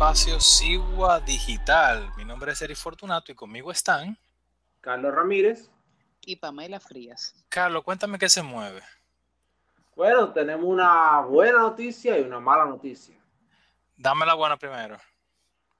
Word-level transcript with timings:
espacio 0.00 0.40
Sigua 0.40 1.20
Digital. 1.20 2.10
Mi 2.16 2.24
nombre 2.24 2.52
es 2.52 2.62
Eri 2.62 2.74
Fortunato 2.74 3.32
y 3.32 3.34
conmigo 3.34 3.70
están 3.70 4.16
Carlos 4.80 5.14
Ramírez 5.14 5.70
y 6.22 6.36
Pamela 6.36 6.80
Frías. 6.80 7.34
Carlos, 7.50 7.84
cuéntame 7.84 8.18
qué 8.18 8.30
se 8.30 8.42
mueve. 8.42 8.80
Bueno, 9.94 10.32
tenemos 10.32 10.64
una 10.64 11.20
buena 11.20 11.58
noticia 11.58 12.18
y 12.18 12.22
una 12.22 12.40
mala 12.40 12.64
noticia. 12.64 13.14
Dame 13.94 14.24
la 14.24 14.32
buena 14.32 14.56
primero. 14.56 14.96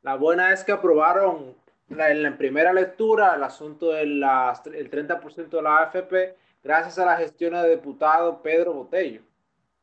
La 0.03 0.17
buena 0.17 0.53
es 0.53 0.65
que 0.65 0.73
aprobaron 0.73 1.57
en 1.89 2.23
la 2.23 2.37
primera 2.37 2.75
lectura 2.75 3.37
el 3.37 3.43
asunto 3.43 3.93
del 3.93 4.21
30% 4.21 5.49
de 5.49 5.63
la 5.63 5.79
AFP 5.79 6.37
gracias 6.63 6.99
a 6.99 7.07
la 7.07 7.17
gestión 7.17 7.55
del 7.55 7.71
diputado 7.71 8.43
Pedro 8.43 8.75
Botello. 8.75 9.23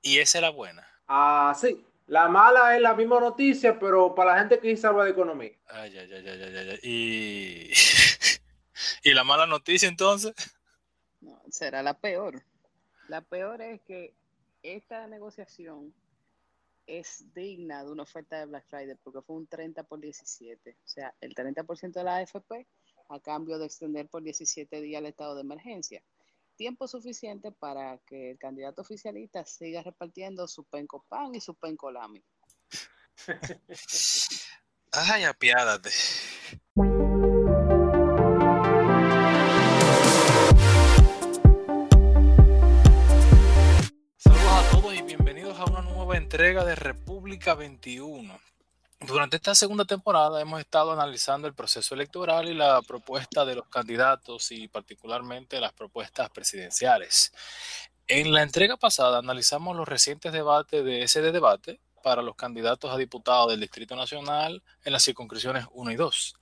¿Y 0.04 0.20
esa 0.20 0.38
es 0.38 0.42
la 0.44 0.52
buena? 0.52 0.88
Ah, 1.08 1.56
sí. 1.60 1.87
La 2.08 2.30
mala 2.30 2.76
es 2.76 2.82
la 2.82 2.94
misma 2.94 3.20
noticia, 3.20 3.78
pero 3.78 4.16
para 4.16 4.34
la 4.34 4.40
gente 4.40 4.60
que 4.60 4.78
sabe 4.78 5.04
de 5.04 5.12
economía. 5.12 5.52
Ay, 5.68 5.98
ay, 5.98 6.12
ay, 6.14 6.28
ay, 6.28 6.70
ay, 6.70 6.80
Y... 6.84 7.72
¿Y 9.04 9.14
la 9.14 9.26
mala 9.26 9.46
noticia 9.46 9.90
entonces? 9.90 10.34
No, 11.20 11.42
será 11.50 11.84
la 11.84 11.94
peor. 11.96 12.44
La 13.10 13.22
peor 13.22 13.62
es 13.62 13.82
que 13.82 14.14
esta 14.64 15.06
negociación 15.08 15.94
es 16.86 17.26
digna 17.34 17.84
de 17.84 17.92
una 17.92 18.04
oferta 18.04 18.40
de 18.40 18.46
Black 18.46 18.66
Friday 18.70 18.96
porque 19.04 19.22
fue 19.22 19.36
un 19.36 19.48
30 19.48 19.84
por 19.84 20.00
17. 20.00 20.72
O 20.72 20.88
sea, 20.88 21.14
el 21.20 21.36
30% 21.36 21.92
de 21.92 22.04
la 22.04 22.18
AFP 22.18 22.68
a 23.10 23.20
cambio 23.20 23.59
de 23.59 23.66
extender 23.66 24.08
por 24.08 24.24
17 24.24 24.81
días 24.81 25.00
el 25.00 25.08
estado 25.08 25.36
de 25.36 25.42
emergencia 25.42 26.02
tiempo 26.58 26.88
suficiente 26.88 27.52
para 27.53 28.00
que 28.00 28.31
el 28.31 28.38
candidato 28.38 28.81
oficialista 28.81 29.45
siga 29.45 29.81
repartiendo 29.83 30.47
su 30.47 30.66
penco 30.66 31.05
pan 31.08 31.33
y 31.36 31.39
su 31.39 31.55
penco 31.55 31.91
lami. 31.91 32.22
Ay, 34.91 35.23
apiádate. 35.23 35.91
Saludos 44.17 44.52
a 44.52 44.69
todos 44.72 44.95
y 44.95 45.02
bienvenidos 45.03 45.59
a 45.59 45.66
una 45.66 45.81
nueva 45.81 46.17
entrega 46.17 46.66
de 46.66 46.75
República 46.75 47.53
21. 47.53 48.39
Durante 49.00 49.38
esta 49.38 49.53
segunda 49.53 49.86
temporada 49.86 50.42
hemos 50.42 50.59
estado 50.59 50.92
analizando 50.92 51.48
el 51.48 51.53
proceso 51.53 51.94
electoral 51.94 52.50
y 52.50 52.56
la 52.56 52.81
propuesta 52.81 53.45
de 53.45 53.53
los 53.53 53.67
candidatos 53.70 54.52
y 54.52 54.67
particularmente 54.67 55.59
las 55.59 55.72
propuestas 55.73 56.31
presidenciales. 56.31 57.31
En 58.08 58.34
la 58.34 58.42
entrega 58.42 58.75
pasada 58.75 59.20
analizamos 59.20 59.75
los 59.75 59.88
recientes 59.88 60.34
debates 60.34 60.84
de 60.84 61.03
ese 61.03 61.22
debate 61.22 61.80
para 62.02 62.23
los 62.23 62.36
candidatos 62.36 62.92
a 62.92 62.98
diputados 62.98 63.52
del 63.52 63.59
Distrito 63.59 63.95
Nacional 63.95 64.64
en 64.84 64.94
las 64.94 65.03
circunscripciones 65.03 65.66
1 65.73 65.92
y 65.92 65.95
2. 65.95 66.36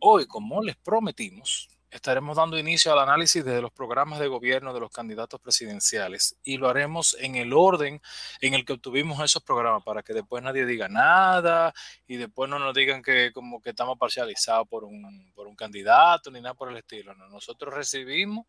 Hoy, 0.00 0.26
como 0.26 0.62
les 0.62 0.76
prometimos, 0.76 1.70
estaremos 1.92 2.38
dando 2.38 2.58
inicio 2.58 2.90
al 2.90 3.00
análisis 3.00 3.44
de 3.44 3.60
los 3.60 3.70
programas 3.70 4.18
de 4.18 4.26
gobierno 4.26 4.72
de 4.72 4.80
los 4.80 4.90
candidatos 4.90 5.38
presidenciales 5.38 6.36
y 6.42 6.56
lo 6.56 6.68
haremos 6.68 7.14
en 7.20 7.36
el 7.36 7.52
orden 7.52 8.00
en 8.40 8.54
el 8.54 8.64
que 8.64 8.72
obtuvimos 8.72 9.20
esos 9.22 9.42
programas 9.42 9.82
para 9.84 10.02
que 10.02 10.14
después 10.14 10.42
nadie 10.42 10.64
diga 10.64 10.88
nada 10.88 11.74
y 12.06 12.16
después 12.16 12.48
no 12.48 12.58
nos 12.58 12.74
digan 12.74 13.02
que 13.02 13.30
como 13.32 13.60
que 13.60 13.70
estamos 13.70 13.98
parcializados 13.98 14.66
por 14.68 14.84
un, 14.84 15.32
por 15.34 15.46
un 15.46 15.54
candidato 15.54 16.30
ni 16.30 16.40
nada 16.40 16.54
por 16.54 16.70
el 16.70 16.78
estilo. 16.78 17.14
nosotros 17.14 17.74
recibimos, 17.74 18.46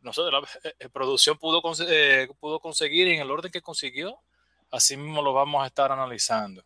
nosotros 0.00 0.42
la, 0.42 0.70
eh, 0.70 0.74
eh, 0.78 0.88
producción 0.88 1.36
pudo, 1.36 1.62
eh, 1.86 2.28
pudo 2.40 2.60
conseguir 2.60 3.08
en 3.08 3.20
el 3.20 3.30
orden 3.30 3.52
que 3.52 3.60
consiguió, 3.60 4.18
así 4.70 4.96
mismo 4.96 5.20
lo 5.20 5.34
vamos 5.34 5.62
a 5.62 5.66
estar 5.66 5.92
analizando. 5.92 6.64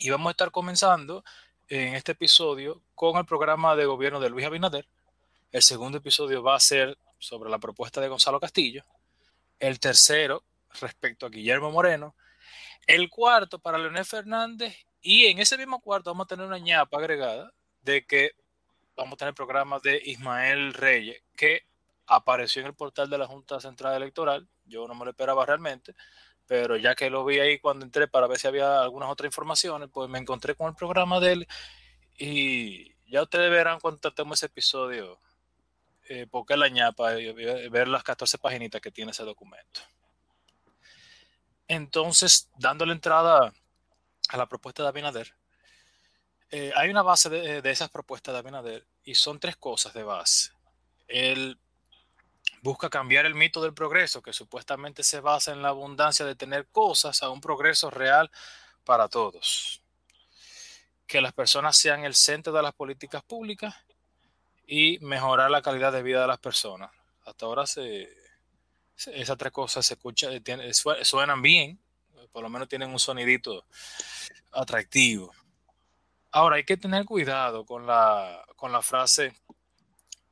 Y 0.00 0.10
vamos 0.10 0.28
a 0.28 0.30
estar 0.32 0.50
comenzando 0.50 1.24
en 1.68 1.94
este 1.94 2.12
episodio 2.12 2.82
con 2.96 3.16
el 3.16 3.24
programa 3.24 3.76
de 3.76 3.84
gobierno 3.84 4.18
de 4.20 4.30
Luis 4.30 4.46
Abinader, 4.46 4.88
el 5.50 5.62
segundo 5.62 5.98
episodio 5.98 6.42
va 6.42 6.56
a 6.56 6.60
ser 6.60 6.98
sobre 7.18 7.50
la 7.50 7.58
propuesta 7.58 8.00
de 8.00 8.08
Gonzalo 8.08 8.38
Castillo. 8.40 8.84
El 9.58 9.80
tercero 9.80 10.44
respecto 10.80 11.26
a 11.26 11.30
Guillermo 11.30 11.70
Moreno. 11.70 12.14
El 12.86 13.08
cuarto 13.08 13.58
para 13.58 13.78
Leonel 13.78 14.04
Fernández. 14.04 14.76
Y 15.00 15.26
en 15.26 15.38
ese 15.38 15.56
mismo 15.56 15.80
cuarto 15.80 16.10
vamos 16.10 16.24
a 16.24 16.28
tener 16.28 16.46
una 16.46 16.58
ñapa 16.58 16.98
agregada 16.98 17.52
de 17.82 18.04
que 18.04 18.32
vamos 18.96 19.14
a 19.14 19.16
tener 19.16 19.34
programas 19.34 19.80
de 19.82 20.00
Ismael 20.04 20.74
Reyes, 20.74 21.22
que 21.36 21.62
apareció 22.06 22.60
en 22.60 22.66
el 22.66 22.74
portal 22.74 23.08
de 23.08 23.18
la 23.18 23.26
Junta 23.26 23.60
Central 23.60 23.94
Electoral. 23.94 24.48
Yo 24.66 24.86
no 24.88 24.94
me 24.94 25.04
lo 25.04 25.12
esperaba 25.12 25.46
realmente, 25.46 25.94
pero 26.46 26.76
ya 26.76 26.94
que 26.94 27.08
lo 27.08 27.24
vi 27.24 27.38
ahí 27.38 27.58
cuando 27.58 27.86
entré 27.86 28.08
para 28.08 28.26
ver 28.26 28.38
si 28.38 28.48
había 28.48 28.82
algunas 28.82 29.08
otras 29.08 29.28
informaciones, 29.28 29.88
pues 29.92 30.10
me 30.10 30.18
encontré 30.18 30.54
con 30.56 30.68
el 30.68 30.74
programa 30.74 31.20
de 31.20 31.32
él 31.32 31.48
y 32.18 32.92
ya 33.06 33.22
ustedes 33.22 33.50
verán 33.50 33.78
cuando 33.80 34.00
tratemos 34.00 34.38
ese 34.38 34.46
episodio 34.46 35.18
eh, 36.08 36.26
porque 36.30 36.56
la 36.56 36.68
ñapa, 36.68 37.12
ver 37.12 37.86
las 37.86 38.02
14 38.02 38.38
paginitas 38.38 38.80
que 38.80 38.90
tiene 38.90 39.10
ese 39.10 39.24
documento. 39.24 39.82
Entonces, 41.66 42.48
dándole 42.56 42.92
entrada 42.92 43.52
a 44.30 44.36
la 44.36 44.48
propuesta 44.48 44.82
de 44.82 44.88
Abinader, 44.88 45.34
eh, 46.50 46.72
hay 46.74 46.88
una 46.88 47.02
base 47.02 47.28
de, 47.28 47.60
de, 47.60 47.70
esas 47.70 47.90
propuestas 47.90 48.32
de 48.32 48.38
Abinader 48.38 48.86
y 49.04 49.14
son 49.14 49.38
tres 49.38 49.56
cosas 49.56 49.92
de 49.92 50.02
base. 50.02 50.50
Él 51.08 51.58
busca 52.62 52.88
cambiar 52.88 53.26
el 53.26 53.34
mito 53.34 53.60
del 53.60 53.74
progreso, 53.74 54.22
que 54.22 54.32
supuestamente 54.32 55.02
se 55.02 55.20
basa 55.20 55.52
en 55.52 55.60
la 55.60 55.68
abundancia 55.68 56.24
de 56.24 56.34
tener 56.34 56.66
cosas, 56.68 57.22
a 57.22 57.28
un 57.28 57.42
progreso 57.42 57.90
real 57.90 58.30
para 58.84 59.08
todos. 59.08 59.82
Que 61.06 61.20
las 61.20 61.34
personas 61.34 61.76
sean 61.76 62.04
el 62.04 62.14
centro 62.14 62.52
de 62.54 62.62
las 62.62 62.72
políticas 62.72 63.22
públicas 63.22 63.74
y 64.70 64.98
mejorar 65.00 65.50
la 65.50 65.62
calidad 65.62 65.92
de 65.92 66.02
vida 66.02 66.20
de 66.20 66.26
las 66.26 66.38
personas. 66.38 66.90
Hasta 67.24 67.46
ahora 67.46 67.66
se, 67.66 68.06
esas 68.96 69.38
tres 69.38 69.50
cosas 69.50 69.86
se 69.86 69.94
escuchan, 69.94 70.42
eh, 70.44 70.74
suenan 70.74 71.40
bien, 71.40 71.80
por 72.30 72.42
lo 72.42 72.50
menos 72.50 72.68
tienen 72.68 72.90
un 72.90 72.98
sonidito 72.98 73.64
atractivo. 74.52 75.32
Ahora 76.30 76.56
hay 76.56 76.64
que 76.64 76.76
tener 76.76 77.06
cuidado 77.06 77.64
con 77.64 77.86
la, 77.86 78.44
con 78.56 78.70
la 78.70 78.82
frase 78.82 79.34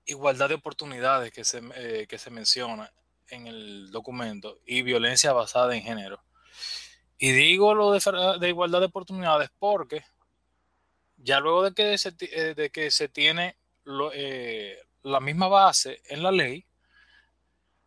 igualdad 0.04 0.50
de 0.50 0.56
oportunidades 0.56 1.32
que 1.32 1.42
se, 1.42 1.62
eh, 1.74 2.06
que 2.06 2.18
se 2.18 2.30
menciona 2.30 2.92
en 3.28 3.46
el 3.46 3.90
documento 3.90 4.60
y 4.66 4.82
violencia 4.82 5.32
basada 5.32 5.74
en 5.74 5.82
género. 5.82 6.22
Y 7.16 7.32
digo 7.32 7.74
lo 7.74 7.90
de, 7.90 8.48
igualdad 8.48 8.80
de 8.80 8.86
oportunidades 8.86 9.48
porque 9.58 10.04
ya 11.16 11.40
luego 11.40 11.62
de 11.62 11.72
que 11.72 11.96
eh, 12.20 12.54
de 12.54 12.70
que 12.70 12.90
se 12.90 13.08
tiene 13.08 13.56
eh, 14.12 14.78
la 15.02 15.20
misma 15.20 15.48
base 15.48 16.02
en 16.08 16.22
la 16.22 16.32
ley, 16.32 16.66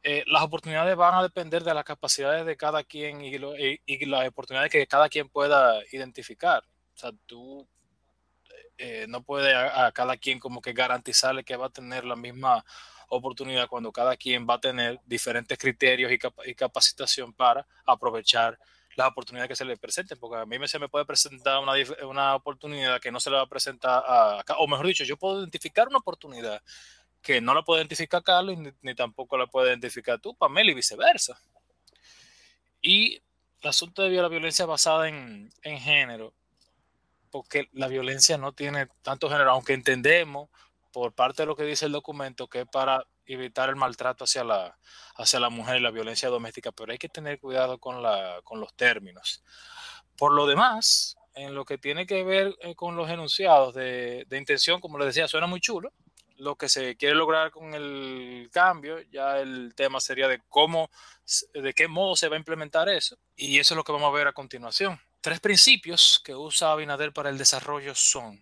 eh, 0.01 0.23
las 0.27 0.43
oportunidades 0.43 0.95
van 0.95 1.15
a 1.15 1.23
depender 1.23 1.63
de 1.63 1.73
las 1.73 1.83
capacidades 1.83 2.45
de 2.45 2.55
cada 2.55 2.83
quien 2.83 3.21
y, 3.21 3.35
y, 3.85 4.05
las 4.05 4.27
oportunidades 4.27 4.71
que 4.71 4.87
cada 4.87 5.09
quien 5.09 5.27
pueda 5.29 5.81
identificar. 5.91 6.63
O 6.95 6.97
sea, 6.97 7.11
tú 7.25 7.67
eh, 8.77 9.07
no 9.09 9.21
puedes 9.23 9.53
a, 9.53 9.91
cada 9.91 10.15
quien 10.15 10.39
como 10.39 10.61
que 10.61 10.71
garantizarle 10.71 11.43
que 11.43 11.57
va 11.57 11.65
a 11.65 11.69
tener 11.69 12.05
la 12.05 12.15
misma 12.15 12.63
oportunidad 13.09 13.67
cuando 13.67 13.91
cada 13.91 14.15
quien 14.15 14.47
va 14.49 14.53
a 14.53 14.61
tener 14.61 15.01
diferentes 15.05 15.57
criterios 15.57 16.09
y, 16.11 16.55
capacitación 16.55 17.33
para 17.33 17.67
aprovechar 17.85 18.57
las 18.99 19.07
oportunidades 19.09 19.47
que 19.47 19.55
se 19.55 19.65
le 19.65 19.77
presenten, 19.77 20.19
porque 20.19 20.37
a 20.37 20.45
mí 20.45 20.67
se 20.67 20.77
me 20.77 20.89
puede 20.89 21.05
presentar 21.05 21.59
una, 21.59 21.73
una 22.05 22.35
oportunidad 22.35 22.99
que 22.99 23.11
no 23.11 23.19
se 23.19 23.29
le 23.29 23.37
va 23.37 23.43
a 23.43 23.47
presentar 23.47 24.03
a, 24.05 24.43
o 24.57 24.67
mejor 24.67 24.85
dicho, 24.85 25.05
yo 25.05 25.17
puedo 25.17 25.39
identificar 25.39 25.87
una 25.87 25.99
oportunidad 25.99 26.61
que 27.21 27.39
no 27.39 27.53
la 27.53 27.63
puede 27.63 27.81
identificar 27.81 28.21
Carlos 28.23 28.57
ni, 28.81 28.95
tampoco 28.95 29.37
la 29.37 29.47
puede 29.47 29.69
identificar 29.69 30.19
tú, 30.19 30.35
Pamela 30.35 30.71
y 30.71 30.73
viceversa. 30.73 31.39
Y 32.81 33.21
el 33.61 33.69
asunto 33.69 34.03
de 34.03 34.09
la 34.09 34.27
violencia 34.27 34.65
basada 34.65 35.07
en, 35.07 35.49
en 35.63 35.79
género, 35.79 36.33
porque 37.31 37.69
la 37.71 37.87
violencia 37.87 38.37
no 38.37 38.51
tiene 38.51 38.87
tanto 39.01 39.29
género, 39.29 39.51
aunque 39.51 39.73
entendemos 39.73 40.49
por 40.91 41.13
parte 41.13 41.43
de 41.43 41.47
lo 41.47 41.55
que 41.55 41.63
dice 41.63 41.85
el 41.85 41.93
documento 41.93 42.47
que 42.47 42.61
es 42.61 42.67
para 42.67 43.05
evitar 43.33 43.69
el 43.69 43.75
maltrato 43.75 44.23
hacia 44.23 44.43
la, 44.43 44.77
hacia 45.15 45.39
la 45.39 45.49
mujer 45.49 45.77
y 45.77 45.81
la 45.81 45.91
violencia 45.91 46.29
doméstica, 46.29 46.71
pero 46.71 46.91
hay 46.91 46.97
que 46.97 47.09
tener 47.09 47.39
cuidado 47.39 47.77
con, 47.77 48.01
la, 48.01 48.41
con 48.43 48.59
los 48.59 48.73
términos. 48.73 49.43
Por 50.17 50.33
lo 50.33 50.47
demás, 50.47 51.17
en 51.35 51.55
lo 51.55 51.65
que 51.65 51.77
tiene 51.77 52.05
que 52.05 52.23
ver 52.23 52.55
eh, 52.61 52.75
con 52.75 52.95
los 52.95 53.09
enunciados 53.09 53.73
de, 53.73 54.25
de, 54.27 54.37
intención, 54.37 54.81
como 54.81 54.97
les 54.97 55.07
decía, 55.07 55.27
suena 55.27 55.47
muy 55.47 55.61
chulo. 55.61 55.93
Lo 56.37 56.55
que 56.55 56.69
se 56.69 56.95
quiere 56.95 57.15
lograr 57.15 57.51
con 57.51 57.73
el 57.73 58.49
cambio, 58.51 59.01
ya 59.11 59.39
el 59.39 59.73
tema 59.75 59.99
sería 59.99 60.29
de 60.29 60.41
cómo, 60.47 60.89
de 61.53 61.73
qué 61.73 61.89
modo 61.89 62.15
se 62.15 62.29
va 62.29 62.37
a 62.37 62.39
implementar 62.39 62.87
eso. 62.87 63.17
Y 63.35 63.59
eso 63.59 63.73
es 63.73 63.75
lo 63.75 63.83
que 63.83 63.91
vamos 63.91 64.07
a 64.07 64.17
ver 64.17 64.27
a 64.27 64.33
continuación. 64.33 65.01
Tres 65.21 65.41
principios 65.41 66.21
que 66.23 66.33
usa 66.33 66.71
Abinader 66.71 67.11
para 67.11 67.29
el 67.29 67.37
desarrollo 67.37 67.93
son 67.93 68.41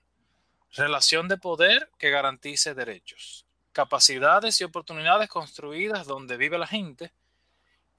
relación 0.76 1.28
de 1.28 1.38
poder 1.38 1.90
que 1.98 2.12
garantice 2.12 2.76
derechos, 2.76 3.47
capacidades 3.78 4.60
y 4.60 4.64
oportunidades 4.64 5.30
construidas 5.30 6.08
donde 6.08 6.36
vive 6.36 6.58
la 6.58 6.66
gente 6.66 7.12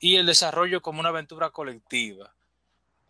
y 0.00 0.16
el 0.16 0.26
desarrollo 0.26 0.82
como 0.82 0.98
una 0.98 1.10
aventura 1.10 1.50
colectiva. 1.50 2.34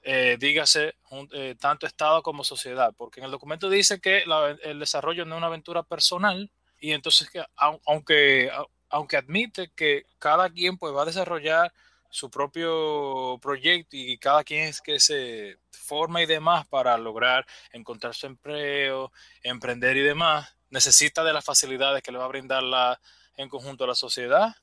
eh, 0.02 0.36
dígase 0.38 0.94
eh, 1.32 1.54
tanto 1.58 1.86
Estado 1.86 2.22
como 2.22 2.44
sociedad, 2.44 2.92
porque 2.94 3.20
en 3.20 3.24
el 3.24 3.30
documento 3.30 3.70
dice 3.70 4.00
que 4.02 4.22
el 4.64 4.78
desarrollo 4.78 5.24
no 5.24 5.34
es 5.34 5.38
una 5.38 5.46
aventura 5.46 5.82
personal 5.82 6.50
y 6.78 6.92
entonces 6.92 7.30
que 7.30 7.42
aunque, 7.86 8.50
aunque 8.90 9.16
admite 9.16 9.70
que 9.74 10.04
cada 10.18 10.50
quien 10.50 10.76
pues 10.76 10.94
va 10.94 11.02
a 11.02 11.06
desarrollar 11.12 11.72
su 12.10 12.28
propio 12.28 13.38
proyecto 13.40 13.96
y 13.96 14.18
cada 14.18 14.44
quien 14.44 14.64
es 14.68 14.82
que 14.82 15.00
se 15.00 15.56
forma 15.70 16.20
y 16.20 16.26
demás 16.26 16.66
para 16.68 16.98
lograr 16.98 17.46
encontrar 17.72 18.14
su 18.14 18.26
empleo, 18.26 19.10
emprender 19.42 19.96
y 19.96 20.02
demás, 20.02 20.57
necesita 20.70 21.24
de 21.24 21.32
las 21.32 21.44
facilidades 21.44 22.02
que 22.02 22.12
le 22.12 22.18
va 22.18 22.24
a 22.24 22.28
brindar 22.28 22.62
la, 22.62 23.00
en 23.36 23.48
conjunto 23.48 23.84
a 23.84 23.88
la 23.88 23.94
sociedad 23.94 24.54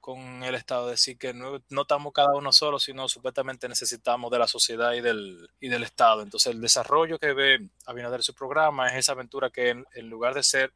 con 0.00 0.42
el 0.42 0.54
Estado, 0.54 0.88
decir 0.88 1.18
que 1.18 1.34
no, 1.34 1.60
estamos 1.82 2.12
cada 2.14 2.34
uno 2.34 2.50
solo, 2.50 2.78
sino 2.78 3.08
supuestamente 3.08 3.68
necesitamos 3.68 4.30
de 4.30 4.38
la 4.38 4.48
sociedad 4.48 4.94
y 4.94 5.00
del, 5.00 5.50
y 5.60 5.68
del 5.68 5.82
Estado. 5.82 6.22
Entonces 6.22 6.54
el 6.54 6.60
desarrollo 6.60 7.18
que 7.18 7.34
ve 7.34 7.68
Abinader 7.84 8.22
su 8.22 8.32
programa 8.32 8.88
es 8.88 8.94
esa 8.94 9.12
aventura 9.12 9.50
que 9.50 9.68
en, 9.68 10.08
lugar 10.08 10.32
de 10.34 10.42
ser 10.42 10.72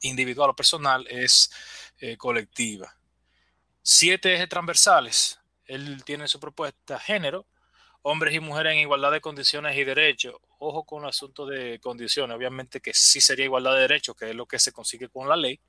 individual 0.00 0.50
o 0.50 0.56
personal 0.56 1.06
es 1.08 1.52
eh, 1.98 2.16
colectiva. 2.16 2.96
Siete 3.82 4.34
ejes 4.34 4.48
transversales. 4.48 5.38
Él 5.64 6.02
tiene 6.04 6.26
su 6.26 6.40
propuesta 6.40 6.98
género, 6.98 7.46
hombres 8.02 8.34
y 8.34 8.40
mujeres 8.40 8.72
en 8.72 8.78
igualdad 8.78 9.12
de 9.12 9.20
condiciones 9.20 9.76
y 9.76 9.84
derechos. 9.84 10.36
Ojo 10.58 10.84
con 10.84 11.02
el 11.02 11.10
asunto 11.10 11.46
de 11.46 11.78
condiciones, 11.80 12.36
obviamente 12.36 12.80
que 12.80 12.92
sí 12.94 13.20
sería 13.20 13.44
igualdad 13.44 13.74
de 13.74 13.82
derechos, 13.82 14.16
que 14.16 14.30
es 14.30 14.34
lo 14.34 14.46
que 14.46 14.58
se 14.58 14.72
consigue 14.72 15.08
con 15.08 15.28
la 15.28 15.36
ley. 15.36 15.60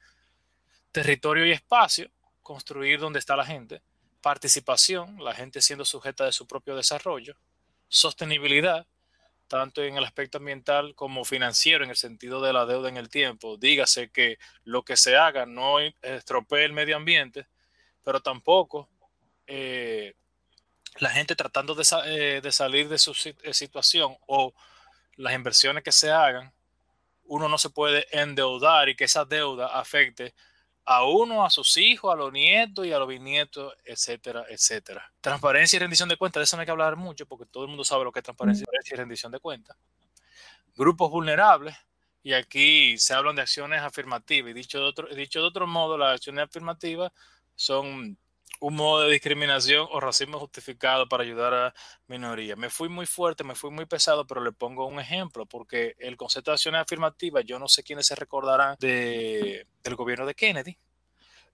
Territorio 0.92 1.45
y 1.45 1.51
espacio, 1.51 2.10
construir 2.42 3.00
donde 3.00 3.19
está 3.19 3.36
la 3.36 3.45
gente, 3.45 3.81
participación, 4.22 5.24
la 5.24 5.33
gente 5.33 5.62
siendo 5.62 5.86
sujeta 5.86 6.25
de 6.25 6.31
su 6.31 6.48
propio 6.48 6.75
desarrollo, 6.75 7.36
sostenibilidad, 7.88 8.86
tanto 9.48 9.84
en 9.84 9.98
el 9.98 10.06
aspecto 10.06 10.38
ambiental 10.38 10.95
como 10.95 11.25
financiero, 11.25 11.84
en 11.84 11.89
el 11.89 11.98
sentido 11.98 12.42
de 12.42 12.54
la 12.54 12.66
deuda 12.66 12.88
en 12.88 12.95
el 12.95 13.10
tiempo. 13.10 13.57
Dígase 13.57 14.10
que 14.10 14.38
lo 14.63 14.84
que 14.84 14.95
se 14.95 15.18
haga 15.18 15.45
no 15.45 15.80
estropee 15.80 16.63
el 16.63 16.72
medio 16.72 16.95
ambiente, 16.95 17.48
pero 18.04 18.22
tampoco 18.22 18.89
eh, 19.48 20.13
la 20.99 21.09
gente 21.09 21.35
tratando 21.35 21.75
de, 21.75 21.83
eh, 22.05 22.41
de, 22.41 22.51
salir 22.51 22.89
de 22.89 22.97
su 22.97 23.11
eh, 23.43 23.53
situación 23.53 24.15
o 24.27 24.53
las 25.15 25.33
inversiones 25.33 25.83
que 25.83 25.91
se 25.91 26.11
hagan, 26.11 26.53
uno 27.25 27.47
no 27.47 27.57
se 27.57 27.69
puede 27.69 28.07
endeudar 28.11 28.89
y 28.89 28.95
que 28.95 29.05
esa 29.05 29.25
deuda 29.25 29.67
afecte 29.67 30.33
a 30.83 31.05
uno, 31.05 31.45
a 31.45 31.49
sus 31.49 31.77
hijos, 31.77 32.11
a 32.11 32.17
los 32.17 32.33
nietos 32.33 32.85
y 32.85 32.91
a 32.91 32.99
los 32.99 33.07
bisnietos, 33.07 33.73
etcétera, 33.85 34.45
etcétera. 34.49 35.11
Transparencia 35.21 35.77
y 35.77 35.79
rendición 35.79 36.09
de 36.09 36.17
cuentas, 36.17 36.41
de 36.41 36.43
eso 36.45 36.57
no 36.57 36.61
hay 36.61 36.65
que 36.65 36.71
hablar 36.71 36.95
mucho 36.95 37.25
porque 37.25 37.45
todo 37.45 37.63
el 37.63 37.69
mundo 37.69 37.83
sabe 37.83 38.03
lo 38.03 38.11
que 38.11 38.19
es 38.19 38.23
transparencia 38.23 38.65
y 38.91 38.95
rendición 38.95 39.31
de 39.31 39.39
cuentas. 39.39 39.77
Grupos 40.75 41.11
vulnerables, 41.11 41.75
y 42.23 42.33
aquí 42.33 42.97
se 42.97 43.13
hablan 43.13 43.35
de 43.35 43.43
acciones 43.43 43.81
afirmativas, 43.81 44.51
y 44.51 44.53
dicho 44.53 44.79
de 44.79 44.85
otro, 44.85 45.07
dicho 45.07 45.39
de 45.39 45.47
otro 45.47 45.67
modo, 45.67 45.97
las 45.97 46.15
acciones 46.15 46.45
afirmativas 46.45 47.11
son 47.55 48.17
un 48.62 48.75
modo 48.75 49.02
de 49.02 49.12
discriminación 49.12 49.88
o 49.92 50.00
racismo 50.00 50.40
justificado 50.40 51.10
para 51.10 51.24
ayudar 51.24 51.54
a 51.54 51.74
minorías. 52.08 52.56
Me 52.58 52.69
fui 52.69 52.90
muy 52.90 53.08
fuerte, 53.08 53.44
me 53.44 53.56
fui 53.56 53.72
muy 53.72 53.88
pesado, 53.88 54.28
pero 54.28 54.40
le 54.40 54.52
pongo 54.52 54.86
un 54.86 55.00
ejemplo, 55.00 55.48
porque 55.48 55.96
el 55.98 56.16
concepto 56.16 56.52
de 56.52 56.56
acciones 56.56 56.81
afirmativas, 56.81 57.44
yo 57.44 57.58
no 57.58 57.68
sé 57.68 57.81
quiénes 57.81 58.06
se 58.06 58.16
recordarán 58.16 58.75
de, 58.80 59.66
del 59.84 59.96
gobierno 59.96 60.28
de 60.28 60.36
Kennedy, 60.36 60.78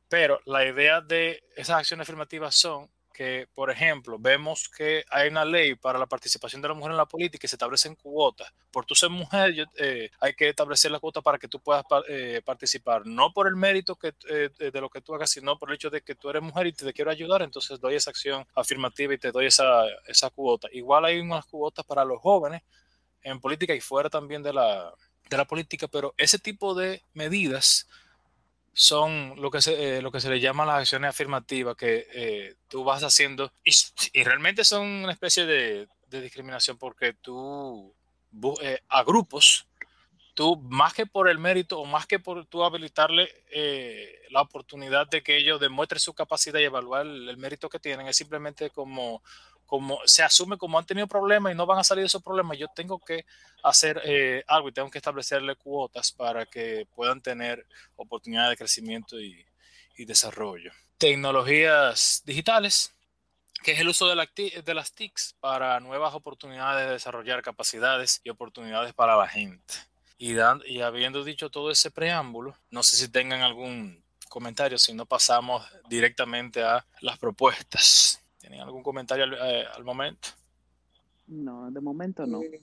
pero 0.09 0.41
la 0.45 0.65
idea 0.65 0.99
de 0.99 1.45
esas 1.55 1.77
acciones 1.77 2.03
afirmativas 2.03 2.55
son 2.55 2.89
que, 3.17 3.47
por 3.55 3.71
ejemplo, 3.71 4.19
vemos 4.19 4.69
que 4.69 5.03
hay 5.09 5.29
una 5.29 5.43
ley 5.43 5.73
para 5.73 5.97
la 5.97 6.05
participación 6.05 6.61
de 6.61 6.67
la 6.67 6.75
mujer 6.75 6.91
en 6.91 6.97
la 6.97 7.07
política 7.07 7.47
y 7.47 7.49
se 7.49 7.55
establecen 7.55 7.95
cuotas. 7.95 8.53
Por 8.69 8.85
tu 8.85 8.93
ser 8.93 9.09
mujer, 9.09 9.67
eh, 9.75 10.11
hay 10.19 10.35
que 10.35 10.49
establecer 10.49 10.91
la 10.91 10.99
cuota 10.99 11.19
para 11.23 11.39
que 11.39 11.47
tú 11.47 11.59
puedas 11.59 11.83
eh, 12.09 12.43
participar, 12.45 13.07
no 13.07 13.33
por 13.33 13.47
el 13.47 13.55
mérito 13.55 13.95
que, 13.95 14.13
eh, 14.29 14.51
de 14.59 14.81
lo 14.81 14.91
que 14.91 15.01
tú 15.01 15.15
hagas, 15.15 15.31
sino 15.31 15.57
por 15.57 15.69
el 15.69 15.75
hecho 15.77 15.89
de 15.89 16.01
que 16.01 16.13
tú 16.13 16.29
eres 16.29 16.43
mujer 16.43 16.67
y 16.67 16.73
te, 16.73 16.93
quiero 16.93 17.09
ayudar, 17.09 17.41
entonces 17.41 17.79
doy 17.79 17.95
esa 17.95 18.11
acción 18.11 18.45
afirmativa 18.53 19.11
y 19.15 19.17
te 19.17 19.31
doy 19.31 19.47
esa, 19.47 19.85
esa 20.05 20.29
cuota. 20.29 20.67
Igual 20.71 21.05
hay 21.05 21.19
unas 21.19 21.43
cuotas 21.47 21.87
para 21.87 22.05
los 22.05 22.21
jóvenes 22.21 22.61
en 23.23 23.39
política 23.39 23.73
y 23.73 23.81
fuera 23.81 24.11
también 24.11 24.43
de 24.43 24.53
la, 24.53 24.93
de 25.27 25.37
la 25.37 25.45
política, 25.45 25.87
pero 25.87 26.13
ese 26.17 26.37
tipo 26.37 26.75
de 26.75 27.01
medidas 27.15 27.87
son 28.77 29.33
lo 29.41 29.49
que 29.49 29.59
se, 29.59 29.97
eh, 29.97 30.01
lo 30.03 30.11
que 30.11 30.21
se 30.21 30.29
le 30.29 30.39
llama 30.39 30.63
las 30.63 30.81
acciones 30.81 31.09
afirmativas 31.09 31.75
que 31.75 32.07
eh, 32.13 32.55
tú 32.67 32.83
vas 32.83 33.01
haciendo 33.01 33.51
y, 33.63 34.23
realmente 34.23 34.63
son 34.63 34.85
una 34.85 35.11
especie 35.11 35.47
de, 35.47 35.87
discriminación 36.11 36.77
porque 36.77 37.13
tú 37.13 37.91
eh, 38.61 38.79
a 38.87 39.03
grupos, 39.03 39.65
tú 40.35 40.57
más 40.57 40.93
que 40.93 41.07
por 41.07 41.27
el 41.27 41.39
mérito 41.39 41.79
o 41.79 41.85
más 41.85 42.05
que 42.05 42.19
por 42.19 42.45
tú 42.45 42.63
habilitarle 42.63 43.29
la 44.29 44.41
oportunidad 44.41 45.07
de 45.07 45.23
que 45.23 45.37
ellos 45.37 45.59
demuestren 45.59 45.99
su 45.99 46.13
capacidad 46.13 46.59
y 46.59 46.65
evaluar 46.65 47.07
el 47.07 47.35
mérito 47.37 47.69
que 47.69 47.79
tienen, 47.79 48.07
es 48.07 48.15
simplemente 48.15 48.69
como 48.69 49.23
como 49.67 49.99
se 50.05 50.23
asume 50.23 50.57
como 50.57 50.79
han 50.79 50.85
tenido 50.85 51.07
problemas 51.07 51.51
y 51.51 51.55
no 51.55 51.65
van 51.65 51.79
a 51.79 51.83
salir 51.83 52.01
de 52.01 52.07
esos 52.07 52.23
problemas, 52.23 52.57
yo 52.57 52.67
tengo 52.69 52.97
que 52.99 53.25
hacer 53.61 54.01
eh, 54.05 54.43
algo 54.47 54.69
y 54.69 54.71
tengo 54.71 54.89
que 54.89 54.97
establecerle 54.97 55.55
cuotas 55.55 56.11
para 56.11 56.45
que 56.45 56.87
puedan 56.95 57.21
tener 57.21 57.67
oportunidades 57.97 58.51
de 58.51 58.57
crecimiento 58.57 59.19
y, 59.19 59.45
desarrollo. 59.99 60.71
Tecnologías 60.99 62.21
digitales, 62.23 62.93
que 63.63 63.71
es 63.71 63.79
el 63.79 63.87
uso 63.87 64.07
de, 64.07 64.15
las 64.15 64.91
TICs 64.93 65.35
para 65.39 65.79
nuevas 65.79 66.13
oportunidades 66.13 66.85
de 66.85 66.93
desarrollar 66.93 67.41
capacidades 67.41 68.21
y 68.23 68.29
oportunidades 68.29 68.93
para 68.93 69.17
la 69.17 69.27
gente. 69.27 69.73
Y, 70.19 70.35
y 70.67 70.81
habiendo 70.81 71.23
dicho 71.23 71.49
todo 71.49 71.71
ese 71.71 71.89
preámbulo, 71.89 72.55
no 72.69 72.83
sé 72.83 72.95
si 72.95 73.07
tengan 73.09 73.41
algún 73.41 74.03
comentario, 74.29 74.77
si 74.77 74.93
no 74.93 75.07
pasamos 75.07 75.65
directamente 75.89 76.61
a 76.63 76.85
las 77.01 77.17
propuestas. 77.17 78.21
¿Tienen 78.47 78.65
algún 78.65 78.81
comentario 78.81 79.25
eh, 79.25 79.65
al, 79.75 79.83
momento? 79.83 80.29
No, 81.27 81.69
de 81.69 81.81
momento 81.81 82.25
no. 82.25 82.41
Eh, 82.41 82.61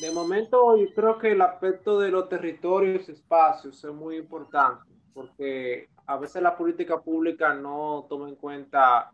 de 0.00 0.10
momento 0.10 0.76
yo 0.76 0.92
creo 0.92 1.18
que 1.20 1.30
el 1.30 1.40
aspecto 1.40 2.00
de 2.00 2.10
los 2.10 2.28
territorios 2.28 3.08
y 3.08 3.12
espacios 3.12 3.84
es 3.84 3.92
muy 3.92 4.16
importante 4.16 4.82
porque 5.14 5.88
a 6.04 6.16
veces 6.16 6.42
la 6.42 6.56
política 6.56 7.00
pública 7.00 7.54
no 7.54 8.06
toma 8.08 8.28
en 8.28 8.34
cuenta 8.34 9.12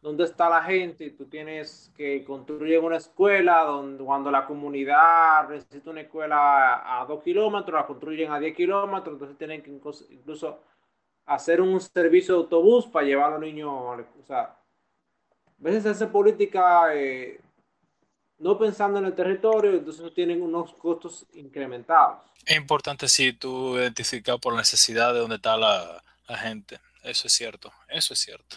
dónde 0.00 0.22
está 0.22 0.48
la 0.48 0.62
gente 0.62 1.06
y 1.06 1.10
tú 1.10 1.24
tienes 1.24 1.92
que 1.96 2.22
construir 2.22 2.78
una 2.78 2.98
escuela 2.98 3.64
donde 3.64 4.04
cuando 4.04 4.30
la 4.30 4.46
comunidad 4.46 5.48
necesita 5.48 5.90
una 5.90 6.02
escuela 6.02 7.00
a 7.00 7.04
dos 7.04 7.20
kilómetros, 7.24 7.80
la 7.80 7.86
construyen 7.88 8.30
a 8.30 8.38
10 8.38 8.54
kilómetros, 8.54 9.14
entonces 9.14 9.36
tienen 9.36 9.60
que 9.60 9.72
incluso 9.72 10.60
hacer 11.24 11.60
un 11.60 11.80
servicio 11.80 12.34
de 12.34 12.40
autobús 12.42 12.86
para 12.86 13.04
llevar 13.04 13.32
a 13.32 13.38
los 13.38 13.40
niños, 13.40 13.72
o 13.72 14.24
sea, 14.24 14.55
a 15.60 15.62
veces 15.62 15.86
hace 15.86 16.06
política 16.06 16.94
eh, 16.94 17.40
no 18.38 18.58
pensando 18.58 18.98
en 18.98 19.06
el 19.06 19.14
territorio, 19.14 19.72
entonces 19.72 20.12
tienen 20.14 20.42
unos 20.42 20.74
costos 20.74 21.26
incrementados. 21.34 22.22
Es 22.44 22.56
importante 22.56 23.08
si 23.08 23.32
tú 23.32 23.76
identificas 23.76 24.38
por 24.38 24.54
necesidad 24.54 25.14
de 25.14 25.20
dónde 25.20 25.36
está 25.36 25.56
la, 25.56 26.02
gente. 26.28 26.80
Eso 27.02 27.28
es 27.28 27.32
cierto, 27.32 27.72
eso 27.88 28.14
es 28.14 28.20
cierto. 28.20 28.56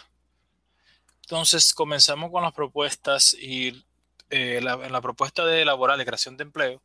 Entonces 1.22 1.72
comenzamos 1.72 2.30
con 2.32 2.42
las 2.42 2.52
propuestas 2.52 3.34
y 3.34 3.84
eh, 4.28 4.58
en 4.58 4.92
la 4.92 5.00
propuesta 5.00 5.44
de 5.44 5.64
laboral 5.64 5.98
de 5.98 6.04
creación 6.04 6.36
de 6.36 6.42
empleo, 6.42 6.82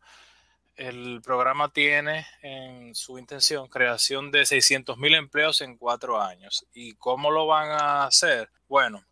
el 0.75 1.21
programa 1.21 1.69
tiene 1.69 2.27
en 2.41 2.95
su 2.95 3.17
intención 3.17 3.67
creación 3.67 4.31
de 4.31 4.45
600 4.45 4.97
mil 4.97 5.15
empleos 5.15 5.61
en 5.61 5.77
cuatro 5.77 6.21
años. 6.21 6.67
¿Y 6.73 6.95
cómo 6.95 7.31
lo 7.31 7.47
van 7.47 7.69
a 7.71 8.05
hacer? 8.05 8.49
Bueno, 8.67 9.05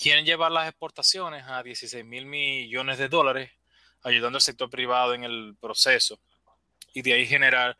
quieren 0.00 0.24
llevar 0.24 0.52
las 0.52 0.68
exportaciones 0.68 1.44
a 1.48 1.62
16 1.62 2.04
mil 2.04 2.24
millones 2.24 2.98
de 2.98 3.08
dólares, 3.08 3.50
ayudando 4.04 4.36
al 4.36 4.42
sector 4.42 4.70
privado 4.70 5.12
en 5.12 5.24
el 5.24 5.56
proceso 5.60 6.20
y 6.94 7.02
de 7.02 7.14
ahí 7.14 7.26
generar 7.26 7.76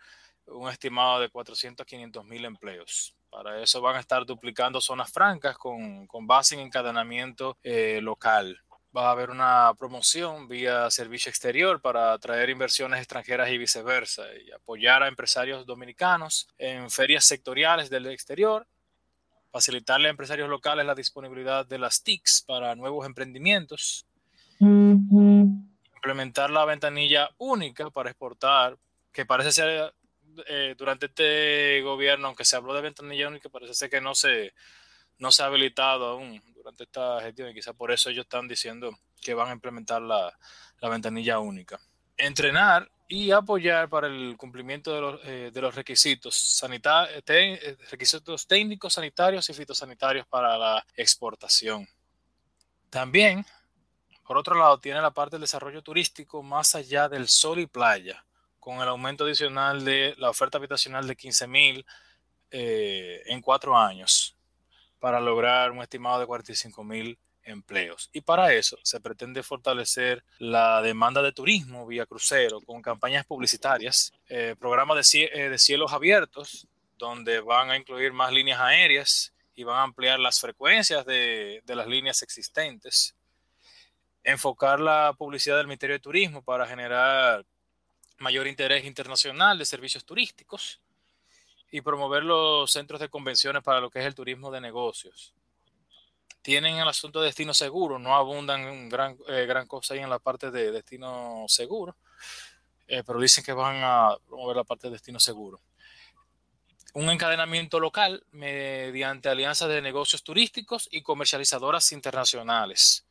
un 0.47 0.69
estimado 0.69 1.21
de 1.21 1.29
400 1.29 1.85
a 1.85 1.87
500 1.87 2.25
mil 2.25 2.45
empleos. 2.45 3.15
Para 3.31 3.63
eso 3.63 3.81
van 3.81 3.97
a 3.97 4.01
estar 4.01 4.27
duplicando 4.27 4.81
zonas 4.81 5.13
francas 5.13 5.57
con, 5.57 6.09
base 6.23 6.57
en 6.57 6.63
encadenamiento 6.63 7.57
eh, 7.63 8.01
local. 8.03 8.59
Va 8.97 9.09
a 9.09 9.13
haber 9.13 9.31
una 9.31 9.73
promoción 9.79 10.49
vía 10.49 10.91
servicio 10.91 11.31
exterior 11.31 11.81
para 11.81 12.15
atraer 12.15 12.51
inversiones 12.51 12.99
extranjeras 12.99 13.51
y 13.51 13.59
viceversa 13.59 14.25
y 14.45 14.51
apoyar 14.51 15.03
a 15.03 15.09
empresarios 15.09 15.67
dominicanos 15.67 16.49
en 16.57 16.91
ferias 16.91 17.27
sectoriales 17.27 17.91
del 17.91 18.07
exterior 18.07 18.67
facilitarle 19.51 20.09
a 20.09 20.11
empresarios 20.11 20.49
locales 20.49 20.87
la 20.87 20.95
disponibilidad 20.95 21.67
de 21.67 21.79
las 21.79 22.03
TICs 22.03 22.45
para 22.47 22.75
nuevos 22.75 23.07
emprendimientos, 23.07 24.07
implementar 24.61 26.51
la 26.51 26.65
ventanilla 26.65 27.31
única 27.39 27.91
para 27.91 28.11
exportar, 28.11 28.79
que 29.13 29.27
parece 29.27 29.53
ser 29.53 29.95
eh, 30.47 30.75
durante 30.77 31.07
este 31.07 31.83
gobierno, 31.83 32.29
aunque 32.29 32.45
se 32.45 32.57
habló 32.57 32.75
de 32.75 32.83
ventanilla 32.83 33.29
única, 33.29 33.49
parece 33.49 33.75
ser 33.75 33.91
que 33.91 34.01
no 34.01 34.15
se, 34.15 34.53
no 35.19 35.33
se 35.33 35.43
ha 35.43 35.47
habilitado 35.47 36.07
aún 36.07 36.41
durante 36.55 36.85
esta 36.85 37.21
gestión 37.21 37.51
y 37.51 37.55
quizá 37.55 37.73
por 37.73 37.91
eso 37.91 38.11
ellos 38.11 38.25
están 38.25 38.47
diciendo 38.47 38.97
que 39.21 39.35
van 39.35 39.49
a 39.49 39.53
implementar 39.53 40.03
la, 40.03 40.37
ventanilla 40.83 41.41
única. 41.41 41.81
Entrenar 42.19 42.91
y 43.09 43.31
apoyar 43.31 43.89
para 43.89 44.07
el 44.07 44.37
cumplimiento 44.37 44.95
de 44.95 45.01
los, 45.01 45.21
eh, 45.25 45.51
de 45.53 45.61
los 45.63 45.75
requisitos, 45.75 46.63
eh, 46.69 47.77
requisitos 47.91 48.47
técnicos, 48.47 48.93
sanitarios 48.93 49.49
y 49.49 49.55
fitosanitarios 49.55 50.27
para 50.27 50.59
la 50.59 50.85
exportación. 50.95 51.89
También, 52.91 53.47
por 54.27 54.37
otro 54.37 54.55
lado, 54.55 54.79
tiene 54.79 55.01
la 55.01 55.11
parte 55.11 55.37
del 55.37 55.43
desarrollo 55.43 55.83
turístico 55.83 56.43
más 56.43 56.75
allá 56.75 57.09
del 57.09 57.29
sol 57.29 57.61
y 57.61 57.67
playa, 57.67 58.25
con 58.61 58.83
el 58.83 58.89
aumento 58.89 59.25
adicional 59.25 59.85
de 59.85 60.15
la 60.19 60.29
oferta 60.29 60.59
habitacional 60.59 61.07
de 61.07 61.17
15.000 61.17 61.87
eh, 62.51 63.23
en 63.27 63.41
cuatro 63.41 63.77
años 63.77 64.37
para 64.99 65.21
lograr 65.21 65.71
un 65.71 65.81
estimado 65.81 66.19
de 66.19 66.27
45.000 66.27 67.17
empleos. 67.49 68.11
Y 68.13 68.21
para 68.21 68.53
eso 68.53 68.79
se 68.83 69.01
pretende 69.01 69.43
fortalecer 69.43 70.25
la 70.39 70.83
demanda 70.83 71.23
de 71.23 71.33
turismo 71.33 71.87
vía 71.87 72.07
crucero 72.07 72.61
con 72.61 72.83
campañas 72.83 73.25
publicitarias, 73.27 74.13
eh, 74.29 74.55
programas 74.59 75.11
de, 75.11 75.31
eh, 75.33 75.49
de 75.51 75.59
cielos 75.59 75.93
abiertos, 75.93 76.67
donde 76.97 77.41
van 77.41 77.71
a 77.71 77.77
incluir 77.77 78.13
más 78.13 78.33
líneas 78.33 78.61
aéreas 78.61 79.33
y 79.55 79.65
van 79.65 79.77
a 79.77 79.83
ampliar 79.83 80.19
las 80.19 80.41
frecuencias 80.41 81.05
de, 81.07 81.63
de 81.65 81.77
las 81.77 81.87
líneas 81.87 82.23
existentes, 82.23 83.15
enfocar 84.25 84.81
la 84.81 85.15
publicidad 85.17 85.57
del 85.57 85.67
Ministerio 85.67 85.95
de 85.95 86.01
Turismo 86.01 86.43
para 86.43 86.67
generar 86.67 87.45
mayor 88.19 88.47
interés 88.47 88.85
internacional 88.85 89.59
de 89.59 89.65
servicios 89.65 90.05
turísticos 90.05 90.81
y 91.71 91.81
promover 91.81 92.25
los 92.25 92.71
centros 92.71 93.01
de 93.01 93.09
convenciones 93.09 93.63
para 93.63 93.81
lo 93.81 93.91
que 93.91 94.01
es 94.01 94.07
el 94.07 94.15
turismo 94.15 94.51
de 94.51 94.61
negocios. 94.61 95.35
Tienen 96.49 96.79
el 96.79 96.89
asunto 96.89 97.21
de 97.21 97.27
destino 97.27 97.53
seguro, 97.53 97.99
no 97.99 98.17
abundan 98.17 98.89
gran, 98.89 99.19
eh, 99.29 99.45
gran 99.45 99.67
cosa 99.67 99.93
ahí 99.93 100.01
en 100.01 100.09
la 100.09 100.19
parte 100.19 100.51
de 100.51 100.73
destino 100.73 101.45
seguro, 101.47 101.95
eh, 102.87 103.03
pero 103.07 103.21
dicen 103.21 103.45
que 103.45 103.53
van 103.53 103.83
a 103.85 104.17
promover 104.27 104.57
la 104.57 104.65
parte 104.65 104.87
de 104.87 104.93
destino 104.93 105.21
seguro. 105.21 105.61
Un 106.95 107.11
encadenamiento 107.11 107.79
local 107.79 108.25
mediante 108.31 109.29
alianzas 109.29 109.69
de 109.69 109.83
negocios 109.83 110.23
turísticos 110.23 110.89
y 110.91 111.03
comercializadoras 111.03 111.93
internacionales. 111.93 113.07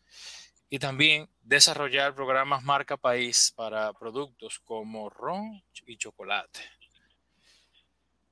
Y 0.67 0.79
también 0.79 1.29
desarrollar 1.43 2.15
programas 2.15 2.63
marca 2.63 2.97
país 2.97 3.53
para 3.55 3.93
productos 3.93 4.57
como 4.65 5.11
ron 5.11 5.61
y 5.85 5.95
chocolate. 5.95 6.61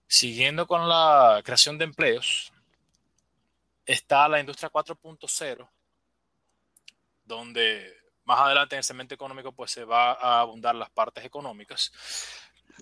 Siguiendo 0.07 0.65
con 0.65 0.89
la 0.89 1.43
creación 1.45 1.77
de 1.77 1.83
empleos, 1.85 2.51
está 3.85 4.27
la 4.27 4.39
industria 4.39 4.71
4.0, 4.71 5.69
donde 7.23 7.93
más 8.25 8.39
adelante 8.39 8.75
en 8.75 8.79
el 8.79 8.83
segmento 8.83 9.13
económico 9.13 9.51
pues 9.51 9.71
se 9.71 9.85
va 9.85 10.13
a 10.13 10.41
abundar 10.41 10.75
las 10.75 10.89
partes 10.89 11.23
económicas, 11.23 11.91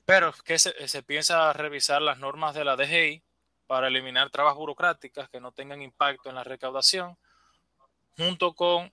pero 0.05 0.33
que 0.45 0.57
se, 0.57 1.03
piensa 1.03 1.53
revisar 1.53 2.01
las 2.01 2.17
normas 2.17 2.55
de 2.55 2.65
la 2.65 2.75
DGI 2.75 3.23
para 3.67 3.87
eliminar 3.87 4.29
trabas 4.29 4.55
burocráticas 4.55 5.29
que 5.29 5.39
no 5.39 5.51
tengan 5.51 5.81
impacto 5.81 6.29
en 6.29 6.35
la 6.35 6.43
recaudación, 6.43 7.17
junto 8.17 8.53
con 8.53 8.91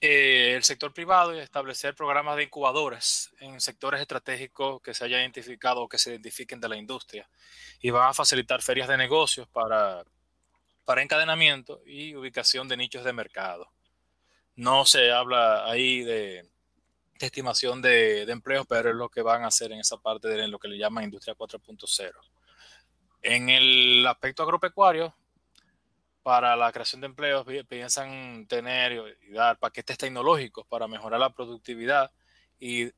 eh, 0.00 0.54
el 0.56 0.64
sector 0.64 0.92
privado 0.92 1.34
y 1.34 1.38
establecer 1.38 1.94
programas 1.94 2.36
de 2.36 2.44
incubadoras 2.44 3.32
en 3.40 3.60
sectores 3.60 4.00
estratégicos 4.00 4.80
que 4.82 4.94
se 4.94 5.04
hayan 5.04 5.20
identificado 5.20 5.82
o 5.82 5.88
que 5.88 5.98
se 5.98 6.10
identifiquen 6.10 6.60
de 6.60 6.68
la 6.68 6.76
industria. 6.76 7.28
Y 7.80 7.90
van 7.90 8.08
a 8.08 8.14
facilitar 8.14 8.62
ferias 8.62 8.88
de 8.88 8.96
negocios 8.96 9.48
para, 9.48 10.04
para 10.84 11.02
encadenamiento 11.02 11.82
y 11.86 12.14
ubicación 12.14 12.68
de 12.68 12.76
nichos 12.76 13.04
de 13.04 13.12
mercado. 13.12 13.70
No 14.56 14.84
se 14.84 15.10
habla 15.10 15.68
ahí 15.68 16.02
de, 16.04 16.48
estimación 17.18 17.80
de, 17.82 18.26
de, 18.26 18.32
empleos, 18.32 18.66
pero 18.68 18.90
es 18.90 18.96
lo 18.96 19.08
que 19.08 19.22
van 19.22 19.44
a 19.44 19.48
hacer 19.48 19.72
en 19.72 19.80
esa 19.80 19.96
parte 19.96 20.28
de 20.28 20.48
lo 20.48 20.58
que 20.58 20.68
le 20.68 20.78
llaman 20.78 21.04
industria 21.04 21.34
4.0. 21.34 22.12
En 23.22 23.48
el 23.48 24.06
aspecto 24.06 24.42
agropecuario, 24.42 25.14
para 26.24 26.56
la 26.56 26.72
creación 26.72 27.02
de 27.02 27.06
empleos 27.06 27.46
piensan 27.68 28.46
tener 28.46 29.16
y 29.28 29.32
dar 29.32 29.58
paquetes 29.58 29.98
tecnológicos 29.98 30.66
para 30.66 30.88
mejorar 30.88 31.20
la 31.20 31.28
productividad 31.28 32.10
y 32.58 32.90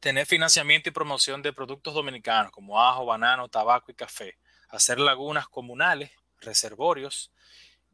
tener 0.00 0.24
financiamiento 0.24 0.88
y 0.88 0.92
promoción 0.92 1.42
de 1.42 1.52
productos 1.52 1.92
dominicanos 1.92 2.50
como 2.50 2.80
ajo, 2.80 3.04
banano, 3.04 3.48
tabaco 3.48 3.92
y 3.92 3.94
café, 3.94 4.38
hacer 4.70 4.98
lagunas 4.98 5.46
comunales, 5.46 6.10
reservorios 6.42 7.32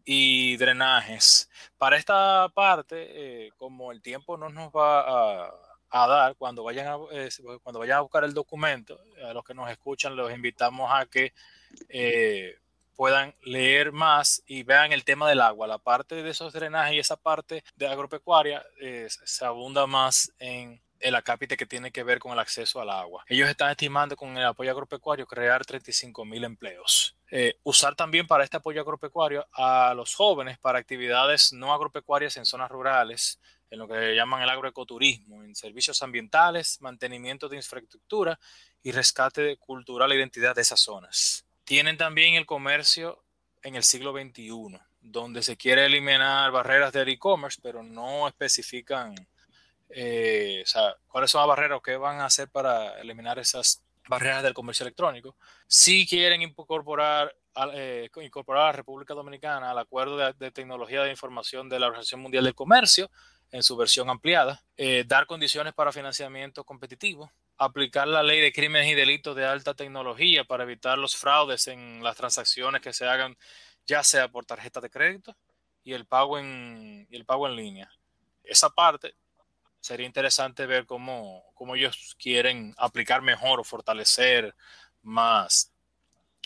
y 0.05 0.57
drenajes. 0.57 1.50
Para 1.76 1.97
esta 1.97 2.49
parte, 2.55 3.47
eh, 3.47 3.50
como 3.57 3.93
el 3.93 4.02
tiempo 4.02 4.37
no 4.37 4.49
nos 4.49 4.71
va 4.71 5.52
a, 5.90 6.07
dar, 6.09 6.37
cuando 6.37 6.64
vayan 6.64 6.87
a, 6.87 6.97
eh, 7.12 7.28
cuando 7.62 7.81
vayan 7.81 7.99
a 7.99 8.02
buscar 8.02 8.25
el 8.25 8.35
documento, 8.35 8.99
a 9.25 9.33
los 9.33 9.45
que 9.45 9.55
nos 9.55 9.71
escuchan, 9.71 10.17
los 10.17 10.33
invitamos 10.33 10.90
a 10.93 11.07
que 11.07 11.33
eh, 11.88 12.57
puedan 12.99 13.33
leer 13.43 13.93
más 13.93 14.43
y 14.45 14.64
vean 14.64 14.93
el 14.93 15.05
tema 15.05 15.28
del 15.28 15.40
agua. 15.40 15.69
La 15.69 15.78
parte 15.78 16.21
de 16.21 16.31
esos 16.31 16.52
drenajes 16.52 16.95
y 16.95 16.99
esa 16.99 17.17
parte 17.17 17.62
de 17.76 17.87
agropecuaria 17.87 18.64
eh, 18.81 19.07
se 19.09 19.45
abunda 19.45 19.87
más 19.87 20.33
en 20.40 20.83
el 20.99 21.14
acápite 21.14 21.57
que 21.57 21.64
tiene 21.64 21.93
que 21.93 22.02
ver 22.02 22.19
con 22.19 22.33
el 22.33 22.40
acceso 22.40 22.81
al 22.81 22.90
agua. 22.90 23.25
Ellos 23.28 23.49
están 23.49 23.71
estimando 23.71 24.17
con 24.17 24.37
el 24.37 24.45
apoyo 24.45 24.73
agropecuario 24.73 25.26
crear 25.26 25.64
35 25.64 26.25
mil 26.25 26.43
empleos. 26.43 27.17
Eh, 27.31 27.59
usar 27.63 27.95
también 27.95 28.27
para 28.27 28.45
este 28.45 28.57
apoyo 28.57 28.81
agropecuario 28.81 29.47
a 29.53 29.93
los 29.95 30.15
jóvenes 30.15 30.59
para 30.59 30.79
actividades 30.79 31.53
no 31.53 31.75
agropecuarias 31.75 32.37
en 32.39 32.47
zonas 32.47 32.71
rurales, 32.71 33.39
en 33.71 33.81
lo 33.81 33.87
que 33.87 34.15
llaman 34.15 34.43
el 34.43 34.49
agroecoturismo, 34.49 35.45
en 35.45 35.55
servicios 35.55 36.03
ambientales, 36.03 36.81
mantenimiento 36.81 37.49
de 37.49 37.57
infraestructura 37.57 38.39
y 38.83 38.93
rescate 38.93 39.59
cultural 39.59 40.11
e 40.13 40.17
identidad 40.17 40.55
de 40.55 40.63
esas 40.63 40.81
zonas. 40.81 41.45
Tienen 41.65 41.99
también 41.99 42.35
el 42.35 42.47
comercio 42.47 43.23
en 43.63 43.75
el 43.75 43.83
siglo 43.83 44.13
XXI, 44.13 44.79
donde 45.01 45.43
se 45.43 45.57
quiere 45.57 45.85
eliminar 45.85 46.51
barreras 46.51 46.93
del 46.93 47.11
e-commerce, 47.11 47.61
pero 47.63 47.83
no 47.83 48.27
especifican 48.27 49.15
eh, 49.91 50.65
cuáles 51.07 51.31
son 51.31 51.41
las 51.41 51.49
barreras 51.49 51.79
o 51.79 51.83
qué 51.83 51.97
van 51.97 52.21
a 52.21 52.27
hacer 52.27 52.49
para 52.49 52.99
eliminar 53.01 53.39
esas 53.39 53.83
barreras 54.09 54.43
del 54.43 54.55
comercio 54.55 54.85
electrónico. 54.85 55.37
Si 55.67 56.07
quieren 56.07 56.43
incorporar, 56.43 57.35
eh, 57.75 58.09
incorporar 58.23 58.62
a 58.62 58.67
la 58.67 58.73
República 58.73 59.15
Dominicana 59.15 59.71
al 59.71 59.79
acuerdo 59.79 60.17
de, 60.17 60.50
tecnología 60.50 61.03
de 61.03 61.11
información 61.11 61.69
de 61.69 61.79
la 61.79 61.87
Organización 61.87 62.21
Mundial 62.21 62.45
del 62.45 62.55
Comercio 62.55 63.11
en 63.50 63.62
su 63.62 63.77
versión 63.77 64.11
ampliada, 64.11 64.62
eh, 64.77 65.05
dar 65.07 65.27
condiciones 65.27 65.73
para 65.75 65.93
financiamiento 65.93 66.65
competitivo, 66.65 67.31
aplicar 67.57 68.07
la 68.09 68.23
ley 68.23 68.41
de 68.41 68.53
crímenes 68.53 68.88
y 68.88 68.95
delitos 68.95 69.35
de 69.37 69.47
alta 69.47 69.75
tecnología 69.75 70.45
para 70.45 70.65
evitar 70.65 70.99
los 70.99 71.17
fraudes 71.17 71.67
en 71.69 72.03
las 72.03 72.17
transacciones 72.17 72.81
que 72.81 72.93
se 72.93 73.07
hagan, 73.07 73.37
ya 73.87 74.03
sea 74.03 74.29
por 74.29 74.45
tarjeta 74.45 74.81
de 74.81 74.91
crédito 74.91 75.37
y 75.83 75.95
el 75.95 76.07
pago 76.07 76.38
en, 76.38 77.07
el 77.11 77.25
pago 77.25 77.47
en 77.47 77.57
línea. 77.57 77.91
Esa 78.45 78.71
parte 78.71 79.15
sería 79.81 80.07
interesante 80.07 80.67
ver 80.67 80.87
cómo, 80.87 81.45
cómo 81.55 81.77
ellos 81.77 82.17
quieren 82.19 82.75
aplicar 82.79 83.23
mejor 83.23 83.61
o 83.61 83.65
fortalecer 83.65 84.55
más 85.03 85.73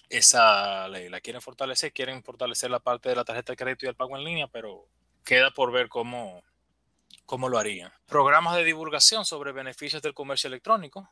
esa 0.09 0.89
ley. 0.89 1.09
La 1.09 1.21
quieren 1.21 1.43
fortalecer, 1.43 1.93
quieren 1.93 2.23
fortalecer 2.23 2.71
la 2.71 2.81
parte 2.81 3.09
de 3.09 3.17
la 3.17 3.25
tarjeta 3.25 3.53
de 3.53 3.57
crédito 3.57 3.87
y 3.87 3.89
el 3.89 3.97
pago 3.97 4.17
en 4.17 4.25
línea, 4.25 4.49
pero 4.49 4.87
queda 5.25 5.51
por 5.51 5.73
ver 5.73 5.89
cómo, 5.89 6.43
¿Cómo 7.27 7.49
lo 7.49 7.59
harían? 7.59 7.93
Programas 8.07 8.57
de 8.57 8.65
divulgación 8.65 9.25
sobre 9.25 9.53
beneficios 9.53 10.03
del 10.03 10.15
comercio 10.15 10.49
electrónico, 10.49 11.09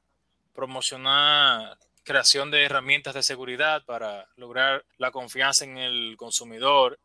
promocionar 0.55 1.79
creación 2.03 2.50
de 2.50 2.65
herramientas 2.65 3.15
de 3.15 3.23
seguridad 3.23 3.85
para 3.85 4.29
lograr 4.37 4.85
la 4.99 5.12
confianza 5.12 5.65
en 5.65 5.79
el 5.79 6.17
consumidor 6.19 6.99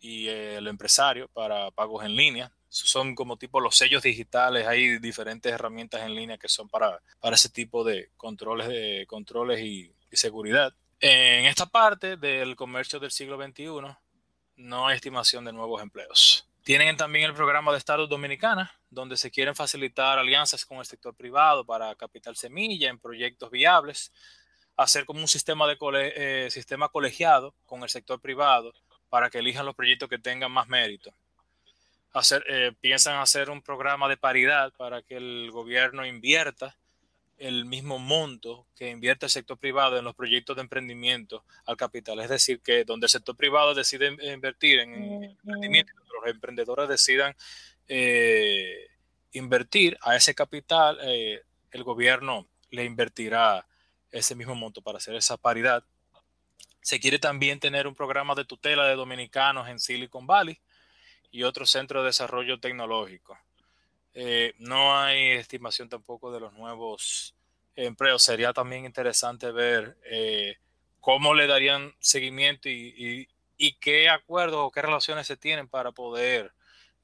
y 0.00 0.28
el 0.28 0.66
empresario 0.68 1.28
para 1.28 1.70
pagos 1.70 2.04
en 2.04 2.16
línea. 2.16 2.52
Son 2.72 3.14
como 3.14 3.36
tipo 3.36 3.60
los 3.60 3.76
sellos 3.76 4.02
digitales, 4.02 4.66
hay 4.66 4.98
diferentes 4.98 5.52
herramientas 5.52 6.00
en 6.00 6.14
línea 6.14 6.38
que 6.38 6.48
son 6.48 6.70
para, 6.70 7.02
para 7.20 7.36
ese 7.36 7.50
tipo 7.50 7.84
de 7.84 8.08
controles, 8.16 8.66
de 8.66 9.04
controles 9.06 9.60
y, 9.60 9.92
seguridad. 10.10 10.74
En 11.00 11.46
esta 11.46 11.66
parte 11.66 12.16
del 12.16 12.56
comercio 12.56 12.98
del 12.98 13.10
siglo 13.10 13.36
XXI 13.36 13.66
no 14.56 14.86
hay 14.86 14.96
estimación 14.96 15.44
de 15.44 15.52
nuevos 15.52 15.82
empleos. 15.82 16.48
Tienen 16.64 16.96
también 16.96 17.26
el 17.26 17.34
programa 17.34 17.72
de 17.72 17.78
Estados 17.78 18.08
Dominicana, 18.08 18.74
donde 18.88 19.18
se 19.18 19.30
quieren 19.30 19.54
facilitar 19.54 20.18
alianzas 20.18 20.64
con 20.64 20.78
el 20.78 20.86
sector 20.86 21.14
privado 21.14 21.66
para 21.66 21.94
capital 21.94 22.36
semilla 22.36 22.88
en 22.88 22.98
proyectos 22.98 23.50
viables, 23.50 24.12
hacer 24.76 25.04
como 25.04 25.20
un 25.20 25.28
sistema, 25.28 25.66
de 25.66 25.76
eh, 26.16 26.50
sistema 26.50 26.88
colegiado 26.88 27.54
con 27.66 27.82
el 27.82 27.90
sector 27.90 28.18
privado 28.20 28.72
para 29.10 29.28
que 29.28 29.40
elijan 29.40 29.66
los 29.66 29.74
proyectos 29.74 30.08
que 30.08 30.18
tengan 30.18 30.52
más 30.52 30.68
mérito. 30.68 31.12
Hacer, 32.12 32.44
eh, 32.48 32.72
piensan 32.80 33.18
hacer 33.20 33.48
un 33.48 33.62
programa 33.62 34.08
de 34.08 34.16
paridad 34.16 34.72
para 34.76 35.02
que 35.02 35.16
el 35.16 35.50
gobierno 35.50 36.04
invierta 36.04 36.76
el 37.42 37.64
mismo 37.64 37.98
monto 37.98 38.66
que 38.76 38.90
invierte 38.90 39.26
el 39.26 39.30
sector 39.30 39.58
privado 39.58 39.98
en 39.98 40.04
los 40.04 40.14
proyectos 40.14 40.54
de 40.54 40.62
emprendimiento 40.62 41.44
al 41.66 41.76
capital. 41.76 42.20
Es 42.20 42.28
decir, 42.28 42.60
que 42.60 42.84
donde 42.84 43.06
el 43.06 43.10
sector 43.10 43.36
privado 43.36 43.74
decide 43.74 44.16
invertir 44.32 44.78
en 44.78 45.24
emprendimiento, 45.24 45.92
los 46.22 46.30
emprendedores 46.30 46.88
decidan 46.88 47.34
eh, 47.88 48.86
invertir 49.32 49.98
a 50.02 50.14
ese 50.14 50.34
capital, 50.34 50.98
eh, 51.02 51.42
el 51.72 51.82
gobierno 51.82 52.46
le 52.70 52.84
invertirá 52.84 53.66
ese 54.12 54.36
mismo 54.36 54.54
monto 54.54 54.80
para 54.80 54.98
hacer 54.98 55.16
esa 55.16 55.36
paridad. 55.36 55.82
Se 56.80 57.00
quiere 57.00 57.18
también 57.18 57.58
tener 57.58 57.88
un 57.88 57.94
programa 57.94 58.34
de 58.36 58.44
tutela 58.44 58.86
de 58.86 58.94
dominicanos 58.94 59.68
en 59.68 59.80
Silicon 59.80 60.26
Valley 60.26 60.60
y 61.32 61.42
otro 61.42 61.66
centro 61.66 62.02
de 62.02 62.08
desarrollo 62.08 62.60
tecnológico. 62.60 63.36
Eh, 64.14 64.54
no 64.58 64.96
hay 64.96 65.30
estimación 65.30 65.88
tampoco 65.88 66.30
de 66.30 66.38
los 66.38 66.52
nuevos 66.52 67.34
empleos. 67.74 68.22
Sería 68.22 68.52
también 68.52 68.84
interesante 68.84 69.50
ver 69.50 69.96
eh, 70.04 70.58
cómo 71.00 71.34
le 71.34 71.46
darían 71.46 71.94
seguimiento 71.98 72.68
y, 72.68 73.28
qué 73.80 74.08
acuerdos 74.08 74.58
o 74.60 74.70
qué 74.72 74.82
relaciones 74.82 75.26
se 75.26 75.36
tienen 75.36 75.68
para 75.68 75.92
poder 75.92 76.52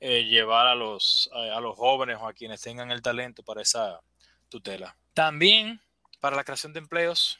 eh, 0.01 0.25
llevar 0.25 0.67
a 0.67 0.75
los, 0.75 1.31
a 1.33 1.61
los 1.61 1.77
jóvenes 1.77 2.19
o 2.21 2.27
a 2.27 2.33
quienes 2.33 2.61
tengan 2.61 2.91
el 2.91 3.01
talento 3.01 3.45
para 3.45 3.63
esa 3.63 4.01
tutela. 4.49 4.97
También 5.15 5.81
para 6.19 6.37
la 6.37 6.43
creación 6.43 6.73
de 6.73 6.81
empleos 6.81 7.39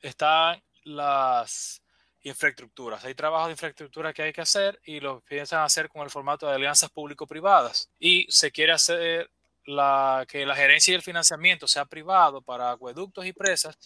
están 0.00 0.62
las 0.84 1.83
infraestructuras. 2.24 3.04
Hay 3.04 3.14
trabajos 3.14 3.48
de 3.48 3.52
infraestructura 3.52 4.12
que 4.12 4.22
hay 4.22 4.32
que 4.32 4.40
hacer 4.40 4.80
y 4.84 4.98
lo 4.98 5.20
piensan 5.20 5.62
hacer 5.62 5.88
con 5.88 6.02
el 6.02 6.10
formato 6.10 6.46
de 6.46 6.54
alianzas 6.54 6.90
público-privadas. 6.90 7.90
Y 7.98 8.26
se 8.30 8.50
quiere 8.50 8.72
hacer 8.72 9.30
que 9.64 10.44
la 10.46 10.56
gerencia 10.56 10.92
y 10.92 10.94
el 10.96 11.02
financiamiento 11.02 11.68
sea 11.68 11.84
privado 11.84 12.42
para 12.42 12.70
acueductos 12.70 13.24
y 13.24 13.32
presas, 13.32 13.76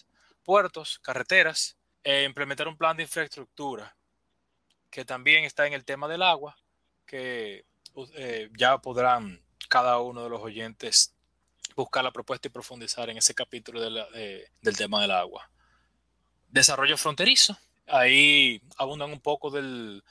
puertos, 0.43 0.99
carreteras, 0.99 1.77
e 2.03 2.23
implementar 2.23 2.67
un 2.67 2.77
plan 2.77 2.95
de 2.97 3.03
infraestructura 3.03 3.95
que 4.89 5.05
también 5.05 5.43
está 5.43 5.67
en 5.67 5.73
el 5.73 5.85
tema 5.85 6.07
del 6.07 6.23
agua, 6.23 6.57
que 7.05 7.65
eh, 8.15 8.49
ya 8.57 8.77
podrán 8.79 9.41
cada 9.67 9.99
uno 9.99 10.23
de 10.23 10.29
los 10.29 10.41
oyentes 10.41 11.13
buscar 11.75 12.03
la 12.03 12.11
propuesta 12.11 12.47
y 12.47 12.51
profundizar 12.51 13.09
en 13.09 13.17
ese 13.17 13.33
capítulo 13.35 13.81
del 13.81 14.77
tema 14.77 15.01
del 15.01 15.11
agua. 15.11 15.49
Desarrollo 16.47 16.97
fronterizo. 16.97 17.57
Ahí 17.89 18.61
abundan 18.77 19.11
un 19.11 19.19
poco 19.19 19.49
de 19.51 20.01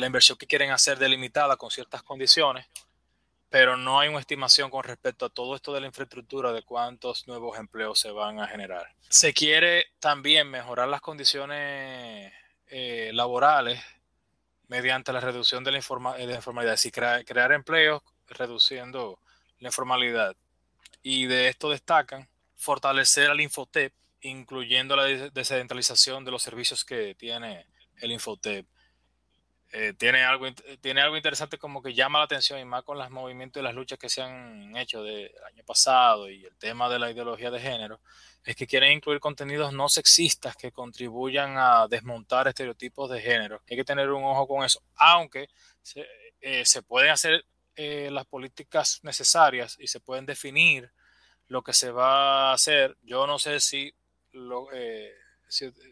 la 0.00 0.06
inversión 0.06 0.38
que 0.38 0.46
quieren 0.46 0.70
hacer 0.70 0.98
delimitada 0.98 1.56
con 1.56 1.70
ciertas 1.70 2.02
condiciones, 2.02 2.66
pero 3.50 3.76
no 3.76 3.98
hay 3.98 4.08
una 4.08 4.20
estimación 4.20 4.70
con 4.70 4.84
respecto 4.84 5.26
a 5.26 5.30
todo 5.30 5.54
esto 5.56 5.72
de 5.72 5.80
la 5.80 5.86
infraestructura 5.86 6.52
de 6.52 6.62
cuántos 6.62 7.26
nuevos 7.26 7.58
empleos 7.58 7.98
se 7.98 8.10
van 8.10 8.40
a 8.40 8.46
generar. 8.46 8.86
Se 9.08 9.32
quiere 9.32 9.86
también 10.00 10.50
mejorar 10.50 10.88
las 10.88 11.00
condiciones 11.00 12.32
eh, 12.66 13.10
laborales 13.14 13.82
mediante 14.68 15.12
la 15.12 15.20
reducción 15.20 15.64
de 15.64 15.72
la, 15.72 15.78
informalidad, 15.78 16.74
es 16.74 16.82
decir, 16.82 16.92
crear 16.92 17.52
empleos 17.52 18.02
reduciendo 18.28 19.18
la 19.60 19.68
informalidad 19.68 20.36
y 21.02 21.26
de 21.26 21.48
esto 21.48 21.70
destacan 21.70 22.28
fortalecer 22.56 23.30
al 23.30 23.40
Infotep, 23.40 23.92
incluyendo 24.20 24.96
la 24.96 25.04
descentralización 25.04 26.24
de 26.24 26.30
los 26.30 26.42
servicios 26.42 26.84
que 26.84 27.14
tiene 27.14 27.66
el 28.00 28.12
Infotep. 28.12 28.66
Eh, 29.70 29.92
tiene, 29.98 30.24
algo, 30.24 30.46
tiene 30.80 31.02
algo 31.02 31.16
interesante 31.18 31.58
como 31.58 31.82
que 31.82 31.92
llama 31.92 32.20
la 32.20 32.24
atención 32.24 32.58
y 32.58 32.64
más 32.64 32.84
con 32.84 32.96
los 32.96 33.10
movimientos 33.10 33.60
y 33.60 33.64
las 33.64 33.74
luchas 33.74 33.98
que 33.98 34.08
se 34.08 34.22
han 34.22 34.74
hecho 34.78 35.02
del 35.02 35.30
año 35.46 35.62
pasado 35.62 36.30
y 36.30 36.42
el 36.42 36.56
tema 36.56 36.88
de 36.88 36.98
la 36.98 37.10
ideología 37.10 37.50
de 37.50 37.60
género, 37.60 38.00
es 38.44 38.56
que 38.56 38.66
quieren 38.66 38.92
incluir 38.92 39.20
contenidos 39.20 39.74
no 39.74 39.90
sexistas 39.90 40.56
que 40.56 40.72
contribuyan 40.72 41.56
a 41.58 41.86
desmontar 41.86 42.48
estereotipos 42.48 43.10
de 43.10 43.20
género. 43.20 43.60
Hay 43.68 43.76
que 43.76 43.84
tener 43.84 44.10
un 44.10 44.24
ojo 44.24 44.48
con 44.48 44.64
eso, 44.64 44.82
aunque 44.94 45.48
se, 45.82 46.06
eh, 46.40 46.64
pueden 46.86 47.10
hacer 47.10 47.44
eh, 47.76 48.08
las 48.10 48.24
políticas 48.24 49.00
necesarias 49.02 49.76
y 49.78 49.86
se 49.86 50.00
pueden 50.00 50.24
definir 50.24 50.90
lo 51.46 51.62
que 51.62 51.74
se 51.74 51.90
va 51.90 52.50
a 52.50 52.54
hacer. 52.54 52.96
Yo 53.02 53.26
no 53.26 53.38
sé 53.38 53.60
si, 53.60 53.94
eh, 54.72 55.12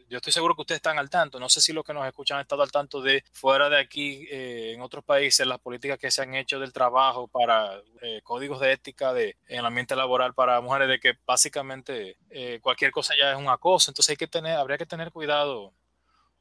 yo 0.09 0.16
estoy 0.18 0.33
seguro 0.33 0.55
que 0.55 0.62
ustedes 0.62 0.79
están 0.79 0.99
al 0.99 1.11
tanto. 1.11 1.40
No 1.40 1.49
sé 1.49 1.61
si 1.61 1.72
los 1.72 1.85
que 1.85 1.94
nos 1.94 2.07
escuchan 2.07 2.37
han 2.37 2.42
estado 2.42 2.62
al 2.62 2.70
tanto 2.70 3.01
de 3.01 3.25
fuera 3.33 3.68
de 3.68 3.79
aquí, 3.79 4.27
eh, 4.31 4.72
en 4.75 4.83
otros 4.83 5.05
países, 5.05 5.46
las 5.46 5.59
políticas 5.59 5.99
que 5.99 6.11
se 6.11 6.22
han 6.22 6.35
hecho 6.35 6.59
del 6.59 6.72
trabajo 6.72 7.29
para 7.29 7.81
códigos 8.22 8.61
de 8.61 8.72
ética 8.72 9.12
de, 9.12 9.37
en 9.49 9.61
el 9.61 9.66
ambiente 9.66 9.96
laboral 9.96 10.35
para 10.35 10.61
mujeres, 10.61 10.88
de 10.88 11.01
que 11.01 11.14
básicamente 11.27 12.18
cualquier 12.61 12.90
cosa 12.90 13.14
ya 13.20 13.33
es 13.33 13.38
un 13.38 13.49
acoso. 13.49 13.90
Entonces 13.90 14.11
hay 14.11 14.16
que 14.16 14.27
tener, 14.27 14.57
habría 14.57 14.79
que 14.79 14.87
tener 14.87 15.11
cuidado 15.11 15.72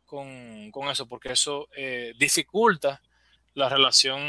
con, 0.06 0.72
con 0.72 0.90
eso, 0.90 1.08
porque 1.08 1.32
eso 1.32 1.70
dificulta 2.18 3.02
la 3.56 3.70
relación 3.70 4.22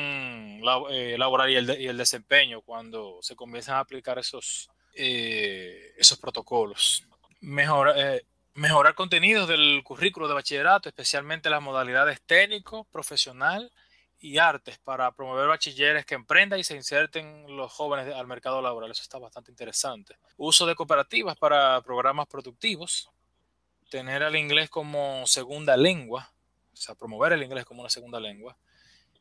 eh, 0.91 1.17
laboral 1.19 1.51
y 1.51 1.57
el, 1.57 1.97
desempeño 1.97 2.63
cuando 2.63 3.19
se 3.21 3.35
comienzan 3.35 3.75
a 3.75 3.81
aplicar 3.81 4.19
esos, 4.19 4.71
eh, 4.95 5.93
esos 5.99 6.19
protocolos. 6.19 7.05
Eh, 7.40 8.22
mejorar 8.55 8.94
contenidos 8.94 9.49
del 9.49 9.83
currículo 9.85 10.29
de 10.29 10.35
bachillerato, 10.35 10.88
especialmente 10.88 11.51
las 11.51 11.62
modalidades 11.62 12.22
técnico, 12.22 12.85
profesional 12.85 13.70
y 14.18 14.38
artes, 14.38 14.79
para 14.79 15.12
promover 15.12 15.49
bachilleres 15.49 16.07
que 16.07 16.14
emprendan 16.14 16.59
y 16.59 16.64
se 16.64 16.75
inserten 16.75 17.57
los 17.57 17.72
jóvenes 17.72 18.14
al 18.14 18.27
mercado 18.27 18.62
laboral. 18.62 18.90
Eso 18.90 19.03
está 19.03 19.18
bastante 19.18 19.51
interesante. 19.51 20.16
Uso 20.37 20.66
de 20.66 20.75
cooperativas 20.75 21.37
para 21.37 21.81
programas 21.83 22.27
productivos. 22.27 23.11
Tener 23.90 24.22
el 24.22 24.35
inglés 24.37 24.68
como 24.68 25.27
segunda 25.27 25.77
lengua, 25.77 26.33
o 26.72 26.77
sea, 26.77 26.94
promover 26.94 27.33
el 27.33 27.42
inglés 27.42 27.64
como 27.64 27.83
una 27.83 27.90
segunda 27.90 28.18
lengua 28.18 28.57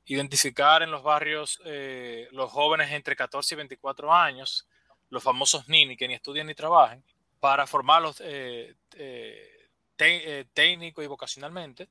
identificar 0.05 0.83
en 0.83 0.91
los 0.91 1.03
barrios 1.03 1.59
eh, 1.65 2.27
los 2.31 2.51
jóvenes 2.51 2.91
entre 2.91 3.15
14 3.15 3.55
y 3.55 3.57
24 3.57 4.13
años, 4.13 4.67
los 5.09 5.23
famosos 5.23 5.67
NINI 5.67 5.97
que 5.97 6.07
ni 6.07 6.13
estudian 6.13 6.47
ni 6.47 6.53
trabajan, 6.53 7.03
para 7.45 7.67
formarlos 7.67 8.23
eh, 8.25 8.73
eh, 8.97 10.45
técnico 10.51 11.03
y 11.03 11.05
vocacionalmente 11.05 11.87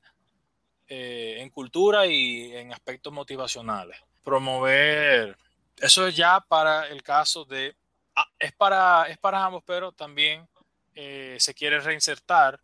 en 0.85 1.49
cultura 1.49 2.05
y 2.07 2.53
en 2.53 2.73
aspectos 2.73 3.13
motivacionales. 3.13 3.97
Promover, 4.21 5.37
eso 5.77 6.07
es 6.07 6.13
ya 6.13 6.41
para 6.41 6.89
el 6.89 7.01
caso 7.03 7.45
de, 7.45 7.73
ah, 8.17 8.27
es, 8.37 8.51
para, 8.51 9.07
es 9.07 9.17
para 9.17 9.45
ambos, 9.45 9.63
pero 9.65 9.93
también 9.93 10.45
se 10.93 11.53
quiere 11.55 11.79
reinsertar 11.79 12.59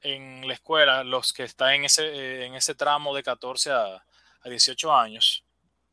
en 0.00 0.46
la 0.46 0.54
escuela 0.54 1.02
los 1.02 1.32
que 1.32 1.42
están 1.42 1.74
en 1.74 1.84
ese, 1.86 2.44
en 2.44 2.54
ese 2.54 2.76
tramo 2.76 3.16
de 3.16 3.24
14 3.24 3.72
a, 3.72 3.96
a 3.96 4.48
18 4.48 4.94
años. 4.94 5.44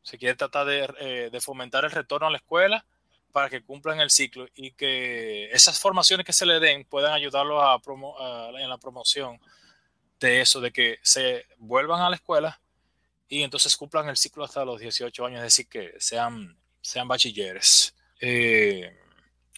Se 0.02 0.16
quiere 0.16 0.36
tratar 0.36 0.68
eh, 0.68 1.28
de, 1.32 1.40
fomentar 1.40 1.84
el 1.84 1.90
retorno 1.90 2.28
a 2.28 2.30
la 2.30 2.36
escuela 2.36 2.86
para 3.32 3.48
que 3.48 3.62
cumplan 3.62 4.00
el 4.00 4.10
ciclo 4.10 4.46
y 4.54 4.72
que 4.72 5.50
esas 5.50 5.78
formaciones 5.78 6.26
que 6.26 6.32
se 6.32 6.46
le 6.46 6.60
den 6.60 6.84
puedan 6.84 7.12
ayudarlos 7.12 7.62
a, 7.62 7.80
en 8.58 8.68
la 8.68 8.78
promoción 8.78 9.40
de 10.18 10.40
eso, 10.40 10.60
de 10.60 10.72
que 10.72 10.98
se 11.02 11.46
vuelvan 11.58 12.02
a 12.02 12.10
la 12.10 12.16
escuela 12.16 12.60
y 13.28 13.42
entonces 13.42 13.76
cumplan 13.76 14.08
el 14.08 14.16
ciclo 14.16 14.44
hasta 14.44 14.64
los 14.64 14.80
18 14.80 15.26
años, 15.26 15.38
es 15.38 15.44
decir, 15.44 15.68
que 15.68 15.94
sean, 15.98 16.58
sean 16.80 17.08
bachilleres. 17.08 17.94
Eh, 18.20 18.98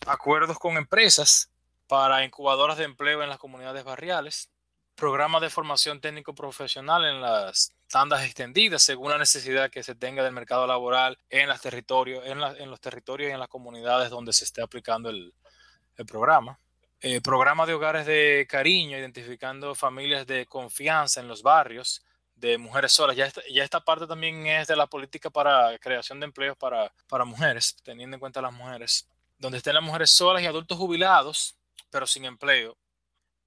acuerdos 0.06 0.58
con 0.58 0.76
empresas 0.76 1.50
para 1.86 2.24
incubadoras 2.24 2.78
de 2.78 2.84
empleo 2.84 3.22
en 3.22 3.28
las 3.28 3.38
comunidades 3.38 3.84
barriales, 3.84 4.50
programas 4.94 5.42
de 5.42 5.50
formación 5.50 6.00
técnico 6.00 6.34
profesional 6.34 7.04
en 7.04 7.20
las 7.20 7.74
tandas 7.92 8.24
extendidas 8.24 8.82
según 8.82 9.10
la 9.10 9.18
necesidad 9.18 9.70
que 9.70 9.82
se 9.82 9.94
tenga 9.94 10.24
del 10.24 10.32
mercado 10.32 10.66
laboral 10.66 11.18
en, 11.28 11.46
los 11.46 11.60
territorios, 11.60 12.24
en, 12.26 12.70
los 12.70 12.80
territorios 12.80 13.28
y 13.28 13.34
en 13.34 13.38
las 13.38 13.50
comunidades 13.50 14.08
donde 14.08 14.32
se 14.32 14.44
esté 14.46 14.62
aplicando 14.62 15.10
el, 15.10 15.34
programa. 16.06 16.58
Eh, 17.00 17.20
programa 17.20 17.66
de 17.66 17.74
hogares 17.74 18.06
de 18.06 18.46
cariño, 18.48 18.96
identificando 18.96 19.74
familias 19.74 20.26
de 20.26 20.46
confianza 20.46 21.20
en 21.20 21.28
los 21.28 21.42
barrios 21.42 22.02
de 22.34 22.56
mujeres 22.56 22.92
solas. 22.92 23.14
Ya 23.14 23.26
esta, 23.26 23.42
ya 23.52 23.62
esta 23.62 23.84
parte 23.84 24.06
también 24.06 24.46
es 24.46 24.66
de 24.68 24.74
la 24.74 24.86
política 24.86 25.28
para 25.28 25.78
creación 25.78 26.18
de 26.18 26.26
empleos 26.26 26.56
para, 26.56 26.92
para 27.08 27.26
mujeres, 27.26 27.76
teniendo 27.84 28.16
en 28.16 28.20
cuenta 28.20 28.40
las 28.40 28.54
mujeres, 28.54 29.06
donde 29.36 29.58
estén 29.58 29.74
las 29.74 29.84
mujeres 29.84 30.10
solas 30.10 30.42
y 30.42 30.46
adultos 30.46 30.78
jubilados, 30.78 31.56
pero 31.90 32.06
sin 32.06 32.24
empleo, 32.24 32.78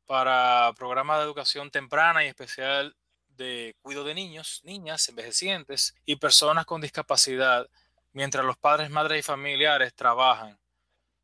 para 0.05 0.71
programas 0.77 1.17
de 1.17 1.23
educación 1.23 1.71
temprana 1.71 2.23
y 2.23 2.27
especial 2.27 2.95
de 3.37 3.75
cuidado 3.81 4.05
de 4.05 4.13
niños, 4.13 4.61
niñas, 4.63 5.07
envejecientes 5.09 5.95
y 6.05 6.15
personas 6.15 6.65
con 6.65 6.81
discapacidad, 6.81 7.67
mientras 8.13 8.45
los 8.45 8.57
padres, 8.57 8.89
madres 8.89 9.19
y 9.19 9.23
familiares 9.23 9.93
trabajan, 9.93 10.57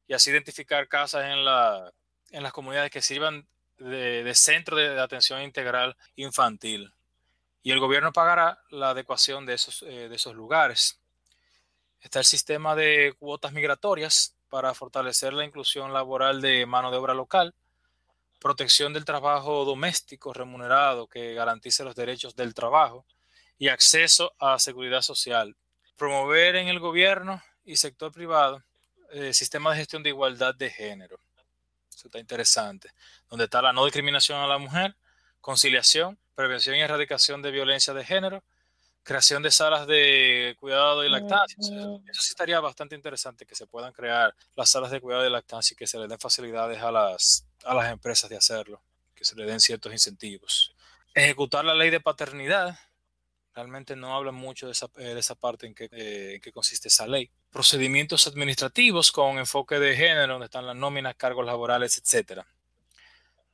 y 0.08 0.14
así 0.14 0.30
identificar 0.32 0.88
casas 0.88 1.26
en, 1.26 1.46
la, 1.46 1.92
en 2.32 2.44
las 2.44 2.52
comunidades 2.52 2.92
que 2.92 3.02
sirvan 3.02 3.48
de, 3.78 4.32
centro 4.36 4.78
de, 4.78 5.00
atención 5.00 5.42
integral 5.42 5.96
infantil. 6.16 6.94
Y 7.64 7.72
el 7.72 7.80
gobierno 7.80 8.12
pagará 8.12 8.62
la 8.70 8.90
adecuación 8.90 9.46
de 9.46 9.54
esos, 9.54 9.84
eh, 9.84 10.10
de 10.10 10.16
esos 10.16 10.36
lugares. 10.36 11.00
Está 12.02 12.20
el 12.20 12.26
sistema 12.26 12.76
de 12.76 13.14
cuotas 13.20 13.54
migratorias 13.54 14.36
para 14.50 14.74
fortalecer 14.74 15.34
la 15.34 15.46
inclusión 15.46 15.94
laboral 15.94 16.42
de 16.42 16.66
mano 16.66 16.92
de 16.92 16.98
obra 16.98 17.14
local 17.14 17.54
protección 18.42 18.92
del 18.92 19.06
trabajo 19.06 19.64
doméstico 19.66 20.34
remunerado 20.34 21.08
que 21.08 21.36
garantice 21.36 21.84
los 21.84 21.96
derechos 21.96 22.36
del 22.36 22.56
trabajo 22.56 23.06
y 23.60 23.68
acceso 23.68 24.34
a 24.40 24.58
seguridad 24.58 25.04
social, 25.04 25.56
promover 25.96 26.56
en 26.56 26.68
el 26.68 26.80
gobierno 26.80 27.42
y 27.64 27.78
sector 27.78 28.12
privado 28.12 28.64
eh, 29.12 29.34
sistemas 29.34 29.74
de 29.74 29.82
gestión 29.82 30.02
de 30.02 30.10
igualdad 30.10 30.56
de 30.56 30.72
género. 30.72 31.20
Eso 31.94 32.08
está 32.08 32.18
interesante. 32.18 32.90
Donde 33.30 33.46
está 33.46 33.62
la 33.62 33.74
no 33.74 33.86
discriminación 33.86 34.40
a 34.40 34.48
la 34.48 34.58
mujer, 34.58 34.96
conciliación, 35.40 36.18
prevención 36.34 36.76
y 36.76 36.82
erradicación 36.82 37.44
de 37.44 37.52
violencia 37.52 37.94
de 37.94 38.04
género, 38.04 38.44
creación 39.04 39.44
de 39.44 39.52
salas 39.52 39.86
de 39.86 40.56
cuidado 40.60 41.06
y 41.06 41.10
lactancia. 41.10 41.58
Eso 41.60 42.22
sí 42.22 42.30
estaría 42.30 42.60
bastante 42.60 42.96
interesante 42.96 43.46
que 43.46 43.54
se 43.54 43.68
puedan 43.68 43.94
crear 43.94 44.34
las 44.56 44.72
salas 44.72 44.90
de 44.90 45.00
cuidado 45.00 45.28
y 45.28 45.30
lactancia 45.30 45.76
y 45.76 45.78
que 45.78 45.86
se 45.86 46.00
les 46.00 46.10
den 46.10 46.20
facilidades 46.20 46.82
a 46.82 46.92
las, 46.92 47.46
a 47.66 47.74
las 47.74 47.92
empresas 47.92 48.30
de 48.30 48.38
hacerlo, 48.38 48.82
que 49.16 49.26
se 49.26 49.36
les 49.36 49.48
den 49.48 49.60
ciertos 49.60 49.92
incentivos. 49.92 50.76
Ejecutar 51.14 51.66
la 51.66 51.76
ley 51.76 51.90
de 51.90 52.00
paternidad. 52.00 52.78
Realmente 53.54 53.96
no 53.96 54.16
habla 54.16 54.32
mucho 54.32 54.68
de 54.68 54.72
esa, 54.72 54.88
eh, 54.98 55.14
de 55.14 55.20
esa 55.20 55.36
parte 55.36 55.68
en 55.68 55.76
que, 55.76 55.90
eh, 55.92 56.36
en 56.36 56.42
qué 56.42 56.52
consiste 56.52 56.88
esa 56.88 57.06
ley. 57.06 57.30
Procedimientos 57.50 58.28
administrativos 58.28 59.12
con 59.12 59.38
enfoque 59.38 59.78
de 59.80 59.96
género, 59.96 60.34
donde 60.34 60.46
están 60.46 60.66
las 60.66 60.76
nóminas, 60.76 61.16
cargos 61.16 61.46
laborales, 61.46 61.98
etcétera. 61.98 62.48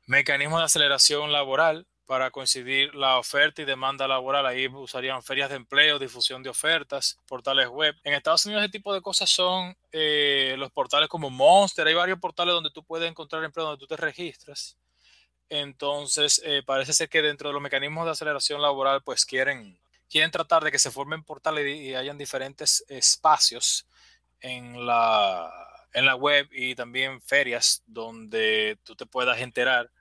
Mecanismos 0.05 0.59
de 0.59 0.65
aceleración 0.65 1.31
laboral, 1.31 1.87
para 2.07 2.31
coincidir 2.31 2.95
la 2.95 3.19
oferta 3.19 3.61
y 3.61 3.65
demanda 3.65 4.07
laboral. 4.07 4.45
Ahí 4.45 4.67
usarían 4.67 5.21
ferias 5.21 5.49
de 5.49 5.57
empleo, 5.57 5.99
difusión 5.99 6.41
de 6.41 6.49
ofertas, 6.49 7.19
portales 7.27 7.67
web. 7.67 7.93
En 8.03 8.13
Estados 8.13 8.45
Unidos 8.45 8.63
ese 8.63 8.71
tipo 8.71 8.93
de 8.93 9.01
cosas 9.01 9.29
son 9.29 9.75
eh, 9.91 10.55
los 10.57 10.71
portales 10.71 11.09
como 11.09 11.29
Monster. 11.29 11.85
Hay 11.85 11.93
varios 11.93 12.17
portales 12.19 12.53
donde 12.53 12.71
tú 12.71 12.81
puedes 12.81 13.09
encontrar 13.09 13.43
empleo, 13.43 13.65
donde 13.65 13.79
tú 13.79 13.87
te 13.87 13.97
registras. 13.97 14.77
Entonces, 15.49 16.41
eh, 16.45 16.63
parece 16.65 16.93
ser 16.93 17.09
que 17.09 17.21
dentro 17.21 17.49
de 17.49 17.53
los 17.53 17.61
mecanismos 17.61 18.05
de 18.05 18.11
aceleración 18.11 18.61
laboral, 18.61 19.01
pues 19.03 19.25
quieren, 19.25 19.77
quieren 20.09 20.31
tratar 20.31 20.63
de 20.63 20.71
que 20.71 20.79
se 20.79 20.91
formen 20.91 21.23
portales 21.23 21.67
y, 21.75 21.93
hayan 21.93 22.17
diferentes 22.17 22.85
espacios 22.87 23.85
en 24.39 24.85
la, 24.85 25.51
en 25.91 26.05
la 26.05 26.15
web 26.15 26.47
y 26.51 26.73
también 26.73 27.21
ferias 27.21 27.83
donde 27.85 28.77
tú 28.83 28.95
te 28.95 29.05
puedas 29.05 29.39
enterar 29.39 29.91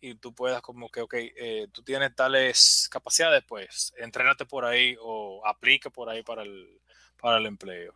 y 0.00 0.14
tú 0.14 0.34
puedas 0.34 0.62
como 0.62 0.88
que, 0.88 1.02
ok, 1.02 1.14
eh, 1.14 1.68
tú 1.72 1.82
tienes 1.82 2.14
tales 2.14 2.88
capacidades, 2.90 3.44
pues 3.46 3.92
entrénate 3.98 4.46
por 4.46 4.64
ahí 4.64 4.96
o 5.00 5.46
aplica 5.46 5.90
por 5.90 6.08
ahí 6.08 6.22
para 6.22 6.42
el, 6.42 6.80
para 7.20 7.36
el 7.38 7.46
empleo. 7.46 7.94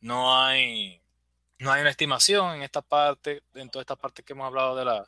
No 0.00 0.36
hay, 0.36 1.02
no 1.58 1.72
hay 1.72 1.80
una 1.80 1.90
estimación 1.90 2.56
en 2.56 2.62
esta 2.62 2.82
parte, 2.82 3.42
en 3.54 3.68
toda 3.68 3.82
esta 3.82 3.96
parte 3.96 4.22
que 4.22 4.32
hemos 4.32 4.46
hablado 4.46 4.76
de 4.76 4.84
la 4.84 5.06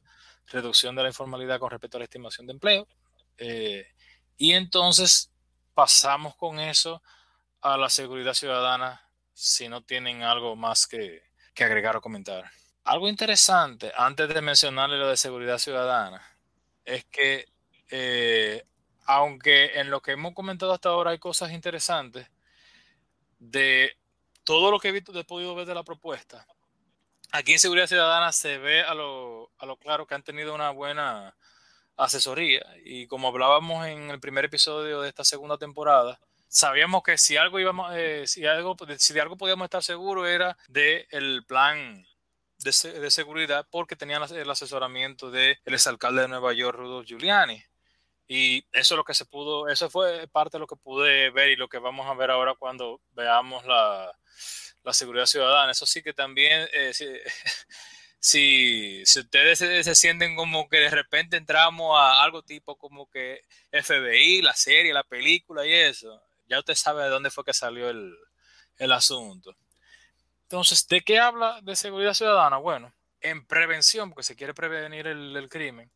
reducción 0.48 0.96
de 0.96 1.02
la 1.02 1.08
informalidad 1.08 1.60
con 1.60 1.70
respecto 1.70 1.96
a 1.96 2.00
la 2.00 2.04
estimación 2.04 2.46
de 2.46 2.52
empleo. 2.52 2.88
Eh, 3.38 3.86
y 4.36 4.52
entonces 4.52 5.30
pasamos 5.74 6.34
con 6.36 6.58
eso 6.58 7.02
a 7.60 7.76
la 7.76 7.88
seguridad 7.88 8.34
ciudadana 8.34 9.00
si 9.32 9.68
no 9.68 9.82
tienen 9.82 10.22
algo 10.22 10.56
más 10.56 10.86
que, 10.86 11.22
que 11.54 11.64
agregar 11.64 11.96
o 11.96 12.00
comentar. 12.00 12.50
Algo 12.84 13.08
interesante, 13.08 13.92
antes 13.96 14.28
de 14.28 14.42
mencionarle 14.42 14.98
lo 14.98 15.08
de 15.08 15.16
seguridad 15.16 15.58
ciudadana, 15.58 16.31
es 16.84 17.04
que 17.06 17.46
eh, 17.90 18.64
aunque 19.04 19.78
en 19.78 19.90
lo 19.90 20.00
que 20.00 20.12
hemos 20.12 20.34
comentado 20.34 20.72
hasta 20.72 20.88
ahora 20.88 21.10
hay 21.10 21.18
cosas 21.18 21.52
interesantes, 21.52 22.28
de 23.38 23.96
todo 24.44 24.70
lo 24.70 24.78
que 24.78 24.88
he, 24.88 24.92
visto, 24.92 25.18
he 25.18 25.24
podido 25.24 25.54
ver 25.54 25.66
de 25.66 25.74
la 25.74 25.82
propuesta, 25.82 26.46
aquí 27.32 27.52
en 27.52 27.58
Seguridad 27.58 27.86
Ciudadana 27.86 28.32
se 28.32 28.58
ve 28.58 28.82
a 28.82 28.94
lo, 28.94 29.50
a 29.58 29.66
lo 29.66 29.76
claro 29.76 30.06
que 30.06 30.14
han 30.14 30.22
tenido 30.22 30.54
una 30.54 30.70
buena 30.70 31.36
asesoría. 31.96 32.64
Y 32.84 33.06
como 33.06 33.28
hablábamos 33.28 33.86
en 33.86 34.10
el 34.10 34.20
primer 34.20 34.44
episodio 34.44 35.00
de 35.00 35.08
esta 35.08 35.24
segunda 35.24 35.58
temporada, 35.58 36.20
sabíamos 36.48 37.02
que 37.02 37.18
si 37.18 37.36
algo 37.36 37.58
íbamos, 37.58 37.92
eh, 37.94 38.24
si 38.26 38.46
algo, 38.46 38.76
si 38.98 39.14
de 39.14 39.20
algo 39.20 39.36
podíamos 39.36 39.64
estar 39.66 39.82
seguros 39.82 40.28
era 40.28 40.56
del 40.68 41.06
el 41.10 41.44
plan 41.46 42.06
de, 42.62 43.10
seguridad 43.10 43.66
porque 43.70 43.96
tenían 43.96 44.22
el 44.22 44.50
asesoramiento 44.50 45.30
del 45.30 45.58
el 45.64 45.74
exalcalde 45.74 46.22
de 46.22 46.28
Nueva 46.28 46.52
York, 46.52 46.78
Rudolf 46.78 47.06
Giuliani. 47.06 47.62
Y 48.28 48.64
eso 48.72 48.94
es 48.94 48.96
lo 48.96 49.04
que 49.04 49.14
se 49.14 49.26
pudo, 49.26 49.68
eso 49.68 49.90
fue 49.90 50.26
parte 50.28 50.56
de 50.56 50.60
lo 50.60 50.66
que 50.66 50.76
pude 50.76 51.30
ver 51.30 51.50
y 51.50 51.56
lo 51.56 51.68
que 51.68 51.78
vamos 51.78 52.06
a 52.06 52.14
ver 52.14 52.30
ahora 52.30 52.54
cuando 52.54 53.00
veamos 53.12 53.64
la, 53.66 54.10
la 54.84 54.92
seguridad 54.92 55.26
ciudadana. 55.26 55.72
Eso 55.72 55.86
sí 55.86 56.02
que 56.02 56.12
también, 56.12 56.68
eh, 56.72 56.92
si, 56.94 57.06
si, 59.04 59.20
ustedes 59.20 59.58
se, 59.58 59.94
sienten 59.94 60.36
como 60.36 60.68
que 60.68 60.78
de 60.78 60.90
repente 60.90 61.36
entramos 61.36 61.98
a 61.98 62.22
algo 62.22 62.42
tipo 62.42 62.76
como 62.76 63.08
que 63.10 63.42
FBI, 63.70 64.42
la 64.42 64.54
serie, 64.54 64.92
la 64.92 65.04
película 65.04 65.66
y 65.66 65.72
eso, 65.72 66.22
ya 66.48 66.58
usted 66.58 66.74
sabe 66.74 67.04
de 67.04 67.10
dónde 67.10 67.30
fue 67.30 67.44
que 67.44 67.54
salió 67.54 67.88
el, 67.90 68.14
el 68.78 68.92
asunto. 68.92 69.56
Entonces, 70.52 70.86
¿de 70.86 71.00
qué 71.00 71.18
habla 71.18 71.62
de 71.62 71.74
seguridad 71.74 72.12
ciudadana? 72.12 72.58
Bueno, 72.58 72.92
en 73.22 73.42
prevención, 73.46 74.10
porque 74.10 74.22
se 74.22 74.36
quiere 74.36 74.52
prevenir 74.52 75.06
el, 75.06 75.48
crimen, 75.48 75.90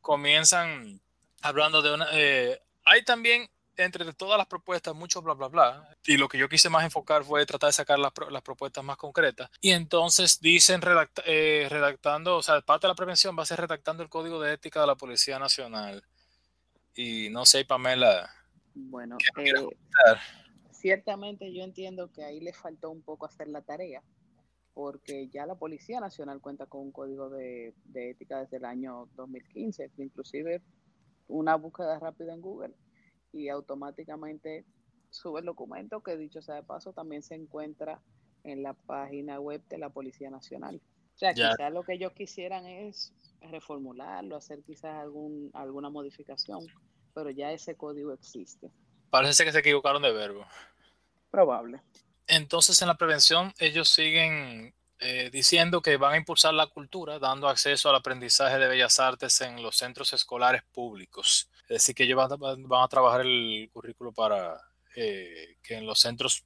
comienzan 0.00 1.00
hablando 1.42 1.82
de 1.82 1.92
una... 1.92 2.06
Eh, 2.12 2.62
hay 2.84 3.02
también, 3.02 3.50
entre 3.76 4.12
todas 4.12 4.38
las 4.38 4.46
propuestas, 4.46 4.94
mucho 4.94 5.22
bla, 5.22 5.34
bla, 5.34 5.48
bla. 5.48 5.88
Y 6.04 6.18
lo 6.18 6.28
que 6.28 6.38
yo 6.38 6.48
quise 6.48 6.70
más 6.70 6.84
enfocar 6.84 7.24
fue 7.24 7.44
tratar 7.46 7.66
de 7.66 7.72
sacar 7.72 7.98
las, 7.98 8.12
propuestas 8.42 8.84
más 8.84 8.96
concretas. 8.96 9.50
Y 9.60 9.72
entonces 9.72 10.38
dicen 10.40 10.80
eh, 11.24 11.66
redactando, 11.68 12.36
o 12.36 12.42
sea, 12.44 12.60
parte 12.60 12.86
de 12.86 12.92
la 12.92 12.94
prevención 12.94 13.36
va 13.36 13.42
a 13.42 13.46
ser 13.46 13.58
redactando 13.58 14.04
el 14.04 14.08
código 14.08 14.40
de 14.40 14.52
ética 14.52 14.80
de 14.80 14.86
la 14.86 14.94
Policía 14.94 15.40
Nacional. 15.40 16.04
Y 16.94 17.28
no 17.30 17.44
sé, 17.44 17.64
Pamela. 17.64 18.30
Bueno, 18.72 19.18
ciertamente 20.76 21.52
yo 21.52 21.62
entiendo 21.62 22.10
que 22.12 22.24
ahí 22.24 22.40
le 22.40 22.52
faltó 22.52 22.90
un 22.90 23.02
poco 23.02 23.26
hacer 23.26 23.48
la 23.48 23.62
tarea, 23.62 24.02
porque 24.74 25.28
ya 25.28 25.46
la 25.46 25.54
Policía 25.54 26.00
Nacional 26.00 26.40
cuenta 26.40 26.66
con 26.66 26.82
un 26.82 26.92
código 26.92 27.30
de, 27.30 27.74
ética 27.94 28.40
desde 28.40 28.58
el 28.58 28.64
año 28.64 29.08
2015, 29.16 29.90
inclusive 29.98 30.62
una 31.28 31.56
búsqueda 31.56 31.98
rápida 31.98 32.34
en 32.34 32.40
Google 32.40 32.74
y 33.32 33.48
automáticamente 33.48 34.64
sube 35.10 35.40
el 35.40 35.46
documento 35.46 36.02
que 36.02 36.16
dicho 36.16 36.42
sea 36.42 36.56
de 36.56 36.62
paso 36.62 36.92
también 36.92 37.22
se 37.22 37.34
encuentra 37.34 38.00
en 38.44 38.62
la 38.62 38.74
página 38.74 39.40
web 39.40 39.62
de 39.68 39.78
la 39.78 39.88
Policía 39.90 40.30
Nacional. 40.30 40.80
O 41.14 41.18
sea, 41.18 41.32
quizás 41.32 41.72
lo 41.72 41.82
que 41.82 41.94
ellos 41.94 42.12
quisieran 42.12 42.66
es 42.66 43.14
reformularlo, 43.40 44.36
hacer 44.36 44.62
quizás 44.62 44.94
algún, 44.96 45.50
alguna 45.54 45.88
modificación, 45.88 46.66
pero 47.14 47.30
ya 47.30 47.50
ese 47.50 47.74
código 47.76 48.12
existe. 48.12 48.70
Parece 49.10 49.44
que 49.44 49.52
se 49.52 49.58
equivocaron 49.60 50.02
de 50.02 50.12
verbo. 50.12 50.46
Probable. 51.30 51.80
Entonces, 52.26 52.80
en 52.82 52.88
la 52.88 52.96
prevención, 52.96 53.54
ellos 53.58 53.88
siguen 53.88 54.74
eh, 54.98 55.28
diciendo 55.30 55.82
que 55.82 55.98
van 55.98 56.14
a 56.14 56.16
impulsar 56.16 56.54
la 56.54 56.66
cultura, 56.68 57.18
dando 57.18 57.48
acceso 57.48 57.90
al 57.90 57.96
aprendizaje 57.96 58.58
de 58.58 58.66
bellas 58.66 58.98
artes 58.98 59.40
en 59.42 59.62
los 59.62 59.76
centros 59.76 60.12
escolares 60.14 60.62
públicos. 60.72 61.50
Es 61.62 61.68
decir, 61.68 61.94
que 61.94 62.04
ellos 62.04 62.16
van, 62.16 62.82
a 62.82 62.88
trabajar 62.88 63.20
el 63.20 63.68
currículo 63.72 64.12
para 64.12 64.58
eh, 64.94 65.56
que 65.62 65.76
en 65.76 65.86
los 65.86 66.00
centros, 66.00 66.44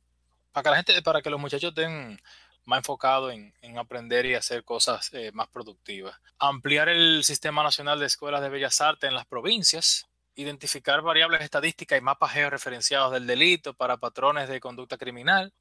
para 0.50 0.64
que 0.64 0.70
la 0.70 0.76
gente, 0.76 1.02
para 1.02 1.22
que 1.22 1.30
los 1.30 1.38
muchachos 1.38 1.70
estén 1.70 2.20
más 2.64 2.78
enfocados 2.78 3.32
en, 3.32 3.78
aprender 3.78 4.26
y 4.26 4.34
hacer 4.34 4.64
cosas 4.64 5.10
eh, 5.12 5.30
más 5.32 5.48
productivas. 5.48 6.18
Ampliar 6.38 6.88
el 6.88 7.22
Sistema 7.22 7.62
Nacional 7.62 8.00
de 8.00 8.06
Escuelas 8.06 8.42
de 8.42 8.48
Bellas 8.48 8.80
Artes 8.80 9.08
en 9.08 9.14
las 9.14 9.26
provincias, 9.26 10.08
identificar 10.34 11.02
variables 11.02 11.42
estadísticas 11.42 11.98
y 11.98 12.02
mapas 12.02 12.32
georreferenciados 12.32 13.12
del 13.12 13.26
delito 13.26 13.74
para 13.74 13.96
patrones 13.96 14.48
de 14.48 14.60
conducta 14.60 14.96
criminal 14.96 15.52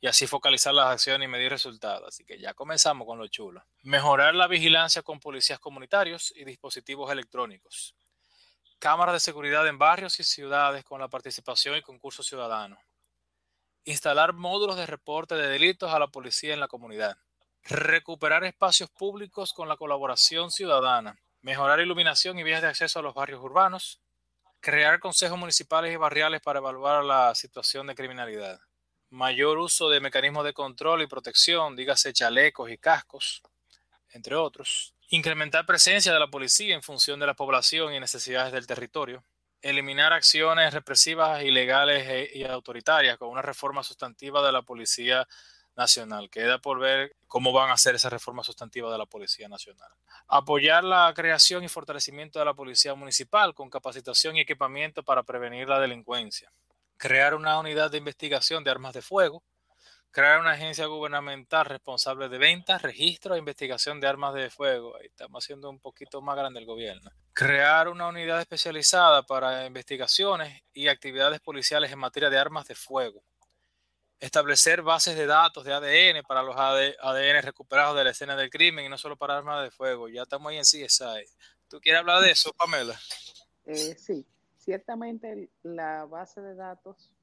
y 0.00 0.06
así 0.06 0.26
focalizar 0.26 0.74
las 0.74 0.88
acciones 0.88 1.26
y 1.26 1.30
medir 1.30 1.50
resultados. 1.50 2.08
Así 2.08 2.24
que 2.24 2.38
ya 2.38 2.54
comenzamos 2.54 3.06
con 3.06 3.18
lo 3.18 3.26
chulo. 3.28 3.64
Mejorar 3.82 4.34
la 4.34 4.46
vigilancia 4.46 5.02
con 5.02 5.18
policías 5.18 5.58
comunitarios 5.58 6.32
y 6.36 6.44
dispositivos 6.44 7.10
electrónicos. 7.10 7.94
Cámaras 8.78 9.14
de 9.14 9.20
seguridad 9.20 9.66
en 9.66 9.78
barrios 9.78 10.20
y 10.20 10.24
ciudades 10.24 10.84
con 10.84 11.00
la 11.00 11.08
participación 11.08 11.76
y 11.76 11.82
concurso 11.82 12.22
ciudadano. 12.22 12.78
Instalar 13.84 14.34
módulos 14.34 14.76
de 14.76 14.86
reporte 14.86 15.36
de 15.36 15.48
delitos 15.48 15.92
a 15.92 15.98
la 15.98 16.08
policía 16.08 16.52
en 16.52 16.60
la 16.60 16.68
comunidad. 16.68 17.16
Recuperar 17.62 18.44
espacios 18.44 18.90
públicos 18.90 19.54
con 19.54 19.68
la 19.68 19.76
colaboración 19.76 20.50
ciudadana. 20.50 21.18
Mejorar 21.40 21.80
iluminación 21.80 22.38
y 22.38 22.42
vías 22.42 22.60
de 22.60 22.68
acceso 22.68 22.98
a 22.98 23.02
los 23.02 23.14
barrios 23.14 23.40
urbanos 23.42 24.03
crear 24.64 24.98
consejos 24.98 25.38
municipales 25.38 25.92
y 25.92 25.96
barriales 25.96 26.40
para 26.40 26.58
evaluar 26.58 27.04
la 27.04 27.34
situación 27.34 27.86
de 27.86 27.94
criminalidad, 27.94 28.58
mayor 29.10 29.58
uso 29.58 29.90
de 29.90 30.00
mecanismos 30.00 30.42
de 30.42 30.54
control 30.54 31.02
y 31.02 31.06
protección, 31.06 31.76
dígase 31.76 32.14
chalecos 32.14 32.70
y 32.70 32.78
cascos, 32.78 33.42
entre 34.08 34.36
otros, 34.36 34.94
incrementar 35.10 35.66
presencia 35.66 36.14
de 36.14 36.18
la 36.18 36.28
policía 36.28 36.74
en 36.74 36.82
función 36.82 37.20
de 37.20 37.26
la 37.26 37.34
población 37.34 37.92
y 37.92 38.00
necesidades 38.00 38.54
del 38.54 38.66
territorio, 38.66 39.22
eliminar 39.60 40.14
acciones 40.14 40.72
represivas, 40.72 41.42
ilegales 41.42 42.08
e, 42.08 42.30
y 42.32 42.44
autoritarias 42.44 43.18
con 43.18 43.28
una 43.28 43.42
reforma 43.42 43.82
sustantiva 43.82 44.44
de 44.44 44.52
la 44.52 44.62
policía 44.62 45.28
nacional. 45.76 46.30
Queda 46.30 46.58
por 46.58 46.78
ver 46.78 47.16
cómo 47.26 47.52
van 47.52 47.70
a 47.70 47.74
hacer 47.74 47.94
esa 47.94 48.10
reforma 48.10 48.42
sustantiva 48.44 48.90
de 48.92 48.98
la 48.98 49.06
Policía 49.06 49.48
Nacional. 49.48 49.90
Apoyar 50.28 50.84
la 50.84 51.12
creación 51.14 51.64
y 51.64 51.68
fortalecimiento 51.68 52.38
de 52.38 52.44
la 52.44 52.54
Policía 52.54 52.94
Municipal 52.94 53.54
con 53.54 53.70
capacitación 53.70 54.36
y 54.36 54.40
equipamiento 54.40 55.02
para 55.02 55.22
prevenir 55.22 55.68
la 55.68 55.80
delincuencia. 55.80 56.50
crear 56.96 57.34
una 57.34 57.58
unidad 57.58 57.90
de 57.90 57.98
investigación 57.98 58.64
de 58.64 58.70
armas 58.70 58.94
de 58.94 59.02
fuego, 59.02 59.42
crear 60.10 60.40
una 60.40 60.52
agencia 60.52 60.86
gubernamental 60.86 61.66
responsable 61.66 62.28
de 62.28 62.38
ventas, 62.38 62.82
registro 62.82 63.34
e 63.34 63.38
investigación 63.38 64.00
de 64.00 64.06
armas 64.06 64.34
de 64.34 64.48
fuego. 64.50 64.96
Ahí 64.96 65.06
estamos 65.06 65.44
haciendo 65.44 65.68
un 65.68 65.80
poquito 65.80 66.22
más 66.22 66.36
grande 66.36 66.60
el 66.60 66.66
gobierno. 66.66 67.10
Crear 67.32 67.88
una 67.88 68.08
unidad 68.08 68.40
especializada 68.40 69.24
para 69.24 69.66
investigaciones 69.66 70.62
y 70.72 70.88
actividades 70.88 71.40
policiales 71.40 71.90
en 71.92 71.98
materia 71.98 72.30
de 72.30 72.38
armas 72.38 72.66
de 72.68 72.76
fuego. 72.76 73.24
Establecer 74.20 74.82
bases 74.82 75.16
de 75.16 75.26
datos 75.26 75.64
de 75.64 75.72
ADN 75.72 76.22
para 76.26 76.42
los 76.42 76.56
ADN 76.56 77.42
recuperados 77.42 77.96
de 77.96 78.04
la 78.04 78.10
escena 78.10 78.36
del 78.36 78.50
crimen 78.50 78.86
y 78.86 78.88
no 78.88 78.96
solo 78.96 79.16
para 79.16 79.36
armas 79.36 79.62
de 79.62 79.70
fuego. 79.70 80.08
Ya 80.08 80.22
estamos 80.22 80.50
ahí 80.50 80.56
en 80.56 80.62
CSI. 80.62 81.26
¿Tú 81.68 81.80
quieres 81.80 82.00
hablar 82.00 82.22
de 82.22 82.30
eso, 82.30 82.52
Pamela? 82.52 82.98
Eh, 83.66 83.96
sí, 83.98 84.26
ciertamente 84.56 85.50
la 85.62 86.04
base 86.04 86.40
de 86.40 86.54
datos 86.54 87.14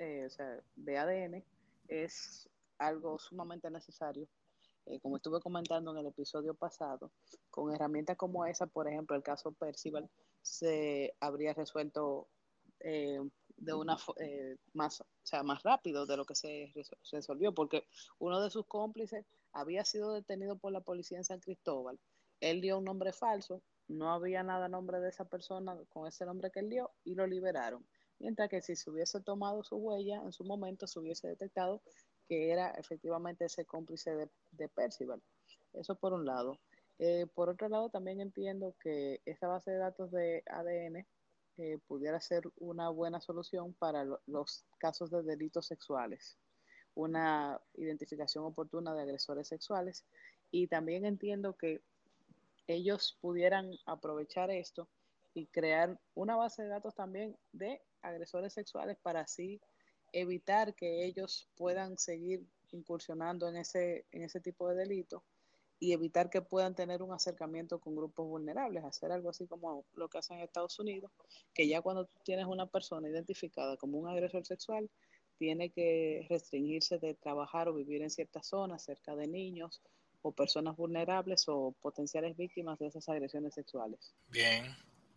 eh, 0.00 0.24
o 0.26 0.30
sea, 0.30 0.58
de 0.76 0.98
ADN 0.98 1.44
es 1.88 2.48
algo 2.78 3.18
sumamente 3.18 3.70
necesario. 3.70 4.26
Eh, 4.86 4.98
como 5.00 5.16
estuve 5.16 5.40
comentando 5.40 5.90
en 5.90 5.98
el 5.98 6.06
episodio 6.06 6.54
pasado, 6.54 7.12
con 7.50 7.74
herramientas 7.74 8.16
como 8.16 8.46
esa, 8.46 8.66
por 8.66 8.88
ejemplo, 8.88 9.14
el 9.14 9.22
caso 9.22 9.52
Percival, 9.52 10.08
se 10.40 11.14
habría 11.20 11.52
resuelto 11.52 12.28
eh, 12.80 13.20
de 13.60 13.74
una 13.74 13.96
más, 14.72 15.00
o 15.00 15.06
sea, 15.22 15.42
más 15.42 15.62
rápido 15.62 16.06
de 16.06 16.16
lo 16.16 16.24
que 16.24 16.34
se 16.34 16.72
resolvió, 17.12 17.54
porque 17.54 17.84
uno 18.18 18.40
de 18.42 18.50
sus 18.50 18.66
cómplices 18.66 19.24
había 19.52 19.84
sido 19.84 20.14
detenido 20.14 20.56
por 20.56 20.72
la 20.72 20.80
policía 20.80 21.18
en 21.18 21.24
San 21.24 21.40
Cristóbal. 21.40 21.98
Él 22.40 22.60
dio 22.60 22.78
un 22.78 22.84
nombre 22.84 23.12
falso, 23.12 23.62
no 23.86 24.12
había 24.12 24.42
nada 24.42 24.68
nombre 24.68 24.98
de 25.00 25.10
esa 25.10 25.26
persona 25.26 25.76
con 25.90 26.08
ese 26.08 26.24
nombre 26.24 26.50
que 26.50 26.60
él 26.60 26.70
dio 26.70 26.90
y 27.04 27.14
lo 27.14 27.26
liberaron. 27.26 27.86
Mientras 28.18 28.48
que 28.48 28.62
si 28.62 28.76
se 28.76 28.90
hubiese 28.90 29.20
tomado 29.20 29.62
su 29.62 29.76
huella 29.76 30.22
en 30.22 30.32
su 30.32 30.44
momento, 30.44 30.86
se 30.86 30.98
hubiese 30.98 31.28
detectado 31.28 31.82
que 32.28 32.50
era 32.50 32.70
efectivamente 32.72 33.46
ese 33.46 33.64
cómplice 33.64 34.14
de, 34.14 34.30
de 34.52 34.68
Percival. 34.68 35.22
Eso 35.72 35.94
por 35.96 36.12
un 36.12 36.24
lado. 36.24 36.58
Eh, 36.98 37.26
por 37.34 37.48
otro 37.48 37.68
lado, 37.68 37.88
también 37.88 38.20
entiendo 38.20 38.74
que 38.82 39.20
esta 39.24 39.48
base 39.48 39.70
de 39.70 39.78
datos 39.78 40.10
de 40.10 40.42
ADN 40.46 41.06
pudiera 41.86 42.20
ser 42.20 42.44
una 42.56 42.88
buena 42.88 43.20
solución 43.20 43.74
para 43.74 44.04
los 44.26 44.64
casos 44.78 45.10
de 45.10 45.22
delitos 45.22 45.66
sexuales, 45.66 46.38
una 46.94 47.60
identificación 47.74 48.44
oportuna 48.44 48.94
de 48.94 49.02
agresores 49.02 49.48
sexuales. 49.48 50.04
Y 50.50 50.66
también 50.66 51.04
entiendo 51.04 51.56
que 51.56 51.82
ellos 52.66 53.18
pudieran 53.20 53.70
aprovechar 53.86 54.50
esto 54.50 54.88
y 55.34 55.46
crear 55.46 55.98
una 56.14 56.36
base 56.36 56.62
de 56.62 56.68
datos 56.68 56.94
también 56.94 57.36
de 57.52 57.82
agresores 58.02 58.52
sexuales 58.52 58.96
para 59.02 59.20
así 59.20 59.60
evitar 60.12 60.74
que 60.74 61.04
ellos 61.04 61.48
puedan 61.56 61.98
seguir 61.98 62.44
incursionando 62.72 63.48
en 63.48 63.56
ese, 63.56 64.06
en 64.10 64.22
ese 64.22 64.40
tipo 64.40 64.68
de 64.68 64.76
delito 64.76 65.24
y 65.80 65.92
evitar 65.94 66.28
que 66.28 66.42
puedan 66.42 66.74
tener 66.74 67.02
un 67.02 67.12
acercamiento 67.12 67.80
con 67.80 67.96
grupos 67.96 68.28
vulnerables, 68.28 68.84
hacer 68.84 69.10
algo 69.10 69.30
así 69.30 69.46
como 69.46 69.84
lo 69.94 70.08
que 70.08 70.18
hacen 70.18 70.36
en 70.36 70.44
Estados 70.44 70.78
Unidos, 70.78 71.10
que 71.54 71.66
ya 71.66 71.80
cuando 71.80 72.06
tienes 72.22 72.46
una 72.46 72.66
persona 72.66 73.08
identificada 73.08 73.78
como 73.78 73.98
un 73.98 74.06
agresor 74.06 74.44
sexual, 74.44 74.90
tiene 75.38 75.70
que 75.70 76.26
restringirse 76.28 76.98
de 76.98 77.14
trabajar 77.14 77.66
o 77.68 77.74
vivir 77.74 78.02
en 78.02 78.10
ciertas 78.10 78.46
zonas 78.46 78.84
cerca 78.84 79.16
de 79.16 79.26
niños 79.26 79.80
o 80.20 80.32
personas 80.32 80.76
vulnerables 80.76 81.44
o 81.48 81.74
potenciales 81.80 82.36
víctimas 82.36 82.78
de 82.78 82.88
esas 82.88 83.08
agresiones 83.08 83.54
sexuales. 83.54 84.14
Bien, 84.28 84.76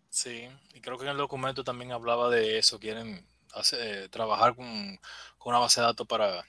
sí, 0.10 0.47
y 0.73 0.80
creo 0.80 0.97
que 0.97 1.04
en 1.04 1.12
el 1.12 1.17
documento 1.17 1.65
también 1.65 1.91
hablaba 1.91 2.30
de 2.30 2.58
eso, 2.58 2.80
quieren 2.80 3.28
hacer, 3.54 4.08
trabajar 4.08 4.56
con, 4.56 4.97
una 5.45 5.60
base 5.60 5.82
de 5.82 5.88
datos 5.88 6.08
para 6.08 6.45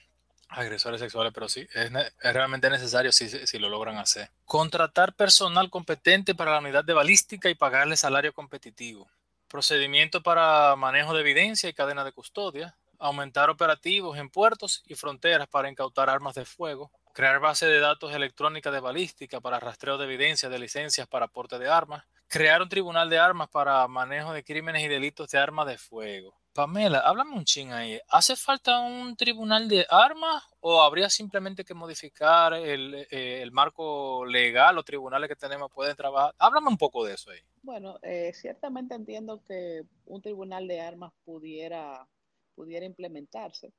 agresores 0.47 1.01
sexuales, 1.01 1.33
pero 1.33 1.49
sí, 1.49 1.67
es, 1.73 1.91
realmente 2.21 2.69
necesario 2.69 3.11
si, 3.11 3.29
si, 3.29 3.59
lo 3.59 3.69
logran 3.69 3.97
hacer. 3.97 4.29
Contratar 4.45 5.13
personal 5.13 5.69
competente 5.69 6.35
para 6.35 6.51
la 6.51 6.59
unidad 6.59 6.83
de 6.83 6.93
balística 6.93 7.49
y 7.49 7.55
pagarle 7.55 7.97
salario 7.97 8.33
competitivo. 8.33 9.09
Procedimiento 9.47 10.21
para 10.21 10.75
manejo 10.75 11.13
de 11.13 11.21
evidencia 11.21 11.69
y 11.69 11.73
cadena 11.73 12.03
de 12.03 12.11
custodia. 12.11 12.75
Aumentar 12.97 13.49
operativos 13.49 14.17
en 14.17 14.29
puertos 14.29 14.83
y 14.87 14.95
fronteras 14.95 15.47
para 15.47 15.69
incautar 15.69 16.09
armas 16.09 16.35
de 16.35 16.45
fuego 16.45 16.91
crear 17.15 17.39
base 17.39 17.65
de 17.65 17.79
datos 17.79 18.13
electrónica 18.13 18.71
de 18.71 18.81
balística 18.81 19.39
para 19.39 19.57
rastreo 19.57 19.97
de 19.97 20.03
evidencia 20.03 20.49
de 20.49 20.59
licencias 20.59 21.07
para 21.07 21.29
porte 21.29 21.57
de 21.57 21.69
armas, 21.69 22.03
crear 22.27 22.61
un 22.61 22.67
tribunal 22.67 23.09
de 23.09 23.17
armas 23.17 23.47
para 23.47 23.87
manejo 23.87 24.33
de 24.33 24.43
crímenes 24.43 24.83
y 24.83 24.89
delitos 24.89 25.29
de 25.29 25.37
armas 25.37 25.65
de 25.65 25.77
fuego. 25.77 26.35
Pamela, 26.55 26.99
háblame 26.99 27.35
un 27.35 27.43
ching 27.43 27.73
ahí. 27.73 27.99
¿Hace 28.07 28.37
falta 28.37 28.79
un 28.79 29.17
tribunal 29.17 29.67
de 29.67 29.85
armas 29.89 30.41
o 30.61 30.81
habría 30.81 31.09
simplemente 31.09 31.65
que 31.65 31.73
modificar 31.73 32.53
el, 32.53 33.05
eh, 33.11 33.45
marco 33.51 34.25
legal? 34.25 34.73
Los 34.73 34.85
tribunales 34.85 35.27
que 35.27 35.35
tenemos 35.35 35.69
pueden 35.69 35.97
trabajar. 35.97 36.33
Háblame 36.39 36.69
un 36.69 36.77
poco 36.77 37.03
de 37.03 37.15
eso 37.15 37.29
ahí. 37.29 37.41
Bueno, 37.61 37.99
eh, 38.01 38.31
ciertamente 38.33 38.95
entiendo 38.95 39.43
que 39.43 39.83
un 40.05 40.21
tribunal 40.21 40.65
de 40.69 40.79
armas 40.79 41.11
pudiera, 41.25 42.07
pudiera 42.55 42.85
implementarse 42.85 43.73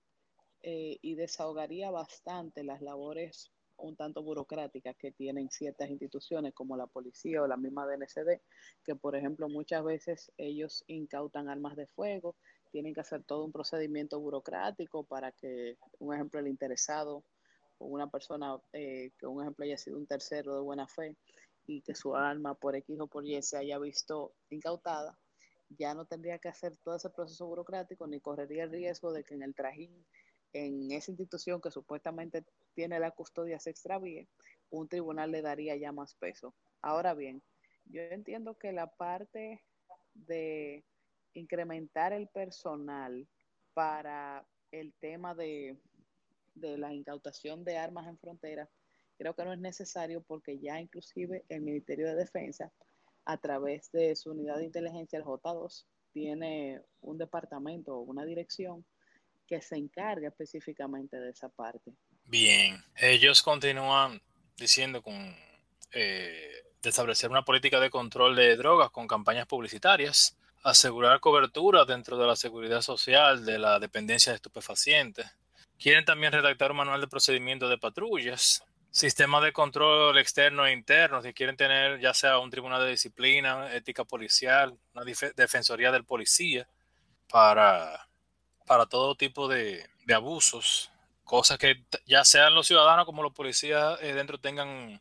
eh, 0.61 0.99
y 1.01 1.15
desahogaría 1.15 1.91
bastante 1.91 2.63
las 2.63 2.83
labores 2.83 3.53
un 3.79 3.97
tanto 3.97 4.23
burocráticas 4.23 4.97
que 4.97 5.13
tienen 5.13 5.51
ciertas 5.51 5.91
instituciones 5.91 6.55
como 6.55 6.77
la 6.77 6.87
policía 6.87 7.43
o 7.43 7.47
la 7.47 7.57
misma 7.57 7.87
DNCD, 7.87 8.41
que 8.85 8.95
por 8.97 9.17
ejemplo 9.17 9.49
muchas 9.49 9.85
veces 9.85 10.33
ellos 10.37 10.85
incautan 10.87 11.49
armas 11.49 11.77
de 11.77 11.87
fuego, 11.87 12.37
tienen 12.71 12.95
que 12.95 13.01
hacer 13.01 13.23
todo 13.25 13.45
un 13.45 13.53
procedimiento 13.53 14.21
burocrático 14.21 15.05
para 15.05 15.33
que, 15.33 15.79
un 15.99 16.15
ejemplo, 16.15 16.41
el 16.41 16.49
interesado 16.49 17.25
o 17.79 17.87
una 17.87 18.09
persona 18.09 18.59
eh, 18.73 19.11
que 19.19 19.27
un 19.27 19.43
ejemplo 19.43 19.65
haya 19.65 19.79
sido 19.79 19.99
un 19.99 20.07
tercero 20.07 20.55
de 20.55 20.61
buena 20.63 20.87
fe 20.87 21.17
y 21.67 21.83
que 21.83 21.95
su 21.95 22.15
arma 22.15 22.55
por 22.55 22.77
X 22.77 23.01
o 23.01 23.07
por 23.07 23.27
Y 23.27 23.41
se 23.43 23.59
haya 23.59 23.79
visto 23.79 24.35
incautada, 24.51 25.19
ya 25.71 25.95
no 25.95 26.05
tendría 26.05 26.39
que 26.39 26.49
hacer 26.49 26.77
todo 26.79 26.97
ese 26.97 27.11
proceso 27.11 27.47
burocrático 27.47 28.07
ni 28.07 28.21
correría 28.21 28.65
el 28.65 28.71
riesgo 28.71 29.13
de 29.13 29.25
que 29.25 29.35
en 29.35 29.43
el 29.43 29.55
trajín 29.55 30.07
en 30.53 30.91
esa 30.93 31.11
institución 31.11 31.61
que 31.61 31.71
supuestamente 31.71 32.45
tiene 32.75 32.99
la 32.99 33.11
custodia 33.11 33.59
se 33.59 33.71
extravíe, 33.71 34.29
un 34.71 34.89
tribunal 34.89 35.31
le 35.31 35.43
daría 35.43 35.77
ya 35.77 35.93
más 35.93 36.15
peso. 36.15 36.55
Ahora 36.81 37.15
bien, 37.15 37.43
yo 37.87 38.01
entiendo 38.03 38.57
que 38.57 38.73
la 38.73 38.87
parte 38.87 39.63
de 40.15 40.85
incrementar 41.39 42.13
el 42.13 42.29
personal 42.29 43.27
para 43.75 44.47
el 44.73 44.93
tema 44.95 45.35
de, 45.35 45.77
de 46.55 46.79
la 46.79 46.93
incautación 46.93 47.65
de 47.65 47.79
armas 47.79 48.07
en 48.07 48.19
frontera, 48.19 48.69
creo 49.19 49.35
que 49.35 49.45
no 49.45 49.53
es 49.53 49.59
necesario 49.59 50.23
porque 50.23 50.59
ya 50.59 50.81
inclusive 50.81 51.45
el 51.49 51.63
Ministerio 51.63 52.07
de 52.09 52.15
Defensa, 52.15 52.73
a 53.25 53.39
través 53.39 53.91
de 53.93 54.15
su 54.15 54.31
unidad 54.31 54.59
de 54.59 54.67
inteligencia, 54.67 55.19
el 55.19 55.25
J2, 55.25 55.85
tiene 56.13 56.81
un 57.01 57.19
departamento 57.19 57.97
o 57.97 58.01
una 58.01 58.25
dirección 58.25 58.85
que 59.47 59.61
se 59.61 59.77
encarga 59.77 60.29
específicamente 60.29 61.19
de 61.19 61.31
esa 61.31 61.49
parte. 61.49 61.93
Bien, 62.25 62.83
ellos 62.97 63.43
continúan 63.43 64.21
diciendo 64.57 65.03
con 65.03 65.15
eh, 65.93 66.63
de 66.83 66.89
establecer 66.89 67.31
una 67.31 67.45
política 67.45 67.81
de 67.81 67.91
control 67.91 68.37
de 68.37 68.57
drogas 68.57 68.91
con 68.91 69.07
campañas 69.07 69.47
publicitarias, 69.47 70.37
asegurar 70.67 71.21
cobertura 71.21 71.85
dentro 71.85 72.19
de 72.19 72.27
la 72.27 72.37
seguridad 72.37 72.83
social 72.83 73.45
de 73.45 73.59
la 73.59 73.79
dependencia 73.79 74.33
de 74.33 74.37
estupefacientes. 74.37 75.27
Quieren 75.79 76.05
también 76.05 76.33
redactar 76.33 76.73
un 76.73 76.79
manual 76.79 77.01
de 77.01 77.07
procedimiento 77.07 77.69
de 77.69 77.79
patrullas, 77.79 78.65
sistema 78.91 79.41
de 79.41 79.53
control 79.53 80.19
externo 80.19 80.67
e 80.67 80.73
interno, 80.73 81.23
si 81.23 81.33
quieren 81.33 81.57
tener 81.57 82.01
ya 82.01 82.15
sea 82.15 82.39
un 82.39 82.51
tribunal 82.51 82.83
de 82.83 82.91
disciplina, 82.91 83.73
ética 83.75 84.05
policial, 84.05 84.77
una 84.95 85.05
defensoría 85.37 85.93
del 85.93 86.05
policía, 86.05 86.67
para 87.29 88.07
para 88.67 88.87
todo 88.87 89.15
tipo 89.15 89.49
de, 89.49 89.89
abusos, 90.13 90.91
cosas 91.25 91.59
que 91.59 91.85
ya 92.05 92.25
sean 92.25 92.55
los 92.55 92.67
ciudadanos 92.67 93.07
como 93.07 93.23
los 93.23 93.33
policías 93.33 93.99
eh, 94.03 94.13
dentro 94.13 94.39
tengan, 94.39 95.01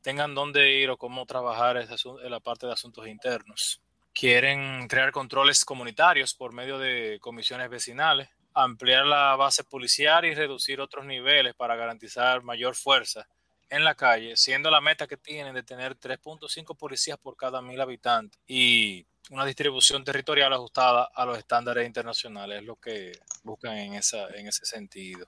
tengan 0.00 0.34
dónde 0.34 0.72
ir 0.72 0.90
o 0.90 0.96
cómo 0.96 1.26
trabajar 1.26 1.76
en 1.76 2.30
la 2.30 2.40
parte 2.40 2.66
de 2.66 2.72
asuntos 2.72 3.06
internos. 3.06 3.82
Quieren 4.12 4.88
crear 4.88 5.10
controles 5.10 5.64
comunitarios 5.64 6.34
por 6.34 6.52
medio 6.52 6.78
de 6.78 7.18
comisiones 7.20 7.70
vecinales, 7.70 8.28
ampliar 8.54 9.06
la 9.06 9.36
base 9.36 9.64
policial 9.64 10.24
y 10.24 10.34
reducir 10.34 10.80
otros 10.80 11.04
niveles 11.04 11.54
para 11.54 11.76
garantizar 11.76 12.42
mayor 12.42 12.74
fuerza 12.74 13.26
en 13.70 13.84
la 13.84 13.94
calle, 13.94 14.36
siendo 14.36 14.70
la 14.70 14.82
meta 14.82 15.06
que 15.06 15.16
tienen 15.16 15.54
de 15.54 15.62
tener 15.62 15.96
3.5 15.96 16.76
policías 16.76 17.16
por 17.18 17.36
cada 17.36 17.62
mil 17.62 17.80
habitantes 17.80 18.38
y 18.46 19.06
una 19.30 19.46
distribución 19.46 20.04
territorial 20.04 20.52
ajustada 20.52 21.08
a 21.14 21.24
los 21.24 21.38
estándares 21.38 21.86
internacionales, 21.86 22.60
es 22.60 22.66
lo 22.66 22.76
que 22.76 23.12
buscan 23.42 23.78
en, 23.78 23.94
esa, 23.94 24.28
en 24.34 24.46
ese 24.46 24.66
sentido. 24.66 25.26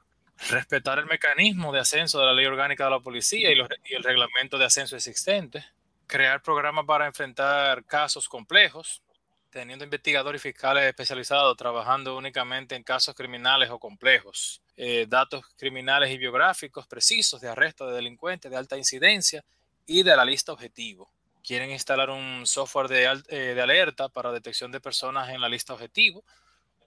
Respetar 0.50 0.98
el 0.98 1.06
mecanismo 1.06 1.72
de 1.72 1.80
ascenso 1.80 2.20
de 2.20 2.26
la 2.26 2.34
ley 2.34 2.44
orgánica 2.44 2.84
de 2.84 2.90
la 2.90 3.00
policía 3.00 3.50
y, 3.50 3.56
y 3.56 3.94
el 3.94 4.02
reglamento 4.02 4.58
de 4.58 4.66
ascenso 4.66 4.94
existente. 4.94 5.64
Crear 6.06 6.42
programas 6.42 6.84
para 6.84 7.06
enfrentar 7.06 7.84
casos 7.84 8.28
complejos. 8.28 9.02
teniendo 9.50 9.84
investigadores 9.84 10.40
y 10.40 10.50
fiscales 10.50 10.82
especializados 10.82 11.56
trabajando 11.56 12.16
únicamente 12.16 12.74
en 12.74 12.82
casos 12.82 13.14
criminales 13.14 13.70
o 13.70 13.78
complejos, 13.78 14.60
eh, 14.76 15.06
datos 15.08 15.44
criminales 15.56 16.10
y 16.10 16.18
biográficos 16.18 16.88
precisos 16.88 17.40
de 17.40 17.48
arresto 17.48 17.86
de 17.86 17.94
delincuentes 17.94 18.50
de 18.50 18.56
alta 18.56 18.76
incidencia 18.76 19.44
y 19.86 20.02
de 20.02 20.16
la 20.16 20.24
lista 20.24 20.52
objetivo. 20.52 21.08
Quieren 21.44 21.70
instalar 21.70 22.10
un 22.10 22.44
software 22.46 22.88
de, 22.88 23.22
eh, 23.28 23.54
de 23.54 23.62
alerta 23.62 24.08
para 24.08 24.32
detección 24.32 24.72
de 24.72 24.80
personas 24.80 25.28
en 25.28 25.40
la 25.40 25.48
lista 25.48 25.72
objetivo 25.72 26.24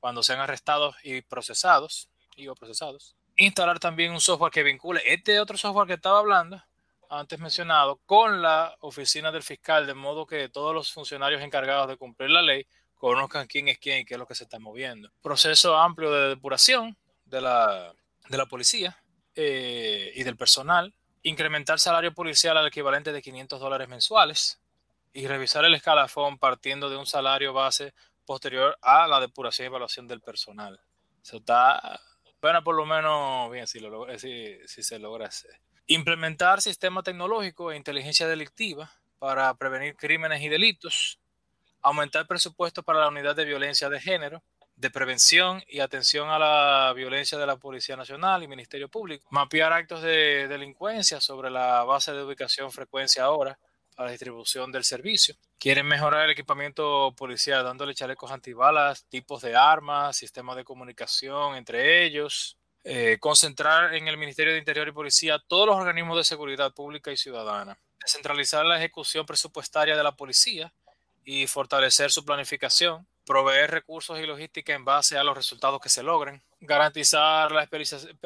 cuando 0.01 0.21
sean 0.21 0.41
arrestados 0.41 0.93
y 1.03 1.21
procesados 1.21 2.09
y 2.35 2.49
procesados. 2.49 3.15
Instalar 3.37 3.79
también 3.79 4.11
un 4.11 4.19
software 4.19 4.51
que 4.51 4.63
vincule 4.63 5.01
este 5.05 5.39
otro 5.39 5.57
software 5.57 5.87
que 5.87 5.93
estaba 5.93 6.19
hablando 6.19 6.61
antes 7.09 7.39
mencionado 7.39 7.99
con 8.05 8.41
la 8.41 8.75
oficina 8.81 9.31
del 9.31 9.43
fiscal, 9.43 9.87
de 9.87 9.93
modo 9.93 10.25
que 10.25 10.49
todos 10.49 10.73
los 10.73 10.91
funcionarios 10.91 11.41
encargados 11.41 11.87
de 11.87 11.97
cumplir 11.97 12.29
la 12.29 12.41
ley 12.41 12.65
conozcan 12.95 13.47
quién 13.47 13.67
es 13.67 13.77
quién 13.77 13.99
y 13.99 14.05
qué 14.05 14.15
es 14.15 14.19
lo 14.19 14.25
que 14.27 14.35
se 14.35 14.43
está 14.43 14.59
moviendo. 14.59 15.11
Proceso 15.21 15.77
amplio 15.77 16.11
de 16.11 16.29
depuración 16.29 16.97
de 17.25 17.41
la, 17.41 17.93
de 18.29 18.37
la 18.37 18.45
policía 18.45 18.97
eh, 19.35 20.11
y 20.15 20.23
del 20.23 20.37
personal. 20.37 20.93
Incrementar 21.23 21.79
salario 21.79 22.13
policial 22.13 22.57
al 22.57 22.67
equivalente 22.67 23.11
de 23.11 23.21
500 23.21 23.59
dólares 23.59 23.87
mensuales 23.87 24.59
y 25.13 25.27
revisar 25.27 25.65
el 25.65 25.73
escalafón 25.73 26.37
partiendo 26.37 26.89
de 26.89 26.97
un 26.97 27.05
salario 27.05 27.53
base 27.53 27.93
posterior 28.25 28.77
a 28.81 29.07
la 29.07 29.19
depuración 29.19 29.65
y 29.65 29.67
evaluación 29.67 30.07
del 30.07 30.21
personal. 30.21 30.79
Eso 31.21 31.37
está, 31.37 31.99
bueno, 32.41 32.63
por 32.63 32.75
lo 32.75 32.85
menos 32.85 33.51
bien 33.51 33.67
si, 33.67 33.79
lo, 33.79 34.07
si, 34.17 34.57
si 34.65 34.83
se 34.83 34.99
logra 34.99 35.27
hacer. 35.27 35.59
Implementar 35.89 36.61
sistema 36.61 37.01
tecnológico 37.01 37.71
e 37.71 37.77
inteligencia 37.77 38.27
delictiva 38.27 38.91
para 39.19 39.53
prevenir 39.53 39.95
crímenes 39.95 40.41
y 40.41 40.49
delitos. 40.49 41.17
Aumentar 41.81 42.27
presupuesto 42.27 42.83
para 42.83 42.99
la 42.99 43.07
unidad 43.07 43.37
de 43.37 43.45
violencia 43.45 43.87
de 43.87 44.01
género, 44.01 44.43
de 44.75 44.89
prevención 44.91 45.63
y 45.65 45.79
atención 45.79 46.29
a 46.29 46.37
la 46.37 46.91
violencia 46.93 47.37
de 47.37 47.47
la 47.47 47.55
Policía 47.55 47.95
Nacional 47.95 48.43
y 48.43 48.49
Ministerio 48.49 48.89
Público. 48.89 49.29
Mapear 49.31 49.71
actos 49.71 50.01
de 50.01 50.49
delincuencia 50.49 51.21
sobre 51.21 51.49
la 51.49 51.85
base 51.85 52.11
de 52.11 52.21
ubicación, 52.21 52.69
frecuencia, 52.69 53.23
ahora 53.23 53.57
para 53.95 54.07
la 54.07 54.11
distribución 54.11 54.73
del 54.73 54.83
servicio. 54.83 55.35
Quieren 55.57 55.87
mejorar 55.87 56.25
el 56.25 56.31
equipamiento 56.31 57.13
policial 57.15 57.63
dándole 57.63 57.95
chalecos 57.95 58.29
antibalas, 58.29 59.05
tipos 59.05 59.41
de 59.41 59.55
armas, 59.55 60.17
sistemas 60.17 60.57
de 60.57 60.65
comunicación 60.65 61.55
entre 61.55 62.03
ellos, 62.03 62.56
eh, 62.89 63.17
concentrar 63.19 63.95
en 63.95 64.07
el 64.07 64.15
Ministerio 64.17 64.53
de 64.53 64.59
Interior 64.59 64.87
y 64.87 64.93
Policía 64.93 65.43
todos 65.45 65.67
los 65.67 65.75
organismos 65.75 66.15
de 66.15 66.23
seguridad 66.23 66.73
pública 66.73 67.11
y 67.11 67.17
ciudadana, 67.17 67.77
descentralizar 67.99 68.65
la 68.65 68.77
ejecución 68.77 69.25
presupuestaria 69.25 69.97
de 69.97 70.03
la 70.03 70.15
policía 70.15 70.73
y 71.25 71.47
fortalecer 71.47 72.13
su 72.13 72.23
planificación, 72.23 73.05
proveer 73.25 73.71
recursos 73.71 74.17
y 74.19 74.25
logística 74.25 74.73
en 74.73 74.85
base 74.85 75.17
a 75.17 75.23
los 75.25 75.35
resultados 75.35 75.81
que 75.81 75.89
se 75.89 76.01
logren, 76.01 76.41
garantizar 76.61 77.51
la 77.51 77.67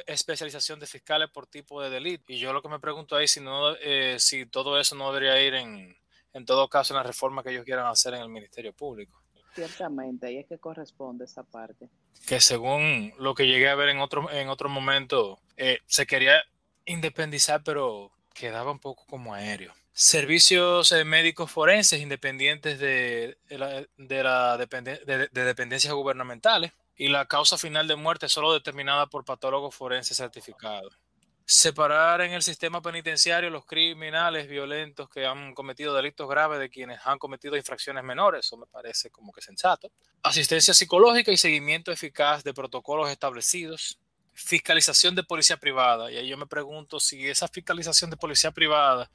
especialización 0.06 0.80
de 0.80 0.86
fiscales 0.86 1.32
por 1.32 1.47
tipo 1.47 1.82
de 1.82 1.89
delito. 1.89 2.32
Y 2.32 2.38
yo 2.38 2.54
lo 2.54 2.62
que 2.62 2.69
me 2.69 2.80
pregunto 2.80 3.15
ahí 3.15 3.28
si, 3.28 3.39
no, 3.39 3.76
eh, 3.78 4.17
si 4.19 4.45
todo 4.45 4.80
eso 4.80 4.93
no 4.93 5.12
debería 5.12 5.41
ir 5.41 5.56
en, 5.56 5.97
en 6.34 6.45
todo 6.45 6.69
caso 6.69 6.93
en 6.93 6.97
la 6.97 7.04
reforma 7.04 7.41
que 7.41 7.50
ellos 7.50 7.65
quieran 7.65 7.88
hacer 7.88 8.13
en 8.13 8.21
el 8.21 8.30
Ministerio 8.30 8.74
Público. 8.74 9.20
Ciertamente, 9.53 10.27
ahí 10.27 10.37
es 10.37 10.47
que 10.47 10.57
corresponde 10.57 11.25
esa 11.25 11.43
parte. 11.43 11.89
Que 12.27 12.39
según 12.39 13.13
lo 13.17 13.35
que 13.35 13.47
llegué 13.47 13.69
a 13.69 13.75
ver 13.75 13.89
en 13.89 13.99
otro, 13.99 14.31
en 14.31 14.49
otro 14.49 14.69
momento, 14.69 15.39
eh, 15.57 15.79
se 15.87 16.05
quería 16.05 16.41
independizar, 16.85 17.63
pero 17.63 18.11
quedaba 18.33 18.71
un 18.71 18.79
poco 18.79 19.05
como 19.05 19.33
aéreo. 19.33 19.73
Servicios 19.93 20.91
eh, 20.93 21.03
médicos 21.03 21.51
forenses 21.51 22.01
independientes 22.01 22.79
de, 22.79 23.37
la, 23.49 23.85
de, 23.97 24.23
la 24.23 24.57
de, 24.57 25.27
dependencias 25.33 25.93
gubernamentales 25.93 26.71
y 26.95 27.09
la 27.09 27.25
causa 27.25 27.57
final 27.57 27.87
de 27.87 27.97
muerte 27.97 28.29
solo 28.29 28.53
determinada 28.53 29.07
por 29.07 29.25
patólogos 29.25 29.75
forenses 29.75 30.17
certificados 30.17 30.97
separar 31.51 32.21
en 32.21 32.31
el 32.31 32.41
sistema 32.41 32.81
penitenciario 32.81 33.49
los 33.49 33.65
criminales 33.65 34.47
violentos 34.47 35.09
que 35.09 35.25
han 35.25 35.53
cometido 35.53 35.93
delitos 35.93 36.29
graves 36.29 36.59
de 36.59 36.69
quienes 36.69 37.01
han 37.03 37.19
cometido 37.19 37.57
infracciones 37.57 38.05
menores, 38.05 38.45
eso 38.45 38.55
me 38.55 38.67
parece 38.67 39.09
como 39.09 39.33
que 39.33 39.41
sensato. 39.41 39.91
Asistencia 40.23 40.73
psicológica 40.73 41.29
y 41.29 41.35
seguimiento 41.35 41.91
eficaz 41.91 42.45
de 42.45 42.53
protocolos 42.53 43.09
establecidos. 43.09 43.99
Fiscalización 44.33 45.13
de 45.13 45.23
policía 45.23 45.57
privada. 45.57 46.09
Y 46.09 46.15
ahí 46.15 46.29
yo 46.29 46.37
me 46.37 46.47
pregunto 46.47 47.01
si 47.01 47.27
esa 47.27 47.49
fiscalización 47.49 48.09
de 48.09 48.15
policía 48.15 48.51
privada, 48.51 49.11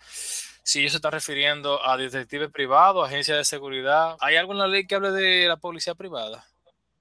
si 0.62 0.80
ellos 0.80 0.92
se 0.92 0.98
están 0.98 1.12
refiriendo 1.12 1.82
a 1.88 1.96
detectives 1.96 2.50
privados, 2.50 3.08
agencias 3.08 3.38
de 3.38 3.44
seguridad. 3.46 4.14
¿Hay 4.20 4.36
algo 4.36 4.52
en 4.52 4.58
la 4.58 4.68
ley 4.68 4.86
que 4.86 4.94
hable 4.94 5.10
de 5.10 5.48
la 5.48 5.56
policía 5.56 5.94
privada? 5.94 6.46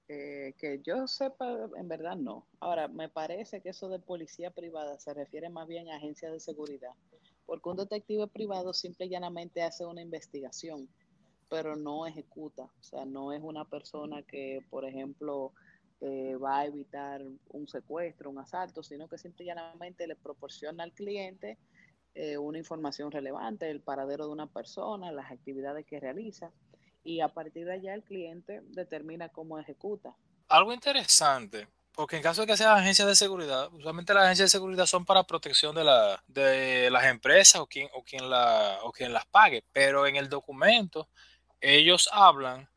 Eh, 0.07 0.53
que 0.59 0.81
yo 0.83 1.07
sepa, 1.07 1.67
en 1.75 1.87
verdad 1.87 2.15
no. 2.15 2.45
Ahora, 2.59 2.87
me 2.87 3.09
parece 3.09 3.61
que 3.61 3.69
eso 3.69 3.89
de 3.89 3.99
policía 3.99 4.51
privada 4.51 4.99
se 4.99 5.13
refiere 5.13 5.49
más 5.49 5.67
bien 5.67 5.89
a 5.89 5.95
agencias 5.95 6.31
de 6.31 6.39
seguridad, 6.39 6.91
porque 7.45 7.69
un 7.69 7.77
detective 7.77 8.27
privado 8.27 8.73
simple 8.73 9.07
y 9.07 9.09
llanamente 9.09 9.63
hace 9.63 9.85
una 9.85 10.01
investigación, 10.01 10.87
pero 11.49 11.75
no 11.75 12.05
ejecuta. 12.05 12.63
O 12.63 12.83
sea, 12.83 13.05
no 13.05 13.33
es 13.33 13.41
una 13.41 13.65
persona 13.65 14.21
que, 14.21 14.63
por 14.69 14.85
ejemplo, 14.85 15.53
va 16.03 16.59
a 16.59 16.65
evitar 16.65 17.23
un 17.49 17.67
secuestro, 17.67 18.29
un 18.29 18.37
asalto, 18.37 18.83
sino 18.83 19.07
que 19.07 19.17
simple 19.17 19.43
y 19.43 19.47
llanamente 19.47 20.05
le 20.05 20.15
proporciona 20.15 20.83
al 20.83 20.93
cliente 20.93 21.57
eh, 22.17 22.37
una 22.37 22.57
información 22.57 23.11
relevante, 23.11 23.69
el 23.69 23.81
paradero 23.81 24.27
de 24.27 24.31
una 24.31 24.47
persona, 24.47 25.11
las 25.11 25.31
actividades 25.31 25.85
que 25.85 25.99
realiza 25.99 26.49
y 27.05 27.21
a 27.21 27.29
partir 27.29 27.65
de 27.65 27.73
allá 27.73 27.93
el 27.93 28.03
cliente 28.03 28.61
determina 28.65 29.29
cómo 29.29 29.59
ejecuta. 29.59 30.15
Algo 30.49 30.73
interesante, 30.73 31.67
porque 31.93 32.17
en 32.17 32.23
caso 32.23 32.41
de 32.41 32.47
que 32.47 32.57
sea 32.57 32.73
agencias 32.73 33.07
de 33.07 33.15
seguridad, 33.15 33.71
usualmente 33.71 34.13
las 34.13 34.25
agencias 34.25 34.51
de 34.51 34.57
seguridad 34.57 34.87
son 34.87 35.05
para 35.05 35.23
protección 35.23 35.75
de, 35.75 35.83
la, 35.83 36.21
de 36.27 36.89
las 36.91 37.05
empresas 37.05 37.61
o 37.61 37.67
quien, 37.67 37.87
o, 37.93 38.03
quien 38.03 38.27
la, 38.29 38.79
o 38.83 38.91
quien 38.91 39.13
las 39.13 39.25
pague, 39.27 39.63
pero 39.71 40.07
en 40.07 40.15
el 40.15 40.27
documento 40.27 41.07
ellos 41.61 42.09
hablan 42.11 42.67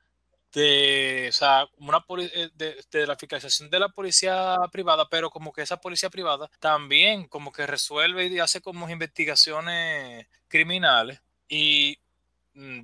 de, 0.52 1.26
o 1.30 1.32
sea, 1.32 1.66
una 1.78 2.04
eh, 2.18 2.50
de, 2.54 2.84
de, 2.90 3.06
la 3.06 3.16
fiscalización 3.16 3.70
de 3.70 3.80
la 3.80 3.88
policía 3.88 4.56
privada, 4.70 5.08
pero 5.08 5.30
como 5.30 5.52
que 5.52 5.62
esa 5.62 5.80
policía 5.80 6.10
privada 6.10 6.50
también 6.58 7.28
como 7.28 7.50
que 7.50 7.66
resuelve 7.66 8.26
y 8.26 8.38
hace 8.40 8.60
como 8.60 8.88
investigaciones 8.88 10.26
criminales 10.48 11.20
y 11.48 11.98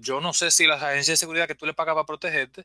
yo 0.00 0.20
no 0.20 0.32
sé 0.32 0.50
si 0.50 0.66
las 0.66 0.82
agencias 0.82 1.18
de 1.18 1.24
seguridad 1.24 1.48
que 1.48 1.54
tú 1.54 1.66
le 1.66 1.74
pagas 1.74 1.94
para 1.94 2.06
protegerte 2.06 2.64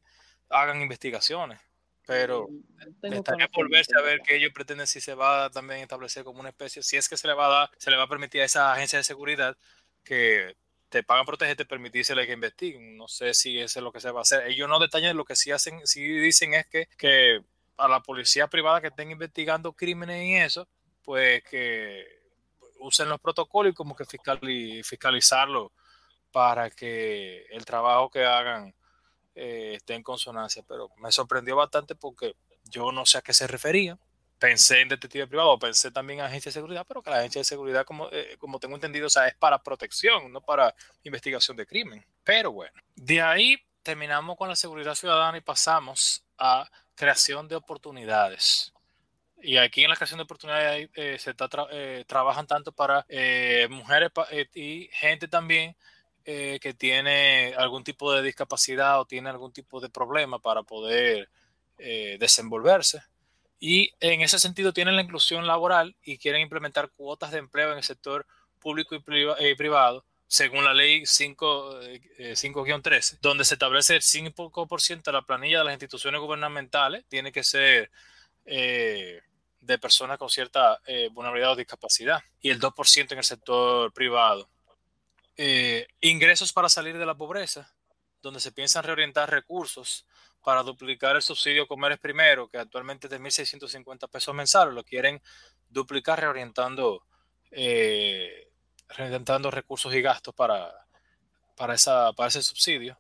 hagan 0.50 0.82
investigaciones, 0.82 1.60
pero 2.06 2.48
mm, 2.48 3.14
estaría 3.14 3.48
por 3.48 3.70
verse 3.70 3.92
a 3.98 4.02
ver 4.02 4.22
qué 4.22 4.36
ellos 4.36 4.52
pretenden 4.54 4.88
si 4.88 5.02
se 5.02 5.14
va 5.14 5.46
a 5.46 5.50
también 5.50 5.82
establecer 5.82 6.24
como 6.24 6.40
una 6.40 6.50
especie, 6.50 6.84
si 6.84 6.98
es 6.98 7.10
que 7.10 7.18
se 7.18 7.28
le 7.28 7.34
va 7.34 7.48
a 7.48 7.50
dar, 7.50 7.72
se 7.78 7.92
le 7.92 7.98
va 7.98 8.04
a 8.04 8.10
permitir 8.10 8.42
a 8.42 8.46
esa 8.46 8.74
agencia 8.74 8.98
de 8.98 9.04
seguridad 9.04 9.58
que 10.04 10.56
te 10.90 11.04
pagan 11.04 11.26
protegerte, 11.26 11.66
permitírsele 11.66 12.26
que 12.26 12.34
investiguen. 12.34 12.98
No 12.98 13.08
sé 13.08 13.34
si 13.34 13.60
eso 13.60 13.80
es 13.80 13.84
lo 13.84 13.92
que 13.92 14.00
se 14.00 14.12
va 14.12 14.20
a 14.20 14.22
hacer. 14.24 14.48
Ellos 14.48 14.68
no 14.68 14.80
detallan 14.80 15.16
lo 15.16 15.26
que 15.26 15.36
sí 15.36 15.52
hacen, 15.52 15.86
sí 15.86 16.02
dicen 16.02 16.56
es 16.56 16.68
que, 16.68 16.88
que 16.98 17.42
a 17.78 17.88
la 17.88 18.02
policía 18.02 18.48
privada 18.48 18.82
que 18.82 18.88
estén 18.88 19.12
investigando 19.12 19.74
crímenes 19.74 20.26
y 20.26 20.36
eso, 20.36 20.68
pues 21.04 21.44
que 21.44 22.06
usen 22.80 23.10
los 23.10 23.20
protocolos 23.20 23.72
y 23.72 23.76
como 23.76 23.96
que 23.96 24.06
fiscalizarlo 24.06 25.72
para 26.32 26.70
que 26.70 27.46
el 27.52 27.66
trabajo 27.66 28.10
que 28.10 28.26
hagan 28.26 28.74
eh, 29.36 29.76
esté 29.76 29.96
en 29.96 30.04
consonancia. 30.04 30.64
Pero 30.68 30.90
me 30.98 31.12
sorprendió 31.12 31.56
bastante 31.56 31.96
porque 31.96 32.36
yo 32.66 32.92
no 32.92 33.06
sé 33.06 33.20
a 33.20 33.22
qué 33.22 33.34
se 33.34 33.48
refería. 33.48 33.98
Pensé 34.38 34.82
en 34.82 34.90
detective 34.90 35.28
privado, 35.28 35.60
pensé 35.60 35.92
también 35.92 36.20
en 36.20 36.26
agencia 36.26 36.50
de 36.50 36.54
seguridad, 36.54 36.86
pero 36.88 37.02
que 37.02 37.10
la 37.10 37.18
agencia 37.18 37.40
de 37.40 37.46
seguridad, 37.46 37.86
como, 37.86 38.10
eh, 38.12 38.38
como 38.38 38.60
tengo 38.60 38.76
entendido, 38.76 39.08
o 39.08 39.10
sea, 39.10 39.28
es 39.28 39.36
para 39.36 39.62
protección, 39.62 40.32
no 40.32 40.40
para 40.40 40.74
investigación 41.04 41.58
de 41.58 41.66
crimen. 41.66 42.06
Pero 42.24 42.54
bueno, 42.54 42.74
de 42.96 43.22
ahí 43.22 43.58
terminamos 43.84 44.38
con 44.38 44.48
la 44.48 44.56
seguridad 44.56 44.96
ciudadana 44.96 45.38
y 45.38 45.42
pasamos 45.42 46.24
a 46.38 46.70
creación 46.96 47.50
de 47.50 47.58
oportunidades. 47.58 48.74
Y 49.42 49.58
aquí 49.58 49.84
en 49.84 49.90
la 49.90 49.96
creación 49.96 50.20
de 50.20 50.24
oportunidades 50.24 50.90
eh, 50.96 51.18
se 51.18 51.34
trabajan 52.06 52.48
tanto 52.48 52.72
para 52.72 53.06
mujeres 53.70 54.12
y 54.54 54.90
gente 54.94 55.28
también 55.28 55.76
eh, 56.32 56.60
que 56.62 56.76
tiene 56.76 57.56
algún 57.58 57.84
tipo 57.84 58.14
de 58.14 58.22
discapacidad 58.22 59.00
o 59.00 59.06
tiene 59.06 59.32
algún 59.32 59.52
tipo 59.52 59.80
de 59.80 59.90
problema 59.90 60.38
para 60.38 60.62
poder 60.62 61.28
eh, 61.80 62.18
desenvolverse. 62.20 63.02
Y 63.60 63.96
en 64.00 64.22
ese 64.22 64.38
sentido 64.38 64.72
tienen 64.72 64.96
la 64.96 65.02
inclusión 65.02 65.48
laboral 65.48 65.96
y 66.04 66.20
quieren 66.20 66.42
implementar 66.42 66.92
cuotas 66.92 67.32
de 67.32 67.40
empleo 67.40 67.72
en 67.72 67.80
el 67.80 67.84
sector 67.84 68.28
público 68.60 68.94
y 68.94 69.02
eh, 69.40 69.56
privado, 69.56 70.06
según 70.28 70.66
la 70.66 70.76
ley 70.76 71.02
5-13, 71.02 73.18
donde 73.24 73.44
se 73.44 73.56
establece 73.56 73.96
el 73.96 74.04
5% 74.04 75.02
de 75.02 75.12
la 75.12 75.24
planilla 75.24 75.58
de 75.58 75.64
las 75.64 75.74
instituciones 75.74 76.22
gubernamentales 76.22 77.06
tiene 77.08 77.32
que 77.32 77.44
ser 77.44 77.90
de 78.46 79.80
personas 79.82 80.20
con 80.20 80.30
cierta 80.30 80.80
vulnerabilidad 81.12 81.54
o 81.54 81.56
discapacidad 81.56 82.22
y 82.40 82.52
el 82.52 82.60
2% 82.60 83.14
en 83.14 83.18
el 83.18 83.24
sector 83.24 83.92
privado. 83.94 84.48
Eh, 85.42 85.88
ingresos 86.02 86.52
para 86.52 86.68
salir 86.68 86.98
de 86.98 87.06
la 87.06 87.16
pobreza, 87.16 87.74
donde 88.22 88.42
se 88.42 88.52
piensan 88.52 88.84
reorientar 88.84 89.32
recursos 89.32 90.06
para 90.44 90.64
duplicar 90.64 91.16
el 91.16 91.22
subsidio 91.22 91.66
Comer 91.66 91.98
Primero, 91.98 92.50
que 92.50 92.58
actualmente 92.58 93.08
es 93.08 93.12
de 93.12 93.22
1.650 93.22 94.10
pesos 94.10 94.36
mensuales, 94.36 94.74
lo 94.74 94.84
quieren 94.84 95.22
duplicar 95.70 96.20
reorientando, 96.20 97.06
eh, 97.52 98.52
reorientando 98.90 99.50
recursos 99.50 99.96
y 99.96 100.02
gastos 100.02 100.36
para, 100.36 100.74
para, 101.56 101.76
esa, 101.76 102.12
para 102.12 102.28
ese 102.28 102.44
subsidio 102.44 103.00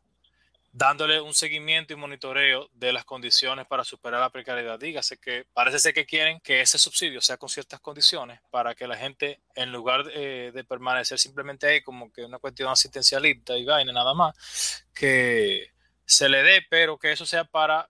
dándole 0.71 1.19
un 1.19 1.33
seguimiento 1.33 1.93
y 1.93 1.95
monitoreo 1.95 2.69
de 2.73 2.93
las 2.93 3.05
condiciones 3.05 3.65
para 3.65 3.83
superar 3.83 4.21
la 4.21 4.29
precariedad. 4.29 4.79
Dígase 4.79 5.17
que 5.17 5.45
parece 5.53 5.79
ser 5.79 5.93
que 5.93 6.05
quieren 6.05 6.39
que 6.41 6.61
ese 6.61 6.77
subsidio 6.77 7.21
sea 7.21 7.37
con 7.37 7.49
ciertas 7.49 7.79
condiciones 7.79 8.39
para 8.51 8.75
que 8.75 8.87
la 8.87 8.95
gente, 8.95 9.41
en 9.55 9.71
lugar 9.71 10.05
de, 10.05 10.65
permanecer 10.67 11.17
simplemente 11.17 11.67
ahí 11.67 11.81
como 11.81 12.11
que 12.11 12.23
una 12.23 12.37
cuestión 12.37 12.69
asistencialista 12.69 13.57
y 13.57 13.65
vaina 13.65 13.91
nada 13.91 14.13
más, 14.13 14.85
que 14.93 15.71
se 16.05 16.29
le 16.29 16.43
dé, 16.43 16.65
pero 16.69 16.97
que 16.97 17.11
eso 17.11 17.25
sea 17.25 17.45
para, 17.45 17.89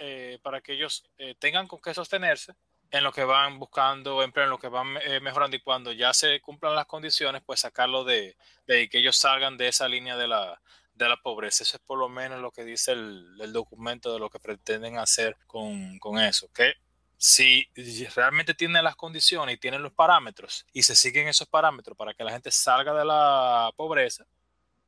eh, 0.00 0.38
para 0.42 0.60
que 0.60 0.74
ellos 0.74 1.04
eh, 1.18 1.34
tengan 1.38 1.66
con 1.66 1.80
qué 1.80 1.94
sostenerse 1.94 2.54
en 2.90 3.02
lo 3.02 3.12
que 3.12 3.24
van 3.24 3.58
buscando 3.58 4.22
empleo, 4.22 4.44
en 4.44 4.50
lo 4.50 4.58
que 4.58 4.68
van 4.68 4.98
eh, 5.02 5.18
mejorando 5.20 5.56
y 5.56 5.60
cuando 5.60 5.92
ya 5.92 6.12
se 6.12 6.40
cumplan 6.40 6.74
las 6.74 6.86
condiciones, 6.86 7.42
pues 7.44 7.60
sacarlo 7.60 8.04
de, 8.04 8.36
de 8.66 8.88
que 8.88 8.98
ellos 8.98 9.16
salgan 9.16 9.56
de 9.56 9.68
esa 9.68 9.88
línea 9.88 10.16
de 10.16 10.28
la, 10.28 10.60
de 10.94 11.08
la 11.08 11.16
pobreza. 11.16 11.62
Eso 11.62 11.76
es 11.76 11.82
por 11.82 11.98
lo 11.98 12.08
menos 12.08 12.40
lo 12.40 12.50
que 12.50 12.64
dice 12.64 12.92
el, 12.92 13.52
documento 13.52 14.12
de 14.12 14.18
lo 14.18 14.30
que 14.30 14.38
pretenden 14.38 14.98
hacer 14.98 15.36
con, 15.46 15.98
eso. 16.18 16.48
Que 16.52 16.74
si 17.16 17.68
realmente 18.14 18.54
tienen 18.54 18.84
las 18.84 18.96
condiciones 18.96 19.54
y 19.54 19.58
tienen 19.58 19.82
los 19.82 19.92
parámetros 19.92 20.66
y 20.72 20.82
se 20.82 20.96
siguen 20.96 21.28
esos 21.28 21.48
parámetros 21.48 21.96
para 21.96 22.14
que 22.14 22.24
la 22.24 22.32
gente 22.32 22.50
salga 22.50 22.92
de 22.94 23.04
la 23.04 23.70
pobreza, 23.76 24.26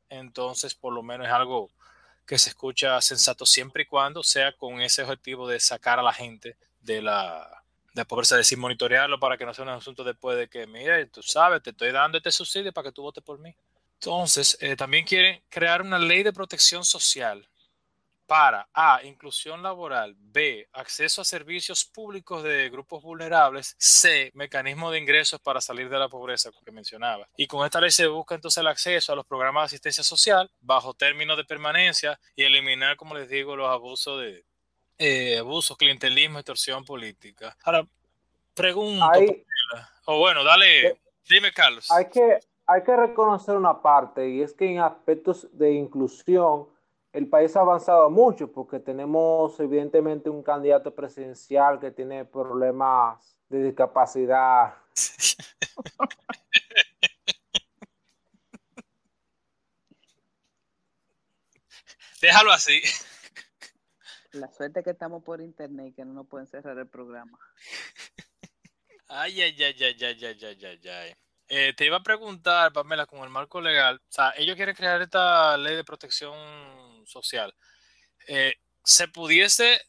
entonces 0.08 0.74
por 0.74 0.92
lo 0.92 1.02
menos 1.02 1.26
es 1.26 1.32
algo 1.32 1.70
que 2.26 2.38
se 2.38 2.50
escucha 2.50 3.00
sensato 3.00 3.44
siempre 3.44 3.82
y 3.82 3.86
cuando 3.86 4.22
sea 4.22 4.52
con 4.52 4.80
ese 4.80 5.02
objetivo 5.02 5.46
de 5.46 5.60
sacar 5.60 5.98
a 5.98 6.02
la 6.02 6.12
gente 6.12 6.56
de 6.80 7.02
la, 7.02 7.64
de 7.94 8.04
pobreza, 8.04 8.36
decir, 8.36 8.58
monitorearlo 8.58 9.18
para 9.20 9.36
que 9.36 9.46
no 9.46 9.54
sea 9.54 9.64
un 9.64 9.70
asunto 9.70 10.02
después 10.02 10.36
de 10.36 10.48
que, 10.48 10.66
mire, 10.66 11.06
tú 11.06 11.22
sabes, 11.22 11.62
te 11.62 11.70
estoy 11.70 11.92
dando 11.92 12.18
este 12.18 12.32
subsidio 12.32 12.72
para 12.72 12.88
que 12.88 12.92
tú 12.92 13.02
votes 13.02 13.22
por 13.22 13.38
mí. 13.38 13.54
Entonces, 14.00 14.58
eh, 14.60 14.76
también 14.76 15.04
quieren 15.04 15.42
crear 15.48 15.82
una 15.82 15.98
ley 15.98 16.22
de 16.22 16.32
protección 16.32 16.84
social 16.84 17.48
para 18.26 18.68
A, 18.72 19.00
inclusión 19.04 19.62
laboral, 19.62 20.14
B, 20.16 20.68
acceso 20.72 21.20
a 21.20 21.24
servicios 21.24 21.84
públicos 21.84 22.42
de 22.42 22.70
grupos 22.70 23.02
vulnerables, 23.02 23.76
C, 23.78 24.30
mecanismo 24.34 24.90
de 24.90 24.98
ingresos 24.98 25.40
para 25.40 25.60
salir 25.60 25.88
de 25.88 25.98
la 25.98 26.08
pobreza, 26.08 26.50
que 26.64 26.72
mencionaba. 26.72 27.28
Y 27.36 27.46
con 27.46 27.64
esta 27.64 27.80
ley 27.80 27.90
se 27.90 28.06
busca 28.06 28.34
entonces 28.34 28.60
el 28.60 28.66
acceso 28.66 29.12
a 29.12 29.16
los 29.16 29.26
programas 29.26 29.62
de 29.62 29.66
asistencia 29.66 30.02
social 30.02 30.50
bajo 30.60 30.94
términos 30.94 31.36
de 31.36 31.44
permanencia 31.44 32.18
y 32.34 32.44
eliminar, 32.44 32.96
como 32.96 33.14
les 33.14 33.28
digo, 33.28 33.56
los 33.56 33.68
abusos 33.68 34.20
de 34.20 34.44
eh, 34.98 35.38
abusos, 35.38 35.76
clientelismo, 35.76 36.38
extorsión 36.38 36.84
política. 36.84 37.56
Ahora, 37.64 37.86
pregunto, 38.54 39.06
o 40.06 40.18
bueno, 40.18 40.44
dale, 40.44 40.88
eh, 40.88 41.00
dime 41.28 41.52
Carlos. 41.52 41.90
Hay 41.90 42.08
que, 42.08 42.38
hay 42.66 42.82
que 42.82 42.96
reconocer 42.96 43.56
una 43.56 43.82
parte 43.82 44.28
y 44.28 44.42
es 44.42 44.52
que 44.54 44.70
en 44.70 44.80
aspectos 44.80 45.48
de 45.52 45.72
inclusión 45.72 46.68
el 47.12 47.28
país 47.28 47.54
ha 47.56 47.60
avanzado 47.60 48.10
mucho 48.10 48.50
porque 48.50 48.80
tenemos 48.80 49.60
evidentemente 49.60 50.30
un 50.30 50.42
candidato 50.42 50.94
presidencial 50.94 51.78
que 51.78 51.90
tiene 51.90 52.24
problemas 52.24 53.36
de 53.48 53.64
discapacidad. 53.64 54.74
Déjalo 62.20 62.52
así. 62.52 62.80
La 64.32 64.50
suerte 64.50 64.82
que 64.82 64.90
estamos 64.90 65.22
por 65.22 65.40
internet 65.40 65.88
y 65.88 65.92
que 65.92 66.04
no 66.04 66.14
nos 66.14 66.26
pueden 66.26 66.48
cerrar 66.48 66.76
el 66.78 66.88
programa. 66.88 67.38
Ay, 69.08 69.42
ay, 69.42 69.62
ay, 69.62 69.76
ay, 69.84 69.96
ay, 70.02 70.24
ay, 70.24 70.64
ay, 70.64 70.88
ay. 70.88 71.14
Eh, 71.56 71.72
te 71.72 71.86
iba 71.86 71.98
a 71.98 72.02
preguntar, 72.02 72.72
Pamela, 72.72 73.06
con 73.06 73.20
el 73.20 73.30
marco 73.30 73.60
legal, 73.60 74.02
o 74.08 74.12
sea, 74.12 74.34
ellos 74.36 74.56
quieren 74.56 74.74
crear 74.74 75.00
esta 75.00 75.56
ley 75.56 75.76
de 75.76 75.84
protección 75.84 76.34
social. 77.06 77.54
Eh, 78.26 78.54
¿Se 78.82 79.06
pudiese, 79.06 79.80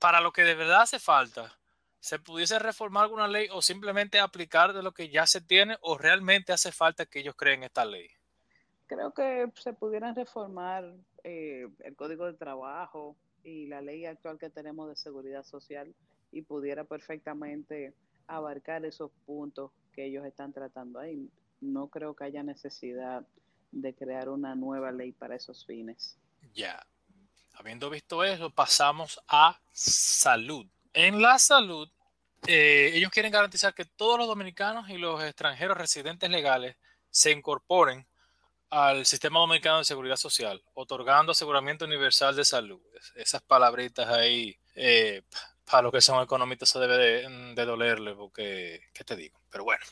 para 0.00 0.20
lo 0.20 0.32
que 0.32 0.42
de 0.42 0.56
verdad 0.56 0.80
hace 0.80 0.98
falta, 0.98 1.56
se 2.00 2.18
pudiese 2.18 2.58
reformar 2.58 3.04
alguna 3.04 3.28
ley 3.28 3.46
o 3.52 3.62
simplemente 3.62 4.18
aplicar 4.18 4.72
de 4.72 4.82
lo 4.82 4.90
que 4.90 5.10
ya 5.10 5.28
se 5.28 5.40
tiene 5.40 5.76
o 5.80 5.96
realmente 5.96 6.52
hace 6.52 6.72
falta 6.72 7.06
que 7.06 7.20
ellos 7.20 7.36
creen 7.36 7.62
esta 7.62 7.84
ley? 7.84 8.10
Creo 8.88 9.14
que 9.14 9.52
se 9.54 9.74
pudieran 9.74 10.16
reformar 10.16 10.92
eh, 11.22 11.68
el 11.84 11.94
Código 11.94 12.26
de 12.26 12.34
Trabajo 12.34 13.14
y 13.44 13.68
la 13.68 13.80
ley 13.80 14.06
actual 14.06 14.40
que 14.40 14.50
tenemos 14.50 14.88
de 14.88 14.96
seguridad 14.96 15.44
social 15.44 15.94
y 16.32 16.42
pudiera 16.42 16.82
perfectamente 16.82 17.94
abarcar 18.26 18.84
esos 18.84 19.12
puntos 19.24 19.70
que 19.94 20.06
ellos 20.06 20.24
están 20.26 20.52
tratando 20.52 20.98
ahí. 20.98 21.30
No 21.60 21.88
creo 21.88 22.14
que 22.14 22.24
haya 22.24 22.42
necesidad 22.42 23.26
de 23.72 23.94
crear 23.94 24.28
una 24.28 24.54
nueva 24.54 24.92
ley 24.92 25.12
para 25.12 25.36
esos 25.36 25.64
fines. 25.66 26.18
Ya, 26.54 26.84
habiendo 27.54 27.90
visto 27.90 28.22
eso, 28.24 28.50
pasamos 28.50 29.20
a 29.28 29.60
salud. 29.72 30.66
En 30.92 31.20
la 31.20 31.38
salud, 31.38 31.88
eh, 32.46 32.92
ellos 32.94 33.10
quieren 33.10 33.32
garantizar 33.32 33.74
que 33.74 33.84
todos 33.84 34.18
los 34.18 34.28
dominicanos 34.28 34.90
y 34.90 34.98
los 34.98 35.22
extranjeros 35.22 35.76
residentes 35.76 36.30
legales 36.30 36.76
se 37.10 37.30
incorporen 37.30 38.06
al 38.70 39.06
sistema 39.06 39.38
dominicano 39.38 39.78
de 39.78 39.84
seguridad 39.84 40.16
social, 40.16 40.62
otorgando 40.74 41.32
aseguramiento 41.32 41.84
universal 41.84 42.34
de 42.34 42.44
salud. 42.44 42.80
Esas 43.14 43.42
palabritas 43.42 44.08
ahí 44.08 44.56
eh, 44.74 45.22
para 45.64 45.82
los 45.82 45.92
que 45.92 46.00
son 46.00 46.22
economistas 46.22 46.68
se 46.68 46.78
debe 46.78 46.96
de, 46.96 47.64
dolerle, 47.64 48.14
porque, 48.14 48.80
¿qué 48.92 49.04
te 49.04 49.16
digo? 49.16 49.38
Pero 49.50 49.64
bueno, 49.64 49.84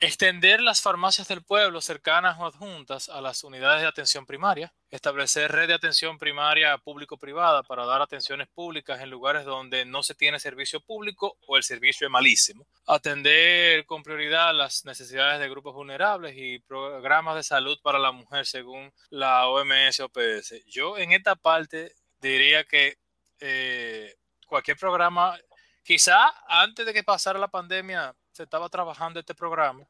extender 0.00 0.60
las 0.60 0.80
farmacias 0.80 1.26
del 1.26 1.42
pueblo 1.42 1.80
cercanas 1.80 2.38
o 2.38 2.46
adjuntas 2.46 3.08
a 3.08 3.20
las 3.20 3.42
unidades 3.42 3.82
de 3.82 3.88
atención 3.88 4.26
primaria, 4.26 4.72
establecer 4.90 5.50
red 5.50 5.66
de 5.66 5.74
atención 5.74 6.18
primaria 6.18 6.78
público-privada 6.78 7.64
para 7.64 7.84
dar 7.84 8.00
atenciones 8.00 8.48
públicas 8.48 9.00
en 9.00 9.10
lugares 9.10 9.44
donde 9.44 9.84
no 9.84 10.02
se 10.02 10.14
tiene 10.14 10.38
servicio 10.38 10.80
público 10.80 11.36
o 11.46 11.56
el 11.56 11.64
servicio 11.64 12.06
es 12.06 12.10
malísimo, 12.10 12.66
atender 12.86 13.84
con 13.86 14.02
prioridad 14.02 14.54
las 14.54 14.84
necesidades 14.84 15.40
de 15.40 15.48
grupos 15.48 15.74
vulnerables 15.74 16.34
y 16.36 16.60
programas 16.60 17.34
de 17.34 17.42
salud 17.42 17.78
para 17.82 17.98
la 17.98 18.12
mujer 18.12 18.46
según 18.46 18.92
la 19.10 19.48
OMS 19.48 20.00
o 20.00 20.06
OPS. 20.06 20.64
Yo 20.66 20.96
en 20.96 21.12
esta 21.12 21.34
parte 21.34 21.92
diría 22.20 22.64
que 22.64 22.98
eh, 23.40 24.14
cualquier 24.48 24.76
programa, 24.76 25.38
quizá 25.84 26.34
antes 26.48 26.84
de 26.84 26.92
que 26.92 27.04
pasara 27.04 27.38
la 27.38 27.48
pandemia 27.48 28.14
se 28.32 28.42
estaba 28.42 28.68
trabajando 28.68 29.20
este 29.20 29.34
programa 29.34 29.86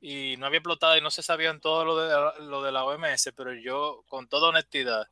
y 0.00 0.36
no 0.36 0.46
había 0.46 0.58
explotado 0.58 0.96
y 0.96 1.00
no 1.00 1.10
se 1.10 1.22
sabían 1.22 1.60
todo 1.60 1.84
lo 1.84 1.96
de, 1.96 2.44
lo 2.44 2.62
de 2.62 2.72
la 2.72 2.84
OMS, 2.84 3.32
pero 3.36 3.52
yo 3.54 4.04
con 4.06 4.28
toda 4.28 4.48
honestidad, 4.48 5.08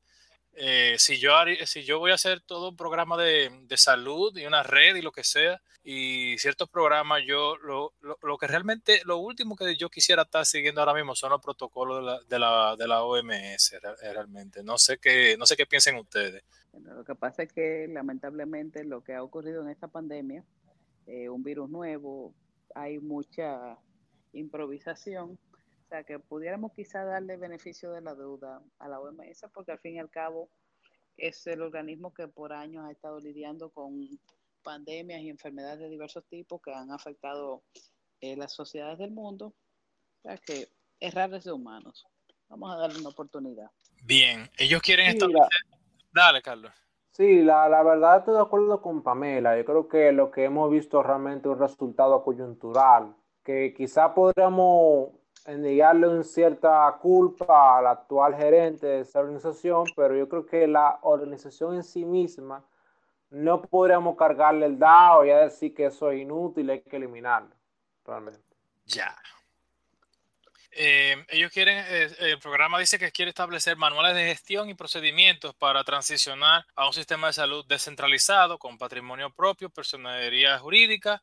eh, 0.55 0.97
si, 0.99 1.19
yo, 1.19 1.33
si 1.65 1.85
yo 1.85 1.99
voy 1.99 2.11
a 2.11 2.15
hacer 2.15 2.41
todo 2.41 2.71
un 2.71 2.77
programa 2.77 3.17
de, 3.17 3.51
de, 3.63 3.77
salud 3.77 4.37
y 4.37 4.47
una 4.47 4.63
red 4.63 4.97
y 4.97 5.03
lo 5.03 5.13
que 5.13 5.25
sea, 5.25 5.61
y 5.83 6.37
ciertos 6.39 6.69
programas, 6.69 7.23
yo 7.27 7.57
lo, 7.57 7.95
lo, 8.01 8.19
lo, 8.23 8.37
que 8.37 8.47
realmente, 8.47 9.01
lo 9.05 9.19
último 9.19 9.57
que 9.57 9.77
yo 9.77 9.89
quisiera 9.89 10.23
estar 10.23 10.45
siguiendo 10.45 10.81
ahora 10.81 10.95
mismo 10.95 11.15
son 11.15 11.31
los 11.31 11.41
protocolos 11.41 11.99
de 11.99 12.03
la, 12.05 12.21
de 12.29 12.39
la, 12.39 12.77
de 12.77 12.89
la 12.89 13.03
OMS 13.03 13.77
realmente. 14.03 14.63
No 14.63 14.77
sé 14.77 14.99
qué, 14.99 15.37
no 15.39 15.47
sé 15.47 15.57
qué 15.57 15.67
piensen 15.67 15.97
ustedes 15.97 16.45
lo 16.79 17.05
que 17.05 17.15
pasa 17.15 17.43
es 17.43 17.53
que 17.53 17.89
lamentablemente 17.89 18.85
lo 18.85 19.03
que 19.03 19.15
ha 19.15 19.23
ocurrido 19.23 19.63
en 19.63 19.69
esta 19.69 19.89
pandemia, 19.89 20.45
eh, 21.07 21.29
un 21.29 21.43
virus 21.43 21.69
nuevo, 21.69 22.35
hay 22.75 22.99
mucha 22.99 23.79
improvisación, 24.33 25.39
sea 25.91 26.05
que 26.05 26.19
pudiéramos 26.19 26.73
quizá 26.73 27.05
darle 27.05 27.37
beneficio 27.37 27.93
de 27.93 28.01
la 28.01 28.15
duda 28.15 28.63
a 28.79 28.89
la 28.89 29.01
OMS 29.01 29.47
porque 29.53 29.73
al 29.73 29.81
fin 29.81 29.97
y 29.97 29.99
al 29.99 30.09
cabo 30.09 30.49
es 31.17 31.47
el 31.47 31.63
organismo 31.63 32.15
que 32.15 32.29
por 32.29 32.53
años 32.53 32.87
ha 32.87 32.93
estado 32.93 33.19
lidiando 33.19 33.71
con 33.71 34.09
pandemias 34.63 35.21
y 35.21 35.29
enfermedades 35.29 35.81
de 35.81 35.89
diversos 35.89 36.25
tipos 36.29 36.61
que 36.63 36.73
han 36.73 36.93
afectado 36.93 37.65
eh, 38.21 38.37
las 38.37 38.53
sociedades 38.53 38.99
del 38.99 39.11
mundo. 39.11 39.47
O 39.47 40.23
sea 40.23 40.39
que 40.39 40.69
errores 41.01 41.45
de 41.45 41.53
humanos. 41.53 42.07
Vamos 42.49 42.73
a 42.73 42.79
darle 42.79 43.01
una 43.01 43.11
oportunidad. 43.11 43.71
Bien, 44.03 44.49
ellos 44.59 44.81
quieren 44.83 45.07
establecer 45.07 45.49
Dale, 46.13 46.43
Carlos. 46.43 46.73
Sí, 47.13 47.43
la, 47.43 47.69
la, 47.69 47.83
verdad 47.83 48.19
estoy 48.19 48.35
de 48.35 48.41
acuerdo 48.41 48.81
con 48.81 49.03
Pamela. 49.03 49.57
Yo 49.57 49.65
creo 49.65 49.89
que 49.89 50.13
lo 50.13 50.31
que 50.31 50.45
hemos 50.45 50.71
visto 50.71 51.03
realmente 51.03 51.49
es 51.49 51.53
un 51.53 51.61
resultado 51.61 52.25
coyuntural, 52.25 53.15
que 53.45 53.75
quizá 53.77 54.15
podríamos 54.15 55.20
negarle 55.47 56.09
una 56.09 56.23
cierta 56.23 56.97
culpa 57.01 57.79
al 57.79 57.87
actual 57.87 58.37
gerente 58.37 58.87
de 58.87 59.01
esa 59.01 59.21
organización, 59.21 59.85
pero 59.97 60.17
yo 60.17 60.29
creo 60.29 60.47
que 60.47 60.67
la 60.67 60.99
organización 61.03 61.77
en 61.77 61.85
sí 61.85 62.05
misma 62.05 62.65
no 63.31 63.63
podríamos 63.63 64.17
cargarle 64.17 64.67
el 64.67 64.79
dado 64.79 65.25
y 65.25 65.29
decir 65.29 65.75
que 65.75 65.87
eso 65.87 66.11
es 66.11 66.21
inútil, 66.21 66.71
hay 66.71 66.83
que 66.83 66.97
eliminarlo, 66.97 67.55
realmente. 68.05 68.41
Ya. 68.85 69.17
Eh, 70.73 71.25
ellos 71.29 71.51
quieren, 71.53 71.85
eh, 71.89 72.11
el 72.21 72.39
programa 72.39 72.79
dice 72.79 72.99
que 72.99 73.11
quiere 73.11 73.31
establecer 73.31 73.77
manuales 73.77 74.15
de 74.15 74.25
gestión 74.27 74.69
y 74.69 74.75
procedimientos 74.75 75.55
para 75.55 75.83
transicionar 75.85 76.65
a 76.77 76.87
un 76.87 76.93
sistema 76.93 77.29
de 77.29 77.33
salud 77.33 77.65
descentralizado 77.67 78.59
con 78.59 78.79
patrimonio 78.79 79.31
propio, 79.31 79.69
personería 79.71 80.59
jurídica 80.59 81.23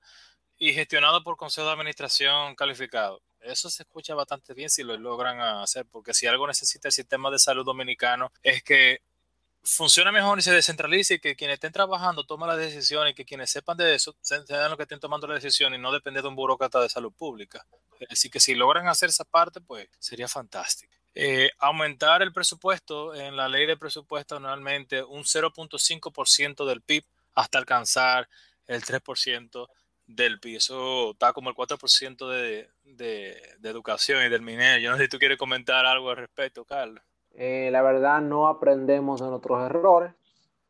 y 0.57 0.73
gestionado 0.73 1.23
por 1.23 1.37
consejo 1.37 1.67
de 1.67 1.73
administración 1.73 2.55
calificado. 2.55 3.21
Eso 3.41 3.69
se 3.69 3.83
escucha 3.83 4.15
bastante 4.15 4.53
bien 4.53 4.69
si 4.69 4.83
lo 4.83 4.97
logran 4.97 5.39
hacer, 5.39 5.85
porque 5.91 6.13
si 6.13 6.27
algo 6.27 6.47
necesita 6.47 6.87
el 6.87 6.91
sistema 6.91 7.29
de 7.31 7.39
salud 7.39 7.65
dominicano 7.65 8.31
es 8.43 8.63
que 8.63 9.01
funcione 9.63 10.11
mejor 10.11 10.39
y 10.39 10.41
se 10.41 10.51
descentralice 10.51 11.15
y 11.15 11.19
que 11.19 11.35
quienes 11.35 11.55
estén 11.55 11.73
trabajando 11.73 12.25
tomen 12.25 12.47
las 12.47 12.57
decisiones 12.57 13.11
y 13.11 13.15
que 13.15 13.25
quienes 13.25 13.51
sepan 13.51 13.75
de 13.75 13.95
eso 13.95 14.15
sean 14.21 14.45
los 14.47 14.77
que 14.77 14.83
estén 14.83 14.99
tomando 14.99 15.27
la 15.27 15.35
decisión 15.35 15.73
y 15.73 15.77
no 15.77 15.91
depender 15.91 16.23
de 16.23 16.29
un 16.29 16.35
burócrata 16.35 16.79
de 16.79 16.89
salud 16.89 17.11
pública. 17.11 17.65
Así 18.09 18.29
que 18.29 18.39
si 18.39 18.55
logran 18.55 18.87
hacer 18.87 19.09
esa 19.09 19.25
parte, 19.25 19.59
pues 19.59 19.89
sería 19.99 20.27
fantástico. 20.27 20.93
Eh, 21.13 21.49
aumentar 21.57 22.21
el 22.21 22.31
presupuesto 22.31 23.13
en 23.13 23.35
la 23.35 23.49
ley 23.49 23.65
de 23.65 23.75
presupuesto 23.75 24.37
anualmente 24.37 25.03
un 25.03 25.23
0.5% 25.23 26.65
del 26.65 26.81
PIB 26.81 27.03
hasta 27.33 27.57
alcanzar 27.57 28.29
el 28.67 28.83
3% 28.83 29.67
del 30.07 30.39
PIB. 30.39 30.57
Eso 30.57 31.11
está 31.11 31.33
como 31.33 31.49
el 31.49 31.55
4% 31.55 32.29
de, 32.29 32.69
de, 32.83 33.37
de 33.59 33.69
educación 33.69 34.25
y 34.25 34.29
del 34.29 34.41
minero. 34.41 34.79
Yo 34.79 34.91
no 34.91 34.97
sé 34.97 35.03
si 35.03 35.09
tú 35.09 35.19
quieres 35.19 35.37
comentar 35.37 35.85
algo 35.85 36.09
al 36.09 36.17
respecto, 36.17 36.65
Carlos. 36.65 37.03
Eh, 37.33 37.69
la 37.71 37.83
verdad 37.83 38.19
no 38.21 38.47
aprendemos 38.47 39.21
de 39.21 39.27
nuestros 39.27 39.63
errores. 39.63 40.11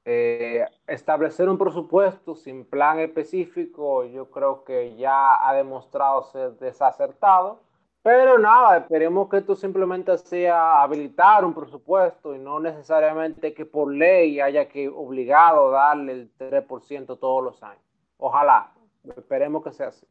Eh, 0.03 0.65
establecer 0.85 1.49
un 1.49 1.57
presupuesto 1.57 2.33
sin 2.33 2.63
plan 2.63 2.99
específico 2.99 4.05
yo 4.05 4.31
creo 4.31 4.63
que 4.63 4.95
ya 4.95 5.45
ha 5.45 5.53
demostrado 5.53 6.23
ser 6.23 6.51
desacertado. 6.53 7.61
Pero 8.03 8.37
nada, 8.37 8.77
esperemos 8.77 9.27
que 9.27 9.37
esto 9.37 9.53
simplemente 9.53 10.17
sea 10.17 10.81
habilitar 10.81 11.43
un 11.43 11.53
presupuesto 11.53 12.33
y 12.33 12.39
no 12.39 12.59
necesariamente 12.59 13.53
que 13.53 13.65
por 13.65 13.93
ley 13.93 14.39
haya 14.39 14.69
que 14.69 14.87
obligado 14.87 15.71
darle 15.71 16.13
el 16.13 16.37
3% 16.37 17.19
todos 17.19 17.43
los 17.43 17.61
años. 17.63 17.83
Ojalá, 18.17 18.71
esperemos 19.15 19.63
que 19.63 19.71
sea 19.71 19.87
así. 19.87 20.05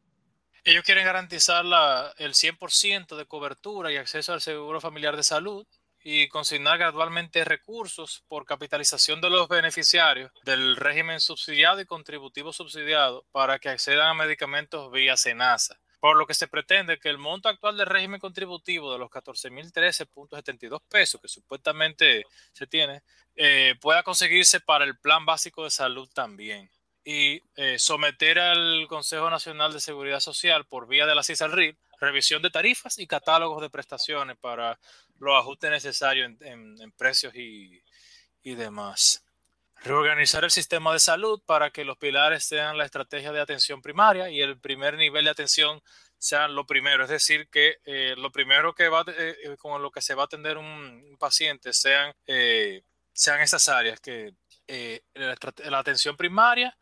Ellos 0.63 0.83
quieren 0.83 1.05
garantizar 1.05 1.63
la, 1.63 2.13
el 2.17 2.33
100% 2.33 3.15
de 3.15 3.25
cobertura 3.25 3.91
y 3.91 3.95
acceso 3.95 4.33
al 4.33 4.41
seguro 4.41 4.81
familiar 4.81 5.15
de 5.15 5.23
salud 5.23 5.65
y 6.03 6.27
consignar 6.29 6.77
gradualmente 6.77 7.43
recursos 7.43 8.23
por 8.27 8.45
capitalización 8.45 9.19
de 9.21 9.29
los 9.29 9.47
beneficiarios 9.47 10.31
del 10.43 10.75
régimen 10.75 11.19
subsidiado 11.19 11.81
y 11.81 11.85
contributivo 11.85 12.53
subsidiado 12.53 13.25
para 13.31 13.59
que 13.59 13.69
accedan 13.69 14.07
a 14.07 14.13
medicamentos 14.13 14.91
vía 14.91 15.17
SENASA. 15.17 15.79
Por 15.99 16.15
lo 16.15 16.27
que 16.27 16.33
se 16.33 16.47
pretende 16.47 16.99
que 16.99 17.09
el 17.09 17.17
monto 17.17 17.49
actual 17.49 17.75
del 17.75 17.87
régimen 17.87 18.19
contributivo 18.19 18.91
de 18.93 18.99
los 18.99 19.09
14.013.72 19.09 20.81
pesos 20.89 21.19
que 21.19 21.27
supuestamente 21.27 22.23
se 22.53 22.67
tiene 22.67 23.01
eh, 23.35 23.75
pueda 23.81 24.03
conseguirse 24.03 24.59
para 24.59 24.85
el 24.85 24.97
plan 24.97 25.25
básico 25.25 25.63
de 25.63 25.71
salud 25.71 26.09
también 26.13 26.69
y 27.09 27.41
eh, 27.55 27.79
someter 27.79 28.37
al 28.37 28.85
Consejo 28.89 29.29
Nacional 29.29 29.71
de 29.71 29.79
Seguridad 29.79 30.19
Social 30.19 30.65
por 30.65 30.89
vía 30.89 31.05
de 31.05 31.15
la 31.15 31.23
CISALRIL 31.23 31.77
revisión 32.01 32.41
de 32.41 32.49
tarifas 32.49 32.99
y 32.99 33.07
catálogos 33.07 33.61
de 33.61 33.69
prestaciones 33.69 34.35
para 34.35 34.77
los 35.17 35.39
ajustes 35.39 35.71
necesarios 35.71 36.33
en, 36.41 36.91
precios 36.97 37.33
y, 37.33 37.81
demás. 38.43 39.23
Reorganizar 39.83 40.43
el 40.43 40.51
sistema 40.51 40.91
de 40.91 40.99
salud 40.99 41.41
para 41.45 41.69
que 41.69 41.85
los 41.85 41.97
pilares 41.97 42.43
sean 42.43 42.77
la 42.77 42.83
estrategia 42.83 43.31
de 43.31 43.39
atención 43.39 43.81
primaria 43.81 44.29
y 44.29 44.41
el 44.41 44.59
primer 44.59 44.97
nivel 44.97 45.23
de 45.23 45.31
atención 45.31 45.81
sean 46.17 46.55
lo 46.55 46.65
primero. 46.65 47.03
Es 47.03 47.09
decir, 47.09 47.47
que 47.49 47.77
eh, 47.85 48.15
lo 48.17 48.33
primero 48.33 48.73
que 48.75 48.89
va, 48.89 49.05
eh, 49.07 49.35
eh, 49.45 49.55
con 49.57 49.81
lo 49.81 49.91
que 49.91 50.01
se 50.01 50.13
va 50.13 50.23
a 50.23 50.25
atender 50.25 50.57
un, 50.57 51.17
paciente 51.17 51.71
sean, 51.71 52.13
sean 53.13 53.41
esas 53.41 53.69
áreas, 53.69 54.01
que 54.01 54.33
la, 55.13 55.79
atención 55.79 56.17
primaria 56.17 56.75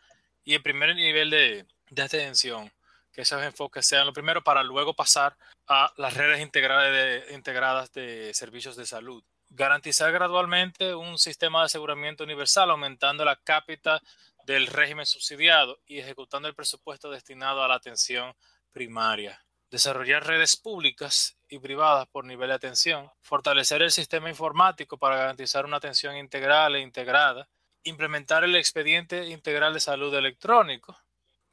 y 0.45 0.53
el 0.53 0.61
primer 0.61 0.95
nivel 0.95 1.29
de, 1.29 1.65
de 1.89 2.01
atención 2.01 2.71
que 3.11 3.21
esos 3.21 3.41
enfoques 3.41 3.87
sean 3.87 4.05
lo 4.05 4.13
primero 4.13 4.43
para 4.43 4.61
luego 4.61 4.93
pasar 4.93 5.37
a 5.67 5.91
las 5.95 6.13
redes 6.15 6.41
integradas 6.41 6.91
de, 6.91 7.33
integradas 7.33 7.93
de 7.93 8.33
servicios 8.33 8.75
de 8.75 8.85
salud. 8.85 9.23
Garantizar 9.49 10.11
gradualmente 10.11 10.93
un 10.93 11.17
sistema 11.17 11.59
de 11.59 11.67
aseguramiento 11.67 12.25
universal, 12.25 12.69
aumentando 12.69 13.23
la 13.23 13.37
cápita 13.37 14.01
del 14.45 14.67
régimen 14.67 15.05
subsidiado 15.05 15.79
y 15.87 15.99
ejecutando 15.99 16.49
el 16.49 16.55
presupuesto 16.55 17.09
destinado 17.09 17.63
a 17.63 17.69
la 17.69 17.75
atención 17.75 18.35
primaria. 18.73 19.41
Desarrollar 19.71 20.27
redes 20.27 20.57
públicas 20.57 21.37
y 21.47 21.59
privadas 21.59 22.07
por 22.07 22.25
nivel 22.25 22.49
de 22.49 22.55
atención. 22.55 23.09
Fortalecer 23.21 23.81
el 23.81 23.91
sistema 23.91 24.29
informático 24.29 24.97
para 24.97 25.15
garantizar 25.15 25.65
una 25.65 25.77
atención 25.77 26.17
integral 26.17 26.75
e 26.75 26.81
integrada. 26.81 27.47
Implementar 27.86 28.43
el 28.43 28.55
expediente 28.55 29.27
integral 29.27 29.73
de 29.73 29.79
salud 29.79 30.13
electrónico 30.13 30.97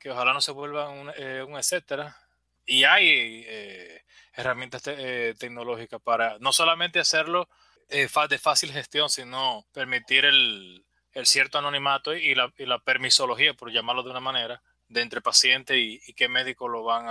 que 0.02 0.10
ojalá 0.10 0.32
no 0.32 0.40
se 0.40 0.50
vuelva 0.50 0.88
un, 0.88 1.10
eh, 1.16 1.46
etcétera. 1.48 2.16
Y 2.66 2.82
hay 2.82 3.44
eh, 3.46 4.04
herramientas 4.32 4.82
eh, 4.86 5.34
tecnológicas 5.38 6.02
para 6.02 6.38
no 6.40 6.52
solamente 6.52 6.98
hacerlo 6.98 7.48
de 7.88 8.38
fácil 8.38 8.72
gestión, 8.72 9.10
sino 9.10 9.64
permitir 9.72 10.24
el, 10.24 10.84
cierto 11.24 11.58
anonimato 11.58 12.16
y 12.16 12.34
la, 12.34 12.78
permisología, 12.84 13.54
por 13.54 13.70
llamarlo 13.70 14.02
de 14.02 14.10
una 14.10 14.20
manera, 14.20 14.62
de 14.88 15.02
entre 15.02 15.20
paciente 15.20 15.78
y, 15.78 16.00
qué 16.14 16.28
médico 16.28 16.68
lo 16.68 16.82
van 16.82 17.06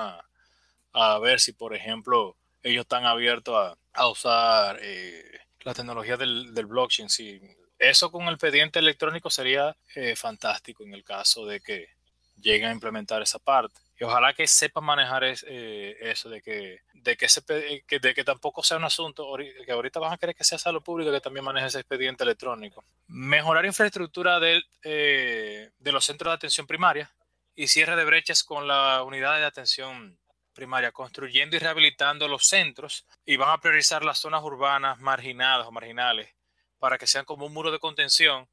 a, 0.93 1.19
ver 1.19 1.39
si, 1.39 1.53
por 1.53 1.75
ejemplo, 1.75 2.35
ellos 2.63 2.81
están 2.81 3.05
abiertos 3.05 3.77
a, 3.93 4.07
usar 4.07 4.81
la 5.61 5.73
tecnología 5.73 6.17
del, 6.17 6.53
del 6.53 6.65
blockchain. 6.65 7.09
Si 7.09 7.39
eso 7.81 8.11
con 8.11 8.23
el 8.27 8.35
expediente 8.35 8.79
electrónico 8.79 9.29
sería 9.29 9.75
fantástico 10.15 10.83
en 10.83 10.93
el 10.93 11.03
caso 11.03 11.45
de 11.45 11.59
que 11.59 11.89
lleguen 12.41 12.69
a 12.69 12.73
implementar 12.73 13.21
esa 13.21 13.39
parte. 13.39 13.79
Y 13.99 14.03
ojalá 14.03 14.33
que 14.33 14.47
sepan 14.47 14.83
manejar 14.83 15.23
eh, 15.23 15.97
eso, 16.01 16.27
de 16.27 16.41
que, 16.41 16.79
de, 16.93 17.15
que 17.15 17.99
de 17.99 18.13
que 18.15 18.23
tampoco 18.23 18.63
sea 18.63 18.77
un 18.77 18.83
asunto, 18.83 19.27
que 19.37 19.71
ahorita 19.71 19.99
van 19.99 20.13
a 20.13 20.17
querer 20.17 20.35
que 20.35 20.43
sea 20.43 20.57
salud 20.57 20.81
pública 20.81 21.11
que 21.11 21.21
también 21.21 21.45
maneje 21.45 21.67
ese 21.67 21.79
expediente 21.79 22.23
electrónico. 22.23 22.83
Mejorar 23.07 23.63
infraestructura 23.65 24.39
de, 24.39 24.63
eh, 24.83 25.69
de 25.77 25.91
los 25.91 26.03
centros 26.03 26.31
de 26.31 26.35
atención 26.35 26.65
primaria 26.65 27.11
y 27.55 27.67
cierre 27.67 27.95
de 27.95 28.05
brechas 28.05 28.43
con 28.43 28.67
la 28.67 29.03
unidad 29.03 29.37
de 29.37 29.45
atención 29.45 30.17
primaria, 30.53 30.91
construyendo 30.91 31.55
y 31.55 31.59
rehabilitando 31.59 32.27
los 32.27 32.47
centros 32.47 33.05
y 33.23 33.37
van 33.37 33.51
a 33.51 33.59
priorizar 33.59 34.03
las 34.03 34.17
zonas 34.17 34.43
urbanas 34.43 34.99
marginadas 34.99 35.67
o 35.67 35.71
marginales 35.71 36.29
para 36.81 36.97
que 36.97 37.05
sean 37.05 37.25
como 37.25 37.45
un 37.45 37.53
muro 37.53 37.69
de 37.69 37.77
contención 37.77 38.49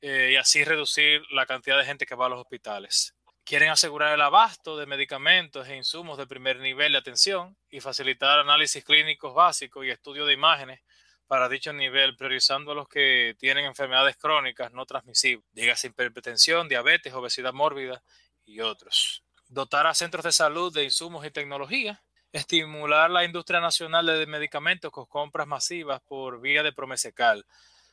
eh, 0.00 0.30
y 0.32 0.36
así 0.36 0.64
reducir 0.64 1.20
la 1.30 1.44
cantidad 1.44 1.76
de 1.76 1.84
gente 1.84 2.06
que 2.06 2.14
va 2.14 2.24
a 2.24 2.28
los 2.30 2.40
hospitales. 2.40 3.14
Quieren 3.44 3.68
asegurar 3.68 4.14
el 4.14 4.22
abasto 4.22 4.78
de 4.78 4.86
medicamentos 4.86 5.68
e 5.68 5.76
insumos 5.76 6.16
de 6.16 6.26
primer 6.26 6.60
nivel 6.60 6.92
de 6.92 6.98
atención 6.98 7.58
y 7.68 7.80
facilitar 7.80 8.38
análisis 8.38 8.82
clínicos 8.82 9.34
básicos 9.34 9.84
y 9.84 9.90
estudio 9.90 10.24
de 10.24 10.32
imágenes 10.32 10.80
para 11.26 11.50
dicho 11.50 11.74
nivel, 11.74 12.16
priorizando 12.16 12.72
a 12.72 12.74
los 12.74 12.88
que 12.88 13.36
tienen 13.38 13.66
enfermedades 13.66 14.16
crónicas 14.16 14.72
no 14.72 14.86
transmisibles, 14.86 15.46
dígase 15.52 15.88
hipertensión, 15.88 16.68
diabetes, 16.68 17.12
obesidad 17.12 17.52
mórbida 17.52 18.02
y 18.46 18.60
otros. 18.60 19.24
Dotar 19.46 19.86
a 19.86 19.92
centros 19.92 20.24
de 20.24 20.32
salud 20.32 20.72
de 20.72 20.84
insumos 20.84 21.26
y 21.26 21.30
tecnología. 21.30 22.02
Estimular 22.32 23.10
la 23.10 23.24
industria 23.24 23.60
nacional 23.60 24.06
de 24.06 24.26
medicamentos 24.26 24.90
con 24.90 25.06
compras 25.06 25.46
masivas 25.46 26.00
por 26.02 26.40
vía 26.40 26.62
de 26.62 26.72
promesecal. 26.72 27.44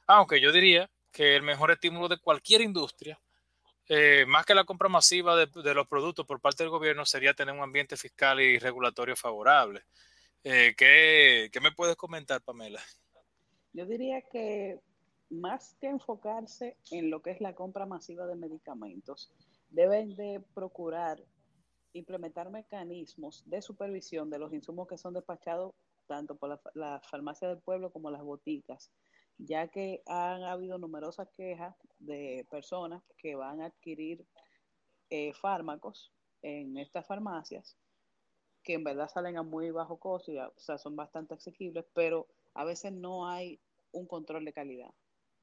Aunque 0.07 0.41
yo 0.41 0.51
diría 0.51 0.89
que 1.11 1.35
el 1.35 1.41
mejor 1.43 1.71
estímulo 1.71 2.07
de 2.07 2.17
cualquier 2.17 2.61
industria 2.61 3.19
eh, 3.87 4.25
más 4.27 4.45
que 4.45 4.55
la 4.55 4.63
compra 4.63 4.89
masiva 4.89 5.35
de, 5.35 5.73
los 5.73 5.87
productos 5.87 6.25
por 6.25 6.41
parte 6.41 6.63
del 6.63 6.71
gobierno, 6.71 7.05
sería 7.05 7.35
tener 7.35 7.53
un 7.53 7.61
ambiente 7.61 7.95
fiscal 7.97 8.41
y 8.41 8.57
regulatorio 8.57 9.15
favorable. 9.15 9.83
Eh, 10.43 10.73
¿qué, 10.75 11.59
me 11.61 11.71
puedes 11.71 11.95
comentar, 11.95 12.41
Pamela? 12.41 12.81
Yo 13.73 13.85
diría 13.85 14.21
que 14.31 14.79
más 15.29 15.75
que 15.79 15.87
enfocarse 15.87 16.77
en 16.91 17.09
lo 17.11 17.21
que 17.21 17.31
es 17.31 17.41
la 17.41 17.53
compra 17.53 17.85
masiva 17.85 18.25
de 18.25 18.35
medicamentos, 18.35 19.31
deben 19.69 20.15
de 20.15 20.41
procurar 20.53 21.21
implementar 21.97 22.49
mecanismos 22.49 23.43
de 23.45 23.61
supervisión 23.61 24.29
de 24.29 24.39
los 24.39 24.53
insumos 24.53 24.87
que 24.87 24.97
son 24.97 25.13
despachados 25.13 25.73
tanto 26.07 26.35
por 26.35 26.49
la, 26.49 26.61
la 26.73 27.01
farmacia 27.01 27.47
del 27.49 27.59
pueblo 27.59 27.91
como 27.91 28.11
las 28.11 28.21
boticas 28.21 28.91
ya 29.37 29.67
que 29.67 30.01
han 30.05 30.43
habido 30.43 30.77
numerosas 30.77 31.27
quejas 31.35 31.75
de 31.99 32.45
personas 32.49 33.03
que 33.17 33.35
van 33.35 33.61
a 33.61 33.67
adquirir 33.67 34.25
eh, 35.09 35.33
fármacos 35.33 36.11
en 36.41 36.77
estas 36.77 37.05
farmacias, 37.05 37.77
que 38.63 38.73
en 38.73 38.83
verdad 38.83 39.09
salen 39.09 39.37
a 39.37 39.43
muy 39.43 39.71
bajo 39.71 39.97
costo, 39.97 40.31
y, 40.31 40.37
o 40.37 40.53
sea, 40.57 40.77
son 40.77 40.95
bastante 40.95 41.33
asequibles, 41.33 41.85
pero 41.93 42.27
a 42.53 42.63
veces 42.63 42.93
no 42.93 43.27
hay 43.27 43.59
un 43.91 44.07
control 44.07 44.45
de 44.45 44.53
calidad. 44.53 44.93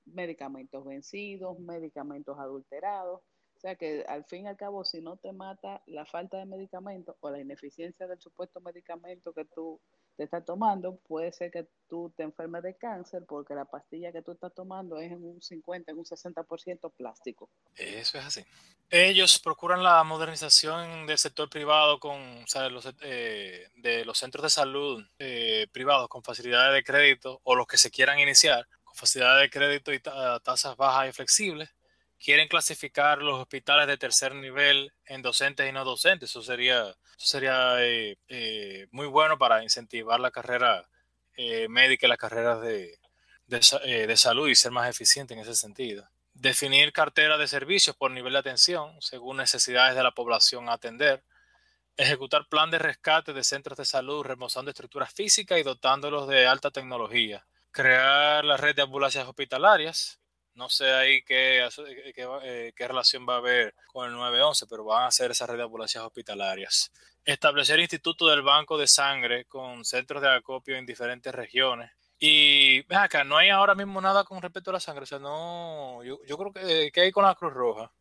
Medicamentos 0.05 0.84
vencidos, 0.84 1.59
medicamentos 1.61 2.38
adulterados, 2.38 3.20
sea 3.62 3.76
que 3.76 4.04
al 4.08 4.24
fin 4.24 4.44
y 4.44 4.48
al 4.48 4.56
cabo, 4.56 4.84
si 4.84 5.00
no 5.00 5.16
te 5.16 5.32
mata 5.32 5.82
la 5.86 6.04
falta 6.04 6.36
de 6.36 6.46
medicamentos 6.46 7.14
o 7.20 7.30
la 7.30 7.38
ineficiencia 7.38 8.08
del 8.08 8.20
supuesto 8.20 8.60
medicamento 8.60 9.32
que 9.32 9.44
tú 9.44 9.80
te 10.16 10.24
estás 10.24 10.44
tomando, 10.44 10.96
puede 10.96 11.32
ser 11.32 11.50
que 11.52 11.68
tú 11.88 12.12
te 12.16 12.24
enfermes 12.24 12.64
de 12.64 12.76
cáncer 12.76 13.24
porque 13.26 13.54
la 13.54 13.64
pastilla 13.64 14.12
que 14.12 14.20
tú 14.20 14.32
estás 14.32 14.52
tomando 14.52 14.98
es 14.98 15.12
en 15.12 15.24
un 15.24 15.40
50, 15.40 15.92
en 15.92 15.98
un 15.98 16.04
60% 16.04 16.92
plástico. 16.92 17.48
Eso 17.76 18.18
es 18.18 18.24
así. 18.24 18.44
Ellos 18.90 19.38
procuran 19.38 19.82
la 19.82 20.02
modernización 20.02 21.06
del 21.06 21.16
sector 21.16 21.48
privado 21.48 22.00
con 22.00 22.44
los, 22.70 22.94
eh, 23.00 23.68
de 23.76 24.04
los 24.04 24.18
centros 24.18 24.42
de 24.42 24.50
salud 24.50 25.02
eh, 25.18 25.68
privados 25.72 26.08
con 26.08 26.22
facilidades 26.22 26.74
de 26.74 26.82
crédito 26.82 27.40
o 27.44 27.54
los 27.54 27.66
que 27.66 27.78
se 27.78 27.90
quieran 27.90 28.18
iniciar 28.18 28.66
con 28.82 28.94
facilidades 28.96 29.42
de 29.42 29.50
crédito 29.50 29.92
y 29.92 30.00
tasas 30.00 30.76
bajas 30.76 31.08
y 31.08 31.12
flexibles 31.12 31.70
quieren 32.22 32.48
clasificar 32.48 33.18
los 33.18 33.40
hospitales 33.40 33.86
de 33.86 33.96
tercer 33.98 34.34
nivel 34.34 34.92
en 35.06 35.22
docentes 35.22 35.68
y 35.68 35.72
no 35.72 35.84
docentes. 35.84 36.30
Eso 36.30 36.42
sería, 36.42 36.94
sería 37.16 37.84
eh, 37.84 38.16
eh, 38.28 38.86
muy 38.92 39.06
bueno 39.06 39.36
para 39.38 39.62
incentivar 39.62 40.20
la 40.20 40.30
carrera 40.30 40.88
eh, 41.36 41.68
médica 41.68 42.06
y 42.06 42.08
las 42.08 42.18
carreras 42.18 42.60
de, 42.60 42.98
de, 43.46 44.16
salud 44.16 44.48
y 44.48 44.54
ser 44.54 44.70
más 44.70 44.88
eficiente 44.88 45.34
en 45.34 45.40
ese 45.40 45.54
sentido. 45.54 46.08
Definir 46.32 46.92
cartera 46.92 47.36
de 47.36 47.48
servicios 47.48 47.96
por 47.96 48.10
nivel 48.10 48.32
de 48.32 48.38
atención 48.38 49.00
según 49.00 49.36
necesidades 49.38 49.96
de 49.96 50.02
la 50.02 50.12
población 50.12 50.68
a 50.68 50.74
atender. 50.74 51.24
Ejecutar 51.96 52.48
plan 52.48 52.70
de 52.70 52.78
rescate 52.78 53.34
de 53.34 53.44
centros 53.44 53.76
de 53.76 53.84
salud 53.84 54.22
remozando 54.22 54.70
estructuras 54.70 55.12
físicas 55.12 55.58
y 55.58 55.62
dotándolos 55.62 56.26
de 56.28 56.46
alta 56.46 56.70
tecnología. 56.70 57.46
Crear 57.70 58.44
la 58.44 58.56
red 58.56 58.74
de 58.74 58.82
ambulancias 58.82 59.26
hospitalarias 59.26 60.21
no 60.55 60.68
sé 60.68 60.90
ahí 60.92 61.22
qué, 61.22 61.66
eh, 61.66 62.72
qué, 62.76 62.88
relación 62.88 63.26
va 63.28 63.34
a 63.34 63.38
haber 63.38 63.74
con 63.86 64.09
el 64.09 64.14
911, 64.14 64.66
pero 64.68 64.84
van 64.84 65.05
a 65.05 65.07
hacer 65.07 65.30
esa 65.30 65.46
red 65.46 65.57
de 65.57 65.64
ambulancias 65.64 66.05
hospitalarias. 66.05 66.92
Establecer 67.24 67.80
instituto 67.80 68.26
del 68.26 68.42
banco 68.42 68.76
de 68.76 68.86
sangre 68.86 69.44
con 69.46 69.84
centros 69.84 70.22
de 70.22 70.28
acopio 70.28 70.76
en 70.76 70.86
diferentes 70.86 71.34
regiones. 71.34 71.90
Y 72.18 72.82
ven 72.82 72.98
acá, 72.98 73.24
no 73.24 73.36
hay 73.36 73.48
ahora 73.48 73.74
mismo 73.74 74.00
nada 74.00 74.24
con 74.24 74.40
respecto 74.40 74.70
a 74.70 74.74
la 74.74 74.80
sangre. 74.80 75.05
O 75.05 75.07
sea, 75.07 75.18
no. 75.18 76.03
Yo, 76.05 76.18
creo 76.38 76.53
que, 76.53 76.90
que, 76.92 77.00
hay 77.00 77.11
con 77.11 77.24
la 77.24 77.34
Cruz 77.34 77.53
Roja. 77.53 77.92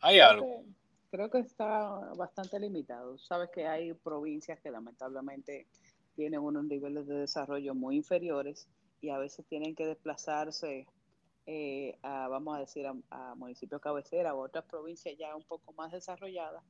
¿Hay 0.00 0.18
algo? 0.18 0.64
creo 1.10 1.30
que 1.30 1.38
está 1.38 2.12
bastante 2.16 2.60
limitado. 2.60 3.16
Sabes 3.18 3.48
que 3.50 3.66
hay 3.66 3.94
provincias 3.94 4.60
que 4.60 4.70
lamentablemente 4.70 5.66
tienen 6.14 6.40
unos 6.40 6.64
niveles 6.64 7.06
de 7.06 7.14
desarrollo 7.14 7.74
muy 7.74 7.96
inferiores 7.96 8.68
y 9.00 9.10
a 9.10 9.18
veces 9.18 9.46
tienen 9.46 9.74
que 9.74 9.86
desplazarse 9.86 10.86
eh, 11.46 11.96
a, 12.02 12.26
vamos 12.28 12.56
a 12.56 12.60
decir, 12.60 12.86
a, 12.86 13.34
municipios 13.36 13.80
cabecera 13.80 14.34
o 14.34 14.44
otras 14.44 14.64
provincias 14.64 15.16
ya 15.16 15.34
un 15.36 15.44
poco 15.44 15.72
más 15.72 15.92
desarrolladas 15.92 16.62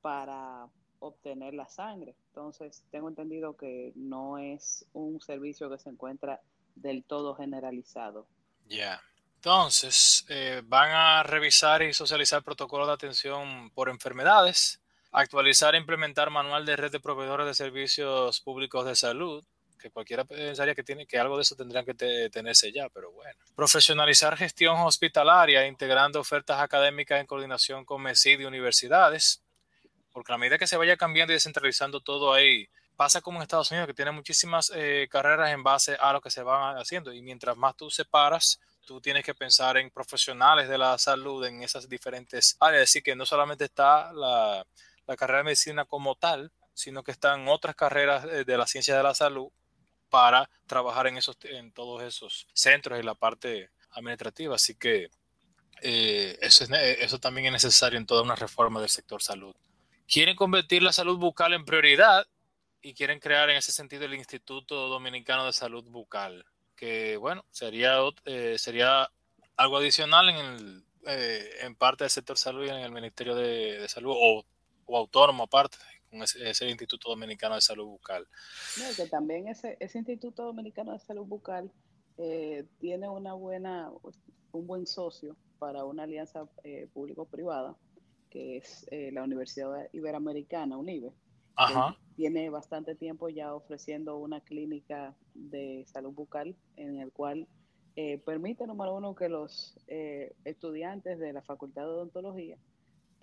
para 0.00 0.68
obtener 0.98 1.54
la 1.54 1.68
sangre. 1.68 2.16
Entonces, 2.28 2.84
tengo 2.90 3.08
entendido 3.08 3.56
que 3.56 3.92
no 3.94 4.38
es 4.38 4.84
un 4.92 5.20
servicio 5.20 5.70
que 5.70 5.78
se 5.78 5.90
encuentra 5.90 6.40
del 6.74 7.04
todo 7.04 7.34
generalizado. 7.34 8.26
Ya. 8.66 9.00
Entonces, 9.36 10.24
eh, 10.28 10.62
van 10.64 10.90
a 10.90 11.22
revisar 11.22 11.82
y 11.82 11.92
socializar 11.92 12.42
protocolos 12.42 12.88
de 12.88 12.94
atención 12.94 13.70
por 13.70 13.88
enfermedades, 13.88 14.80
actualizar 15.12 15.74
e 15.74 15.78
implementar 15.78 16.30
manual 16.30 16.66
de 16.66 16.76
red 16.76 16.90
de 16.90 16.98
proveedores 16.98 17.46
de 17.46 17.54
servicios 17.54 18.40
públicos 18.40 18.84
de 18.86 18.96
salud, 18.96 19.44
que 19.76 19.90
cualquiera 19.90 20.24
pensaría 20.24 20.74
que 20.74 20.82
tiene 20.82 21.06
que 21.06 21.18
algo 21.18 21.36
de 21.36 21.42
eso 21.42 21.56
tendrían 21.56 21.84
que 21.84 21.94
tenerse 22.30 22.72
ya, 22.72 22.88
pero 22.88 23.12
bueno. 23.12 23.38
Profesionalizar 23.54 24.36
gestión 24.36 24.78
hospitalaria, 24.78 25.66
integrando 25.66 26.20
ofertas 26.20 26.60
académicas 26.60 27.20
en 27.20 27.26
coordinación 27.26 27.84
con 27.84 28.02
MESID 28.02 28.40
y 28.40 28.44
universidades, 28.44 29.42
porque 30.12 30.32
a 30.32 30.38
medida 30.38 30.58
que 30.58 30.66
se 30.66 30.76
vaya 30.76 30.96
cambiando 30.96 31.32
y 31.32 31.36
descentralizando 31.36 32.00
todo 32.00 32.32
ahí, 32.32 32.68
pasa 32.96 33.20
como 33.20 33.38
en 33.38 33.42
Estados 33.42 33.70
Unidos, 33.70 33.86
que 33.86 33.94
tiene 33.94 34.10
muchísimas 34.10 34.72
eh, 34.74 35.06
carreras 35.10 35.50
en 35.50 35.62
base 35.62 35.96
a 36.00 36.12
lo 36.12 36.20
que 36.20 36.30
se 36.30 36.42
van 36.42 36.76
haciendo, 36.78 37.12
y 37.12 37.22
mientras 37.22 37.56
más 37.56 37.76
tú 37.76 37.90
separas, 37.90 38.60
tú 38.86 39.00
tienes 39.00 39.24
que 39.24 39.34
pensar 39.34 39.76
en 39.76 39.90
profesionales 39.90 40.68
de 40.68 40.78
la 40.78 40.96
salud 40.96 41.44
en 41.44 41.62
esas 41.62 41.88
diferentes 41.88 42.56
áreas, 42.60 42.82
es 42.82 42.88
decir, 42.88 43.02
que 43.02 43.16
no 43.16 43.26
solamente 43.26 43.64
está 43.64 44.12
la, 44.12 44.64
la 45.06 45.16
carrera 45.16 45.38
de 45.38 45.44
medicina 45.44 45.84
como 45.84 46.14
tal, 46.14 46.52
sino 46.72 47.02
que 47.02 47.10
están 47.10 47.48
otras 47.48 47.74
carreras 47.74 48.24
eh, 48.24 48.44
de 48.44 48.58
la 48.58 48.66
ciencia 48.66 48.96
de 48.96 49.02
la 49.02 49.14
salud 49.14 49.50
para 50.16 50.48
trabajar 50.66 51.08
en, 51.08 51.18
esos, 51.18 51.36
en 51.42 51.70
todos 51.72 52.02
esos 52.02 52.46
centros 52.54 52.98
y 52.98 53.02
la 53.02 53.14
parte 53.14 53.68
administrativa. 53.90 54.54
Así 54.54 54.74
que 54.74 55.10
eh, 55.82 56.38
eso, 56.40 56.64
eso 56.74 57.18
también 57.18 57.48
es 57.48 57.52
necesario 57.52 57.98
en 57.98 58.06
toda 58.06 58.22
una 58.22 58.34
reforma 58.34 58.80
del 58.80 58.88
sector 58.88 59.20
salud. 59.20 59.54
Quieren 60.08 60.34
convertir 60.34 60.82
la 60.82 60.94
salud 60.94 61.18
bucal 61.18 61.52
en 61.52 61.66
prioridad 61.66 62.26
y 62.80 62.94
quieren 62.94 63.20
crear 63.20 63.50
en 63.50 63.58
ese 63.58 63.72
sentido 63.72 64.06
el 64.06 64.14
Instituto 64.14 64.88
Dominicano 64.88 65.44
de 65.44 65.52
Salud 65.52 65.84
Bucal, 65.84 66.46
que 66.74 67.18
bueno, 67.18 67.44
sería, 67.50 67.98
eh, 68.24 68.56
sería 68.58 69.10
algo 69.58 69.76
adicional 69.76 70.30
en, 70.30 70.36
el, 70.36 70.84
eh, 71.08 71.50
en 71.60 71.74
parte 71.76 72.04
del 72.04 72.10
sector 72.10 72.38
salud 72.38 72.64
y 72.64 72.70
en 72.70 72.76
el 72.76 72.90
Ministerio 72.90 73.34
de, 73.34 73.86
Salud 73.86 74.14
o, 74.16 74.46
o 74.86 74.96
autónomo 74.96 75.42
aparte, 75.44 75.76
ese, 76.10 76.68
Instituto 76.68 77.10
Dominicano 77.10 77.54
de 77.54 77.60
Salud 77.60 77.86
Bucal. 77.86 78.26
que 78.96 79.06
también 79.06 79.48
ese, 79.48 79.76
ese 79.80 79.98
Instituto 79.98 80.44
Dominicano 80.44 80.92
de 80.92 80.98
Salud 80.98 81.26
Bucal 81.26 81.70
eh, 82.18 82.66
tiene 82.78 83.08
una 83.08 83.34
buena, 83.34 83.90
un 84.52 84.66
buen 84.66 84.86
socio 84.86 85.36
para 85.58 85.84
una 85.84 86.04
alianza 86.04 86.48
eh, 86.64 86.88
público-privada, 86.92 87.76
que 88.30 88.58
es 88.58 88.86
eh, 88.90 89.10
la 89.12 89.22
Universidad 89.22 89.88
Iberoamericana, 89.92 90.78
UNIBE. 90.78 91.12
tiene 92.16 92.50
bastante 92.50 92.94
tiempo 92.94 93.28
ya 93.28 93.54
ofreciendo 93.54 94.16
una 94.18 94.40
clínica 94.40 95.14
de 95.34 95.84
salud 95.86 96.12
bucal 96.12 96.56
en 96.76 97.00
el 97.00 97.12
cual 97.12 97.46
permite, 98.26 98.66
número 98.66 98.94
uno, 98.94 99.14
que 99.14 99.30
los 99.30 99.74
estudiantes 100.44 101.18
de 101.18 101.32
la 101.32 101.40
Facultad 101.40 101.82
de 101.82 101.88
Odontología 101.88 102.58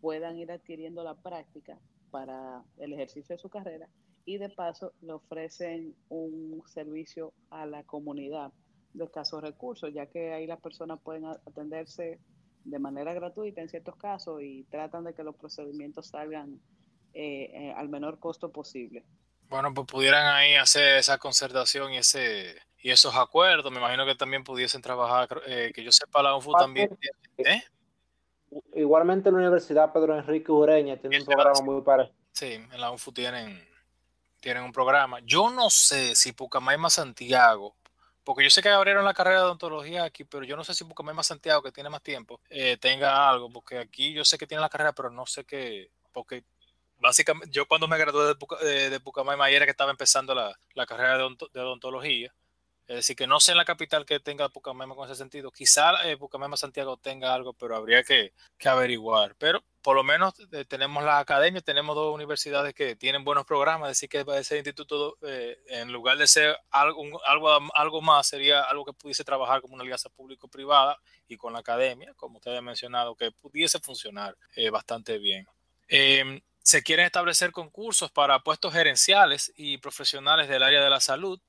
puedan 0.01 0.35
ir 0.39 0.51
adquiriendo 0.51 1.03
la 1.03 1.13
práctica 1.13 1.77
para 2.13 2.63
el 2.77 2.93
ejercicio 2.93 3.35
de 3.35 3.41
su 3.41 3.49
carrera 3.49 3.89
y 4.23 4.37
de 4.37 4.49
paso 4.49 4.93
le 5.01 5.13
ofrecen 5.13 5.95
un 6.09 6.61
servicio 6.67 7.33
a 7.49 7.65
la 7.65 7.83
comunidad 7.83 8.53
de 8.93 9.05
escasos 9.05 9.41
recursos, 9.41 9.91
ya 9.91 10.05
que 10.05 10.31
ahí 10.31 10.45
las 10.45 10.61
personas 10.61 10.99
pueden 11.01 11.25
atenderse 11.25 12.19
de 12.65 12.79
manera 12.79 13.15
gratuita 13.15 13.61
en 13.61 13.67
ciertos 13.67 13.95
casos 13.95 14.43
y 14.43 14.63
tratan 14.65 15.05
de 15.05 15.15
que 15.15 15.23
los 15.23 15.35
procedimientos 15.35 16.09
salgan 16.09 16.61
eh, 17.15 17.49
eh, 17.51 17.73
al 17.75 17.89
menor 17.89 18.19
costo 18.19 18.51
posible. 18.51 19.03
Bueno, 19.49 19.73
pues 19.73 19.87
pudieran 19.87 20.27
ahí 20.35 20.53
hacer 20.53 20.97
esa 20.97 21.17
concertación 21.17 21.93
y 21.93 21.97
ese 21.97 22.55
y 22.77 22.91
esos 22.91 23.15
acuerdos. 23.15 23.71
Me 23.71 23.79
imagino 23.79 24.05
que 24.05 24.13
también 24.13 24.43
pudiesen 24.43 24.81
trabajar, 24.81 25.41
eh, 25.47 25.71
que 25.73 25.83
yo 25.83 25.91
sepa, 25.91 26.21
la 26.21 26.35
UNFU 26.35 26.51
también. 26.53 26.95
¿eh? 27.37 27.63
Igualmente 28.73 29.31
la 29.31 29.37
Universidad 29.37 29.93
Pedro 29.93 30.17
Enrique 30.17 30.51
Ureña 30.51 30.97
tiene 30.97 31.19
un 31.19 31.25
programa 31.25 31.61
muy 31.61 31.81
parecido. 31.81 32.17
Sí, 32.31 32.53
en 32.53 32.81
la 32.81 32.91
UNFU 32.91 33.11
tienen, 33.11 33.67
tienen 34.39 34.63
un 34.63 34.71
programa. 34.71 35.19
Yo 35.21 35.49
no 35.49 35.69
sé 35.69 36.15
si 36.15 36.31
Pucamaima 36.31 36.89
Santiago, 36.89 37.75
porque 38.23 38.43
yo 38.43 38.49
sé 38.49 38.61
que 38.61 38.69
abrieron 38.69 39.05
la 39.05 39.13
carrera 39.13 39.39
de 39.39 39.45
odontología 39.45 40.03
aquí, 40.03 40.23
pero 40.23 40.43
yo 40.43 40.55
no 40.55 40.63
sé 40.63 40.73
si 40.73 40.83
Pucamaima 40.83 41.23
Santiago, 41.23 41.61
que 41.61 41.71
tiene 41.71 41.89
más 41.89 42.01
tiempo, 42.01 42.39
eh, 42.49 42.77
tenga 42.77 43.29
algo, 43.29 43.49
porque 43.49 43.77
aquí 43.77 44.13
yo 44.13 44.25
sé 44.25 44.37
que 44.37 44.47
tiene 44.47 44.61
la 44.61 44.69
carrera, 44.69 44.93
pero 44.93 45.09
no 45.09 45.25
sé 45.25 45.45
qué, 45.45 45.91
porque 46.11 46.43
básicamente 46.99 47.51
yo 47.51 47.67
cuando 47.67 47.87
me 47.87 47.97
gradué 47.97 48.35
de, 48.63 48.89
de, 48.89 48.99
Pucamaima 48.99 49.49
era 49.49 49.65
que 49.65 49.71
estaba 49.71 49.91
empezando 49.91 50.33
la, 50.33 50.57
carrera 50.85 51.17
de 51.17 51.59
odontología 51.61 52.33
es 52.87 52.97
decir, 52.97 53.15
que 53.15 53.27
no 53.27 53.39
sé 53.39 53.51
en 53.51 53.57
la 53.57 53.65
capital 53.65 54.05
que 54.05 54.19
tenga 54.19 54.49
Pucamaima 54.49 54.93
con 54.93 55.05
ese 55.05 55.15
sentido. 55.15 55.51
Quizá 55.51 56.05
eh, 56.05 56.17
Pucamaima 56.17 56.57
Santiago 56.57 56.97
tenga 56.97 57.33
algo, 57.33 57.53
pero 57.53 57.77
habría 57.77 58.03
que, 58.03 58.33
averiguar. 58.65 59.35
Pero 59.37 59.63
por 59.81 59.95
lo 59.95 60.03
menos 60.03 60.33
eh, 60.51 60.65
tenemos 60.65 61.03
la 61.03 61.19
academia, 61.19 61.61
tenemos 61.61 61.95
dos 61.95 62.13
universidades 62.13 62.73
que 62.73 62.97
tienen 62.97 63.23
buenos 63.23 63.45
programas. 63.45 63.89
Es 63.91 63.97
decir, 63.97 64.09
que 64.09 64.25
ese 64.37 64.57
instituto, 64.57 65.17
eh, 65.21 65.57
en 65.67 65.93
lugar 65.93 66.17
de 66.17 66.27
ser 66.27 66.57
algo, 66.71 67.03
algo, 67.25 67.49
algo 67.73 68.01
más, 68.01 68.27
sería 68.27 68.63
algo 68.63 68.83
que 68.83 68.93
pudiese 68.93 69.23
trabajar 69.23 69.61
como 69.61 69.75
una 69.75 69.83
alianza 69.83 70.09
público-privada 70.09 70.97
y 71.27 71.37
con 71.37 71.53
la 71.53 71.59
academia, 71.59 72.13
como 72.15 72.37
usted 72.37 72.55
ha 72.55 72.61
mencionado, 72.61 73.15
que 73.15 73.31
pudiese 73.31 73.79
funcionar 73.79 74.35
eh, 74.55 74.69
bastante 74.69 75.19
bien. 75.19 75.47
Em, 75.87 76.41
se 76.61 76.83
quieren 76.83 77.05
establecer 77.05 77.51
concursos 77.51 78.11
para 78.11 78.39
puestos 78.39 78.73
gerenciales 78.73 79.53
y 79.55 79.77
profesionales 79.77 80.49
del 80.49 80.63
área 80.63 80.81
de 80.81 80.89
la 80.89 80.99
salud 80.99 81.39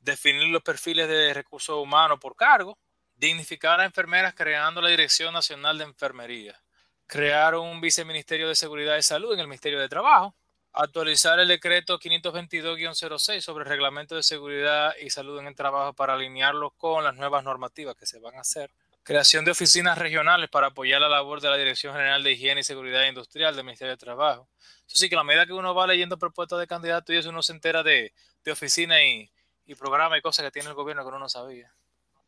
definir 0.00 0.48
los 0.48 0.62
perfiles 0.62 1.08
de 1.08 1.32
recursos 1.34 1.76
humanos 1.76 2.18
por 2.20 2.34
cargo, 2.34 2.78
dignificar 3.14 3.80
a 3.80 3.84
enfermeras 3.84 4.34
creando 4.34 4.80
la 4.80 4.88
Dirección 4.88 5.32
Nacional 5.32 5.78
de 5.78 5.84
Enfermería, 5.84 6.60
crear 7.06 7.54
un 7.54 7.80
viceministerio 7.80 8.48
de 8.48 8.54
Seguridad 8.54 8.96
y 8.96 9.02
Salud 9.02 9.34
en 9.34 9.40
el 9.40 9.46
Ministerio 9.46 9.78
de 9.78 9.88
Trabajo, 9.88 10.34
actualizar 10.72 11.38
el 11.38 11.48
decreto 11.48 11.98
522-06 11.98 13.40
sobre 13.40 13.64
el 13.64 13.68
reglamento 13.68 14.14
de 14.14 14.22
seguridad 14.22 14.94
y 15.00 15.10
salud 15.10 15.38
en 15.38 15.48
el 15.48 15.54
trabajo 15.54 15.92
para 15.92 16.14
alinearlo 16.14 16.70
con 16.70 17.04
las 17.04 17.16
nuevas 17.16 17.44
normativas 17.44 17.96
que 17.96 18.06
se 18.06 18.20
van 18.20 18.36
a 18.36 18.40
hacer, 18.40 18.70
creación 19.02 19.44
de 19.44 19.50
oficinas 19.50 19.98
regionales 19.98 20.48
para 20.48 20.68
apoyar 20.68 21.00
la 21.00 21.08
labor 21.08 21.40
de 21.40 21.50
la 21.50 21.56
Dirección 21.56 21.92
General 21.92 22.22
de 22.22 22.32
Higiene 22.32 22.60
y 22.60 22.64
Seguridad 22.64 23.06
Industrial 23.06 23.54
del 23.54 23.64
Ministerio 23.64 23.92
de 23.92 23.98
Trabajo. 23.98 24.48
Que 24.86 25.16
a 25.16 25.24
medida 25.24 25.46
que 25.46 25.52
uno 25.52 25.74
va 25.74 25.86
leyendo 25.86 26.18
propuestas 26.18 26.58
de 26.58 26.66
candidatos 26.66 27.14
y 27.14 27.18
eso 27.18 27.28
uno 27.28 27.42
se 27.42 27.52
entera 27.52 27.82
de, 27.82 28.12
de 28.44 28.52
oficina 28.52 29.02
y, 29.04 29.30
y 29.70 29.74
programa 29.74 30.18
y 30.18 30.22
cosas 30.22 30.44
que 30.44 30.50
tiene 30.50 30.68
el 30.68 30.74
gobierno 30.74 31.02
que 31.02 31.08
uno 31.08 31.18
no 31.18 31.28
sabía. 31.28 31.72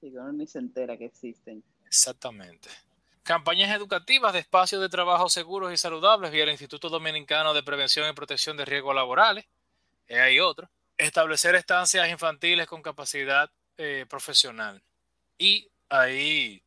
Sí, 0.00 0.10
que 0.10 0.18
uno 0.18 0.32
ni 0.32 0.46
se 0.46 0.58
entera 0.58 0.96
que 0.96 1.06
existen. 1.06 1.62
Exactamente. 1.86 2.68
Campañas 3.22 3.74
educativas 3.74 4.32
de 4.32 4.40
espacios 4.40 4.80
de 4.80 4.88
trabajo 4.88 5.28
seguros 5.28 5.72
y 5.72 5.76
saludables 5.76 6.30
vía 6.30 6.44
el 6.44 6.50
Instituto 6.50 6.88
Dominicano 6.88 7.54
de 7.54 7.62
Prevención 7.62 8.08
y 8.08 8.12
Protección 8.12 8.56
de 8.56 8.64
Riesgos 8.64 8.94
Laborales. 8.94 9.46
Y 10.08 10.14
hay 10.14 10.40
otro. 10.40 10.68
Establecer 10.96 11.54
estancias 11.54 12.08
infantiles 12.08 12.66
con 12.66 12.82
capacidad 12.82 13.50
eh, 13.76 14.06
profesional. 14.08 14.82
Y 15.38 15.68
ahí 15.88 16.62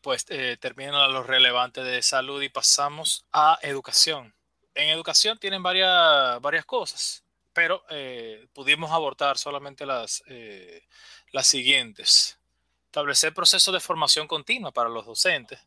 pues 0.00 0.24
eh, 0.28 0.56
terminan 0.60 1.12
los 1.12 1.26
relevantes 1.26 1.84
de 1.84 2.02
salud 2.02 2.40
y 2.42 2.48
pasamos 2.48 3.26
a 3.32 3.58
educación. 3.62 4.34
En 4.74 4.90
educación 4.90 5.38
tienen 5.38 5.62
varias, 5.62 6.40
varias 6.40 6.64
cosas, 6.64 7.24
pero 7.58 7.82
eh, 7.90 8.46
pudimos 8.52 8.92
abortar 8.92 9.36
solamente 9.36 9.84
las, 9.84 10.22
eh, 10.28 10.86
las 11.32 11.48
siguientes. 11.48 12.38
Establecer 12.84 13.34
procesos 13.34 13.74
de 13.74 13.80
formación 13.80 14.28
continua 14.28 14.70
para 14.70 14.88
los 14.88 15.06
docentes. 15.06 15.58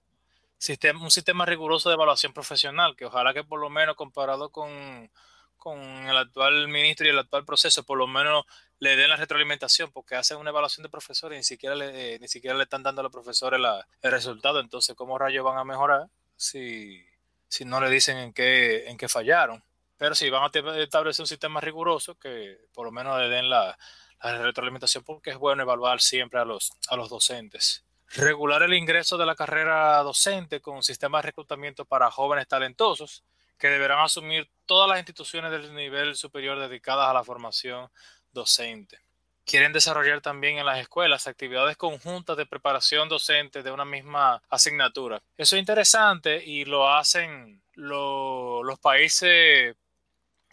Un 1.02 1.12
sistema 1.12 1.46
riguroso 1.46 1.90
de 1.90 1.96
evaluación 1.96 2.32
profesional, 2.32 2.96
que 2.96 3.04
ojalá 3.04 3.34
que 3.34 3.44
por 3.44 3.60
lo 3.60 3.70
menos 3.70 3.98
comparado 3.98 4.52
con, 4.52 5.12
con 5.58 5.82
el 5.82 6.16
actual 6.16 6.70
ministro 6.70 7.08
y 7.08 7.10
el 7.10 7.20
actual 7.20 7.44
proceso, 7.44 7.84
por 7.84 7.98
lo 7.98 8.08
menos 8.08 8.46
le 8.80 8.96
den 8.96 9.10
la 9.10 9.18
retroalimentación, 9.18 9.92
porque 9.92 10.16
hacen 10.16 10.38
una 10.38 10.52
evaluación 10.52 10.84
de 10.84 10.90
profesores 10.90 11.36
y 11.36 11.40
ni 11.40 11.44
siquiera 11.44 11.76
le, 11.76 12.16
eh, 12.16 12.20
ni 12.20 12.30
siquiera 12.30 12.56
le 12.56 12.64
están 12.64 12.84
dando 12.84 13.02
a 13.02 13.04
los 13.04 13.12
profesores 13.12 13.60
el 14.02 14.12
resultado. 14.12 14.62
Entonces, 14.62 14.96
¿cómo 14.96 15.18
rayos 15.18 15.44
van 15.44 15.58
a 15.58 15.66
mejorar 15.66 16.08
si, 16.38 17.04
si 17.50 17.66
no 17.66 17.82
le 17.82 17.90
dicen 17.90 18.16
en 18.16 18.32
qué, 18.32 18.88
en 18.88 18.96
qué 18.96 19.10
fallaron? 19.10 19.62
Pero 20.02 20.16
sí, 20.16 20.32
van 20.32 20.42
a 20.46 20.78
establecer 20.82 21.22
un 21.22 21.28
sistema 21.28 21.62
riguroso 21.62 22.18
que 22.18 22.58
por 22.74 22.88
lo 22.88 22.92
menos 22.92 23.20
le 23.20 23.30
den 23.30 23.48
la, 23.52 23.78
retroalimentación, 24.20 25.04
porque 25.04 25.30
es 25.30 25.38
bueno 25.38 25.62
evaluar 25.62 26.02
siempre 26.02 26.40
a 26.40 26.44
los, 26.44 26.72
a 26.88 26.96
los 26.96 27.08
docentes. 27.08 27.86
Regular 28.16 28.64
el 28.64 28.74
ingreso 28.74 29.16
de 29.16 29.28
la 29.28 29.36
carrera 29.36 30.00
docente 30.00 30.60
con 30.60 30.78
un 30.78 30.82
sistema 30.82 31.20
de 31.20 31.28
reclutamiento 31.28 31.86
para 31.86 32.10
jóvenes 32.10 32.48
talentosos 32.48 33.24
que 33.60 33.68
deberán 33.68 34.00
asumir 34.00 34.50
todas 34.66 34.90
las 34.90 34.98
instituciones 34.98 35.52
del 35.52 35.76
nivel 35.76 36.16
superior 36.16 36.58
dedicadas 36.58 37.08
a 37.08 37.14
la 37.14 37.24
formación 37.24 37.88
docente. 38.32 38.98
Quieren 39.46 39.72
desarrollar 39.72 40.20
también 40.20 40.58
en 40.58 40.66
las 40.66 40.80
escuelas 40.80 41.28
actividades 41.28 41.78
conjuntas 41.78 42.38
de 42.38 42.48
preparación 42.48 43.08
docente 43.08 43.62
de 43.62 43.70
una 43.70 43.86
misma 43.86 44.42
asignatura. 44.50 45.22
Eso 45.38 45.56
es 45.56 45.60
interesante 45.60 46.44
y 46.44 46.66
lo 46.66 46.92
hacen 46.92 47.62
los 47.76 48.80
países 48.80 49.76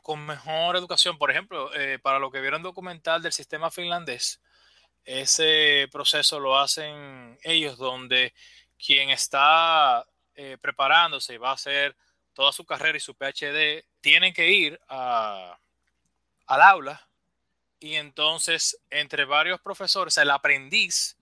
con 0.09 0.25
mejor 0.25 0.75
educación. 0.77 1.19
Por 1.19 1.31
ejemplo, 1.31 1.71
eh, 1.75 1.99
para 1.99 2.19
lo 2.19 2.31
que 2.31 2.41
vieron 2.41 2.63
documental 2.63 3.21
del 3.21 3.35
sistema 3.35 3.71
finlandés, 3.71 4.41
ese 5.05 5.87
proceso 5.93 6.41
lo 6.41 6.59
hacen 6.59 7.39
ellos 7.43 7.77
donde 7.77 8.33
quien 8.83 9.11
está 9.11 10.07
eh, 10.35 10.57
preparándose 10.63 11.35
y 11.35 11.37
va 11.37 11.51
a 11.51 11.57
hacer 11.57 11.95
toda 12.33 12.53
su 12.53 12.65
carrera 12.65 12.97
y 12.97 13.03
su 13.03 13.15
PhD 13.17 13.85
tienen 14.01 14.33
que 14.33 14.49
ir 14.49 14.81
a, 14.89 15.59
al 16.47 16.63
aula 16.63 17.07
y 17.79 17.97
entonces 17.97 18.81
entre 18.89 19.27
varios 19.27 19.61
profesores, 19.61 20.17
el 20.17 20.31
aprendiz 20.31 21.19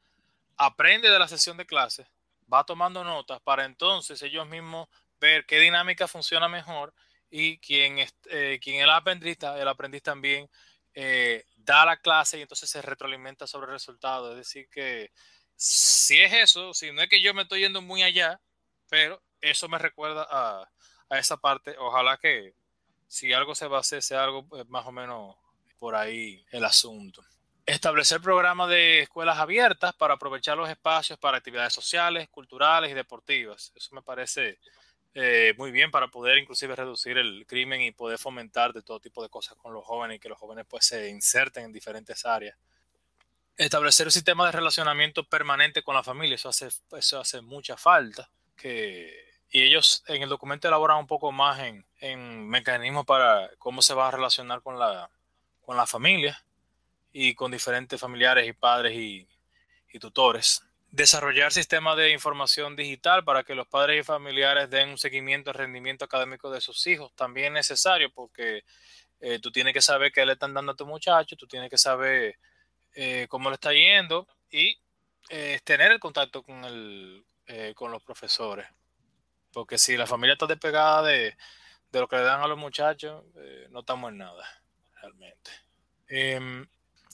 aprende 0.57 1.11
de 1.11 1.19
la 1.19 1.27
sesión 1.27 1.57
de 1.57 1.67
clase, 1.67 2.07
va 2.53 2.63
tomando 2.63 3.03
notas 3.03 3.41
para 3.41 3.65
entonces 3.65 4.23
ellos 4.23 4.47
mismos 4.47 4.89
ver 5.19 5.45
qué 5.45 5.59
dinámica 5.59 6.07
funciona 6.07 6.49
mejor 6.49 6.95
y 7.31 7.59
quien, 7.59 7.99
eh, 8.31 8.59
quien 8.63 8.81
el 8.81 8.91
aprendiz, 8.91 9.39
el 9.43 9.69
aprendiz 9.69 10.03
también 10.03 10.49
eh, 10.95 11.45
da 11.57 11.85
la 11.85 11.97
clase 11.99 12.39
y 12.39 12.43
entonces 12.43 12.71
se 12.71 12.83
retroalimenta 12.83 13.47
sobre 13.47 13.67
el 13.67 13.73
resultado. 13.73 14.33
Es 14.33 14.39
decir, 14.39 14.69
que 14.71 15.11
si 15.55 16.19
es 16.19 16.33
eso, 16.33 16.73
si 16.75 16.93
no 16.93 17.03
es 17.03 17.09
que 17.09 17.21
yo 17.21 17.35
me 17.35 17.43
estoy 17.43 17.61
yendo 17.61 17.83
muy 17.83 18.03
allá, 18.03 18.41
pero 18.89 19.23
eso 19.41 19.69
me 19.69 19.79
recuerda 19.79 20.27
a, 20.31 20.71
a 21.11 21.19
esa 21.19 21.37
parte. 21.37 21.77
Ojalá 21.79 22.17
que 22.17 22.55
si 23.09 23.33
algo 23.33 23.55
se 23.55 23.67
va 23.67 23.79
a 23.79 23.81
hacer, 23.81 24.03
sea 24.03 24.25
algo 24.25 24.47
eh, 24.57 24.65
más 24.69 24.87
o 24.87 24.93
menos 24.93 25.37
por 25.79 25.95
ahí 25.95 26.45
el 26.51 26.65
asunto. 26.65 27.23
Establecer 27.65 28.21
programas 28.21 28.69
de 28.69 29.01
escuelas 29.01 29.39
abiertas 29.39 29.93
para 29.95 30.15
aprovechar 30.15 30.57
los 30.57 30.71
espacios 30.71 31.19
para 31.19 31.39
actividades 31.39 31.73
sociales, 31.73 32.29
culturales 32.29 32.91
y 32.91 32.95
deportivas. 32.95 33.73
Eso 33.75 33.95
me 33.95 34.03
parece 34.03 34.61
eh, 35.19 35.55
muy 35.57 35.71
bien 35.71 35.91
para 35.91 36.09
poder 36.09 36.37
inclusive 36.37 36.77
reducir 36.77 37.17
el 37.17 37.47
crimen 37.47 37.81
y 37.81 37.91
poder 37.91 38.19
fomentar 38.19 38.75
de 38.75 38.83
todo 38.83 39.01
tipo 39.01 39.23
de 39.23 39.31
cosas 39.31 39.57
con 39.57 39.73
los 39.73 39.83
jóvenes 39.83 40.19
y 40.19 40.21
que 40.21 40.29
los 40.29 40.37
jóvenes 40.37 40.67
pues 40.69 40.85
se 40.85 41.09
inserten 41.09 41.65
en 41.65 41.73
diferentes 41.73 42.27
áreas. 42.27 42.59
Establecer 43.57 44.07
un 44.07 44.11
sistema 44.11 44.45
de 44.45 44.53
relacionamiento 44.53 45.25
permanente 45.25 45.83
con 45.83 45.95
la 45.95 46.03
familia, 46.03 46.35
eso 46.35 46.51
hace, 46.51 46.69
eso 46.99 47.19
hace 47.19 47.41
mucha 47.41 47.79
falta. 47.79 48.29
Que, 48.55 49.31
y 49.49 49.63
ellos 49.63 50.05
en 50.07 50.23
el 50.23 50.29
documento 50.29 50.69
elaboran 50.69 50.99
un 50.99 51.07
poco 51.07 51.33
más 51.33 51.61
en, 51.61 51.87
en 52.01 52.47
mecanismos 52.47 53.07
para 53.07 53.49
cómo 53.59 53.81
se 53.81 53.95
va 53.95 54.09
a 54.09 54.11
relacionar 54.11 54.61
con 54.61 54.79
la, 54.79 55.09
con 55.63 55.79
la 55.79 55.87
familia 55.87 56.45
y 57.11 57.35
con 57.35 57.51
diferentes 57.51 57.99
familiares 57.99 58.47
y 58.47 58.53
padres 58.53 58.95
y, 58.95 59.27
tutores. 59.99 60.63
Desarrollar 60.91 61.53
sistemas 61.53 61.97
de 61.97 62.11
información 62.11 62.77
digital 62.77 63.25
para 63.25 63.43
que 63.43 63.55
los 63.55 63.67
padres 63.67 64.01
y 64.01 64.05
familiares 64.05 64.71
den 64.71 64.91
un 64.91 64.99
seguimiento 64.99 65.51
al 65.51 65.57
rendimiento 65.57 66.05
académico 66.05 66.51
de 66.51 66.61
sus 66.61 66.87
hijos. 66.87 67.13
También 67.15 67.49
es 67.49 67.71
necesario 67.71 68.11
porque 68.11 68.65
eh, 69.21 69.39
tú 69.41 69.51
tienes 69.51 69.75
que 69.75 69.83
saber 69.83 70.13
qué 70.13 70.25
le 70.25 70.35
están 70.35 70.55
dando 70.55 70.73
a 70.73 70.77
tu 70.77 70.87
muchacho, 70.87 71.37
tú 71.37 71.47
tienes 71.47 71.69
que 71.69 71.79
saber 71.79 72.39
eh, 72.95 73.27
cómo 73.29 73.51
le 73.51 73.55
está 73.55 73.73
yendo 73.73 74.27
y 74.51 74.81
eh, 75.29 75.61
tener 75.65 75.93
el 75.93 76.01
contacto 76.01 76.43
con, 76.43 76.65
el, 76.65 77.25
con 77.75 77.91
los 77.91 78.03
profesores. 78.03 78.67
Porque 79.53 79.79
si 79.79 79.97
la 79.97 80.07
familia 80.07 80.35
está 80.35 80.47
despegada 80.47 81.03
de, 81.03 81.37
de 81.91 82.01
lo 82.01 82.09
que 82.09 82.17
le 82.17 82.23
dan 82.23 82.41
a 82.41 82.47
los 82.47 82.59
muchachos, 82.59 83.25
no 83.71 83.81
estamos 83.81 84.11
en 84.11 84.19
nada 84.19 84.47
realmente. 85.01 85.51
Em, 86.09 86.67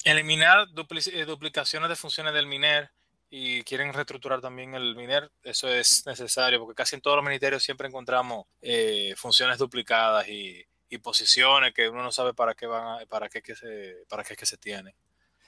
eliminar 0.05 0.69
eh, 0.69 1.25
duplicaciones 1.25 1.89
de 1.89 1.97
funciones 1.97 2.35
del 2.35 2.47
MINER 2.47 2.91
y 3.35 3.63
quieren 3.63 3.95
reestructurar 3.95 4.43
también 4.43 4.75
el 4.75 4.95
MINER, 4.95 5.33
eso 5.43 5.67
es 5.67 6.05
necesario 6.05 6.61
porque 6.61 6.75
casi 6.75 6.97
en 6.97 7.01
todos 7.01 7.17
los 7.17 7.25
ministerios 7.25 7.63
siempre 7.63 7.89
encontramos 7.89 8.45
eh, 8.61 9.15
funciones 9.17 9.57
duplicadas 9.57 10.29
y, 10.29 10.67
posiciones 11.03 11.73
que 11.73 11.89
uno 11.89 12.03
no 12.03 12.13
sabe 12.13 12.35
para 12.35 12.55
qué 12.55 12.67
van 12.67 13.07
para 13.09 13.31
qué, 13.31 13.41
que 13.41 13.57
se, 13.57 14.05
para 14.11 14.23
qué 14.23 14.37
que 14.37 14.45
se 14.45 14.59
tienen. 14.59 14.95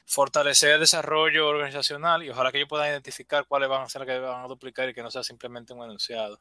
Fortalecer 0.06 0.70
el 0.70 0.80
desarrollo 0.80 1.46
organizacional 1.46 2.22
y 2.22 2.30
ojalá 2.30 2.50
que 2.50 2.56
ellos 2.56 2.70
puedan 2.70 2.88
identificar 2.88 3.44
cuáles 3.44 3.68
van 3.68 3.82
a 3.82 3.88
ser 3.90 4.00
las 4.00 4.08
que 4.08 4.18
van 4.20 4.42
a 4.42 4.48
duplicar 4.48 4.88
y 4.88 4.94
que 4.94 5.02
no 5.02 5.10
sea 5.10 5.22
simplemente 5.22 5.74
un 5.74 5.84
enunciado. 5.84 6.40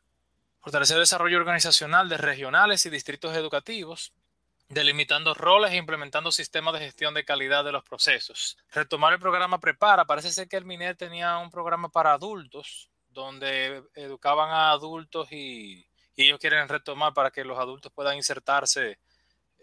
Fortalecer 0.61 0.95
el 0.95 1.03
desarrollo 1.03 1.37
organizacional 1.37 2.07
de 2.07 2.15
regionales 2.15 2.85
y 2.85 2.89
distritos 2.89 3.35
educativos 3.35 4.13
delimitando 4.70 5.34
roles 5.34 5.72
e 5.72 5.78
implementando 5.78 6.32
sistemas 6.32 6.74
de 6.74 6.80
gestión 6.80 7.14
de 7.14 7.26
calidad 7.26 7.64
de 7.64 7.72
los 7.72 7.84
procesos. 7.84 8.57
Retomar 8.72 9.14
el 9.14 9.20
programa 9.20 9.59
Prepara. 9.59 10.05
Parece 10.05 10.32
ser 10.32 10.47
que 10.47 10.57
el 10.57 10.66
MINER 10.66 10.95
tenía 10.95 11.38
un 11.38 11.49
programa 11.49 11.89
para 11.89 12.14
adultos, 12.14 12.89
donde 13.09 13.84
educaban 13.95 14.49
a 14.49 14.72
adultos 14.72 15.32
y, 15.32 15.86
ellos 16.16 16.38
quieren 16.39 16.70
retomar 16.70 17.11
para 17.11 17.32
que 17.32 17.43
los 17.43 17.57
adultos 17.57 17.91
puedan 17.91 18.16
insertarse 18.16 18.99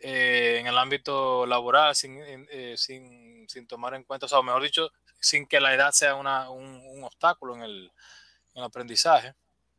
eh, 0.03 0.57
en 0.59 0.67
el 0.67 0.77
ámbito 0.77 1.47
laboral 1.47 1.93
eh, 1.93 2.75
sin, 2.77 3.49
sin, 3.49 3.67
tomar 3.69 3.95
en 3.95 4.03
cuenta, 4.03 4.27
o 4.27 4.29
sea, 4.29 4.43
mejor 4.43 4.63
dicho, 4.63 4.91
sin 5.21 5.47
que 5.47 5.61
la 5.61 5.73
edad 5.73 5.93
sea 5.93 6.17
un, 6.17 7.05
obstáculo 7.05 7.55
en 7.55 7.63
el, 7.63 7.93
en 8.55 8.63
el 8.63 8.65
aprendizaje. 8.65 9.35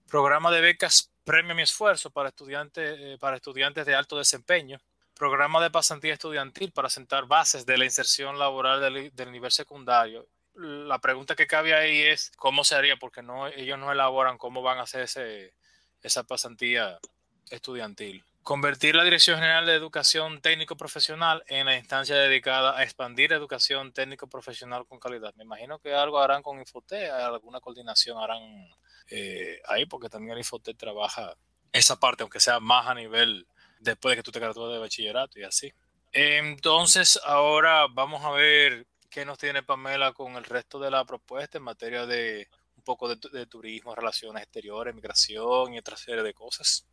Programa 0.07 0.49
de 0.49 0.61
becas 0.61 1.11
Premio 1.25 1.53
Mi 1.55 1.63
Esfuerzo 1.63 2.09
para 2.09 2.29
estudiantes, 2.29 2.97
eh, 2.97 3.17
para 3.19 3.35
estudiantes 3.35 3.85
de 3.85 3.93
alto 3.93 4.17
desempeño 4.17 4.79
programa 5.21 5.61
de 5.61 5.69
pasantía 5.69 6.13
estudiantil 6.13 6.71
para 6.71 6.89
sentar 6.89 7.27
bases 7.27 7.67
de 7.67 7.77
la 7.77 7.85
inserción 7.85 8.39
laboral 8.39 8.81
del, 8.81 9.31
nivel 9.31 9.51
secundario. 9.51 10.25
La 10.55 10.97
pregunta 10.97 11.35
que 11.35 11.45
cabe 11.45 11.75
ahí 11.75 12.01
es 12.01 12.31
cómo 12.37 12.63
se 12.63 12.73
haría, 12.73 12.97
porque 12.97 13.21
no, 13.21 13.45
ellos 13.45 13.77
no 13.77 13.91
elaboran 13.91 14.39
cómo 14.39 14.63
van 14.63 14.79
a 14.79 14.81
hacer 14.81 15.01
ese, 15.03 15.53
esa 16.01 16.23
pasantía 16.23 16.97
estudiantil. 17.51 18.25
Convertir 18.41 18.95
la 18.95 19.03
Dirección 19.03 19.37
General 19.37 19.63
de 19.63 19.75
Educación 19.75 20.41
Técnico 20.41 20.75
Profesional 20.75 21.43
en 21.45 21.67
la 21.67 21.77
instancia 21.77 22.15
dedicada 22.15 22.75
a 22.75 22.81
expandir 22.81 23.31
educación 23.31 23.93
técnico 23.93 24.25
profesional 24.25 24.87
con 24.87 24.99
calidad. 24.99 25.35
Me 25.35 25.43
imagino 25.43 25.77
que 25.77 25.93
algo 25.93 26.17
harán 26.17 26.41
con 26.41 26.57
Infote, 26.57 27.11
alguna 27.11 27.59
coordinación 27.59 28.17
harán 28.17 28.71
eh, 29.11 29.61
ahí, 29.67 29.85
porque 29.85 30.09
también 30.09 30.35
el 30.35 30.75
trabaja 30.75 31.35
esa 31.73 31.99
parte, 31.99 32.23
aunque 32.23 32.39
sea 32.39 32.59
más 32.59 32.87
a 32.87 32.95
nivel 32.95 33.45
después 33.81 34.13
de 34.13 34.17
que 34.17 34.23
tú 34.23 34.31
te 34.31 34.39
gradúes 34.39 34.73
de 34.73 34.79
bachillerato 34.79 35.39
y 35.39 35.43
así. 35.43 35.71
Entonces, 36.13 37.19
ahora 37.25 37.87
vamos 37.91 38.23
a 38.23 38.31
ver 38.31 38.85
qué 39.09 39.25
nos 39.25 39.37
tiene 39.37 39.63
Pamela 39.63 40.13
con 40.13 40.35
el 40.35 40.43
resto 40.43 40.79
de 40.79 40.91
la 40.91 41.05
propuesta 41.05 41.57
en 41.57 41.63
materia 41.63 42.05
de 42.05 42.47
un 42.75 42.83
poco 42.83 43.07
de, 43.07 43.45
turismo, 43.45 43.93
relaciones 43.93 44.41
exteriores, 44.43 44.95
migración 44.95 45.73
y 45.73 45.77
otra 45.77 45.95
serie 45.95 46.23
de 46.23 46.33
cosas. 46.33 46.87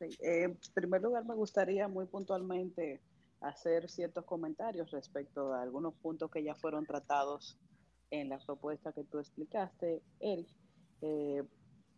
Eh, 0.00 0.44
en 0.44 0.58
primer 0.74 1.02
lugar, 1.02 1.24
me 1.24 1.34
gustaría 1.34 1.86
muy 1.86 2.06
puntualmente 2.06 3.02
hacer 3.40 3.90
ciertos 3.90 4.24
comentarios 4.24 4.90
respecto 4.90 5.52
a 5.52 5.62
algunos 5.62 5.94
puntos 5.94 6.30
que 6.30 6.42
ya 6.42 6.54
fueron 6.54 6.86
tratados 6.86 7.58
en 8.10 8.28
la 8.28 8.38
propuesta 8.38 8.92
que 8.92 9.04
tú 9.04 9.18
explicaste, 9.18 10.02
Eric. 10.20 10.48
Eh, 11.02 11.42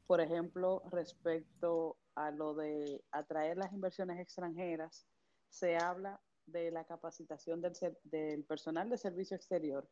por 0.07 0.21
ejemplo, 0.21 0.83
respecto 0.91 1.97
a 2.17 2.31
lo 2.31 2.55
de 2.55 3.03
atraer 3.11 3.57
las 3.57 3.73
inversiones 3.73 4.21
extranjeras, 4.21 5.07
se 5.49 5.77
habla 5.77 6.21
de 6.47 6.71
la 6.71 6.85
capacitación 6.85 7.63
del, 7.63 8.45
personal 8.45 8.91
de 8.91 8.99
servicio 8.99 9.37
exterior 9.37 9.89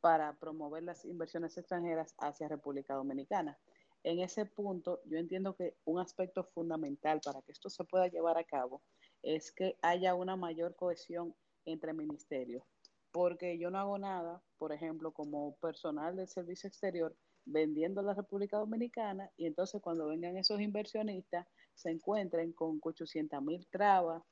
para 0.00 0.36
promover 0.38 0.82
las 0.82 1.04
inversiones 1.04 1.56
extranjeras 1.56 2.14
hacia 2.18 2.48
República 2.48 2.94
Dominicana. 2.94 3.58
En 4.02 4.18
ese 4.18 4.46
punto, 4.46 5.00
yo 5.04 5.18
entiendo 5.18 5.54
que 5.54 5.76
un 5.84 6.00
aspecto 6.00 6.42
fundamental 6.42 7.20
para 7.24 7.40
que 7.42 7.52
esto 7.52 7.70
se 7.70 7.84
pueda 7.84 8.08
llevar 8.08 8.36
a 8.36 8.44
cabo 8.44 8.82
es 9.22 9.52
que 9.52 9.78
haya 9.80 10.14
una 10.14 10.34
mayor 10.34 10.74
cohesión 10.74 11.36
entre 11.64 11.92
ministerios, 11.92 12.64
porque 13.12 13.58
yo 13.58 13.70
no 13.70 13.78
hago 13.78 13.98
nada, 13.98 14.42
por 14.58 14.72
ejemplo, 14.72 15.12
como 15.12 15.54
personal 15.58 16.16
del 16.16 16.26
servicio 16.26 16.66
exterior, 16.66 17.16
vendiendo 17.44 18.02
la 18.02 18.14
República 18.14 18.58
Dominicana 18.58 19.30
y 19.36 19.46
entonces 19.46 19.80
cuando 19.80 20.08
vengan 20.08 20.36
esos 20.36 20.60
inversionistas 20.60 21.46
se 21.74 21.90
encuentren 21.90 22.52
con 22.52 22.78
800 22.82 23.42
mil 23.42 23.66
trabas 23.68 24.22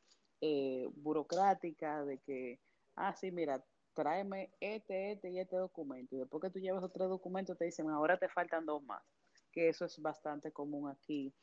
eh, 0.40 0.88
burocráticas 0.94 2.06
de 2.06 2.18
que, 2.18 2.60
ah, 2.96 3.14
sí, 3.14 3.30
mira, 3.30 3.64
tráeme 3.94 4.50
este, 4.60 5.12
este 5.12 5.30
y 5.30 5.38
este 5.38 5.56
documento. 5.56 6.14
Y 6.14 6.18
después 6.18 6.42
que 6.42 6.50
tú 6.50 6.58
llevas 6.58 6.82
otro 6.82 7.08
documento, 7.08 7.54
te 7.56 7.66
dicen, 7.66 7.90
ahora 7.90 8.18
te 8.18 8.28
faltan 8.28 8.64
dos 8.66 8.82
más. 8.84 9.02
Que 9.52 9.68
eso 9.68 9.84
es 9.84 10.00
bastante 10.00 10.52
común 10.52 10.90
aquí 10.90 11.34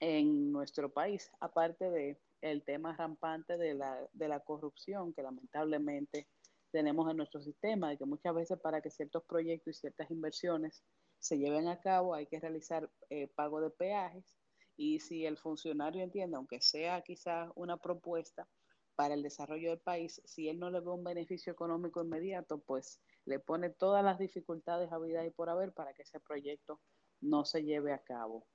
en 0.00 0.52
nuestro 0.52 0.92
país, 0.92 1.30
aparte 1.40 1.90
de 1.90 2.18
el 2.42 2.62
tema 2.62 2.94
rampante 2.96 3.56
de 3.56 3.74
la, 3.74 4.06
de 4.12 4.28
la 4.28 4.40
corrupción 4.40 5.12
que 5.14 5.22
lamentablemente 5.22 6.28
tenemos 6.70 7.10
en 7.10 7.16
nuestro 7.16 7.40
sistema, 7.40 7.90
de 7.90 7.96
que 7.96 8.04
muchas 8.04 8.34
veces 8.34 8.58
para 8.60 8.80
que 8.82 8.90
ciertos 8.90 9.24
proyectos 9.24 9.76
y 9.76 9.80
ciertas 9.80 10.10
inversiones 10.10 10.82
se 11.18 11.38
lleven 11.38 11.68
a 11.68 11.80
cabo 11.80 12.14
hay 12.14 12.26
que 12.26 12.38
realizar 12.38 12.90
eh, 13.08 13.28
pago 13.28 13.60
de 13.60 13.70
peajes 13.70 14.36
y 14.76 15.00
si 15.00 15.24
el 15.26 15.38
funcionario 15.38 16.02
entiende, 16.02 16.36
aunque 16.36 16.60
sea 16.60 17.02
quizás 17.02 17.50
una 17.54 17.76
propuesta, 17.76 18.48
para 18.96 19.14
el 19.14 19.22
desarrollo 19.22 19.70
del 19.70 19.78
país, 19.78 20.20
si 20.24 20.48
él 20.48 20.58
no 20.58 20.70
le 20.70 20.80
ve 20.80 20.90
un 20.90 21.04
beneficio 21.04 21.52
económico 21.52 22.02
inmediato, 22.02 22.58
pues 22.58 22.98
le 23.26 23.38
pone 23.38 23.70
todas 23.70 24.02
las 24.02 24.18
dificultades 24.18 24.90
a 24.90 24.98
vida 24.98 25.24
y 25.24 25.30
por 25.30 25.50
haber 25.50 25.72
para 25.72 25.92
que 25.92 26.02
ese 26.02 26.18
proyecto 26.18 26.80
no 27.20 27.44
se 27.44 27.62
lleve 27.62 27.92
a 27.92 28.02
cabo. 28.02 28.46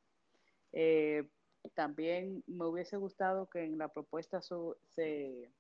Eh, 0.74 1.30
también 1.76 2.44
me 2.48 2.66
hubiese 2.66 2.98
gustado 2.98 3.48
que 3.50 3.64
en 3.64 3.78
la 3.78 3.90
propuesta 3.90 4.42
se, 4.42 4.56
se 4.96 5.52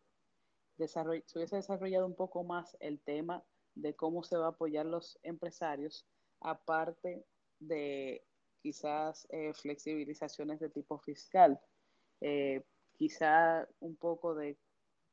hubiese 0.78 1.56
desarrollado 1.56 2.08
un 2.08 2.16
poco 2.16 2.44
más 2.44 2.76
el 2.80 3.00
tema 3.02 3.44
de 3.76 3.96
cómo 3.96 4.24
se 4.24 4.36
va 4.36 4.48
a 4.48 4.50
apoyar 4.50 4.88
los 4.88 5.20
empresarios, 5.22 6.08
aparte 6.40 7.24
de 7.60 8.26
quizás 8.62 9.28
eh, 9.32 9.54
flexibilizaciones 9.54 10.60
de 10.60 10.70
tipo 10.70 11.00
fiscal. 11.00 11.60
Eh, 12.22 12.64
quizá 12.94 13.68
un 13.80 13.96
poco 13.96 14.36
de 14.36 14.58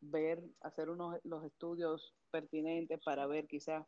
ver, 0.00 0.42
hacer 0.60 0.90
unos 0.90 1.18
los 1.24 1.44
estudios 1.44 2.14
pertinentes 2.30 3.00
para 3.04 3.26
ver 3.26 3.46
quizás 3.46 3.86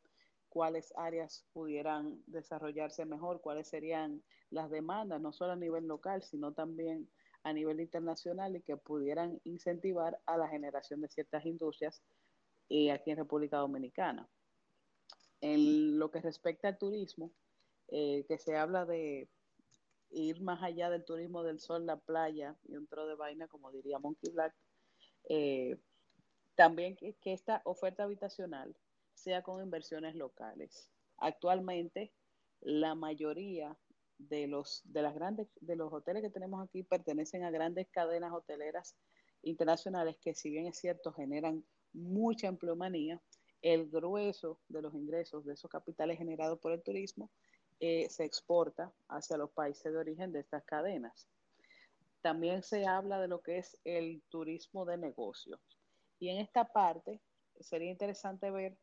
cuáles 0.49 0.93
áreas 0.97 1.45
pudieran 1.53 2.23
desarrollarse 2.27 3.05
mejor, 3.05 3.41
cuáles 3.41 3.69
serían 3.69 4.23
las 4.51 4.71
demandas, 4.71 5.21
no 5.21 5.33
solo 5.33 5.53
a 5.53 5.57
nivel 5.57 5.87
local, 5.87 6.23
sino 6.23 6.53
también 6.53 7.09
a 7.43 7.53
nivel 7.53 7.81
internacional 7.81 8.57
y 8.57 8.63
que 8.63 8.77
pudieran 8.77 9.41
incentivar 9.45 10.21
a 10.27 10.37
la 10.37 10.49
generación 10.49 11.01
de 11.01 11.09
ciertas 11.09 11.47
industrias 11.47 12.03
eh, 12.69 12.91
aquí 12.91 13.11
en 13.11 13.17
República 13.17 13.59
Dominicana. 13.59 14.29
En 15.41 15.99
lo 15.99 16.11
que 16.11 16.21
respecta 16.21 16.69
al 16.69 16.79
turismo, 16.79 17.33
eh, 17.89 18.25
que 18.29 18.39
se 18.39 18.57
habla 18.57 18.85
de 18.85 19.29
ir 20.11 20.41
más 20.41 20.63
allá 20.63 20.91
del 20.91 21.05
turismo 21.05 21.43
del 21.43 21.61
sol, 21.61 21.87
la 21.87 21.97
playa 21.97 22.57
y 22.65 22.77
un 22.77 22.87
tro 22.87 23.07
de 23.07 23.15
vaina, 23.15 23.49
como 23.49 23.71
diría 23.71 23.99
Monkey 23.99 24.33
Black, 24.33 24.55
eh, 25.29 25.77
también 26.55 26.97
que, 26.97 27.17
esta 27.25 27.63
oferta 27.65 28.05
habitacional 28.05 28.77
sea 29.15 29.43
con 29.43 29.63
inversiones 29.63 30.15
locales. 30.15 30.91
Actualmente, 31.19 32.13
la 32.61 32.95
mayoría 32.95 33.77
de 34.19 34.47
los, 34.47 34.83
de 34.85 35.03
las 35.03 35.15
grandes, 35.15 35.49
de 35.61 35.77
los 35.77 35.93
hoteles 35.93 36.23
que 36.23 36.31
tenemos 36.31 36.63
aquí 36.63 36.83
pertenecen 36.83 37.45
a 37.45 37.51
grandes 37.51 37.89
cadenas 37.91 38.33
hoteleras 38.33 38.97
internacionales 39.43 40.17
que, 40.21 40.35
si 40.35 40.51
bien 40.51 40.67
es 40.67 40.77
cierto, 40.77 41.13
generan 41.13 41.65
mucha 41.93 42.49
empleomanía, 42.49 43.23
el 43.63 43.91
grueso 43.91 44.59
de 44.69 44.83
los 44.83 44.95
ingresos 44.95 45.45
de 45.45 45.55
esos 45.55 45.71
capitales 45.71 46.19
generados 46.19 46.59
por 46.59 46.73
el 46.73 46.83
turismo 46.83 47.31
eh, 47.81 48.09
se 48.11 48.25
exporta 48.25 48.93
hacia 49.09 49.39
los 49.39 49.51
países 49.51 49.91
de 49.91 49.99
origen 49.99 50.33
de 50.33 50.41
estas 50.41 50.63
cadenas. 50.65 51.27
También 52.21 52.63
se 52.63 52.87
habla 52.87 53.19
de 53.19 53.29
lo 53.29 53.41
que 53.41 53.59
es 53.59 53.79
el 53.85 54.23
turismo 54.29 54.85
de 54.85 54.99
negocio. 54.99 55.59
Y 56.19 56.29
en 56.29 56.39
esta 56.39 56.71
parte 56.71 57.23
sería 57.59 57.91
interesante 57.91 58.51
ver 58.51 58.77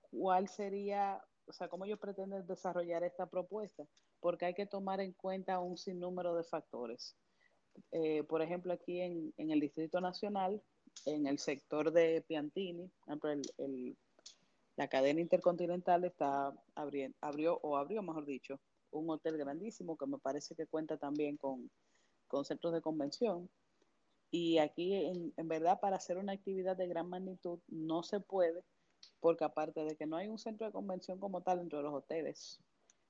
cuál 0.00 0.48
sería, 0.48 1.20
o 1.46 1.52
sea, 1.52 1.68
cómo 1.68 1.84
ellos 1.84 1.98
pretenden 1.98 2.46
desarrollar 2.46 3.02
esta 3.02 3.26
propuesta, 3.26 3.84
porque 4.20 4.46
hay 4.46 4.54
que 4.54 4.66
tomar 4.66 5.00
en 5.00 5.12
cuenta 5.12 5.58
un 5.58 5.76
sinnúmero 5.76 6.36
de 6.36 6.44
factores. 6.44 7.16
Eh, 7.90 8.22
por 8.24 8.42
ejemplo, 8.42 8.72
aquí 8.72 9.00
en, 9.00 9.32
el 9.36 9.58
Distrito 9.58 10.00
Nacional, 10.00 10.62
en 11.06 11.26
el 11.26 11.38
sector 11.38 11.90
de 11.90 12.22
Piantini, 12.28 12.88
la 14.76 14.88
cadena 14.88 15.20
intercontinental 15.20 16.04
está 16.04 16.52
abrió, 16.74 17.58
o 17.62 17.76
abrió, 17.76 18.02
mejor 18.02 18.24
dicho, 18.24 18.60
un 18.90 19.10
hotel 19.10 19.36
grandísimo 19.36 19.96
que 19.96 20.06
me 20.06 20.18
parece 20.18 20.54
que 20.54 20.66
cuenta 20.66 20.96
también 20.96 21.36
con, 21.36 21.70
centros 22.44 22.72
de 22.72 22.80
convención. 22.80 23.50
Y 24.30 24.56
aquí, 24.58 24.94
en, 25.36 25.48
verdad, 25.48 25.78
para 25.80 25.96
hacer 25.96 26.16
una 26.16 26.32
actividad 26.32 26.74
de 26.76 26.88
gran 26.88 27.08
magnitud 27.08 27.60
no 27.68 28.02
se 28.02 28.20
puede, 28.20 28.64
porque 29.20 29.44
aparte 29.44 29.84
de 29.84 29.94
que 29.94 30.06
no 30.06 30.16
hay 30.16 30.28
un 30.28 30.38
centro 30.38 30.66
de 30.66 30.72
convención 30.72 31.18
como 31.18 31.42
tal 31.42 31.58
dentro 31.58 31.78
de 31.78 31.84
los 31.84 31.94
hoteles, 31.94 32.58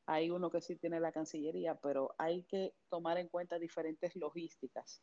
hay 0.07 0.31
uno 0.31 0.51
que 0.51 0.61
sí 0.61 0.75
tiene 0.75 0.99
la 0.99 1.13
Cancillería, 1.13 1.77
pero 1.77 2.13
hay 2.19 2.43
que 2.45 2.75
tomar 2.89 3.19
en 3.19 3.29
cuenta 3.29 3.61
diferentes 3.61 4.17
logísticas, 4.17 5.01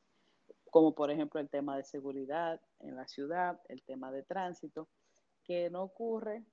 como 0.70 0.94
por 0.94 1.10
ejemplo 1.10 1.40
el 1.40 1.50
tema 1.50 1.78
de 1.78 1.86
seguridad 1.86 2.60
en 2.80 2.98
la 2.98 3.08
ciudad, 3.08 3.62
el 3.70 3.82
tema 3.84 4.12
de 4.12 4.24
tránsito, 4.24 4.90
que 5.50 5.72
no 5.72 5.82
ocurre 5.82 6.46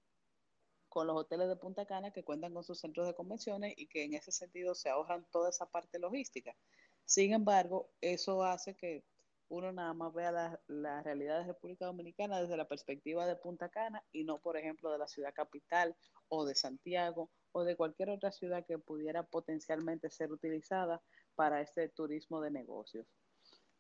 con 0.89 1.07
los 1.07 1.19
hoteles 1.19 1.49
de 1.49 1.57
Punta 1.57 1.85
Cana 1.85 2.13
que 2.13 2.25
cuentan 2.25 2.55
con 2.55 2.65
sus 2.65 2.81
centros 2.81 3.07
de 3.07 3.13
convenciones 3.13 3.75
y 3.77 3.89
que 3.89 4.05
en 4.05 4.15
ese 4.15 4.33
sentido 4.33 4.75
se 4.75 4.89
ahorran 4.89 5.27
toda 5.31 5.51
esa 5.51 5.67
parte 5.67 5.99
logística. 5.99 6.57
Sin 7.05 7.35
embargo, 7.35 7.91
eso 8.01 8.43
hace 8.43 8.75
que 8.75 9.05
uno 9.51 9.71
nada 9.71 9.93
más 9.93 10.15
vea 10.15 10.33
la, 10.33 10.61
la, 10.69 11.03
realidad 11.03 11.41
de 11.41 11.49
República 11.49 11.85
Dominicana 11.85 12.41
desde 12.41 12.57
la 12.57 12.67
perspectiva 12.69 13.27
de 13.27 13.37
Punta 13.37 13.69
Cana 13.69 14.03
y 14.13 14.25
no, 14.25 14.39
por 14.39 14.57
ejemplo, 14.57 14.91
de 14.91 14.97
la 14.97 15.09
ciudad 15.09 15.35
capital 15.35 15.95
o 16.29 16.47
de 16.47 16.55
Santiago 16.55 17.31
o 17.53 17.65
de 17.65 17.77
cualquier 17.77 18.09
otra 18.09 18.33
ciudad 18.33 18.65
que 18.65 18.79
pudiera 18.79 19.25
potencialmente 19.25 20.09
ser 20.09 20.33
utilizada 20.33 21.03
para 21.35 21.61
este 21.61 21.91
turismo 21.91 22.41
de 22.41 22.51
negocios. 22.51 23.07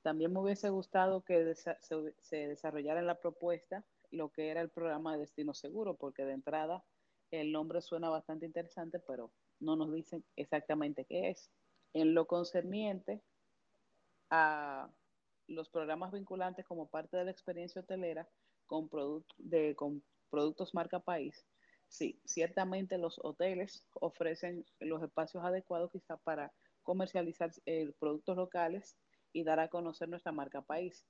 También 0.03 0.31
me 0.31 0.41
hubiese 0.41 0.69
gustado 0.69 1.25
que 1.25 1.55
se, 1.55 1.75
se 1.81 2.49
desarrollara 2.49 3.01
la 3.01 3.19
propuesta 3.19 3.83
lo 4.11 4.31
que 4.31 4.51
era 4.51 4.61
el 4.61 4.71
programa 4.71 5.13
de 5.13 5.21
destino 5.21 5.55
seguro, 5.55 5.97
porque 5.97 6.25
de 6.25 6.33
entrada 6.33 6.85
el 7.31 7.53
nombre 7.53 7.81
suena 7.81 8.09
bastante 8.09 8.47
interesante, 8.47 9.01
pero 9.01 9.33
no 9.61 9.77
nos 9.77 9.93
dicen 9.93 10.25
exactamente 10.37 11.05
qué 11.05 11.31
es. 11.31 11.51
En 11.93 12.15
lo 12.15 12.27
concerniente 12.27 13.23
a 14.31 14.91
los 15.49 15.69
programas 15.69 16.13
vinculantes 16.13 16.67
como 16.67 16.89
parte 16.89 17.17
de 17.17 17.25
la 17.25 17.31
experiencia 17.31 17.81
hotelera 17.81 18.29
con, 18.67 18.89
de, 19.39 19.75
con 19.77 20.03
productos 20.31 20.75
marca 20.75 21.01
país, 21.01 21.47
sí, 21.89 22.21
ciertamente 22.25 22.99
los 22.99 23.19
hoteles 23.23 23.87
ofrecen 23.95 24.65
los 24.81 25.03
espacios 25.03 25.45
adecuados 25.45 25.91
quizá 25.93 26.17
para 26.19 26.53
comercializar 26.83 27.51
eh, 27.65 27.93
productos 27.99 28.37
locales 28.37 28.97
y 29.33 29.45
dar 29.45 29.61
a 29.61 29.69
conocer 29.69 30.09
nuestra 30.09 30.33
marca 30.33 30.63
país. 30.63 31.07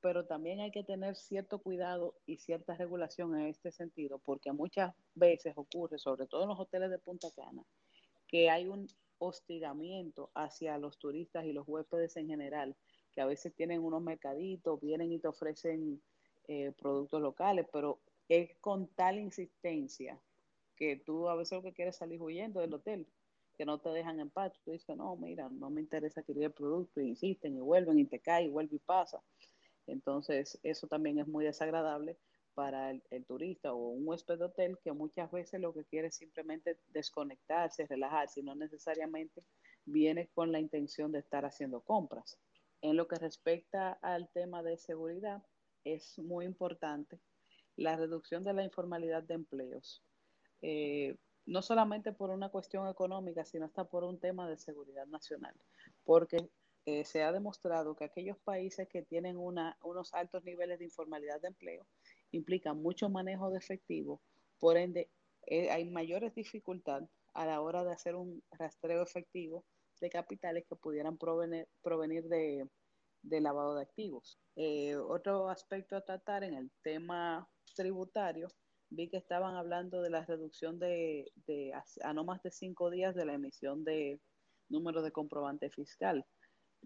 Pero 0.00 0.26
también 0.26 0.60
hay 0.60 0.70
que 0.70 0.84
tener 0.84 1.16
cierto 1.16 1.58
cuidado 1.58 2.14
y 2.26 2.36
cierta 2.36 2.74
regulación 2.76 3.34
en 3.38 3.46
este 3.46 3.72
sentido, 3.72 4.18
porque 4.18 4.52
muchas 4.52 4.94
veces 5.14 5.54
ocurre, 5.56 5.98
sobre 5.98 6.26
todo 6.26 6.42
en 6.42 6.48
los 6.50 6.60
hoteles 6.60 6.90
de 6.90 6.98
Punta 6.98 7.28
Cana, 7.34 7.64
que 8.28 8.50
hay 8.50 8.66
un 8.66 8.86
hostigamiento 9.18 10.30
hacia 10.34 10.78
los 10.78 10.98
turistas 10.98 11.44
y 11.46 11.52
los 11.52 11.66
huéspedes 11.66 12.16
en 12.16 12.28
general 12.28 12.76
que 13.12 13.22
a 13.22 13.26
veces 13.26 13.54
tienen 13.54 13.82
unos 13.82 14.02
mercaditos, 14.02 14.78
vienen 14.80 15.10
y 15.10 15.18
te 15.18 15.28
ofrecen 15.28 16.02
eh, 16.48 16.72
productos 16.78 17.22
locales, 17.22 17.66
pero 17.72 17.98
es 18.28 18.54
con 18.60 18.88
tal 18.88 19.18
insistencia 19.18 20.20
que 20.76 20.96
tú 20.96 21.28
a 21.28 21.34
veces 21.34 21.56
lo 21.56 21.62
que 21.62 21.72
quieres 21.72 21.96
salir 21.96 22.20
huyendo 22.20 22.60
del 22.60 22.74
hotel, 22.74 23.06
que 23.56 23.64
no 23.64 23.78
te 23.78 23.88
dejan 23.88 24.20
en 24.20 24.28
paz. 24.28 24.52
Tú 24.64 24.72
dices, 24.72 24.94
no, 24.96 25.16
mira, 25.16 25.48
no 25.48 25.70
me 25.70 25.80
interesa 25.80 26.20
adquirir 26.20 26.44
el 26.44 26.52
producto, 26.52 27.00
y 27.00 27.08
insisten 27.08 27.56
y 27.56 27.60
vuelven 27.60 27.98
y 27.98 28.04
te 28.04 28.20
cae 28.20 28.44
y 28.44 28.48
vuelve 28.50 28.76
y 28.76 28.80
pasa. 28.80 29.22
Entonces, 29.86 30.58
eso 30.62 30.86
también 30.86 31.18
es 31.18 31.26
muy 31.26 31.44
desagradable 31.44 32.16
para 32.54 32.90
el, 32.90 33.26
turista 33.26 33.74
o 33.74 33.88
un 33.90 34.08
huésped 34.08 34.38
de 34.38 34.44
hotel 34.46 34.78
que 34.82 34.92
muchas 34.92 35.30
veces 35.30 35.60
lo 35.60 35.74
que 35.74 35.84
quiere 35.84 36.08
es 36.08 36.16
simplemente 36.16 36.78
desconectarse, 36.88 37.86
relajarse 37.86 38.40
y 38.40 38.42
no 38.42 38.54
necesariamente 38.54 39.44
viene 39.84 40.28
con 40.34 40.52
la 40.52 40.58
intención 40.58 41.12
de 41.12 41.18
estar 41.18 41.44
haciendo 41.44 41.82
compras. 41.82 42.38
En 42.80 42.96
lo 42.96 43.06
que 43.08 43.16
respecta 43.16 43.92
al 44.00 44.30
tema 44.30 44.62
de 44.62 44.78
seguridad, 44.78 45.42
es 45.84 46.18
muy 46.18 46.46
importante 46.46 47.20
la 47.76 47.96
reducción 47.96 48.42
de 48.42 48.54
la 48.54 48.64
informalidad 48.64 49.22
de 49.22 49.34
empleos. 49.34 50.02
Eh, 50.62 51.16
no 51.44 51.62
solamente 51.62 52.12
por 52.12 52.30
una 52.30 52.48
cuestión 52.48 52.88
económica, 52.88 53.44
sino 53.44 53.66
hasta 53.66 53.84
por 53.84 54.02
un 54.02 54.18
tema 54.18 54.48
de 54.48 54.56
seguridad 54.56 55.06
nacional, 55.06 55.54
porque 56.04 56.48
eh, 56.86 57.04
se 57.04 57.22
ha 57.22 57.32
demostrado 57.32 57.94
que 57.94 58.04
aquellos 58.04 58.38
países 58.38 58.88
que 58.88 59.02
tienen 59.02 59.36
una, 59.36 59.76
unos 59.82 60.14
altos 60.14 60.44
niveles 60.44 60.78
de 60.78 60.84
informalidad 60.84 61.40
de 61.40 61.48
empleo 61.48 61.86
implican 62.30 62.80
mucho 62.80 63.08
manejo 63.08 63.50
de 63.50 63.58
efectivo, 63.58 64.20
por 64.58 64.76
ende 64.76 65.10
eh, 65.46 65.70
hay 65.70 65.84
mayores 65.84 66.34
dificultades 66.34 67.08
a 67.34 67.46
la 67.46 67.60
hora 67.60 67.84
de 67.84 67.92
hacer 67.92 68.14
un 68.16 68.42
rastreo 68.52 69.02
efectivo 69.02 69.64
de 70.00 70.10
capitales 70.10 70.64
que 70.68 70.76
pudieran 70.76 71.18
provenir, 71.18 71.68
provenir 71.82 72.24
de, 72.24 72.68
lavado 73.22 73.74
de 73.76 73.82
activos. 73.82 74.38
Eh, 74.56 74.96
otro 74.96 75.48
aspecto 75.48 75.96
a 75.96 76.00
tratar 76.00 76.44
en 76.44 76.54
el 76.54 76.70
tema 76.82 77.48
tributario 77.74 78.48
vi 78.90 79.08
que 79.08 79.16
estaban 79.16 79.56
hablando 79.56 80.00
de 80.02 80.10
la 80.10 80.24
reducción 80.24 80.78
de, 80.78 81.32
a, 82.02 82.12
no 82.12 82.24
más 82.24 82.42
de 82.42 82.50
cinco 82.50 82.90
días 82.90 83.14
de 83.14 83.24
la 83.24 83.34
emisión 83.34 83.84
de 83.84 84.20
número 84.68 85.02
de 85.02 85.12
comprobante 85.12 85.70
fiscal. 85.70 86.24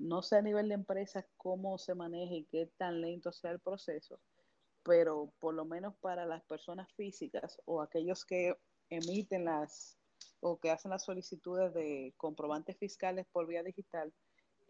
No 0.00 0.22
sé 0.22 0.36
a 0.36 0.42
nivel 0.42 0.68
de 0.68 0.76
empresa 0.76 1.26
cómo 1.36 1.76
se 1.76 1.94
maneja 1.94 2.34
y 2.34 2.46
qué 2.46 2.72
tan 2.78 3.02
lento 3.02 3.32
sea 3.32 3.50
el 3.50 3.60
proceso, 3.60 4.18
pero 4.82 5.30
por 5.38 5.52
lo 5.52 5.66
menos 5.66 5.94
para 6.00 6.24
las 6.24 6.42
personas 6.44 6.90
físicas 6.94 7.60
o 7.66 7.82
aquellos 7.82 8.24
que 8.24 8.56
emiten 8.88 9.44
las 9.44 9.98
o 10.40 10.58
que 10.58 10.70
hacen 10.70 10.90
las 10.90 11.04
solicitudes 11.04 11.74
de 11.74 12.14
comprobantes 12.16 12.78
fiscales 12.78 13.26
por 13.30 13.46
vía 13.46 13.62
digital, 13.62 14.10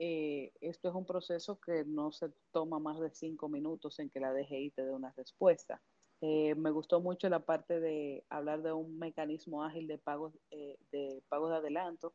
eh, 0.01 0.53
esto 0.61 0.89
es 0.89 0.95
un 0.97 1.07
proceso 1.07 1.61
que 1.61 1.85
no 1.85 2.11
se 2.11 2.33
toma 2.51 2.81
más 2.81 2.99
de 2.99 3.13
cinco 3.13 3.49
minutos 3.49 4.01
en 4.01 4.11
que 4.11 4.19
la 4.19 4.33
DGI 4.33 4.73
te 4.73 4.85
dé 4.85 4.91
una 4.91 5.13
respuesta. 5.17 5.81
Eh, 6.23 6.57
me 6.57 6.73
gustó 6.73 7.01
mucho 7.01 7.29
la 7.29 7.39
parte 7.39 7.79
de 7.79 8.25
hablar 8.31 8.63
de 8.63 8.73
un 8.73 8.99
mecanismo 8.99 9.63
ágil 9.63 9.87
de 9.87 9.99
pagos, 9.99 10.35
eh, 10.51 10.77
de 10.91 11.23
pagos 11.29 11.51
de 11.51 11.59
adelanto 11.59 12.15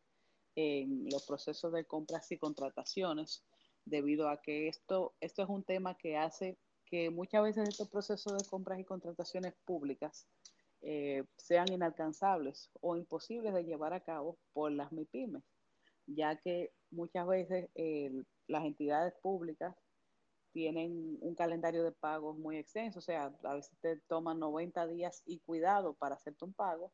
en 0.56 1.10
los 1.10 1.26
procesos 1.26 1.72
de 1.74 1.86
compras 1.86 2.32
y 2.32 2.38
contrataciones, 2.38 3.44
debido 3.86 4.30
a 4.30 4.42
que 4.42 4.68
esto, 4.68 5.14
esto 5.20 5.44
es 5.44 5.50
un 5.50 5.64
tema 5.64 5.98
que 5.98 6.18
hace 6.18 6.58
que 6.86 7.10
muchas 7.10 7.44
veces 7.44 7.70
estos 7.70 7.90
procesos 7.90 8.34
de 8.38 8.50
compras 8.50 8.80
y 8.80 8.86
contrataciones 8.86 9.54
públicas 9.66 10.28
eh, 10.82 11.24
sean 11.38 11.72
inalcanzables 11.72 12.70
o 12.82 12.96
imposibles 12.96 13.54
de 13.54 13.64
llevar 13.64 13.94
a 13.94 14.02
cabo 14.02 14.38
por 14.54 14.72
las 14.72 14.92
MIPIMES, 14.92 15.44
ya 16.06 16.36
que 16.38 16.72
muchas 16.92 17.28
veces 17.28 17.70
las 18.48 18.66
entidades 18.66 19.14
públicas 19.22 19.76
tienen 20.52 21.18
un 21.22 21.36
calendario 21.36 21.84
de 21.84 21.92
pagos 21.92 22.38
muy 22.38 22.58
extenso, 22.58 23.00
o 23.00 23.02
sea, 23.02 23.34
a 23.44 23.56
veces 23.56 23.78
te 23.82 23.98
toman 24.08 24.40
90 24.40 24.88
días 24.88 25.22
y 25.26 25.40
cuidado 25.40 25.96
para 25.96 26.16
hacerte 26.16 26.46
un 26.46 26.54
pago 26.54 26.94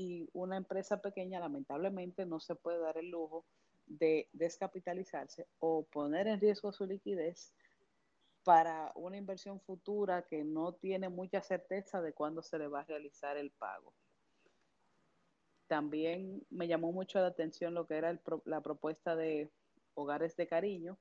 y 0.00 0.30
una 0.32 0.56
empresa 0.56 1.02
pequeña 1.02 1.40
lamentablemente 1.40 2.24
no 2.24 2.40
se 2.40 2.54
puede 2.54 2.78
dar 2.78 2.96
el 2.96 3.10
lujo 3.10 3.44
de 3.86 4.30
descapitalizarse 4.32 5.46
o 5.58 5.84
poner 5.84 6.26
en 6.26 6.40
riesgo 6.40 6.72
su 6.72 6.86
liquidez 6.86 7.52
para 8.42 8.92
una 8.94 9.18
inversión 9.18 9.60
futura 9.60 10.22
que 10.22 10.42
no 10.42 10.72
tiene 10.72 11.10
mucha 11.10 11.42
certeza 11.42 12.00
de 12.00 12.14
cuándo 12.14 12.42
se 12.42 12.58
le 12.58 12.68
va 12.68 12.80
a 12.80 12.84
realizar 12.84 13.36
el 13.36 13.50
pago. 13.50 13.92
También 15.66 16.46
me 16.48 16.66
llamó 16.66 16.92
mucho 16.92 17.20
la 17.20 17.26
atención 17.26 17.74
lo 17.74 17.86
que 17.86 17.96
era 17.96 18.18
la 18.46 18.62
propuesta 18.62 19.14
de 19.16 19.50
hogares 19.94 20.34
de 20.34 20.46
cariño, 20.46 20.98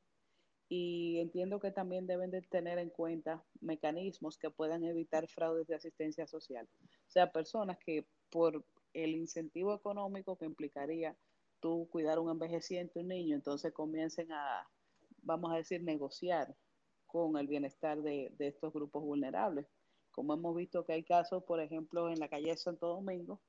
y 0.70 1.18
entiendo 1.20 1.60
que 1.60 1.72
también 1.72 2.06
deben 2.06 2.30
de 2.30 2.44
tener 2.44 2.78
en 2.78 2.92
cuenta 2.92 3.44
mecanismos 3.60 4.38
que 4.38 4.52
puedan 4.52 4.84
evitar 4.84 5.28
fraudes 5.28 5.66
de 5.68 5.76
asistencia 5.76 6.28
social. 6.28 6.68
O 7.08 7.12
sea, 7.12 7.32
personas 7.32 7.80
que 7.80 8.06
por 8.30 8.64
el 8.94 9.16
incentivo 9.16 9.74
económico 9.74 10.38
que 10.38 10.46
implicaría 10.46 11.16
tú 11.60 11.88
cuidar 11.92 12.20
un 12.20 12.30
envejeciente, 12.30 13.00
un 13.00 13.10
niño, 13.10 13.36
entonces 13.36 13.74
comiencen 13.74 14.32
a, 14.32 14.68
vamos 15.24 15.52
a 15.52 15.58
decir, 15.58 15.84
negociar 15.84 16.56
con 17.06 17.38
el 17.38 17.48
bienestar 17.48 18.02
de, 18.02 18.32
de 18.38 18.48
estos 18.48 18.72
grupos 18.72 19.04
vulnerables. 19.04 19.68
Como 20.12 20.34
hemos 20.34 20.56
visto 20.56 20.86
que 20.86 20.94
hay 20.94 21.04
casos, 21.04 21.44
por 21.44 21.60
ejemplo, 21.60 22.10
en 22.10 22.20
la 22.20 22.30
calle 22.30 22.52
de 22.52 22.58
Santo 22.58 22.88
Domingo, 22.88 23.42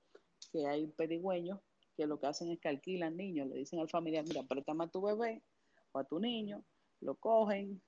que 0.52 0.66
hay 0.66 0.86
pedigüeños 0.88 1.60
que 1.96 2.06
lo 2.06 2.18
que 2.18 2.26
hacen 2.26 2.50
es 2.50 2.58
que 2.58 2.68
alquilan 2.68 3.16
niños, 3.16 3.48
le 3.48 3.56
dicen 3.56 3.78
al 3.78 3.88
familiar, 3.88 4.24
mira, 4.26 4.42
préstame 4.42 4.84
a 4.84 4.88
tu 4.88 5.02
bebé 5.02 5.42
o 5.92 5.98
a 5.98 6.04
tu 6.04 6.18
niño, 6.18 6.64
lo 7.00 7.16
cogen, 7.16 7.82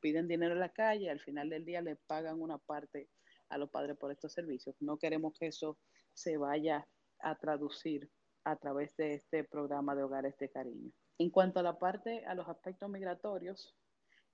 piden 0.00 0.28
dinero 0.28 0.54
en 0.54 0.60
la 0.60 0.72
calle, 0.72 1.10
al 1.10 1.20
final 1.20 1.48
del 1.48 1.64
día 1.64 1.80
le 1.80 1.96
pagan 1.96 2.40
una 2.40 2.58
parte 2.58 3.08
a 3.48 3.58
los 3.58 3.70
padres 3.70 3.96
por 3.96 4.10
estos 4.10 4.32
servicios. 4.32 4.74
No 4.80 4.98
queremos 4.98 5.34
que 5.38 5.46
eso 5.46 5.78
se 6.14 6.36
vaya 6.36 6.86
a 7.20 7.36
traducir 7.36 8.10
a 8.44 8.56
través 8.56 8.96
de 8.96 9.14
este 9.14 9.44
programa 9.44 9.94
de 9.94 10.02
hogares 10.02 10.36
de 10.38 10.50
cariño. 10.50 10.90
En 11.18 11.30
cuanto 11.30 11.60
a 11.60 11.62
la 11.62 11.78
parte, 11.78 12.24
a 12.26 12.34
los 12.34 12.48
aspectos 12.48 12.90
migratorios, 12.90 13.76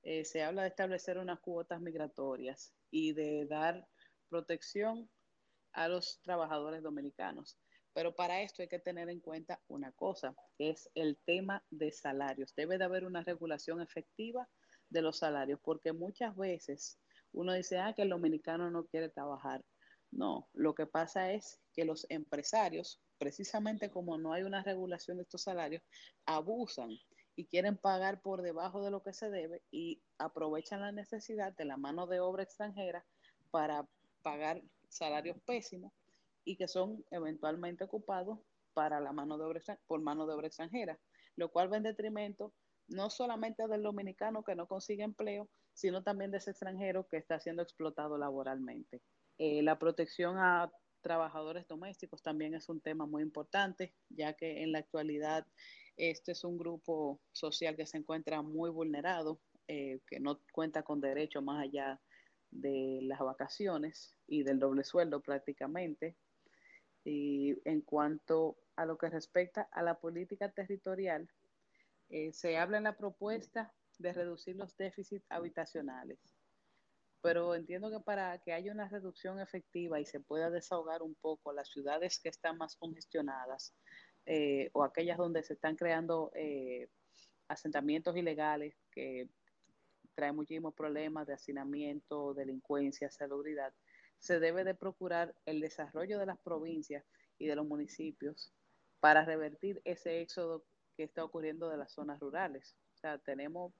eh, 0.03 0.25
se 0.25 0.43
habla 0.43 0.63
de 0.63 0.69
establecer 0.69 1.19
unas 1.19 1.41
cuotas 1.41 1.81
migratorias 1.81 2.75
y 2.91 3.13
de 3.13 3.47
dar 3.47 3.87
protección 4.29 5.11
a 5.73 5.89
los 5.89 6.21
trabajadores 6.23 6.83
dominicanos. 6.83 7.59
Pero 7.93 8.15
para 8.15 8.41
esto 8.43 8.63
hay 8.63 8.69
que 8.69 8.79
tener 8.79 9.09
en 9.09 9.21
cuenta 9.21 9.61
una 9.69 9.93
cosa, 9.93 10.35
que 10.57 10.71
es 10.71 10.89
el 10.95 11.19
tema 11.25 11.65
de 11.71 11.93
salarios. 11.93 12.55
Debe 12.55 12.79
de 12.79 12.85
haber 12.85 13.05
una 13.05 13.23
regulación 13.23 13.81
efectiva 13.81 14.49
de 14.89 15.03
los 15.03 15.19
salarios, 15.19 15.61
porque 15.63 15.93
muchas 15.93 16.37
veces 16.37 16.99
uno 17.33 17.53
dice, 17.53 17.79
ah, 17.79 17.93
que 17.95 18.03
el 18.03 18.09
dominicano 18.09 18.71
no 18.71 18.87
quiere 18.87 19.09
trabajar. 19.09 19.63
No, 20.11 20.49
lo 20.55 20.75
que 20.75 20.87
pasa 20.87 21.33
es 21.33 21.61
que 21.73 21.85
los 21.85 22.07
empresarios, 22.09 23.01
precisamente 23.19 23.91
como 23.91 24.19
no 24.19 24.33
hay 24.33 24.43
una 24.43 24.63
regulación 24.63 25.19
de 25.19 25.23
estos 25.23 25.43
salarios, 25.43 25.83
abusan 26.27 26.91
y 27.37 27.47
quieren 27.47 27.77
pagar 27.77 28.21
por 28.21 28.43
debajo 28.43 28.83
de 28.83 28.91
lo 28.91 29.03
que 29.03 29.13
se 29.13 29.31
debe 29.31 29.63
y 29.71 30.03
aprovechan 30.19 30.81
la 30.81 30.93
necesidad 30.93 31.57
de 31.57 31.65
la 31.65 31.77
mano 31.77 32.07
de 32.07 32.21
obra 32.21 32.43
extranjera 32.43 33.07
para 33.51 33.89
pagar 34.23 34.63
salarios 34.89 35.39
pésimos 35.47 35.93
y 36.45 36.57
que 36.57 36.69
son 36.69 37.05
eventualmente 37.11 37.85
ocupados 37.85 38.39
para 38.75 39.01
la 39.01 39.13
mano 39.13 39.39
de 39.39 39.45
obra 39.45 39.61
por 39.87 40.01
mano 40.01 40.27
de 40.27 40.35
obra 40.35 40.49
extranjera, 40.49 40.99
lo 41.37 41.51
cual 41.51 41.73
va 41.73 41.77
en 41.77 41.85
detrimento 41.85 42.53
no 42.89 43.09
solamente 43.09 43.69
del 43.69 43.83
dominicano 43.83 44.43
que 44.43 44.57
no 44.57 44.67
consigue 44.67 45.05
empleo, 45.05 45.49
sino 45.73 46.03
también 46.03 46.31
de 46.31 46.39
ese 46.39 46.51
extranjero 46.51 47.07
que 47.07 47.17
está 47.17 47.39
siendo 47.39 47.63
explotado 47.63 48.19
laboralmente. 48.19 49.01
Eh, 49.43 49.63
la 49.63 49.79
protección 49.79 50.37
a 50.37 50.71
trabajadores 51.01 51.67
domésticos 51.67 52.23
también 52.23 52.55
es 52.55 52.69
un 52.69 52.83
tema 52.83 53.07
muy 53.07 53.23
importante, 53.23 53.95
ya 54.11 54.35
que 54.35 54.63
en 54.63 54.71
la 54.71 54.81
actualidad 54.81 55.47
este 55.97 56.33
es 56.33 56.45
un 56.45 56.59
grupo 56.59 57.23
social 57.33 57.75
que 57.75 57.87
se 57.87 57.97
encuentra 57.97 58.43
muy 58.43 58.69
vulnerado, 58.69 59.41
eh, 59.67 60.01
que 60.07 60.21
no 60.21 60.43
cuenta 60.53 60.83
con 60.83 61.01
derecho 61.01 61.41
más 61.41 61.63
allá 61.63 61.99
de 62.51 62.99
las 63.01 63.21
vacaciones 63.21 64.15
y 64.27 64.43
del 64.43 64.59
doble 64.59 64.85
sueldo 64.85 65.23
prácticamente, 65.23 66.19
y 67.03 67.57
en 67.67 67.81
cuanto 67.81 68.59
a 68.77 68.85
lo 68.85 68.99
que 68.99 69.09
respecta 69.09 69.71
a 69.73 69.83
la 69.83 69.99
política 69.99 70.53
territorial, 70.53 71.31
eh, 72.11 72.35
se 72.35 72.59
habla 72.59 72.77
en 72.77 72.85
la 72.85 72.99
propuesta 72.99 73.73
de 73.99 74.13
reducir 74.13 74.57
los 74.57 74.77
déficits 74.77 75.25
habitacionales. 75.31 76.19
Pero 77.23 77.55
entiendo 77.55 77.91
que 77.91 78.01
para 78.01 78.39
que 78.39 78.53
haya 78.53 78.73
una 78.73 78.89
reducción 78.89 79.41
efectiva 79.41 80.01
y 80.01 80.07
se 80.07 80.21
pueda 80.21 80.51
desahogar 80.51 81.03
un 81.03 81.15
poco 81.15 81.53
las 81.53 81.69
ciudades 81.69 82.19
que 82.19 82.31
están 82.31 82.57
más 82.57 82.77
congestionadas 82.77 83.75
eh, 84.27 84.71
o 84.73 84.85
aquellas 84.85 85.19
donde 85.19 85.43
se 85.43 85.55
están 85.55 85.77
creando 85.77 86.31
eh, 86.35 86.89
asentamientos 87.49 88.17
ilegales 88.17 88.75
que 88.91 89.29
traen 90.15 90.37
muchísimos 90.37 90.75
problemas 90.75 91.27
de 91.27 91.35
hacinamiento, 91.35 92.35
delincuencia, 92.35 93.11
salubridad, 93.11 93.73
se 94.19 94.39
debe 94.39 94.65
de 94.65 94.75
procurar 94.75 95.35
el 95.47 95.61
desarrollo 95.61 96.19
de 96.19 96.27
las 96.27 96.39
provincias 96.39 97.05
y 97.39 97.47
de 97.47 97.57
los 97.57 97.67
municipios 97.67 98.53
para 99.01 99.25
revertir 99.25 99.81
ese 99.85 100.21
éxodo 100.21 100.65
que 100.97 101.05
está 101.05 101.25
ocurriendo 101.25 101.71
de 101.71 101.79
las 101.79 101.93
zonas 101.93 102.21
rurales. 102.21 102.77
O 102.95 102.99
sea, 102.99 103.19
tenemos, 103.19 103.73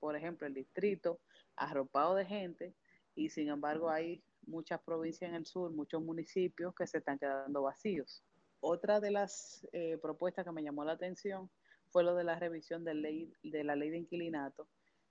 por 0.00 0.16
ejemplo, 0.16 0.46
el 0.46 0.54
distrito 0.54 1.20
arropado 1.56 2.14
de 2.14 2.24
gente 2.24 2.74
y 3.14 3.30
sin 3.30 3.48
embargo 3.48 3.90
hay 3.90 4.22
muchas 4.46 4.80
provincias 4.82 5.28
en 5.28 5.36
el 5.36 5.46
sur, 5.46 5.70
muchos 5.70 6.02
municipios 6.02 6.74
que 6.74 6.86
se 6.86 6.98
están 6.98 7.18
quedando 7.18 7.62
vacíos. 7.62 8.22
Otra 8.60 9.00
de 9.00 9.10
las 9.10 9.66
eh, 9.72 9.98
propuestas 10.00 10.44
que 10.44 10.52
me 10.52 10.62
llamó 10.62 10.84
la 10.84 10.92
atención 10.92 11.50
fue 11.90 12.04
lo 12.04 12.14
de 12.14 12.24
la 12.24 12.38
revisión 12.38 12.84
de, 12.84 12.94
ley, 12.94 13.32
de 13.42 13.64
la 13.64 13.76
ley 13.76 13.90
de 13.90 13.98
inquilinato 13.98 14.68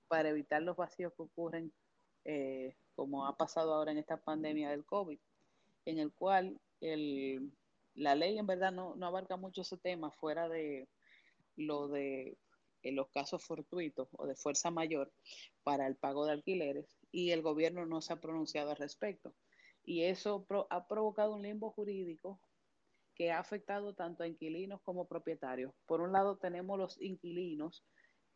para 0.07 0.29
evitar 0.29 0.61
los 0.61 0.75
vacíos 0.75 1.13
que 1.15 1.23
ocurren, 1.23 1.71
eh, 2.25 2.75
como 2.95 3.27
ha 3.27 3.37
pasado 3.37 3.73
ahora 3.73 3.91
en 3.91 3.97
esta 3.97 4.17
pandemia 4.17 4.69
del 4.69 4.85
COVID, 4.85 5.19
en 5.85 5.99
el 5.99 6.11
cual 6.11 6.59
el, 6.81 7.51
la 7.95 8.15
ley 8.15 8.37
en 8.37 8.47
verdad 8.47 8.71
no, 8.71 8.95
no 8.95 9.05
abarca 9.05 9.37
mucho 9.37 9.61
ese 9.61 9.77
tema 9.77 10.11
fuera 10.11 10.49
de 10.49 10.89
lo 11.55 11.87
de 11.87 12.37
en 12.84 12.95
los 12.95 13.09
casos 13.09 13.43
fortuitos 13.43 14.07
o 14.13 14.25
de 14.25 14.36
fuerza 14.36 14.71
mayor 14.71 15.11
para 15.63 15.88
el 15.88 15.95
pago 15.95 16.25
de 16.25 16.34
alquileres 16.34 16.97
y 17.11 17.32
el 17.32 17.41
gobierno 17.41 17.86
no 17.86 18.01
se 18.01 18.13
ha 18.13 18.19
pronunciado 18.19 18.71
al 18.71 18.77
respecto. 18.77 19.34
Y 19.84 20.03
eso 20.03 20.45
ha 20.69 20.88
provocado 20.88 21.36
un 21.36 21.41
limbo 21.41 21.71
jurídico 21.71 22.39
que 23.15 23.32
ha 23.32 23.39
afectado 23.39 23.93
tanto 23.93 24.23
a 24.23 24.27
inquilinos 24.27 24.82
como 24.82 25.07
propietarios. 25.07 25.73
Por 25.86 26.01
un 26.01 26.11
lado 26.11 26.38
tenemos 26.38 26.77
los 26.77 27.01
inquilinos 27.01 27.84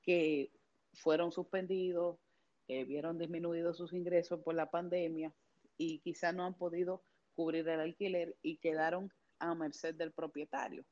que 0.01 0.51
fueron 0.93 1.31
suspendidos, 1.31 2.19
eh, 2.67 2.83
vieron 2.83 3.17
disminuidos 3.17 3.77
sus 3.77 3.93
ingresos 3.93 4.41
por 4.41 4.55
la 4.55 4.69
pandemia 4.69 5.33
y 5.77 5.99
quizás 5.99 6.33
no 6.33 6.45
han 6.45 6.55
podido 6.55 7.03
cubrir 7.35 7.67
el 7.67 7.79
alquiler 7.79 8.35
y 8.41 8.57
quedaron 8.57 9.11
a 9.39 9.53
merced 9.55 9.95
del 9.95 10.11
propietario. 10.11 10.85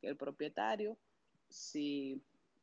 El 0.00 0.16
propietario, 0.16 0.96
si 1.48 2.22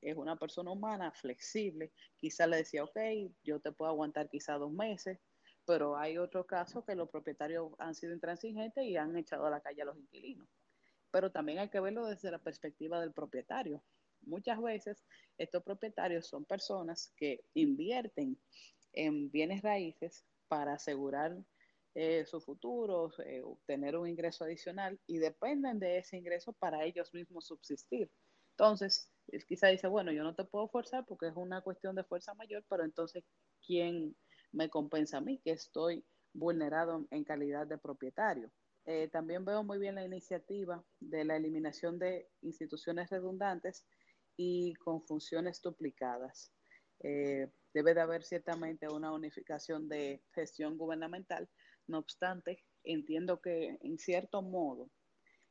es 0.09 0.17
una 0.17 0.35
persona 0.35 0.71
humana, 0.71 1.11
flexible, 1.11 1.91
quizás 2.17 2.47
le 2.47 2.57
decía, 2.57 2.83
ok, 2.83 2.97
yo 3.43 3.59
te 3.59 3.71
puedo 3.71 3.91
aguantar 3.91 4.29
quizás 4.29 4.59
dos 4.59 4.71
meses, 4.71 5.19
pero 5.65 5.97
hay 5.97 6.17
otros 6.17 6.45
casos 6.45 6.85
que 6.85 6.95
los 6.95 7.09
propietarios 7.09 7.71
han 7.79 7.95
sido 7.95 8.13
intransigentes 8.13 8.83
y 8.85 8.97
han 8.97 9.17
echado 9.17 9.45
a 9.45 9.49
la 9.49 9.61
calle 9.61 9.81
a 9.81 9.85
los 9.85 9.97
inquilinos. 9.97 10.47
Pero 11.11 11.31
también 11.31 11.59
hay 11.59 11.69
que 11.69 11.79
verlo 11.79 12.05
desde 12.05 12.29
la 12.29 12.39
perspectiva 12.39 12.99
del 12.99 13.13
propietario. 13.13 13.83
Muchas 14.21 14.61
veces 14.61 15.03
estos 15.37 15.63
propietarios 15.63 16.27
son 16.27 16.45
personas 16.45 17.13
que 17.15 17.43
invierten 17.53 18.37
en 18.93 19.29
bienes 19.31 19.61
raíces 19.61 20.25
para 20.47 20.73
asegurar 20.73 21.35
eh, 21.97 22.25
su 22.25 22.41
futuro, 22.41 23.11
eh, 23.25 23.41
obtener 23.41 23.95
un 23.95 24.07
ingreso 24.07 24.43
adicional 24.43 24.99
y 25.07 25.17
dependen 25.17 25.79
de 25.79 25.99
ese 25.99 26.17
ingreso 26.17 26.51
para 26.53 26.83
ellos 26.83 27.13
mismos 27.13 27.45
subsistir. 27.45 28.11
Entonces, 28.51 29.09
quizá 29.47 29.67
dice, 29.67 29.87
bueno, 29.87 30.11
yo 30.11 30.23
no 30.23 30.35
te 30.35 30.43
puedo 30.43 30.67
forzar 30.67 31.05
porque 31.05 31.27
es 31.27 31.35
una 31.35 31.61
cuestión 31.61 31.95
de 31.95 32.03
fuerza 32.03 32.33
mayor, 32.33 32.63
pero 32.69 32.83
entonces, 32.83 33.23
¿quién 33.65 34.15
me 34.51 34.69
compensa 34.69 35.17
a 35.17 35.21
mí 35.21 35.39
que 35.43 35.51
estoy 35.51 36.05
vulnerado 36.33 37.05
en 37.11 37.23
calidad 37.23 37.67
de 37.67 37.77
propietario? 37.77 38.51
Eh, 38.85 39.09
también 39.09 39.43
veo 39.45 39.63
muy 39.63 39.79
bien 39.79 39.95
la 39.95 40.05
iniciativa 40.05 40.83
de 40.99 41.25
la 41.25 41.37
eliminación 41.37 41.97
de 41.97 42.29
instituciones 42.41 43.09
redundantes 43.09 43.85
y 44.37 44.75
con 44.75 45.01
funciones 45.01 45.61
duplicadas. 45.61 46.51
Eh, 46.99 47.51
debe 47.73 47.93
de 47.93 48.01
haber 48.01 48.23
ciertamente 48.23 48.87
una 48.87 49.11
unificación 49.11 49.89
de 49.89 50.23
gestión 50.33 50.77
gubernamental. 50.77 51.49
No 51.87 51.97
obstante, 51.97 52.63
entiendo 52.83 53.41
que 53.41 53.77
en 53.81 53.97
cierto 53.97 54.41
modo 54.41 54.91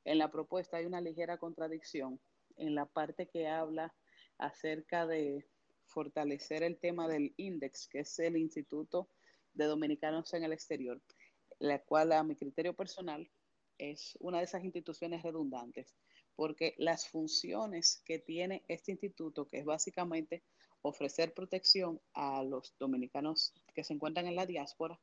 en 0.04 0.18
la 0.18 0.30
propuesta 0.30 0.76
hay 0.76 0.86
una 0.86 1.00
ligera 1.00 1.38
contradicción 1.38 2.20
en 2.56 2.74
la 2.74 2.86
parte 2.86 3.28
que 3.28 3.48
habla 3.48 3.94
acerca 4.38 5.06
de 5.06 5.46
fortalecer 5.86 6.62
el 6.62 6.78
tema 6.78 7.08
del 7.08 7.34
INDEX, 7.36 7.88
que 7.88 8.00
es 8.00 8.18
el 8.18 8.36
Instituto 8.36 9.08
de 9.52 9.66
Dominicanos 9.66 10.34
en 10.34 10.44
el 10.44 10.52
Exterior, 10.52 11.00
la 11.58 11.82
cual 11.82 12.12
a 12.12 12.22
mi 12.24 12.36
criterio 12.36 12.74
personal 12.74 13.30
es 13.78 14.16
una 14.20 14.38
de 14.38 14.44
esas 14.44 14.64
instituciones 14.64 15.22
redundantes, 15.22 15.96
porque 16.34 16.74
las 16.78 17.08
funciones 17.08 18.02
que 18.04 18.18
tiene 18.18 18.64
este 18.68 18.92
instituto, 18.92 19.48
que 19.48 19.58
es 19.58 19.64
básicamente 19.64 20.42
ofrecer 20.82 21.32
protección 21.32 22.00
a 22.12 22.42
los 22.42 22.76
dominicanos 22.78 23.54
que 23.74 23.84
se 23.84 23.94
encuentran 23.94 24.26
en 24.26 24.36
la 24.36 24.46
diáspora, 24.46 25.00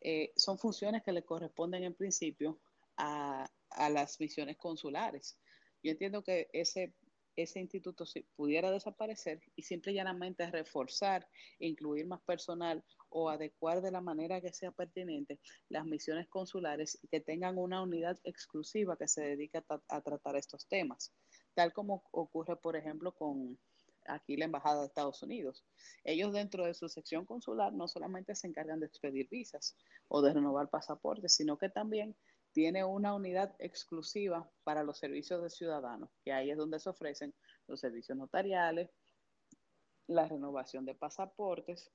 eh, 0.00 0.32
son 0.36 0.58
funciones 0.58 1.02
que 1.02 1.12
le 1.12 1.24
corresponden 1.24 1.84
en 1.84 1.94
principio 1.94 2.60
a, 2.96 3.48
a 3.70 3.88
las 3.90 4.18
misiones 4.18 4.56
consulares. 4.56 5.38
Yo 5.82 5.92
entiendo 5.92 6.22
que 6.22 6.48
ese, 6.52 6.94
ese 7.36 7.60
instituto 7.60 8.04
pudiera 8.36 8.70
desaparecer 8.70 9.40
y 9.56 9.62
simple 9.62 9.92
y 9.92 9.94
llanamente 9.96 10.50
reforzar, 10.50 11.26
incluir 11.58 12.06
más 12.06 12.20
personal 12.22 12.84
o 13.08 13.28
adecuar 13.28 13.82
de 13.82 13.90
la 13.90 14.00
manera 14.00 14.40
que 14.40 14.52
sea 14.52 14.72
pertinente 14.72 15.40
las 15.68 15.84
misiones 15.84 16.28
consulares 16.28 16.98
y 17.02 17.08
que 17.08 17.20
tengan 17.20 17.58
una 17.58 17.82
unidad 17.82 18.18
exclusiva 18.24 18.96
que 18.96 19.08
se 19.08 19.22
dedique 19.22 19.62
a, 19.88 20.00
tratar 20.00 20.36
estos 20.36 20.66
temas, 20.66 21.12
tal 21.54 21.72
como 21.72 22.04
ocurre, 22.12 22.56
por 22.56 22.76
ejemplo, 22.76 23.12
con 23.12 23.58
aquí 24.06 24.36
la 24.36 24.46
Embajada 24.46 24.80
de 24.80 24.86
Estados 24.86 25.22
Unidos. 25.22 25.64
Ellos 26.04 26.32
dentro 26.32 26.64
de 26.64 26.74
su 26.74 26.88
sección 26.88 27.24
consular 27.24 27.72
no 27.72 27.86
solamente 27.88 28.34
se 28.34 28.48
encargan 28.48 28.80
de 28.80 28.86
expedir 28.86 29.28
visas 29.28 29.76
o 30.08 30.22
de 30.22 30.32
renovar 30.32 30.68
pasaportes, 30.70 31.34
sino 31.34 31.56
que 31.56 31.68
también 31.68 32.16
tiene 32.52 32.84
una 32.84 33.14
unidad 33.14 33.54
exclusiva 33.58 34.50
para 34.64 34.84
los 34.84 34.98
servicios 34.98 35.42
de 35.42 35.50
ciudadanos, 35.50 36.10
que 36.24 36.32
ahí 36.32 36.50
es 36.50 36.56
donde 36.56 36.78
se 36.78 36.90
ofrecen 36.90 37.34
los 37.66 37.80
servicios 37.80 38.16
notariales, 38.16 38.90
la 40.06 40.28
renovación 40.28 40.84
de 40.84 40.94
pasaportes 40.94 41.90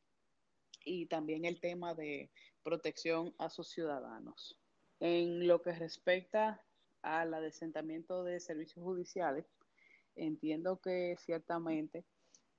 y 0.83 1.05
también 1.05 1.45
el 1.45 1.59
tema 1.59 1.93
de 1.93 2.31
protección 2.63 3.35
a 3.37 3.49
sus 3.49 3.69
ciudadanos. 3.69 4.59
En 4.99 5.47
lo 5.47 5.61
que 5.61 5.73
respecta 5.73 6.63
al 7.03 7.33
adesentamiento 7.33 8.23
de 8.23 8.39
servicios 8.39 8.83
judiciales, 8.83 9.45
entiendo 10.15 10.81
que 10.81 11.15
ciertamente 11.19 12.05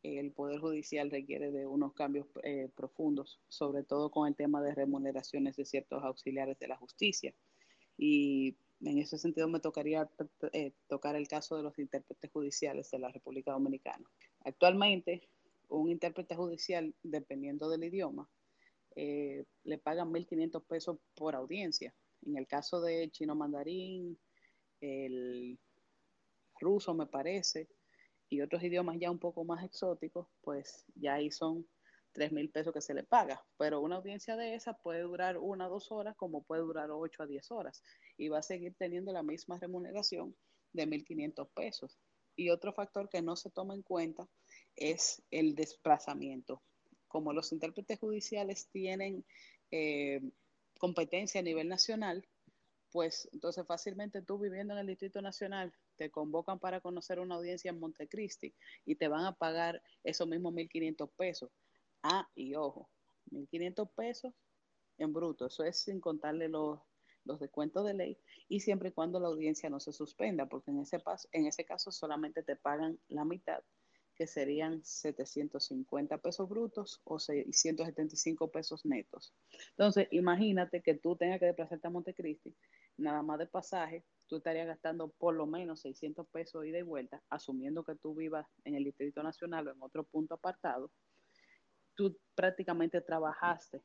el 0.05 0.31
Poder 0.33 0.61
Judicial 0.61 1.11
requiere 1.11 1.51
de 1.51 1.67
unos 1.67 1.93
cambios 1.95 2.29
eh, 2.45 2.71
profundos, 2.77 3.41
sobre 3.49 3.83
todo 3.83 4.13
con 4.13 4.29
el 4.29 4.37
tema 4.37 4.63
de 4.63 4.75
remuneraciones 4.75 5.57
de 5.57 5.65
ciertos 5.65 6.05
auxiliares 6.05 6.57
de 6.61 6.69
la 6.69 6.77
justicia 6.77 7.35
y 7.99 8.57
en 8.81 8.99
ese 8.99 9.19
sentido 9.19 9.49
me 9.49 9.61
tocaría 9.61 10.09
eh, 10.53 10.73
tocar 10.87 11.17
el 11.17 11.27
caso 11.27 11.57
de 11.57 11.65
los 11.65 11.79
intérpretes 11.79 12.31
judiciales 12.31 12.91
de 12.91 13.01
la 13.01 13.11
República 13.11 13.53
Dominicana. 13.53 14.09
Actualmente, 14.45 15.29
un 15.69 15.91
intérprete 15.91 16.37
judicial, 16.37 16.95
dependiendo 17.03 17.69
del 17.69 17.85
idioma, 17.85 18.31
eh, 18.95 19.45
le 19.65 19.79
pagan 19.79 20.13
1.500 20.13 20.65
pesos 20.65 20.99
por 21.15 21.35
audiencia. 21.35 21.93
En 22.25 22.39
el 22.39 22.47
caso 22.47 22.81
de 22.81 23.11
chino 23.11 23.35
mandarín, 23.35 24.19
el 24.81 25.59
ruso 26.61 26.95
me 26.95 27.07
parece, 27.07 27.69
y 28.29 28.41
otros 28.41 28.63
idiomas 28.63 28.99
ya 28.99 29.11
un 29.11 29.19
poco 29.19 29.45
más 29.45 29.65
exóticos, 29.65 30.29
pues 30.43 30.85
ya 30.95 31.15
ahí 31.15 31.31
son 31.31 31.67
tres 32.19 32.33
mil 32.33 32.51
pesos 32.51 32.75
que 32.75 32.81
se 32.81 32.95
le 32.95 33.05
paga, 33.05 33.41
pero 33.57 33.81
una 33.81 33.95
audiencia 33.95 34.35
de 34.35 34.57
esa 34.57 34.73
puede 34.73 35.03
durar 35.03 35.39
una 35.39 35.69
o 35.69 35.71
dos 35.71 35.93
horas 35.93 36.17
como 36.17 36.43
puede 36.43 36.63
durar 36.63 36.91
ocho 36.91 37.23
a 37.23 37.27
diez 37.29 37.49
horas 37.53 37.85
y 38.17 38.29
va 38.29 38.41
a 38.41 38.43
seguir 38.43 38.75
teniendo 38.77 39.13
la 39.13 39.23
misma 39.23 39.57
remuneración 39.61 40.35
de 40.73 40.89
1.500 40.89 41.49
pesos. 41.55 41.97
Y 42.35 42.51
otro 42.51 42.73
factor 42.73 43.09
que 43.09 43.23
no 43.23 43.37
se 43.37 43.51
toma 43.51 43.75
en 43.75 43.83
cuenta 43.83 44.29
es 44.75 45.23
el 45.31 45.55
desplazamiento. 45.55 46.61
Como 47.07 47.33
los 47.33 47.53
intérpretes 47.53 48.01
judiciales 48.01 48.69
tienen 48.73 49.25
eh, 49.71 50.21
competencia 50.81 51.41
a 51.41 51.45
nivel 51.45 51.69
nacional, 51.69 52.27
pues 52.91 53.29
entonces 53.33 53.65
fácilmente 53.65 54.23
tú 54.23 54.41
viviendo 54.41 54.73
en 54.75 54.81
el 54.81 54.89
Distrito 54.89 55.23
Nacional 55.23 55.73
te 55.95 56.11
convocan 56.11 56.59
para 56.59 56.81
conocer 56.81 57.21
una 57.21 57.37
audiencia 57.37 57.71
en 57.71 57.79
Montecristi 57.79 58.57
y 58.85 58.97
te 58.97 59.07
van 59.07 59.25
a 59.25 59.37
pagar 59.37 59.81
esos 60.03 60.27
mismos 60.27 60.53
1.500 60.55 61.11
pesos. 61.17 61.51
Ah, 62.03 62.29
y 62.35 62.55
ojo, 62.55 62.89
1.500 63.31 63.91
pesos 63.95 64.35
en 64.99 65.13
bruto, 65.13 65.47
eso 65.47 65.65
es 65.65 65.79
sin 65.79 66.01
contarle 66.01 66.49
los, 66.49 66.81
los 67.25 67.39
descuentos 67.39 67.85
de 67.85 67.95
ley 67.95 68.19
y 68.49 68.61
siempre 68.61 68.89
y 68.89 68.93
cuando 68.93 69.21
la 69.21 69.29
audiencia 69.29 69.71
no 69.71 69.81
se 69.81 69.93
suspenda, 69.93 70.47
porque 70.47 70.71
en 70.71 70.81
ese, 70.81 70.99
paso, 70.99 71.29
en 71.33 71.47
ese 71.47 71.65
caso 71.65 71.93
solamente 71.93 72.43
te 72.43 72.57
pagan 72.57 72.99
la 73.09 73.25
mitad, 73.25 73.63
que 74.15 74.27
serían 74.27 74.85
750 74.85 76.19
pesos 76.19 76.49
brutos 76.49 77.01
o 77.05 77.21
675 77.21 78.51
pesos 78.51 78.85
netos. 78.85 79.33
Entonces, 79.71 80.09
imagínate 80.11 80.83
que 80.83 80.95
tú 80.95 81.15
tengas 81.15 81.39
que 81.39 81.47
desplazarte 81.47 81.87
a 81.87 81.91
Montecristi, 81.91 82.57
nada 82.97 83.23
más 83.23 83.39
de 83.39 83.47
pasaje, 83.47 84.05
tú 84.27 84.39
estarías 84.39 84.67
gastando 84.67 85.11
por 85.19 85.35
lo 85.35 85.47
menos 85.47 85.81
600 85.83 86.27
pesos 86.29 86.67
ida 86.67 86.79
y 86.79 86.83
vuelta, 86.83 87.23
asumiendo 87.31 87.85
que 87.85 87.95
tú 87.95 88.15
vivas 88.15 88.47
en 88.65 88.75
el 88.75 88.85
Distrito 88.85 89.23
Nacional 89.23 89.69
o 89.69 89.73
en 89.73 89.83
otro 89.83 90.03
punto 90.05 90.35
apartado 90.35 90.91
tú 91.99 92.17
prácticamente 92.37 93.01
trabajaste 93.01 93.83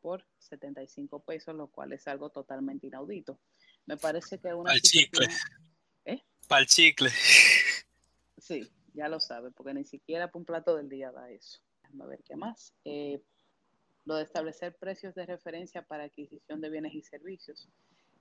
por 0.00 0.24
75 0.38 1.24
pesos, 1.24 1.52
lo 1.52 1.66
cual 1.66 1.92
es 1.92 2.06
algo 2.06 2.30
totalmente 2.30 2.86
inaudito. 2.86 3.40
Me 3.86 3.96
parece 3.96 4.38
que 4.38 4.54
una... 4.54 4.68
Para 4.68 4.76
el 4.76 4.82
chicle. 4.82 5.26
¿Eh? 6.04 6.22
Para 6.48 6.62
el 6.62 6.68
chicle. 6.68 7.10
Sí, 8.38 8.66
ya 8.94 9.06
lo 9.08 9.20
sabe, 9.20 9.50
porque 9.50 9.74
ni 9.74 9.84
siquiera 9.84 10.28
para 10.28 10.38
un 10.38 10.44
plato 10.46 10.74
del 10.74 10.88
día 10.88 11.12
da 11.12 11.30
eso. 11.30 11.60
Déjame 11.82 12.06
ver 12.06 12.22
qué 12.24 12.36
más. 12.36 12.72
Eh, 12.86 13.22
lo 14.06 14.14
de 14.14 14.22
establecer 14.22 14.74
precios 14.76 15.14
de 15.14 15.26
referencia 15.26 15.82
para 15.82 16.04
adquisición 16.04 16.62
de 16.62 16.70
bienes 16.70 16.94
y 16.94 17.02
servicios. 17.02 17.68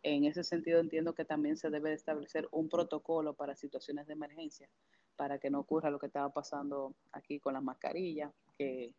En 0.04 0.26
ese 0.26 0.44
sentido 0.44 0.82
entiendo 0.82 1.16
que 1.16 1.24
también 1.24 1.56
se 1.56 1.70
debe 1.70 1.94
establecer 1.94 2.50
un 2.52 2.68
protocolo 2.68 3.34
para 3.34 3.56
situaciones 3.56 4.08
de 4.08 4.14
emergencia, 4.14 4.70
para 5.16 5.40
que 5.40 5.50
no 5.50 5.60
ocurra 5.60 5.90
lo 5.90 6.00
que 6.00 6.08
estaba 6.08 6.34
pasando 6.34 6.94
aquí 7.14 7.40
con 7.40 7.54
las 7.54 7.64
mascarillas, 7.64 8.34
que 8.58 8.94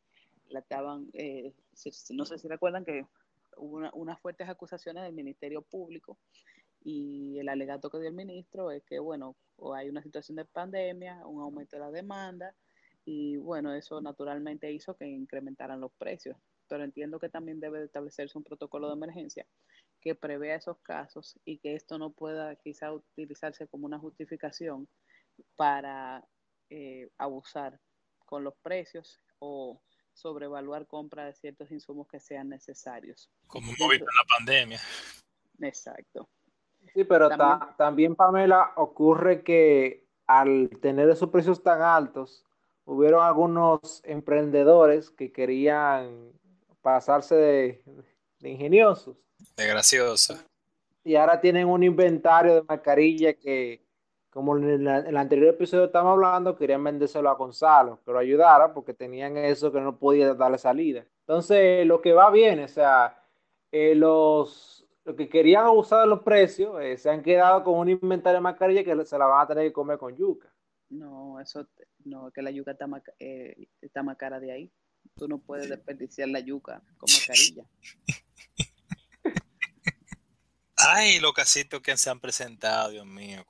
la 0.50 0.60
estaban, 0.60 1.08
eh, 1.14 1.54
no 2.10 2.24
sé 2.24 2.38
si 2.38 2.48
recuerdan 2.48 2.84
que 2.84 3.06
hubo 3.56 3.90
unas 3.92 4.20
fuertes 4.20 4.48
acusaciones 4.48 5.04
del 5.04 5.12
Ministerio 5.12 5.62
Público 5.62 6.18
y 6.82 7.38
el 7.38 7.48
alegato 7.48 7.90
que 7.90 7.98
dio 7.98 8.08
el 8.08 8.14
ministro 8.14 8.70
es 8.70 8.82
que, 8.84 8.98
bueno, 8.98 9.36
hay 9.74 9.88
una 9.88 10.02
situación 10.02 10.36
de 10.36 10.44
pandemia, 10.46 11.26
un 11.26 11.42
aumento 11.42 11.76
de 11.76 11.80
la 11.80 11.90
demanda 11.90 12.54
y, 13.04 13.36
bueno, 13.36 13.74
eso 13.74 14.00
naturalmente 14.00 14.72
hizo 14.72 14.96
que 14.96 15.06
incrementaran 15.06 15.80
los 15.80 15.92
precios. 15.92 16.36
Pero 16.68 16.84
entiendo 16.84 17.18
que 17.18 17.28
también 17.28 17.60
debe 17.60 17.84
establecerse 17.84 18.38
un 18.38 18.44
protocolo 18.44 18.88
de 18.88 18.94
emergencia 18.94 19.46
que 20.00 20.14
prevea 20.14 20.56
esos 20.56 20.78
casos 20.78 21.38
y 21.44 21.58
que 21.58 21.74
esto 21.74 21.98
no 21.98 22.12
pueda 22.12 22.56
quizá 22.56 22.92
utilizarse 22.92 23.66
como 23.66 23.86
una 23.86 23.98
justificación 23.98 24.88
para 25.56 26.24
eh, 26.70 27.10
abusar 27.18 27.80
con 28.24 28.44
los 28.44 28.54
precios 28.62 29.20
o 29.40 29.82
sobrevaluar 30.20 30.86
compra 30.86 31.24
de 31.24 31.32
ciertos 31.32 31.70
insumos 31.70 32.06
que 32.06 32.20
sean 32.20 32.48
necesarios. 32.48 33.30
Como 33.46 33.70
un 33.70 33.92
en 33.92 34.00
la 34.00 34.36
pandemia. 34.36 34.80
Exacto. 35.60 36.28
Sí, 36.94 37.04
pero 37.04 37.28
también, 37.76 38.14
Pamela, 38.14 38.72
ocurre 38.76 39.42
que 39.42 40.06
al 40.26 40.70
tener 40.80 41.08
esos 41.10 41.30
precios 41.30 41.62
tan 41.62 41.82
altos, 41.82 42.44
hubieron 42.84 43.24
algunos 43.24 44.00
emprendedores 44.04 45.10
que 45.10 45.32
querían 45.32 46.32
pasarse 46.82 47.34
de, 47.34 47.84
ingeniosos. 48.40 49.16
De 49.56 49.66
gracioso. 49.66 50.38
Y 51.04 51.16
ahora 51.16 51.40
tienen 51.40 51.68
un 51.68 51.82
inventario 51.82 52.54
de 52.54 52.62
mascarilla 52.62 53.34
que, 53.34 53.82
como 54.30 54.56
en, 54.56 54.86
el 54.86 55.16
anterior 55.16 55.48
episodio 55.54 55.86
estamos 55.86 56.12
hablando, 56.12 56.56
querían 56.56 56.82
vendérselo 56.84 57.28
a 57.28 57.34
Gonzalo, 57.34 58.00
que 58.04 58.12
lo 58.12 58.18
ayudara 58.18 58.72
porque 58.72 58.94
tenían 58.94 59.36
eso 59.36 59.72
que 59.72 59.80
no 59.80 59.98
podía 59.98 60.34
darle 60.34 60.58
salida. 60.58 61.04
Entonces, 61.20 61.86
lo 61.86 62.00
que 62.00 62.12
va 62.12 62.30
bien, 62.30 62.60
o 62.60 62.68
sea, 62.68 63.22
eh, 63.72 63.94
los 63.94 64.80
los 65.04 65.16
que 65.16 65.28
querían 65.28 65.64
abusar 65.64 66.02
de 66.02 66.06
los 66.06 66.20
precios 66.20 66.80
eh, 66.80 66.96
se 66.96 67.10
han 67.10 67.22
quedado 67.22 67.64
con 67.64 67.78
un 67.78 67.88
inventario 67.88 68.38
de 68.38 68.42
mascarilla 68.42 68.84
que 68.84 69.04
se 69.04 69.18
la 69.18 69.26
van 69.26 69.44
a 69.44 69.46
tener 69.46 69.64
que 69.64 69.72
comer 69.72 69.98
con 69.98 70.16
yuca. 70.16 70.52
No, 70.90 71.40
eso 71.40 71.66
no, 72.04 72.30
que 72.30 72.42
la 72.42 72.50
yuca 72.50 72.72
está 72.72 72.86
más, 72.86 73.02
eh, 73.18 73.68
está 73.80 74.02
más 74.02 74.16
cara 74.16 74.40
de 74.40 74.52
ahí. 74.52 74.72
Tú 75.16 75.28
no 75.28 75.38
puedes 75.38 75.68
desperdiciar 75.68 76.28
la 76.28 76.40
yuca 76.40 76.82
con 76.98 77.08
mascarilla. 77.12 77.64
Ay, 80.88 81.20
los 81.20 81.32
casitos 81.32 81.80
que 81.80 81.96
se 81.96 82.10
han 82.10 82.20
presentado, 82.20 82.90
Dios 82.90 83.06
mío. 83.06 83.44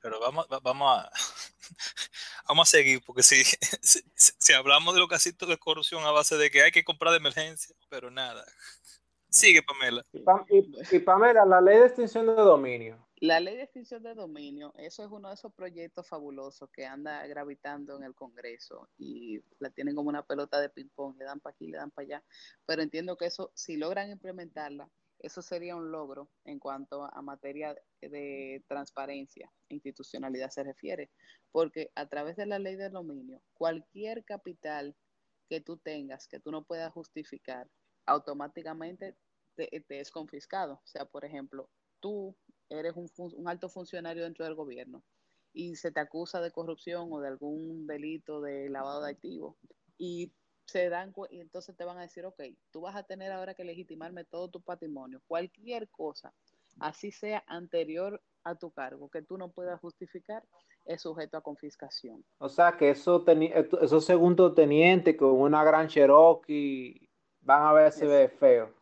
Pero 0.00 0.20
vamos, 0.20 0.46
vamos 0.62 0.98
a 0.98 1.10
vamos 2.48 2.68
a 2.68 2.70
seguir, 2.70 3.02
porque 3.04 3.22
si, 3.22 3.42
si, 4.14 4.52
hablamos 4.52 4.94
de 4.94 5.00
los 5.00 5.08
casitos 5.08 5.48
de 5.48 5.58
corrupción 5.58 6.04
a 6.04 6.10
base 6.10 6.36
de 6.36 6.50
que 6.50 6.62
hay 6.62 6.72
que 6.72 6.84
comprar 6.84 7.12
de 7.12 7.18
emergencia, 7.18 7.74
pero 7.88 8.10
nada. 8.10 8.44
Sigue, 9.28 9.62
Pamela. 9.62 10.04
Y, 10.90 10.98
Pamela, 10.98 11.44
la 11.44 11.60
ley 11.60 11.78
de 11.78 11.86
extinción 11.86 12.26
de 12.26 12.34
dominio. 12.34 13.06
La 13.20 13.38
ley 13.38 13.56
de 13.56 13.62
extinción 13.62 14.02
de 14.02 14.14
dominio, 14.14 14.72
eso 14.76 15.04
es 15.04 15.10
uno 15.10 15.28
de 15.28 15.34
esos 15.34 15.52
proyectos 15.52 16.08
fabulosos 16.08 16.68
que 16.72 16.86
anda 16.86 17.24
gravitando 17.26 17.96
en 17.96 18.04
el 18.04 18.14
Congreso 18.14 18.88
y 18.98 19.40
la 19.58 19.70
tienen 19.70 19.94
como 19.94 20.08
una 20.08 20.24
pelota 20.24 20.58
de 20.58 20.70
ping-pong, 20.70 21.16
le 21.18 21.26
dan 21.26 21.38
para 21.38 21.52
aquí, 21.52 21.68
le 21.68 21.76
dan 21.76 21.90
para 21.90 22.06
allá. 22.06 22.24
Pero 22.66 22.82
entiendo 22.82 23.16
que 23.16 23.26
eso, 23.26 23.52
si 23.54 23.76
logran 23.76 24.10
implementarla, 24.10 24.88
eso 25.22 25.42
sería 25.42 25.76
un 25.76 25.90
logro 25.90 26.30
en 26.44 26.58
cuanto 26.58 27.04
a 27.04 27.22
materia 27.22 27.76
de 28.00 28.64
transparencia 28.68 29.50
e 29.68 29.74
institucionalidad 29.74 30.50
se 30.50 30.64
refiere, 30.64 31.10
porque 31.52 31.90
a 31.94 32.06
través 32.08 32.36
de 32.36 32.46
la 32.46 32.58
ley 32.58 32.76
de 32.76 32.90
dominio, 32.90 33.42
cualquier 33.54 34.24
capital 34.24 34.96
que 35.48 35.60
tú 35.60 35.76
tengas 35.76 36.28
que 36.28 36.38
tú 36.38 36.52
no 36.52 36.62
puedas 36.64 36.92
justificar 36.92 37.68
automáticamente 38.06 39.16
te, 39.56 39.84
es 39.88 40.10
confiscado. 40.10 40.74
O 40.74 40.86
sea, 40.86 41.04
por 41.04 41.24
ejemplo, 41.24 41.68
tú 42.00 42.36
eres 42.68 42.94
un, 42.96 43.10
un, 43.16 43.48
alto 43.48 43.68
funcionario 43.68 44.22
dentro 44.22 44.44
del 44.44 44.54
gobierno 44.54 45.02
y 45.52 45.74
se 45.74 45.90
te 45.90 46.00
acusa 46.00 46.40
de 46.40 46.52
corrupción 46.52 47.12
o 47.12 47.20
de 47.20 47.28
algún 47.28 47.86
delito 47.86 48.40
de 48.40 48.70
lavado 48.70 49.02
de 49.02 49.10
activos 49.10 49.56
y 49.98 50.32
se 50.70 50.88
dan 50.88 51.12
y 51.30 51.40
entonces 51.40 51.76
te 51.76 51.84
van 51.84 51.98
a 51.98 52.02
decir, 52.02 52.24
ok, 52.24 52.42
tú 52.70 52.82
vas 52.82 52.96
a 52.96 53.02
tener 53.02 53.32
ahora 53.32 53.54
que 53.54 53.64
legitimarme 53.64 54.24
todo 54.24 54.48
tu 54.48 54.60
patrimonio, 54.60 55.20
cualquier 55.26 55.88
cosa, 55.88 56.32
así 56.78 57.10
sea 57.10 57.42
anterior 57.46 58.22
a 58.44 58.54
tu 58.54 58.70
cargo, 58.70 59.08
que 59.10 59.22
tú 59.22 59.36
no 59.36 59.50
puedas 59.50 59.80
justificar, 59.80 60.42
es 60.86 61.02
sujeto 61.02 61.36
a 61.36 61.42
confiscación. 61.42 62.24
O 62.38 62.48
sea 62.48 62.76
que 62.76 62.90
eso 62.90 63.24
esos 63.82 64.04
segundos 64.04 64.54
tenientes 64.54 65.16
con 65.16 65.32
una 65.32 65.62
gran 65.62 65.88
Cherokee 65.88 67.08
van 67.42 67.62
a 67.64 67.72
verse 67.72 68.28
feo. 68.28 68.72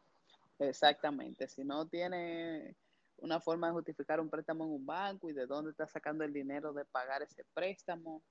Exactamente, 0.58 1.48
si 1.48 1.64
no 1.64 1.86
tiene 1.86 2.76
una 3.18 3.40
forma 3.40 3.68
de 3.68 3.72
justificar 3.72 4.20
un 4.20 4.28
préstamo 4.28 4.64
en 4.64 4.70
un 4.70 4.86
banco 4.86 5.28
y 5.28 5.32
de 5.32 5.46
dónde 5.46 5.70
está 5.70 5.86
sacando 5.86 6.24
el 6.24 6.32
dinero 6.32 6.72
de 6.72 6.84
pagar 6.84 7.22
ese 7.22 7.44
préstamo, 7.54 8.22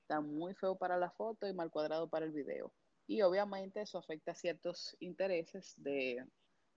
está 0.00 0.20
muy 0.20 0.54
feo 0.54 0.76
para 0.76 0.96
la 0.96 1.10
foto 1.10 1.46
y 1.46 1.52
mal 1.52 1.70
cuadrado 1.70 2.08
para 2.08 2.24
el 2.24 2.32
video. 2.32 2.72
Y 3.10 3.22
obviamente 3.22 3.80
eso 3.80 3.98
afecta 3.98 4.36
ciertos 4.36 4.96
intereses 5.00 5.74
de 5.78 6.24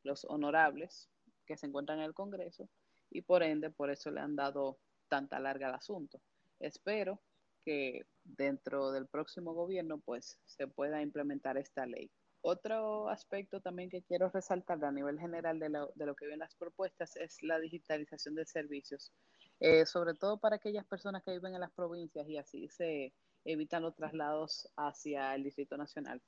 los 0.01 0.25
honorables 0.25 1.07
que 1.45 1.57
se 1.57 1.67
encuentran 1.67 1.99
en 1.99 2.05
el 2.05 2.15
Congreso 2.15 2.67
y 3.11 3.21
por 3.21 3.43
ende 3.43 3.69
por 3.69 3.91
eso 3.91 4.09
le 4.09 4.19
han 4.19 4.35
dado 4.35 4.79
tanta 5.09 5.39
larga 5.39 5.67
al 5.67 5.75
asunto. 5.75 6.19
Espero 6.59 7.21
que 7.63 8.07
dentro 8.23 8.91
del 8.91 9.05
próximo 9.05 9.53
gobierno 9.53 9.99
pues 9.99 10.39
se 10.45 10.65
pueda 10.65 11.03
implementar 11.03 11.59
esta 11.59 11.85
ley. 11.85 12.09
Otro 12.41 13.09
aspecto 13.09 13.61
también 13.61 13.91
que 13.91 14.01
quiero 14.01 14.27
resaltar 14.29 14.83
a 14.83 14.91
nivel 14.91 15.19
general 15.19 15.59
de 15.59 15.69
lo, 15.69 15.91
de 15.93 16.07
lo 16.07 16.15
que 16.15 16.25
ven 16.25 16.39
las 16.39 16.55
propuestas 16.55 17.15
es 17.15 17.43
la 17.43 17.59
digitalización 17.59 18.33
de 18.33 18.47
servicios, 18.47 19.13
eh, 19.59 19.85
sobre 19.85 20.15
todo 20.15 20.39
para 20.39 20.55
aquellas 20.55 20.87
personas 20.87 21.21
que 21.21 21.33
viven 21.33 21.53
en 21.53 21.61
las 21.61 21.73
provincias 21.73 22.27
y 22.27 22.37
así 22.37 22.67
se 22.69 23.13
evitan 23.45 23.83
los 23.83 23.95
traslados 23.95 24.69
hacia 24.75 25.35
el 25.35 25.43
Distrito 25.43 25.77
Nacional. 25.77 26.21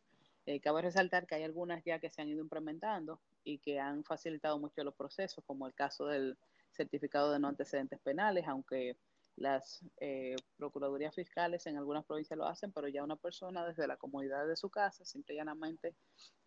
Eh, 0.45 0.59
cabe 0.59 0.83
resaltar 0.83 1.25
que 1.25 1.35
hay 1.35 1.43
algunas 1.43 1.83
ya 1.83 1.99
que 1.99 2.09
se 2.09 2.21
han 2.21 2.29
ido 2.29 2.41
implementando 2.41 3.19
y 3.43 3.57
que 3.57 3.79
han 3.79 4.03
facilitado 4.03 4.59
mucho 4.59 4.83
los 4.83 4.95
procesos, 4.95 5.43
como 5.45 5.65
el 5.65 5.73
caso 5.73 6.05
del 6.05 6.37
certificado 6.71 7.31
de 7.31 7.39
no 7.39 7.47
antecedentes 7.47 7.99
penales, 8.01 8.45
aunque 8.47 8.97
las 9.37 9.83
eh, 9.99 10.35
procuradurías 10.57 11.13
fiscales 11.13 11.65
en 11.67 11.77
algunas 11.77 12.05
provincias 12.05 12.37
lo 12.37 12.45
hacen, 12.45 12.71
pero 12.71 12.87
ya 12.87 13.03
una 13.03 13.17
persona 13.17 13.65
desde 13.65 13.87
la 13.87 13.97
comunidad 13.97 14.47
de 14.47 14.55
su 14.55 14.69
casa, 14.69 15.03
simple 15.03 15.35
y 15.35 15.37
llanamente, 15.37 15.95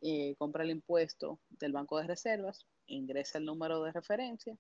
eh, 0.00 0.34
compra 0.36 0.64
el 0.64 0.70
impuesto 0.70 1.40
del 1.50 1.72
Banco 1.72 1.98
de 1.98 2.06
Reservas, 2.06 2.66
ingresa 2.86 3.38
el 3.38 3.44
número 3.44 3.82
de 3.82 3.92
referencia 3.92 4.56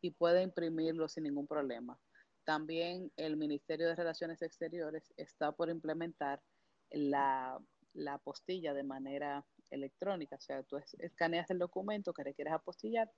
y 0.00 0.10
puede 0.10 0.42
imprimirlo 0.42 1.08
sin 1.08 1.24
ningún 1.24 1.46
problema. 1.46 1.98
También 2.44 3.12
el 3.16 3.36
Ministerio 3.36 3.88
de 3.88 3.94
Relaciones 3.94 4.42
Exteriores 4.42 5.12
está 5.16 5.52
por 5.52 5.70
implementar 5.70 6.42
la, 6.90 7.58
la 7.94 8.14
apostilla 8.14 8.74
de 8.74 8.82
manera 8.82 9.44
electrónica, 9.70 10.36
o 10.36 10.40
sea, 10.40 10.62
tú 10.62 10.76
escaneas 10.98 11.50
el 11.50 11.58
documento 11.58 12.12
que 12.12 12.24
requieres 12.24 12.52
apostillar 12.52 13.10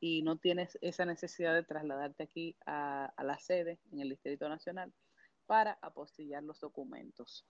y 0.00 0.22
no 0.22 0.38
tienes 0.38 0.78
esa 0.80 1.04
necesidad 1.04 1.54
de 1.54 1.64
trasladarte 1.64 2.24
aquí 2.24 2.56
a, 2.66 3.12
la 3.22 3.38
sede 3.38 3.80
en 3.92 4.00
el 4.00 4.10
Distrito 4.10 4.48
Nacional 4.48 4.92
para 5.46 5.78
apostillar 5.80 6.42
los 6.42 6.60
documentos. 6.60 7.46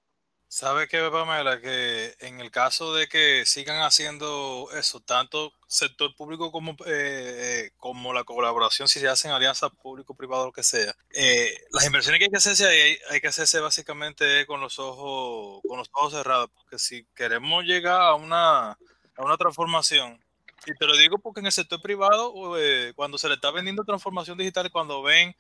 ¿Sabe 0.49 0.87
qué, 0.89 1.01
Pamela? 1.11 1.61
Que 1.61 2.15
en 2.21 2.41
el 2.41 2.51
caso 2.51 2.95
de 2.95 3.09
que 3.09 3.45
sigan 3.45 3.83
haciendo 3.83 4.69
eso, 4.75 5.01
tanto 5.01 5.53
sector 5.67 6.15
público 6.15 6.53
como, 6.53 6.77
eh, 6.87 7.71
como 7.79 8.13
la 8.15 8.25
colaboración, 8.25 8.89
si 8.89 9.01
se 9.01 9.09
hacen 9.09 9.33
alianzas 9.33 9.71
público-privado, 9.83 10.47
lo 10.47 10.53
que 10.53 10.63
sea, 10.63 10.95
eh, 11.11 11.53
las 11.73 11.85
inversiones 11.85 12.21
que 12.21 12.27
hay 12.27 12.31
que 12.31 12.37
hacerse 12.37 12.67
hay, 12.67 12.99
hay 13.11 13.21
que 13.21 13.29
hacerse 13.29 13.61
básicamente 13.61 14.47
con 14.47 14.61
los 14.61 14.79
ojos, 14.79 15.63
con 15.67 15.79
los 15.79 15.91
ojos 15.93 16.13
cerrados, 16.13 16.49
porque 16.55 16.79
si 16.79 17.05
queremos 17.15 17.65
llegar 17.65 18.01
a 18.01 18.15
una, 18.15 18.71
a 18.71 18.79
una 19.25 19.37
transformación 19.37 20.21
y 20.67 20.75
te 20.75 20.87
lo 20.87 20.97
digo 20.97 21.19
porque 21.19 21.41
en 21.41 21.47
el 21.47 21.53
sector 21.53 21.81
privado, 21.81 22.33
eh, 22.59 22.93
cuando 22.97 23.19
se 23.19 23.29
le 23.29 23.35
está 23.35 23.53
vendiendo 23.53 23.85
transformación 23.85 24.37
digital, 24.37 24.71
cuando 24.73 25.03
ven, 25.03 25.37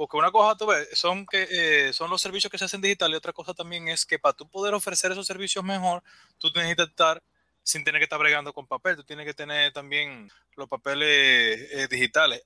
porque 0.00 0.16
una 0.16 0.32
cosa 0.32 0.56
tú 0.56 0.64
ves, 0.64 0.88
son, 0.94 1.26
que, 1.26 1.46
eh, 1.50 1.92
son 1.92 2.08
los 2.08 2.22
servicios 2.22 2.50
que 2.50 2.56
se 2.56 2.64
hacen 2.64 2.80
digital 2.80 3.10
y 3.10 3.16
otra 3.16 3.34
cosa 3.34 3.52
también 3.52 3.86
es 3.88 4.06
que 4.06 4.18
para 4.18 4.32
tú 4.32 4.48
poder 4.48 4.72
ofrecer 4.72 5.12
esos 5.12 5.26
servicios 5.26 5.62
mejor, 5.62 6.02
tú 6.38 6.50
que 6.54 6.74
estar 6.84 7.22
sin 7.62 7.84
tener 7.84 8.00
que 8.00 8.04
estar 8.04 8.18
bregando 8.18 8.54
con 8.54 8.66
papel, 8.66 8.96
tú 8.96 9.04
tienes 9.04 9.26
que 9.26 9.34
tener 9.34 9.74
también 9.74 10.32
los 10.56 10.70
papeles 10.70 11.68
eh, 11.70 11.86
digitales. 11.90 12.42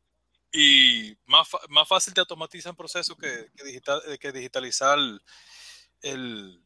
Y 0.52 1.16
más, 1.26 1.46
más 1.68 1.86
fácil 1.86 2.12
te 2.12 2.18
automatizan 2.18 2.74
procesos 2.74 3.16
que, 3.16 3.46
que, 3.56 4.18
que 4.18 4.32
digitalizar 4.32 4.98
el, 6.02 6.60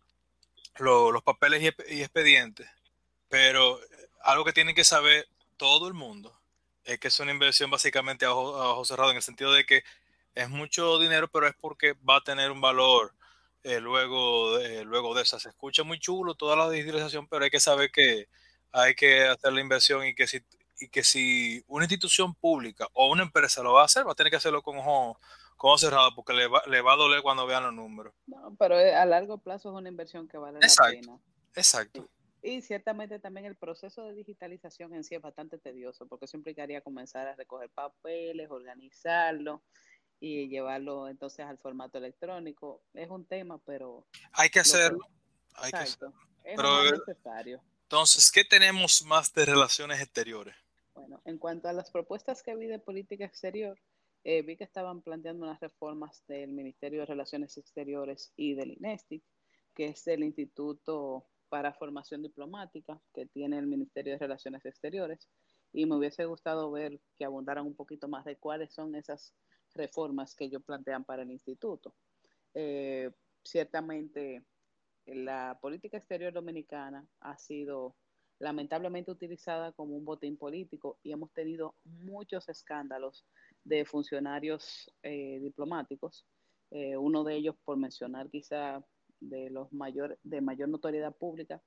los 0.79 1.23
papeles 1.23 1.63
y, 1.91 2.01
expedientes. 2.01 2.67
Pero 3.29 3.79
algo 4.23 4.43
que 4.43 4.55
tienen 4.55 4.75
que 4.75 4.85
saber 4.85 5.29
todo 5.59 5.87
el 5.87 5.93
mundo 5.93 6.35
es 6.83 6.99
que 6.99 7.09
es 7.09 7.21
una 7.21 7.33
inversión 7.33 7.71
básicamente 7.71 8.25
a 8.25 8.33
ojo, 8.33 8.87
cerrado, 8.87 9.11
en 9.11 9.17
el 9.17 9.23
sentido 9.23 9.53
de 9.53 9.67
que 9.67 9.85
es 10.39 10.49
mucho 10.49 11.01
dinero, 11.01 11.29
pero 11.29 11.49
es 11.49 11.55
porque 11.61 11.95
va 12.09 12.19
a 12.19 12.21
tener 12.21 12.53
un 12.53 12.61
valor 12.61 13.13
eh, 13.65 13.81
luego, 13.81 14.57
de, 14.57 14.85
luego 14.85 15.13
de 15.13 15.23
esa. 15.23 15.41
Se 15.41 15.49
escucha 15.49 15.83
muy 15.83 15.99
chulo 15.99 16.37
toda 16.37 16.55
la 16.55 16.71
digitalización, 16.71 17.27
pero 17.27 17.43
hay 17.43 17.51
que 17.51 17.59
saber 17.59 17.91
que 17.91 18.29
hay 18.71 18.95
que 18.95 19.25
hacer 19.25 19.53
la 19.53 19.61
inversión 19.61 20.07
y 20.07 20.15
que 20.15 20.29
si, 20.29 20.41
y 20.79 20.89
que 20.91 21.03
si 21.03 21.65
una 21.67 21.87
institución 21.87 22.37
pública 22.37 22.87
o 22.93 23.11
una 23.11 23.25
empresa 23.25 23.65
lo 23.65 23.73
va 23.73 23.83
a 23.83 23.87
hacer, 23.87 24.07
va 24.07 24.13
a 24.13 24.15
tener 24.15 24.31
que 24.31 24.37
hacerlo 24.37 24.63
con 24.63 24.79
ojo, 24.79 25.19
con 25.57 25.77
cerrado 25.77 26.15
porque 26.15 26.33
le 26.35 26.47
va, 26.47 26.63
le 26.69 26.83
va 26.83 26.93
a 26.93 26.97
doler 26.97 27.21
cuando 27.21 27.45
vean 27.45 27.65
los 27.65 27.75
números. 27.75 28.15
No, 28.29 28.55
pero 28.57 28.79
eh, 28.79 28.95
a 28.95 29.05
largo 29.07 29.39
plazo 29.39 29.71
es 29.71 29.75
una 29.75 29.89
inversión 29.89 30.29
que 30.29 30.39
vale 30.39 30.61
la 30.61 30.91
pena. 30.91 31.19
Exacto. 31.57 32.09
Y 32.43 32.63
ciertamente 32.63 33.19
también 33.19 33.45
el 33.45 33.57
proceso 33.57 34.05
de 34.05 34.15
digitalización 34.15 34.95
en 34.95 35.03
sí 35.03 35.17
es 35.17 35.21
bastante 35.21 35.59
tedioso, 35.59 36.07
porque 36.07 36.27
eso 36.27 36.37
implicaría 36.37 36.81
comenzar 36.81 37.27
a 37.27 37.35
recoger 37.35 37.71
papeles, 37.71 38.49
organizarlo 38.49 39.63
y 40.21 40.49
llevarlo 40.49 41.09
entonces 41.09 41.47
al 41.47 41.59
formato 41.59 41.99
electrónico. 41.99 42.83
Es 42.95 43.09
un 43.09 43.25
tema, 43.25 43.59
pero... 43.65 44.07
Hay 44.33 44.51
que 44.51 44.61
hacerlo. 44.61 45.07
hay 45.55 45.71
que 45.71 45.77
hacerlo. 45.77 46.15
Es 46.45 46.57
pero, 46.57 46.85
eh, 46.85 46.93
necesario. 47.07 47.61
Entonces, 47.83 48.31
¿qué 48.31 48.45
tenemos 48.45 49.05
más 49.05 49.33
de 49.33 49.47
relaciones 49.47 50.01
exteriores? 50.01 50.55
Bueno, 50.95 51.21
en 51.25 51.39
cuanto 51.39 51.69
a 51.69 51.73
las 51.73 51.91
propuestas 51.91 52.43
que 52.43 52.55
vi 52.57 52.67
de 52.67 52.79
política 52.79 53.25
exterior, 53.25 53.79
eh, 54.25 54.43
vi 54.43 54.57
que 54.57 54.65
estaban 54.65 55.01
planteando 55.01 55.47
unas 55.47 55.61
reformas 55.61 56.25
del 56.27 56.53
Ministerio 56.53 57.01
de 57.01 57.07
Relaciones 57.07 57.57
Exteriores 57.57 58.33
y 58.37 58.55
del 58.55 58.73
INESTIC, 58.73 59.23
que 59.75 59.87
es 59.87 60.07
el 60.09 60.25
Instituto 60.25 61.25
para 61.49 61.73
Formación 61.73 62.23
Diplomática 62.23 63.01
que 63.15 63.27
tiene 63.27 63.59
el 63.59 63.67
Ministerio 63.67 64.13
de 64.15 64.19
Relaciones 64.19 64.65
Exteriores. 64.67 65.29
Y 65.73 65.87
me 65.87 65.97
hubiese 65.97 66.25
gustado 66.25 66.71
ver 66.71 67.01
que 67.17 67.25
abundaran 67.25 67.65
un 67.65 67.75
poquito 67.75 68.09
más 68.09 68.25
de 68.25 68.37
cuáles 68.37 68.73
son 68.73 68.95
esas 68.95 69.35
reformas 69.79 70.35
que 70.35 70.45
ellos 70.45 70.63
plantean 70.63 71.05
para 71.05 71.23
el 71.23 71.31
instituto. 71.31 71.95
Eh, 72.53 73.11
ciertamente, 73.43 74.45
la 75.07 75.59
política 75.63 75.97
exterior 75.97 76.33
dominicana 76.33 77.07
ha 77.21 77.39
sido 77.39 77.97
lamentablemente 78.41 79.11
utilizada 79.11 79.73
como 79.73 79.97
un 79.97 80.05
botín 80.05 80.37
político 80.37 80.99
y 81.03 81.13
hemos 81.13 81.33
tenido 81.33 81.75
muchos 81.85 82.49
escándalos 82.49 83.25
de 83.65 83.85
funcionarios 83.85 84.91
eh, 85.03 85.39
diplomáticos. 85.41 86.27
Eh, 86.71 86.97
uno 86.97 87.25
de 87.25 87.37
ellos, 87.37 87.57
por 87.65 87.77
mencionar 87.77 88.29
quizá 88.29 88.85
de 89.21 89.51
los 89.51 89.73
mayor, 89.73 90.19
de 90.23 90.41
mayor 90.41 90.69
notoriedad 90.69 91.17
pública, 91.17 91.63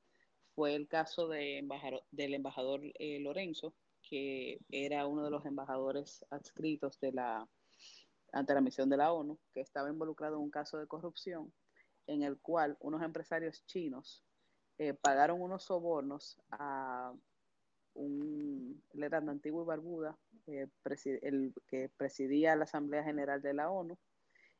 fue 0.53 0.75
el 0.75 0.87
caso 0.87 1.27
de 1.27 1.65
del 2.11 2.33
embajador 2.33 2.81
Lorenzo, 2.99 3.73
que 4.01 4.59
era 4.69 5.07
uno 5.07 5.23
de 5.23 5.31
los 5.31 5.45
embajadores 5.45 6.25
adscritos 6.29 6.99
de 6.99 7.13
la, 7.13 7.47
ante 8.31 8.53
la 8.53 8.61
misión 8.61 8.89
de 8.89 8.97
la 8.97 9.11
ONU, 9.11 9.39
que 9.53 9.61
estaba 9.61 9.89
involucrado 9.89 10.35
en 10.35 10.43
un 10.43 10.51
caso 10.51 10.77
de 10.77 10.87
corrupción 10.87 11.53
en 12.07 12.23
el 12.23 12.39
cual 12.39 12.77
unos 12.79 13.01
empresarios 13.03 13.65
chinos 13.65 14.23
eh, 14.77 14.93
pagaron 14.93 15.41
unos 15.41 15.63
sobornos 15.65 16.41
a 16.49 17.13
un, 17.93 18.83
él 18.93 19.13
Antigua 19.13 19.63
y 19.63 19.65
Barbuda, 19.65 20.17
eh, 20.47 20.67
el 21.21 21.53
que 21.67 21.89
presidía 21.97 22.55
la 22.55 22.63
Asamblea 22.63 23.03
General 23.03 23.41
de 23.41 23.53
la 23.53 23.69
ONU, 23.69 23.97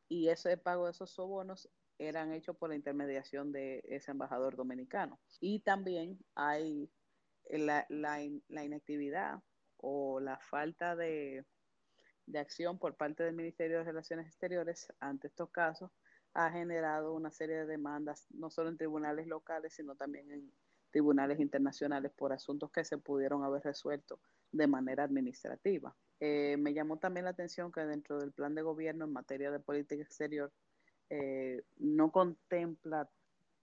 y 0.07 0.27
ese 0.27 0.57
pago 0.57 0.85
de 0.85 0.91
esos 0.91 1.11
sobornos 1.11 1.69
eran 1.97 2.33
hechos 2.33 2.57
por 2.57 2.69
la 2.69 2.75
intermediación 2.75 3.51
de 3.51 3.81
ese 3.85 4.11
embajador 4.11 4.55
dominicano. 4.55 5.19
Y 5.39 5.59
también 5.59 6.19
hay 6.35 6.91
la, 7.49 7.85
la, 7.89 8.21
inactividad 8.21 9.39
o 9.77 10.19
la 10.19 10.37
falta 10.39 10.95
de, 10.95 11.45
de 12.25 12.39
acción 12.39 12.77
por 12.77 12.95
parte 12.95 13.23
del 13.23 13.35
Ministerio 13.35 13.79
de 13.79 13.83
Relaciones 13.83 14.27
Exteriores 14.27 14.91
ante 14.99 15.27
estos 15.27 15.49
casos 15.49 15.91
ha 16.33 16.49
generado 16.51 17.13
una 17.13 17.31
serie 17.31 17.57
de 17.57 17.65
demandas, 17.65 18.27
no 18.31 18.49
solo 18.49 18.69
en 18.69 18.77
tribunales 18.77 19.27
locales, 19.27 19.73
sino 19.73 19.95
también 19.95 20.31
en 20.31 20.51
tribunales 20.91 21.39
internacionales 21.39 22.11
por 22.15 22.33
asuntos 22.33 22.71
que 22.71 22.85
se 22.85 22.97
pudieron 22.97 23.43
haber 23.43 23.63
resuelto 23.63 24.19
de 24.51 24.67
manera 24.67 25.03
administrativa. 25.03 25.95
Eh, 26.19 26.55
me 26.59 26.73
llamó 26.73 26.97
también 26.97 27.25
la 27.25 27.31
atención 27.31 27.71
que 27.71 27.81
dentro 27.81 28.19
del 28.19 28.31
plan 28.31 28.53
de 28.53 28.61
gobierno 28.61 29.05
en 29.05 29.13
materia 29.13 29.51
de 29.51 29.59
política 29.59 30.03
exterior 30.03 30.51
eh, 31.09 31.63
no 31.77 32.11
contempla 32.11 33.09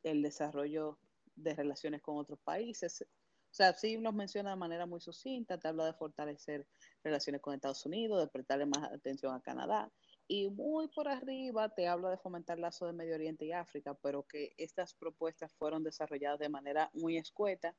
el 0.03 0.23
desarrollo 0.23 0.99
de 1.37 1.55
relaciones 1.55 2.03
con 2.03 2.17
otros 2.17 2.39
países. 2.41 3.07
O 3.51 3.55
sea, 3.59 3.73
sí 3.73 3.97
nos 3.99 4.15
menciona 4.15 4.51
de 4.51 4.57
manera 4.57 4.87
muy 4.87 5.01
sucinta, 5.01 5.59
te 5.59 5.69
habla 5.69 5.87
de 5.87 5.95
fortalecer 5.95 6.67
relaciones 7.03 7.41
con 7.41 7.55
Estados 7.55 7.85
Unidos, 7.87 8.21
de 8.21 8.29
prestarle 8.29 8.67
más 8.67 8.93
atención 8.93 9.35
a 9.35 9.41
Canadá, 9.41 9.91
y 10.29 10.51
muy 10.51 10.89
por 10.89 11.09
arriba 11.09 11.71
te 11.71 11.89
habla 11.89 12.11
de 12.11 12.19
fomentar 12.19 12.59
lazos 12.59 12.89
de 12.89 12.93
Medio 12.93 13.15
Oriente 13.15 13.47
y 13.47 13.53
África, 13.53 13.95
pero 13.95 14.25
que 14.25 14.53
estas 14.59 14.93
propuestas 14.95 15.55
fueron 15.55 15.83
desarrolladas 15.83 16.39
de 16.39 16.51
manera 16.51 16.91
muy 16.93 17.17
escueta 17.17 17.75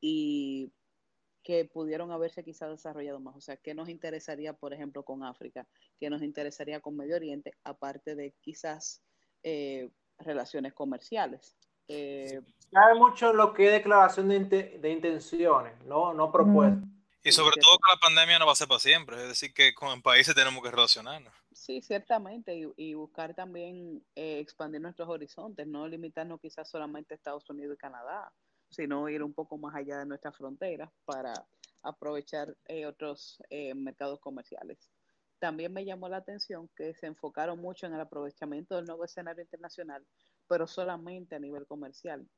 y 0.00 0.72
que 1.42 1.64
pudieron 1.64 2.12
haberse 2.12 2.44
quizás 2.44 2.70
desarrollado 2.70 3.18
más. 3.18 3.34
O 3.34 3.40
sea, 3.40 3.56
¿qué 3.56 3.74
nos 3.74 3.88
interesaría, 3.88 4.52
por 4.52 4.72
ejemplo, 4.72 5.04
con 5.04 5.24
África? 5.24 5.68
¿Qué 5.98 6.08
nos 6.08 6.22
interesaría 6.22 6.80
con 6.80 6.96
Medio 6.96 7.16
Oriente? 7.16 7.54
Aparte 7.64 8.14
de 8.14 8.36
quizás 8.40 9.02
eh, 9.42 9.90
relaciones 10.18 10.74
comerciales. 10.74 11.57
Eh, 11.88 12.40
Cabe 12.70 12.94
mucho 12.94 13.32
lo 13.32 13.54
que 13.54 13.66
es 13.66 13.72
declaración 13.72 14.28
de, 14.28 14.78
de 14.78 14.90
intenciones, 14.90 15.72
no, 15.84 16.12
no 16.12 16.30
propuestas. 16.30 16.84
Y 17.24 17.32
sobre 17.32 17.60
todo 17.60 17.76
que 17.78 17.94
la 17.94 18.00
pandemia 18.00 18.38
no 18.38 18.46
va 18.46 18.52
a 18.52 18.56
ser 18.56 18.68
para 18.68 18.80
siempre, 18.80 19.16
es 19.20 19.28
decir, 19.28 19.52
que 19.52 19.74
con 19.74 20.00
países 20.02 20.34
tenemos 20.34 20.62
que 20.62 20.70
relacionarnos. 20.70 21.32
Sí, 21.52 21.82
ciertamente, 21.82 22.72
y, 22.76 22.94
buscar 22.94 23.34
también 23.34 24.02
eh, 24.14 24.38
expandir 24.38 24.80
nuestros 24.80 25.08
horizontes, 25.08 25.66
no 25.66 25.88
limitarnos 25.88 26.40
quizás 26.40 26.70
solamente 26.70 27.14
a 27.14 27.16
Estados 27.16 27.48
Unidos 27.50 27.74
y 27.74 27.78
Canadá, 27.78 28.32
sino 28.70 29.08
ir 29.08 29.22
un 29.22 29.34
poco 29.34 29.58
más 29.58 29.74
allá 29.74 29.98
de 29.98 30.06
nuestras 30.06 30.36
fronteras 30.36 30.90
para 31.04 31.34
aprovechar 31.82 32.56
eh, 32.66 32.86
otros 32.86 33.38
eh, 33.50 33.74
mercados 33.74 34.20
comerciales. 34.20 34.78
También 35.38 35.72
me 35.72 35.84
llamó 35.84 36.08
la 36.08 36.18
atención 36.18 36.70
que 36.76 36.94
se 36.94 37.06
enfocaron 37.06 37.60
mucho 37.60 37.86
en 37.86 37.94
el 37.94 38.00
aprovechamiento 38.00 38.76
del 38.76 38.86
nuevo 38.86 39.04
escenario 39.04 39.42
internacional, 39.42 40.06
pero 40.48 40.66
solamente 40.66 41.36
a 41.36 41.38
nivel 41.38 41.66
comercial. 41.66 42.28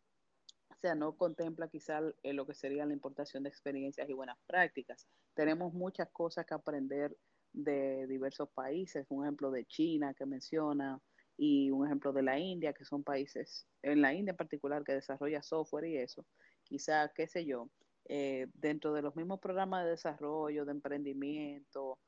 O 0.71 0.77
sea, 0.81 0.95
no 0.95 1.17
contempla 1.17 1.69
quizás 1.69 2.03
lo 2.23 2.47
que 2.47 2.55
sería 2.55 2.87
la 2.87 2.95
importación 2.95 3.43
de 3.43 3.51
experiencias 3.51 4.09
y 4.09 4.15
buenas 4.15 4.39
prácticas. 4.47 5.07
Tenemos 5.35 5.73
muchas 5.75 6.09
cosas 6.11 6.47
que 6.47 6.55
aprender 6.55 7.17
de 7.53 8.07
diversos 8.07 8.49
países, 8.51 9.07
un 9.11 9.25
ejemplo 9.25 9.51
de 9.51 9.67
China 9.67 10.15
que 10.15 10.27
menciona 10.27 11.01
y 11.37 11.71
un 11.71 11.87
ejemplo 11.87 12.13
de 12.13 12.23
la 12.23 12.39
India, 12.39 12.73
que 12.73 12.85
son 12.85 13.03
países, 13.03 13.67
en 13.83 14.03
la 14.03 14.15
India 14.15 14.33
en 14.33 14.37
particular, 14.37 14.85
que 14.85 14.93
desarrolla 14.93 15.43
software 15.43 15.87
y 15.87 15.97
eso, 15.97 16.27
quizá, 16.65 17.11
qué 17.15 17.27
sé 17.27 17.47
yo, 17.47 17.71
eh, 18.07 18.47
dentro 18.55 18.93
de 18.93 19.03
los 19.03 19.17
mismos 19.17 19.41
programas 19.41 19.85
de 19.85 19.91
desarrollo, 19.91 20.65
de 20.65 20.73
emprendimiento, 20.73 21.99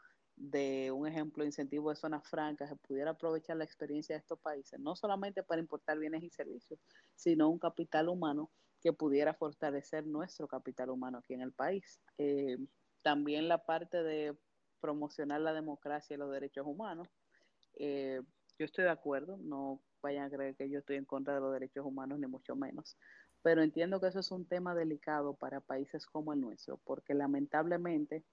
de 0.42 0.90
un 0.90 1.06
ejemplo, 1.06 1.44
incentivo 1.44 1.90
de 1.90 1.96
zonas 1.96 2.28
francas, 2.28 2.68
se 2.68 2.74
pudiera 2.74 3.12
aprovechar 3.12 3.56
la 3.56 3.64
experiencia 3.64 4.16
de 4.16 4.20
estos 4.20 4.40
países, 4.40 4.80
no 4.80 4.96
solamente 4.96 5.44
para 5.44 5.60
importar 5.60 6.00
bienes 6.00 6.24
y 6.24 6.30
servicios, 6.30 6.80
sino 7.14 7.48
un 7.48 7.60
capital 7.60 8.08
humano 8.08 8.50
que 8.80 8.92
pudiera 8.92 9.34
fortalecer 9.34 10.04
nuestro 10.04 10.48
capital 10.48 10.90
humano 10.90 11.18
aquí 11.18 11.34
en 11.34 11.42
el 11.42 11.52
país. 11.52 12.00
Eh, 12.18 12.58
también 13.02 13.46
la 13.46 13.64
parte 13.64 14.02
de 14.02 14.36
promocionar 14.80 15.40
la 15.40 15.52
democracia 15.52 16.14
y 16.14 16.18
los 16.18 16.32
derechos 16.32 16.66
humanos. 16.66 17.08
Eh, 17.74 18.20
yo 18.58 18.64
estoy 18.64 18.82
de 18.82 18.90
acuerdo, 18.90 19.36
no 19.36 19.80
vayan 20.02 20.24
a 20.24 20.30
creer 20.30 20.56
que 20.56 20.68
yo 20.68 20.80
estoy 20.80 20.96
en 20.96 21.04
contra 21.04 21.34
de 21.34 21.40
los 21.40 21.52
derechos 21.52 21.86
humanos, 21.86 22.18
ni 22.18 22.26
mucho 22.26 22.56
menos, 22.56 22.98
pero 23.42 23.62
entiendo 23.62 24.00
que 24.00 24.08
eso 24.08 24.18
es 24.18 24.32
un 24.32 24.44
tema 24.44 24.74
delicado 24.74 25.34
para 25.34 25.60
países 25.60 26.04
como 26.04 26.32
el 26.32 26.40
nuestro, 26.40 26.78
porque 26.78 27.14
lamentablemente 27.14 28.24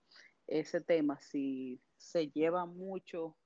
ese 0.47 0.81
tema, 0.81 1.19
si 1.19 1.79
se 1.99 2.29
lleva 2.31 2.65
mucho 2.65 3.37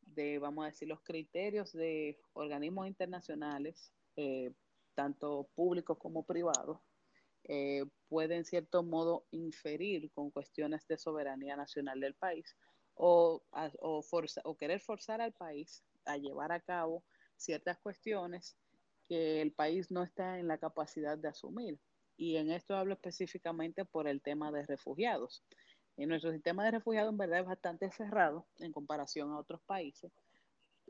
de, 0.00 0.38
vamos 0.38 0.64
a 0.64 0.68
decir, 0.68 0.88
los 0.88 1.02
criterios 1.02 1.72
de 1.72 2.18
organismos 2.32 2.88
internacionales, 2.88 3.92
eh, 4.16 4.52
tanto 4.94 5.48
públicos 5.54 5.98
como 5.98 6.24
privados, 6.24 6.80
eh, 7.44 7.84
puede 8.08 8.36
en 8.36 8.44
cierto 8.44 8.82
modo 8.82 9.26
inferir 9.30 10.10
con 10.12 10.30
cuestiones 10.30 10.86
de 10.88 10.98
soberanía 10.98 11.56
nacional 11.56 12.00
del 12.00 12.14
país 12.14 12.56
o, 12.94 13.42
o, 13.80 14.04
o 14.44 14.56
querer 14.56 14.80
forzar 14.80 15.20
al 15.20 15.32
país 15.32 15.84
a 16.04 16.16
llevar 16.16 16.50
a 16.50 16.60
cabo 16.60 17.04
ciertas 17.36 17.78
cuestiones 17.78 18.58
que 19.08 19.40
el 19.40 19.52
país 19.52 19.90
no 19.90 20.02
está 20.02 20.38
en 20.38 20.48
la 20.48 20.58
capacidad 20.58 21.16
de 21.16 21.28
asumir. 21.28 21.78
Y 22.16 22.36
en 22.36 22.50
esto 22.50 22.76
hablo 22.76 22.94
específicamente 22.94 23.84
por 23.84 24.08
el 24.08 24.20
tema 24.20 24.50
de 24.50 24.66
refugiados. 24.66 25.44
En 25.98 26.08
nuestro 26.08 26.32
sistema 26.32 26.64
de 26.64 26.70
refugiados 26.70 27.10
en 27.10 27.18
verdad 27.18 27.40
es 27.40 27.46
bastante 27.46 27.90
cerrado 27.90 28.46
en 28.60 28.72
comparación 28.72 29.32
a 29.32 29.38
otros 29.38 29.60
países 29.62 30.12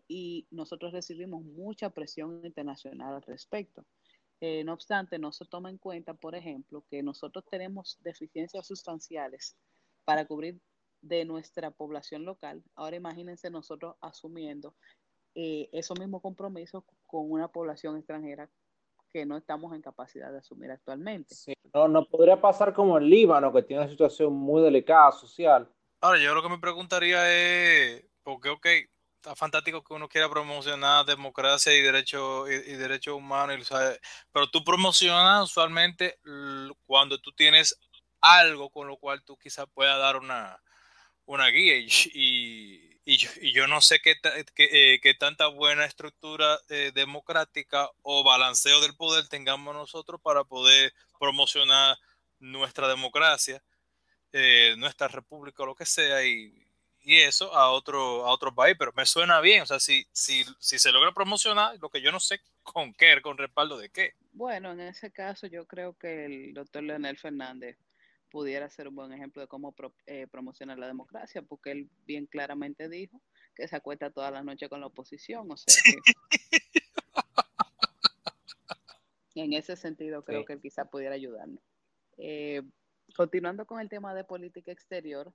y 0.07 0.47
nosotros 0.51 0.93
recibimos 0.93 1.43
mucha 1.43 1.89
presión 1.89 2.45
internacional 2.45 3.15
al 3.15 3.23
respecto. 3.23 3.87
Eh, 4.41 4.63
no 4.65 4.75
obstante, 4.75 5.19
no 5.19 5.33
se 5.33 5.47
toma 5.47 5.71
en 5.71 5.79
cuenta, 5.79 6.13
por 6.13 6.35
ejemplo, 6.35 6.85
que 6.91 7.03
nosotros 7.03 7.47
tenemos 7.51 7.99
deficiencias 8.03 8.67
sustanciales 8.67 9.57
para 10.05 10.27
cubrir 10.27 10.61
de 11.01 11.25
nuestra 11.25 11.71
población 11.71 12.27
local. 12.27 12.63
Ahora 12.75 12.97
imagínense 12.97 13.49
nosotros 13.49 13.97
asumiendo 14.03 14.75
eh, 15.35 15.71
esos 15.73 15.99
mismos 15.99 16.21
compromisos 16.21 16.85
con 17.07 17.31
una 17.31 17.49
población 17.49 17.97
extranjera 17.97 18.51
que 19.13 19.27
no 19.27 19.37
estamos 19.37 19.75
en 19.75 19.83
capacidad 19.83 20.31
de 20.31 20.39
asumir 20.39 20.71
actualmente. 20.71 21.35
no, 21.75 21.89
no 21.89 22.05
podría 22.05 22.41
pasar 22.41 22.73
como 22.73 22.99
el 22.99 23.09
Líbano, 23.09 23.53
que 23.53 23.63
tiene 23.63 23.83
una 23.83 23.91
situación 23.91 24.33
muy 24.33 24.63
delicada 24.63 25.13
social. 25.13 25.69
Ahora, 26.01 26.19
yo 26.19 26.35
lo 26.35 26.43
que 26.43 26.49
me 26.49 26.59
preguntaría 26.59 27.33
es, 27.33 28.05
porque, 28.23 28.51
ok, 28.51 28.67
está 29.17 29.35
fantástico 29.35 29.83
que 29.83 29.95
uno 29.95 30.09
quiera 30.09 30.29
promocionar 30.29 31.05
democracia 31.05 31.77
y 31.77 31.83
derechos 31.83 32.49
y, 32.49 32.75
derechos 32.75 33.15
humanos, 33.15 33.69
pero 34.33 34.49
tú 34.49 34.63
promocionas 34.63 35.45
usualmente 35.45 36.19
cuando 36.87 37.19
tú 37.19 37.33
tienes 37.33 37.77
algo 38.21 38.71
con 38.71 38.87
lo 38.87 38.97
cual 38.97 39.23
tú 39.25 39.37
quizás 39.37 39.67
puedas 39.75 39.99
dar 39.99 40.17
una, 40.17 40.61
una 41.27 41.49
guía 41.49 41.79
y, 41.79 41.89
y, 42.15 42.88
yo, 43.17 43.67
no 43.67 43.81
sé 43.81 44.01
qué, 44.01 44.17
qué, 44.55 45.01
eh, 45.03 45.15
tanta 45.19 45.47
buena 45.47 45.87
estructura 45.87 46.59
eh, 46.69 46.93
democrática 46.95 47.89
o 48.03 48.23
balanceo 48.23 48.81
del 48.83 48.95
poder 48.95 49.29
tengamos 49.29 49.75
nosotros 49.75 50.21
para 50.21 50.45
poder 50.45 50.93
promocionar 51.19 51.97
nuestra 52.39 52.87
democracia, 52.87 53.63
eh, 54.33 54.75
nuestra 54.77 55.09
república 55.09 55.63
o 55.63 55.67
lo 55.67 55.75
que 55.75 55.87
sea 55.87 56.23
y, 56.25 56.53
y, 57.03 57.17
eso 57.17 57.55
a 57.55 57.71
otro, 57.71 58.27
a 58.27 58.31
otro 58.31 58.55
país, 58.55 58.77
pero 58.79 58.93
me 58.95 59.07
suena 59.07 59.41
bien, 59.41 59.63
o 59.63 59.67
sea, 59.67 59.81
si, 59.81 60.07
si, 60.13 60.45
si 60.59 60.79
se 60.79 60.93
logra 60.93 61.13
promocionar, 61.13 61.79
lo 61.81 61.89
que 61.89 62.03
yo 62.03 62.13
no 62.13 62.21
sé 62.21 62.43
con 62.63 62.93
qué, 62.93 63.23
con 63.23 63.39
respaldo 63.39 63.79
de 63.79 63.89
qué. 63.89 64.13
Bueno, 64.33 64.73
en 64.73 64.81
ese 64.81 65.11
caso 65.11 65.47
yo 65.47 65.67
creo 65.67 65.95
que 65.95 66.27
el 66.27 66.53
doctor 66.53 66.83
Leonel 66.83 67.17
Fernández 67.17 67.79
pudiera 68.31 68.69
ser 68.71 68.89
un 68.89 68.95
buen 68.95 69.13
ejemplo 69.13 69.43
de 69.43 69.49
cómo 69.49 69.75
eh, 70.07 70.27
promocionar 70.31 70.79
la 70.79 70.87
democracia, 70.87 71.43
porque 71.43 71.71
él 71.73 71.91
bien 72.05 72.27
claramente 72.27 72.89
dijo 72.89 73.21
que 73.55 73.69
se 73.69 73.77
acuesta 73.77 74.11
toda 74.11 74.31
la 74.31 74.43
noche 74.43 74.69
con 74.69 74.81
la 74.81 74.87
oposición, 74.87 75.51
o 75.51 75.57
sea 75.57 75.75
en 79.41 79.53
ese 79.53 79.77
sentido 79.77 80.25
creo 80.25 80.45
que 80.45 80.55
él 80.55 80.61
quizá 80.61 80.85
pudiera 80.87 81.15
ayudarnos. 81.15 81.63
Eh, 82.17 82.63
continuando 83.15 83.67
con 83.67 83.81
el 83.81 83.89
tema 83.89 84.15
de 84.15 84.25
política 84.25 84.73
exterior, 84.73 85.33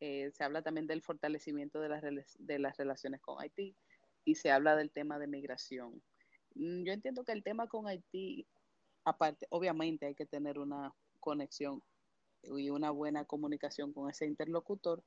eh, 0.00 0.30
se 0.32 0.44
habla 0.44 0.62
también 0.62 0.86
del 0.86 1.02
fortalecimiento 1.02 1.80
de 1.80 1.88
las, 1.88 2.02
de 2.38 2.58
las 2.58 2.76
relaciones 2.76 3.20
con 3.20 3.40
Haití 3.40 3.76
y 4.24 4.34
se 4.36 4.50
habla 4.50 4.76
del 4.76 4.90
tema 4.90 5.18
de 5.18 5.26
migración. 5.26 6.02
Mm, 6.54 6.84
yo 6.84 6.92
entiendo 6.92 7.24
que 7.24 7.32
el 7.32 7.42
tema 7.42 7.66
con 7.68 7.86
Haití, 7.88 8.46
aparte, 9.04 9.46
obviamente 9.50 10.06
hay 10.06 10.14
que 10.14 10.26
tener 10.26 10.58
una 10.58 10.94
conexión 11.20 11.82
y 12.42 12.70
una 12.70 12.90
buena 12.90 13.24
comunicación 13.24 13.92
con 13.92 14.10
ese 14.10 14.26
interlocutor, 14.26 15.02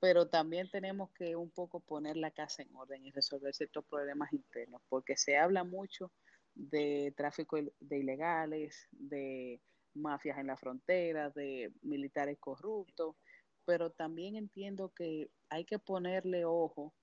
pero 0.00 0.28
también 0.28 0.70
tenemos 0.70 1.10
que 1.12 1.36
un 1.36 1.50
poco 1.50 1.80
poner 1.80 2.16
la 2.16 2.30
casa 2.30 2.62
en 2.62 2.74
orden 2.74 3.04
y 3.04 3.10
resolver 3.10 3.54
ciertos 3.54 3.84
problemas 3.86 4.32
internos, 4.32 4.82
porque 4.88 5.16
se 5.16 5.36
habla 5.36 5.64
mucho 5.64 6.12
de 6.54 7.12
tráfico 7.16 7.56
de 7.56 7.98
ilegales, 7.98 8.88
de 8.92 9.60
mafias 9.94 10.38
en 10.38 10.46
la 10.46 10.56
frontera, 10.56 11.30
de 11.30 11.72
militares 11.82 12.38
corruptos, 12.38 13.16
pero 13.64 13.90
también 13.90 14.36
entiendo 14.36 14.92
que 14.94 15.30
hay 15.50 15.64
que 15.64 15.78
ponerle 15.78 16.44
ojo 16.44 16.94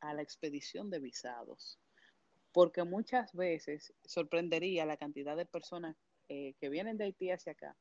a 0.00 0.14
la 0.14 0.22
expedición 0.22 0.90
de 0.90 0.98
visados, 0.98 1.78
porque 2.52 2.82
muchas 2.84 3.32
veces 3.32 3.94
sorprendería 4.04 4.84
la 4.84 4.96
cantidad 4.96 5.36
de 5.36 5.46
personas 5.46 5.96
eh, 6.28 6.54
que 6.60 6.68
vienen 6.68 6.98
de 6.98 7.04
Haití 7.04 7.30
hacia 7.30 7.52
acá 7.52 7.76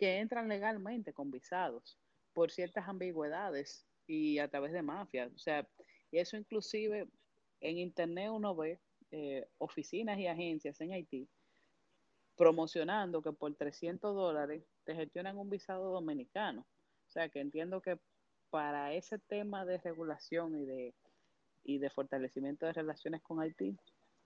que 0.00 0.18
entran 0.18 0.48
legalmente 0.48 1.12
con 1.12 1.30
visados 1.30 1.98
por 2.32 2.50
ciertas 2.50 2.88
ambigüedades 2.88 3.86
y 4.06 4.38
a 4.38 4.48
través 4.48 4.72
de 4.72 4.80
mafias. 4.80 5.30
O 5.34 5.38
sea, 5.38 5.68
y 6.10 6.18
eso 6.18 6.38
inclusive 6.38 7.06
en 7.60 7.76
Internet 7.76 8.30
uno 8.30 8.56
ve 8.56 8.80
eh, 9.10 9.46
oficinas 9.58 10.18
y 10.18 10.26
agencias 10.26 10.80
en 10.80 10.92
Haití 10.92 11.28
promocionando 12.34 13.20
que 13.20 13.32
por 13.32 13.54
300 13.54 14.14
dólares 14.14 14.64
te 14.84 14.94
gestionan 14.94 15.36
un 15.36 15.50
visado 15.50 15.92
dominicano. 15.92 16.62
O 16.62 17.10
sea, 17.10 17.28
que 17.28 17.40
entiendo 17.40 17.82
que 17.82 17.98
para 18.48 18.94
ese 18.94 19.18
tema 19.18 19.66
de 19.66 19.76
regulación 19.76 20.56
y 20.56 20.64
de, 20.64 20.94
y 21.62 21.76
de 21.76 21.90
fortalecimiento 21.90 22.64
de 22.64 22.72
relaciones 22.72 23.20
con 23.20 23.42
Haití, 23.42 23.76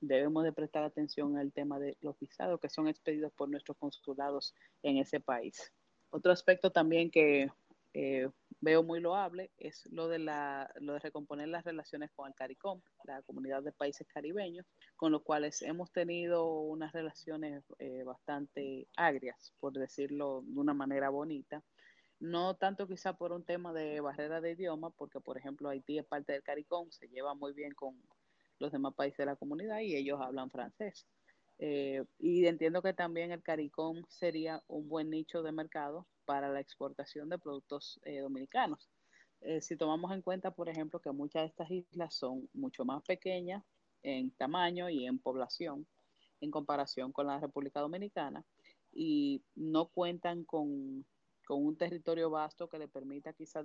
debemos 0.07 0.45
de 0.45 0.53
prestar 0.53 0.85
atención 0.85 1.37
al 1.37 1.53
tema 1.53 1.79
de 1.79 1.97
los 2.01 2.19
visados 2.19 2.61
que 2.61 2.69
son 2.69 2.89
expedidos 2.89 3.33
por 3.33 3.49
nuestros 3.49 3.77
consulados 3.79 4.55
en 4.83 4.99
ese 4.99 5.21
país. 5.21 5.73
Otro 6.11 6.33
aspecto 6.33 6.71
también 6.71 7.11
que 7.11 7.51
eh, 7.97 8.29
veo 8.61 8.83
muy 8.83 8.99
loable 9.01 9.53
es 9.57 9.87
lo 9.93 10.09
de, 10.09 10.19
la, 10.19 10.69
lo 10.81 10.95
de 10.95 10.99
recomponer 10.99 11.49
las 11.49 11.65
relaciones 11.65 12.11
con 12.13 12.27
el 12.27 12.35
CARICOM, 12.35 12.81
la 13.05 13.23
comunidad 13.23 13.63
de 13.63 13.73
países 13.73 14.07
caribeños, 14.09 14.67
con 14.97 15.13
los 15.13 15.23
cuales 15.23 15.63
hemos 15.63 15.93
tenido 15.93 16.47
unas 16.47 16.93
relaciones 16.93 17.63
eh, 17.79 18.03
bastante 18.05 18.89
agrias, 18.97 19.53
por 19.61 19.75
decirlo 19.75 20.43
de 20.45 20.59
una 20.59 20.75
manera 20.75 21.09
bonita. 21.11 21.63
No 22.19 22.55
tanto 22.55 22.89
quizá 22.89 23.13
por 23.13 23.33
un 23.33 23.45
tema 23.45 23.73
de 23.73 24.01
barrera 24.01 24.41
de 24.41 24.53
idioma, 24.53 24.91
porque 24.91 25.21
por 25.21 25.39
ejemplo 25.39 25.69
Haití 25.69 25.99
es 25.99 26.07
parte 26.07 26.33
del 26.33 26.43
CARICOM, 26.43 26.91
se 26.91 27.09
lleva 27.09 27.35
muy 27.35 27.53
bien 27.53 27.73
con, 27.75 28.01
los 28.59 28.73
demás 28.73 28.95
países 28.95 29.19
de 29.19 29.27
la 29.27 29.37
comunidad 29.37 29.81
y 29.81 29.97
ellos 29.97 30.21
hablan 30.21 30.51
francés. 30.51 31.07
Eh, 31.59 32.05
y 32.19 32.47
entiendo 32.47 32.83
que 32.83 32.95
también 32.95 33.31
el 33.31 33.43
CARICOM 33.43 34.05
sería 34.09 34.63
un 34.67 34.89
buen 34.89 35.11
nicho 35.11 35.43
de 35.43 35.53
mercado 35.53 36.07
para 36.25 36.49
la 36.49 36.61
exportación 36.61 37.29
de 37.29 37.39
productos 37.39 38.01
eh, 38.05 38.21
dominicanos. 38.21 38.89
Eh, 39.41 39.61
si 39.61 39.77
tomamos 39.77 40.13
en 40.13 40.23
cuenta, 40.23 40.51
por 40.51 40.69
ejemplo, 40.69 41.01
que 41.01 41.13
muchas 41.13 41.43
de 41.43 41.49
estas 41.49 41.71
islas 41.71 42.15
son 42.15 42.49
mucho 42.53 42.85
más 42.85 43.03
pequeñas 43.05 43.63
en 44.03 44.31
tamaño 44.33 44.89
y 44.91 45.07
en 45.07 45.19
población 45.19 45.87
en 46.41 46.51
comparación 46.51 47.13
con 47.13 47.27
la 47.27 47.39
República 47.39 47.81
Dominicana 47.81 48.45
y 48.93 49.43
no 49.55 49.87
cuentan 49.87 50.45
con, 50.45 51.07
con 51.47 51.65
un 51.65 51.77
territorio 51.79 52.29
vasto 52.31 52.69
que 52.69 52.79
le 52.79 52.89
permita 52.89 53.33
quizás 53.33 53.65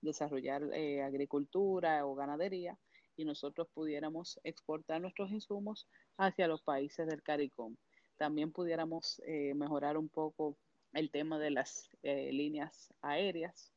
desarrollar 0.00 0.62
agricultura 1.02 2.06
o 2.06 2.14
ganadería, 2.14 2.78
y 3.16 3.24
nosotros 3.24 3.68
pudiéramos 3.72 4.40
exportar 4.44 5.00
nuestros 5.00 5.30
insumos 5.30 5.86
hacia 6.16 6.48
los 6.48 6.62
países 6.62 7.06
del 7.06 7.22
CARICOM. 7.22 7.76
También 8.16 8.52
pudiéramos 8.52 9.20
eh, 9.26 9.54
mejorar 9.54 9.96
un 9.96 10.08
poco 10.08 10.56
el 10.92 11.10
tema 11.10 11.38
de 11.38 11.50
las 11.50 11.88
eh, 12.02 12.32
líneas 12.32 12.92
aéreas, 13.02 13.72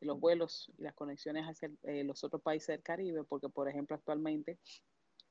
los 0.00 0.18
vuelos 0.20 0.70
y 0.76 0.82
las 0.82 0.94
conexiones 0.94 1.44
hacia 1.44 1.70
eh, 1.84 2.04
los 2.04 2.24
otros 2.24 2.42
países 2.42 2.68
del 2.68 2.82
Caribe, 2.82 3.24
porque 3.24 3.48
por 3.48 3.68
ejemplo 3.68 3.96
actualmente 3.96 4.58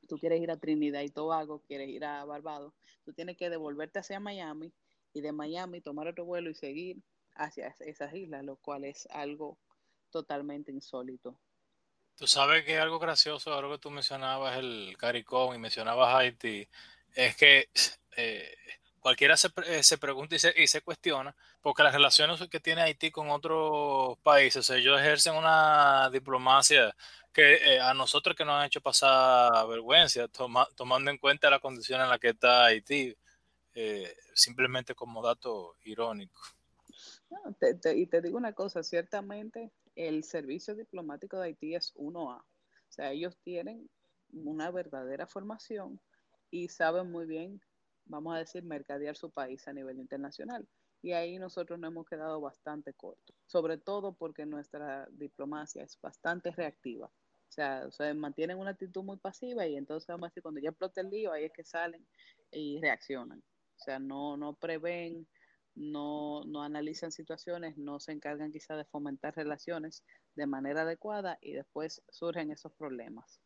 tú 0.08 0.18
quieres 0.18 0.42
ir 0.42 0.50
a 0.50 0.58
Trinidad 0.58 1.02
y 1.02 1.10
Tobago, 1.10 1.62
quieres 1.68 1.90
ir 1.90 2.06
a 2.06 2.26
Barbados, 2.26 2.74
tú 3.04 3.14
tienes 3.14 3.38
que 3.38 3.50
devolverte 3.50 4.00
hacia 4.00 4.20
Miami 4.20 4.74
y 5.14 5.22
de 5.22 5.32
Miami 5.32 5.82
tomar 5.82 6.08
otro 6.08 6.26
vuelo 6.26 6.50
y 6.50 6.56
seguir 6.56 7.04
hacia 7.36 7.76
esas 7.80 8.14
islas, 8.14 8.44
lo 8.44 8.56
cual 8.58 8.86
es 8.86 9.08
algo 9.12 9.58
totalmente 10.10 10.72
insólito. 10.72 11.40
Tú 12.16 12.28
sabes 12.28 12.64
que 12.66 12.78
algo 12.78 13.00
gracioso, 13.00 13.52
ahora 13.52 13.70
que 13.70 13.80
tú 13.80 13.90
mencionabas 13.90 14.58
el 14.58 14.96
CARICOM 14.98 15.56
y 15.56 15.58
mencionabas 15.58 16.14
Haití, 16.16 16.68
es 17.16 17.36
que 17.36 17.70
eh, 18.16 18.56
cualquiera 19.00 19.36
se, 19.38 19.50
eh, 19.66 19.84
se 19.84 19.98
pregunta 19.98 20.36
y 20.36 20.68
se, 20.68 20.82
cuestiona, 20.82 21.36
porque 21.62 21.84
las 21.84 21.94
relaciones 21.94 22.40
que 22.50 22.60
tiene 22.60 22.82
Haití 22.82 23.12
con 23.12 23.30
otros 23.32 24.18
países, 24.20 24.70
ellos 24.70 25.00
ejercen 25.00 25.36
una 25.36 26.10
diplomacia 26.12 26.96
que 27.34 27.76
eh, 27.76 27.80
a 27.80 27.94
nosotros 27.94 28.36
que 28.36 28.46
nos 28.46 28.56
han 28.56 28.68
hecho 28.68 28.82
pasar 28.82 29.68
vergüenza, 29.68 30.28
tomando 30.76 31.10
en 31.10 31.18
cuenta 31.18 31.50
la 31.50 31.60
condición 31.60 32.02
en 32.02 32.10
la 32.10 32.20
que 32.20 32.30
está 32.30 32.66
Haití, 32.66 33.16
simplemente 34.34 34.94
como 34.94 35.24
dato 35.24 35.76
irónico. 35.86 36.40
y 37.96 38.06
te 38.06 38.22
digo 38.22 38.38
una 38.38 38.54
cosa, 38.54 38.84
ciertamente 38.84 39.72
el 39.96 40.24
servicio 40.24 40.76
diplomático 40.76 41.38
de 41.38 41.48
Haití 41.48 41.76
es 41.76 41.94
1A. 41.96 42.38
O 42.38 42.94
sea, 42.94 43.12
ellos 43.12 43.38
tienen 43.44 43.90
una 44.32 44.72
verdadera 44.72 45.28
formación 45.28 46.00
y 46.50 46.68
saben 46.68 47.12
muy 47.12 47.26
bien, 47.26 47.62
vamos 48.06 48.36
a 48.36 48.40
decir, 48.40 48.64
mercadear 48.64 49.16
su 49.16 49.32
país 49.32 49.68
a 49.68 49.74
nivel 49.74 50.00
internacional. 50.00 50.68
Y 51.02 51.14
ahí 51.14 51.40
nosotros 51.40 51.80
nos 51.80 51.92
hemos 51.92 52.06
quedado 52.06 52.40
bastante 52.40 52.94
cortos, 52.94 53.36
sobre 53.48 53.78
todo 53.78 54.14
porque 54.14 54.46
nuestra 54.46 55.08
diplomacia 55.12 55.84
es 55.84 56.00
bastante 56.00 56.52
reactiva. 56.52 57.12
O 57.48 57.92
sea, 57.92 58.14
mantienen 58.14 58.58
una 58.58 58.72
actitud 58.72 59.04
muy 59.04 59.18
pasiva 59.18 59.68
y 59.68 59.76
entonces 59.76 60.08
vamos 60.08 60.28
a 60.28 60.30
decir, 60.30 60.44
cuando 60.44 60.62
ya 60.62 60.70
explota 60.70 61.02
el 61.02 61.10
lío, 61.10 61.34
ahí 61.34 61.46
es 61.46 61.52
que 61.52 61.64
salen 61.64 62.08
y 62.52 62.80
reaccionan. 62.80 63.40
O 63.40 63.84
sea, 63.84 64.00
no, 64.00 64.38
no 64.38 64.54
prevén 64.54 65.28
no, 65.82 66.44
no 66.46 66.64
analizan 66.64 67.12
situaciones, 67.12 67.78
no 67.78 68.00
se 68.00 68.12
encargan 68.12 68.52
quizá 68.52 68.76
de 68.76 68.86
fomentar 68.86 69.36
relaciones 69.36 70.04
de 70.36 70.46
manera 70.46 70.84
adecuada 70.84 71.38
y 71.42 71.54
después 71.54 72.04
surgen 72.10 72.52
esos 72.52 72.72
problemas. 72.74 73.42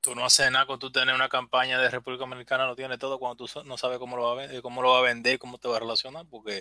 Tú 0.00 0.14
no 0.14 0.26
haces 0.26 0.50
nada 0.50 0.66
con 0.66 0.78
tú 0.78 0.92
tener 0.92 1.14
una 1.14 1.30
campaña 1.30 1.80
de 1.80 1.88
República 1.88 2.24
Dominicana, 2.24 2.66
no 2.66 2.76
tiene 2.76 2.98
todo 2.98 3.18
cuando 3.18 3.42
tú 3.46 3.50
no 3.64 3.78
sabes 3.78 3.98
cómo 3.98 4.18
lo 4.18 4.24
va 4.24 4.32
a 4.32 4.34
vender, 4.34 4.60
cómo 4.60 4.82
lo 4.82 4.90
va 4.90 4.98
a 4.98 5.02
vender, 5.02 5.38
cómo 5.38 5.56
te 5.56 5.66
va 5.66 5.78
a 5.78 5.80
relacionar, 5.80 6.26
porque 6.28 6.60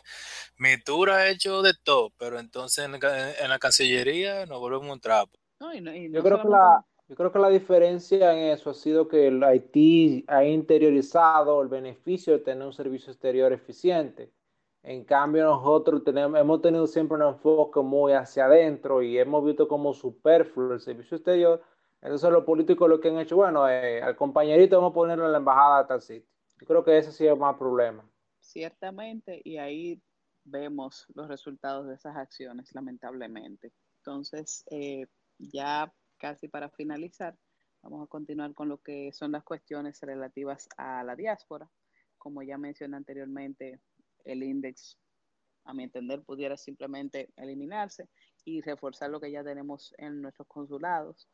mi 0.57 0.82
tour 0.82 1.10
ha 1.10 1.28
hecho 1.28 1.61
de 1.61 1.74
todo, 1.84 2.11
pero 2.18 2.40
entonces 2.40 2.86
en, 2.86 2.94
la 2.94 3.60
Cancillería 3.60 4.45
nos 4.45 4.60
volvemos 4.60 4.90
un 4.90 5.02
trapo. 5.02 5.38
yo, 5.60 6.24
creo 6.24 6.41
que 6.41 6.48
la, 6.48 6.86
Yo 7.10 7.15
creo 7.18 7.34
que 7.34 7.40
la 7.40 7.49
diferencia 7.49 8.32
en 8.32 8.53
eso 8.53 8.70
ha 8.70 8.74
sido 8.74 9.10
que 9.10 9.28
el 9.28 9.44
Haití 9.44 10.24
ha 10.30 10.45
interiorizado 10.45 11.61
el 11.61 11.68
beneficio 11.68 12.32
de 12.32 12.40
tener 12.40 12.65
un 12.65 12.72
servicio 12.72 13.11
exterior 13.11 13.52
eficiente. 13.52 14.32
En 14.84 15.05
cambio, 15.05 15.45
nosotros 15.45 16.03
tenemos, 16.03 16.38
hemos 16.38 16.61
tenido 16.61 16.85
siempre 16.88 17.15
un 17.15 17.23
enfoque 17.23 17.80
muy 17.80 18.11
hacia 18.11 18.45
adentro 18.45 19.01
y 19.01 19.18
hemos 19.18 19.43
visto 19.45 19.68
como 19.68 19.93
superfluo 19.93 20.73
el 20.73 20.81
servicio 20.81 21.15
exterior. 21.15 21.64
Entonces, 22.01 22.30
los 22.30 22.43
políticos 22.43 22.89
lo 22.89 22.99
que 22.99 23.07
han 23.07 23.18
hecho, 23.18 23.38
bueno, 23.38 23.68
eh, 23.69 24.01
al 24.01 24.18
compañerito 24.18 24.76
vamos 24.76 24.91
a 24.91 24.93
ponerlo 24.93 25.26
en 25.26 25.31
la 25.31 25.38
embajada 25.38 25.81
de 25.81 25.88
tal 25.88 26.01
sitio. 26.01 26.30
Yo 26.60 26.68
creo 26.68 26.84
que 26.84 26.97
ese 26.97 27.14
sí 27.14 27.26
es 27.26 27.38
más 27.38 27.55
problema. 27.55 28.03
Ciertamente, 28.41 29.41
y 29.45 29.57
ahí 29.57 30.01
vemos 30.43 31.05
los 31.15 31.30
resultados 31.30 31.88
de 31.88 31.95
esas 31.95 32.18
acciones, 32.18 32.76
lamentablemente. 32.76 33.72
Entonces, 33.99 34.65
eh, 34.69 35.07
ya 35.39 35.93
casi 36.18 36.49
para 36.49 36.69
finalizar, 36.69 37.38
vamos 37.81 38.03
a 38.03 38.07
continuar 38.07 38.53
con 38.53 38.68
lo 38.68 38.80
que 38.80 39.14
son 39.14 39.31
las 39.31 39.45
cuestiones 39.45 40.01
relativas 40.01 40.68
a 40.76 41.05
la 41.05 41.15
diáspora. 41.15 41.69
Como 42.18 42.43
ya 42.43 42.57
mencioné 42.57 42.97
anteriormente, 42.97 43.80
el 44.23 44.43
índice, 44.43 44.97
a 45.65 45.73
mi 45.73 45.83
entender, 45.83 46.21
pudiera 46.23 46.57
simplemente 46.57 47.29
eliminarse 47.37 48.09
y 48.45 48.61
reforzar 48.61 49.09
lo 49.09 49.19
que 49.19 49.31
ya 49.31 49.43
tenemos 49.43 49.93
en 49.97 50.21
nuestros 50.21 50.47
consulados. 50.47 51.29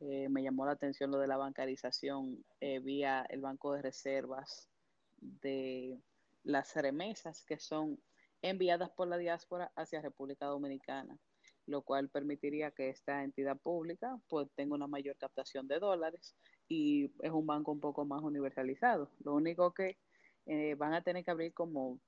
Eh, 0.00 0.28
me 0.28 0.42
llamó 0.42 0.66
la 0.66 0.72
atención 0.72 1.10
lo 1.10 1.18
de 1.18 1.26
la 1.26 1.36
bancarización 1.36 2.44
eh, 2.60 2.80
vía 2.80 3.26
el 3.30 3.40
Banco 3.40 3.72
de 3.72 3.82
Reservas 3.82 4.68
de 5.16 5.98
las 6.42 6.74
remesas 6.76 7.44
que 7.44 7.58
son 7.58 7.98
enviadas 8.42 8.90
por 8.90 9.08
la 9.08 9.16
diáspora 9.16 9.72
hacia 9.74 10.02
República 10.02 10.46
Dominicana 10.46 11.18
lo 11.66 11.82
cual 11.82 12.08
permitiría 12.08 12.70
que 12.70 12.88
esta 12.88 13.24
entidad 13.24 13.58
pública 13.58 14.18
pues 14.28 14.48
tenga 14.54 14.74
una 14.74 14.86
mayor 14.86 15.16
captación 15.16 15.66
de 15.66 15.78
dólares 15.78 16.36
y 16.68 17.10
es 17.20 17.30
un 17.30 17.46
banco 17.46 17.72
un 17.72 17.80
poco 17.80 18.04
más 18.04 18.22
universalizado. 18.22 19.10
Lo 19.20 19.34
único 19.34 19.74
que 19.74 19.98
eh, 20.46 20.74
van 20.76 20.94
a 20.94 21.02
tener 21.02 21.24
que 21.24 21.30
abrir 21.30 21.52
como 21.52 22.00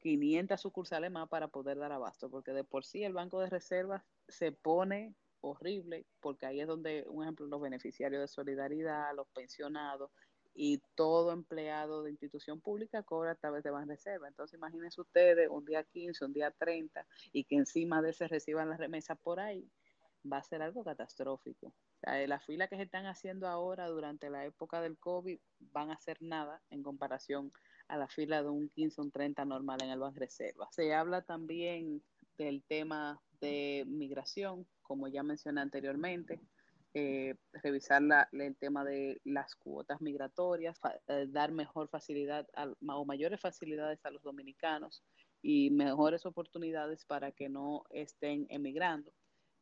500 0.00 0.60
sucursales 0.60 1.10
más 1.10 1.28
para 1.28 1.48
poder 1.48 1.78
dar 1.78 1.92
abasto, 1.92 2.30
porque 2.30 2.52
de 2.52 2.64
por 2.64 2.84
sí 2.84 3.04
el 3.04 3.12
Banco 3.12 3.40
de 3.40 3.50
Reservas 3.50 4.02
se 4.28 4.52
pone 4.52 5.14
horrible, 5.40 6.06
porque 6.20 6.46
ahí 6.46 6.60
es 6.60 6.66
donde, 6.66 7.04
un 7.08 7.22
ejemplo, 7.22 7.46
los 7.46 7.60
beneficiarios 7.60 8.20
de 8.20 8.28
solidaridad, 8.28 9.14
los 9.14 9.28
pensionados, 9.28 10.10
y 10.58 10.80
todo 10.94 11.32
empleado 11.32 12.02
de 12.02 12.10
institución 12.10 12.62
pública 12.62 13.02
cobra 13.02 13.32
a 13.32 13.34
través 13.34 13.62
de 13.62 13.70
Banreserva. 13.70 14.26
Entonces, 14.26 14.56
imagínense 14.56 15.00
ustedes 15.00 15.50
un 15.50 15.66
día 15.66 15.84
15, 15.84 16.24
un 16.24 16.32
día 16.32 16.50
30 16.50 17.06
y 17.32 17.44
que 17.44 17.56
encima 17.56 18.00
de 18.00 18.10
ese 18.10 18.26
reciban 18.26 18.70
las 18.70 18.78
remesas 18.78 19.18
por 19.18 19.38
ahí, 19.38 19.70
va 20.24 20.38
a 20.38 20.42
ser 20.42 20.62
algo 20.62 20.82
catastrófico. 20.82 21.74
Las 22.02 22.44
filas 22.44 22.70
que 22.70 22.76
se 22.76 22.84
están 22.84 23.06
haciendo 23.06 23.48
ahora 23.48 23.86
durante 23.88 24.30
la 24.30 24.46
época 24.46 24.80
del 24.80 24.98
COVID 24.98 25.38
van 25.72 25.90
a 25.90 25.98
ser 25.98 26.16
nada 26.20 26.62
en 26.70 26.82
comparación 26.82 27.52
a 27.88 27.96
la 27.96 28.08
fila 28.08 28.42
de 28.42 28.48
un 28.48 28.68
15 28.70 29.00
o 29.00 29.04
un 29.04 29.10
30 29.10 29.44
normal 29.44 29.82
en 29.82 29.90
el 29.90 30.00
Banreserva. 30.00 30.68
Se 30.72 30.94
habla 30.94 31.22
también 31.22 32.02
del 32.38 32.62
tema 32.64 33.20
de 33.40 33.84
migración, 33.86 34.66
como 34.82 35.08
ya 35.08 35.22
mencioné 35.22 35.60
anteriormente, 35.60 36.40
eh, 36.94 37.34
revisar 37.62 38.02
el 38.32 38.56
tema 38.56 38.84
de 38.84 39.20
las 39.24 39.54
cuotas 39.54 40.00
migratorias, 40.00 40.80
eh, 41.08 41.26
dar 41.28 41.52
mejor 41.52 41.88
facilidad 41.88 42.48
o 42.88 43.04
mayores 43.04 43.40
facilidades 43.40 44.04
a 44.04 44.10
los 44.10 44.22
dominicanos 44.22 45.04
y 45.42 45.70
mejores 45.70 46.24
oportunidades 46.24 47.04
para 47.04 47.32
que 47.32 47.48
no 47.48 47.84
estén 47.90 48.46
emigrando. 48.48 49.12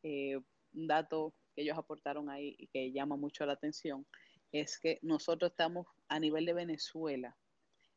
Eh, 0.03 0.39
un 0.73 0.87
dato 0.87 1.33
que 1.53 1.63
ellos 1.63 1.77
aportaron 1.77 2.29
ahí 2.29 2.55
y 2.57 2.67
que 2.67 2.91
llama 2.91 3.17
mucho 3.17 3.45
la 3.45 3.53
atención 3.53 4.05
es 4.51 4.79
que 4.79 4.99
nosotros 5.01 5.51
estamos 5.51 5.87
a 6.07 6.19
nivel 6.19 6.45
de 6.45 6.53
Venezuela 6.53 7.35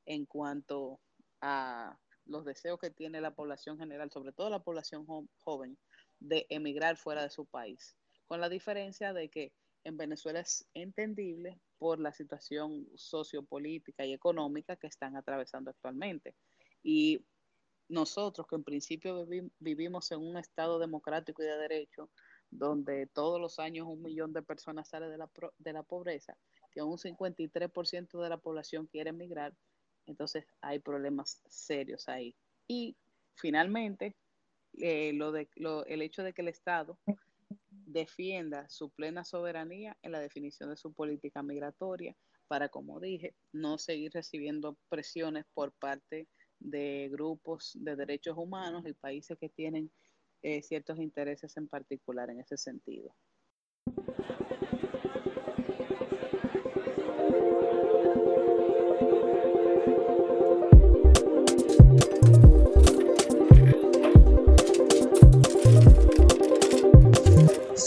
en 0.08 0.26
cuanto 0.26 1.00
a 1.40 1.96
los 2.26 2.44
deseos 2.44 2.80
que 2.80 2.90
tiene 2.90 3.20
la 3.20 3.34
población 3.34 3.78
general, 3.78 4.10
sobre 4.10 4.32
todo 4.32 4.50
la 4.50 4.62
población 4.62 5.06
joven, 5.38 5.78
de 6.18 6.46
emigrar 6.50 6.96
fuera 6.96 7.22
de 7.22 7.30
su 7.30 7.46
país 7.46 7.96
con 8.28 8.40
la 8.40 8.48
diferencia 8.48 9.12
de 9.12 9.30
que 9.30 9.52
en 9.84 9.96
Venezuela 9.96 10.40
es 10.40 10.68
entendible 10.74 11.58
por 11.78 11.98
la 11.98 12.12
situación 12.12 12.86
sociopolítica 12.94 14.04
y 14.04 14.12
económica 14.12 14.76
que 14.76 14.86
están 14.86 15.16
atravesando 15.16 15.70
actualmente. 15.70 16.34
Y 16.82 17.24
nosotros, 17.88 18.46
que 18.46 18.56
en 18.56 18.64
principio 18.64 19.26
vivimos 19.58 20.12
en 20.12 20.20
un 20.20 20.36
Estado 20.36 20.78
democrático 20.78 21.42
y 21.42 21.46
de 21.46 21.56
derecho, 21.56 22.10
donde 22.50 23.06
todos 23.06 23.40
los 23.40 23.58
años 23.58 23.86
un 23.88 24.02
millón 24.02 24.32
de 24.34 24.42
personas 24.42 24.88
sale 24.88 25.08
de 25.08 25.16
la, 25.16 25.30
de 25.58 25.72
la 25.72 25.82
pobreza, 25.82 26.36
que 26.70 26.82
un 26.82 26.98
53% 26.98 28.22
de 28.22 28.28
la 28.28 28.36
población 28.36 28.86
quiere 28.86 29.10
emigrar, 29.10 29.54
entonces 30.08 30.44
hay 30.60 30.78
problemas 30.78 31.42
serios 31.48 32.08
ahí. 32.08 32.34
Y 32.66 32.96
finalmente, 33.34 34.16
eh, 34.74 35.12
lo 35.12 35.32
de, 35.32 35.48
lo, 35.56 35.84
el 35.86 36.02
hecho 36.02 36.22
de 36.22 36.32
que 36.32 36.42
el 36.42 36.48
Estado 36.48 36.98
defienda 37.70 38.68
su 38.68 38.90
plena 38.90 39.24
soberanía 39.24 39.96
en 40.02 40.12
la 40.12 40.20
definición 40.20 40.70
de 40.70 40.76
su 40.76 40.92
política 40.92 41.42
migratoria 41.42 42.14
para, 42.48 42.68
como 42.68 43.00
dije, 43.00 43.34
no 43.52 43.78
seguir 43.78 44.12
recibiendo 44.12 44.76
presiones 44.88 45.44
por 45.54 45.72
parte 45.72 46.28
de 46.58 47.08
grupos 47.10 47.72
de 47.74 47.94
derechos 47.96 48.36
humanos 48.36 48.84
y 48.86 48.92
países 48.94 49.38
que 49.38 49.48
tienen 49.48 49.90
eh, 50.42 50.62
ciertos 50.62 50.98
intereses 50.98 51.56
en 51.56 51.68
particular 51.68 52.30
en 52.30 52.40
ese 52.40 52.56
sentido. 52.56 53.14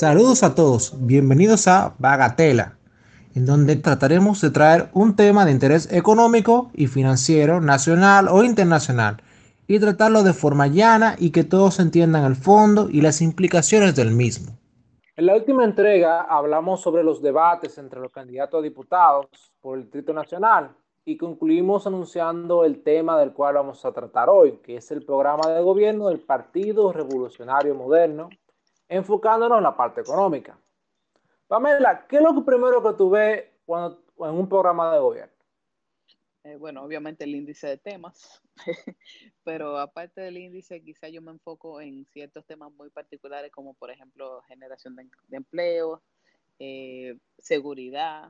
Saludos 0.02 0.42
a 0.42 0.56
todos, 0.56 0.96
bienvenidos 1.06 1.68
a 1.68 1.94
Bagatela, 2.00 2.80
en 3.36 3.46
donde 3.46 3.76
trataremos 3.76 4.42
de 4.42 4.50
traer 4.50 4.90
un 4.94 5.16
tema 5.16 5.46
de 5.46 5.52
interés 5.52 5.94
económico 5.94 6.72
y 6.74 6.88
financiero 6.88 7.62
nacional 7.62 8.28
o 8.28 8.44
internacional 8.44 9.22
y 9.68 9.78
tratarlo 9.80 10.24
de 10.24 10.34
forma 10.34 10.66
llana 10.66 11.16
y 11.20 11.30
que 11.30 11.44
todos 11.44 11.80
entiendan 11.80 12.26
el 12.26 12.36
fondo 12.36 12.90
y 12.90 13.02
las 13.02 13.22
implicaciones 13.22 13.96
del 13.96 14.10
mismo. 14.10 14.58
En 15.16 15.28
la 15.28 15.36
última 15.36 15.66
entrega 15.66 16.22
hablamos 16.22 16.82
sobre 16.82 17.04
los 17.04 17.22
debates 17.22 17.78
entre 17.78 18.00
los 18.00 18.12
candidatos 18.12 18.60
a 18.60 18.64
diputados 18.64 19.28
por 19.62 19.78
el 19.78 19.84
Distrito 19.84 20.14
Nacional 20.14 20.72
y 21.06 21.16
concluimos 21.16 21.86
anunciando 21.86 22.66
el 22.66 22.82
tema 22.82 23.20
del 23.20 23.34
cual 23.34 23.54
vamos 23.54 23.86
a 23.86 23.92
tratar 23.92 24.30
hoy, 24.30 24.54
que 24.64 24.78
es 24.78 24.90
el 24.90 25.06
programa 25.06 25.48
de 25.48 25.62
gobierno 25.62 26.08
del 26.08 26.22
Partido 26.22 26.92
Revolucionario 26.92 27.76
Moderno 27.76 28.30
enfocándonos 28.92 29.58
en 29.58 29.64
la 29.64 29.76
parte 29.76 30.02
económica. 30.02 30.60
Pamela, 31.48 32.06
¿qué 32.08 32.18
es 32.18 32.22
lo 32.22 32.44
primero 32.44 32.84
que 32.84 32.98
tú 32.98 33.10
ves 33.10 33.46
cuando, 33.66 34.04
en 34.18 34.36
un 34.36 34.50
programa 34.50 34.94
de 34.94 35.00
gobierno? 35.00 35.34
Eh, 36.44 36.58
bueno, 36.58 36.84
obviamente 36.84 37.24
el 37.24 37.36
índice 37.36 37.68
de 37.68 37.78
temas, 37.78 38.42
pero 39.46 39.78
aparte 39.78 40.20
del 40.20 40.38
índice, 40.38 40.84
quizá 40.84 41.08
yo 41.08 41.22
me 41.22 41.32
enfoco 41.32 41.80
en 41.80 42.06
ciertos 42.08 42.46
temas 42.46 42.74
muy 42.74 42.90
particulares, 42.90 43.52
como 43.52 43.76
por 43.76 43.92
ejemplo 43.92 44.42
generación 44.42 44.96
de, 44.96 45.08
empleo, 45.32 46.04
eh, 46.60 47.18
seguridad, 47.38 48.30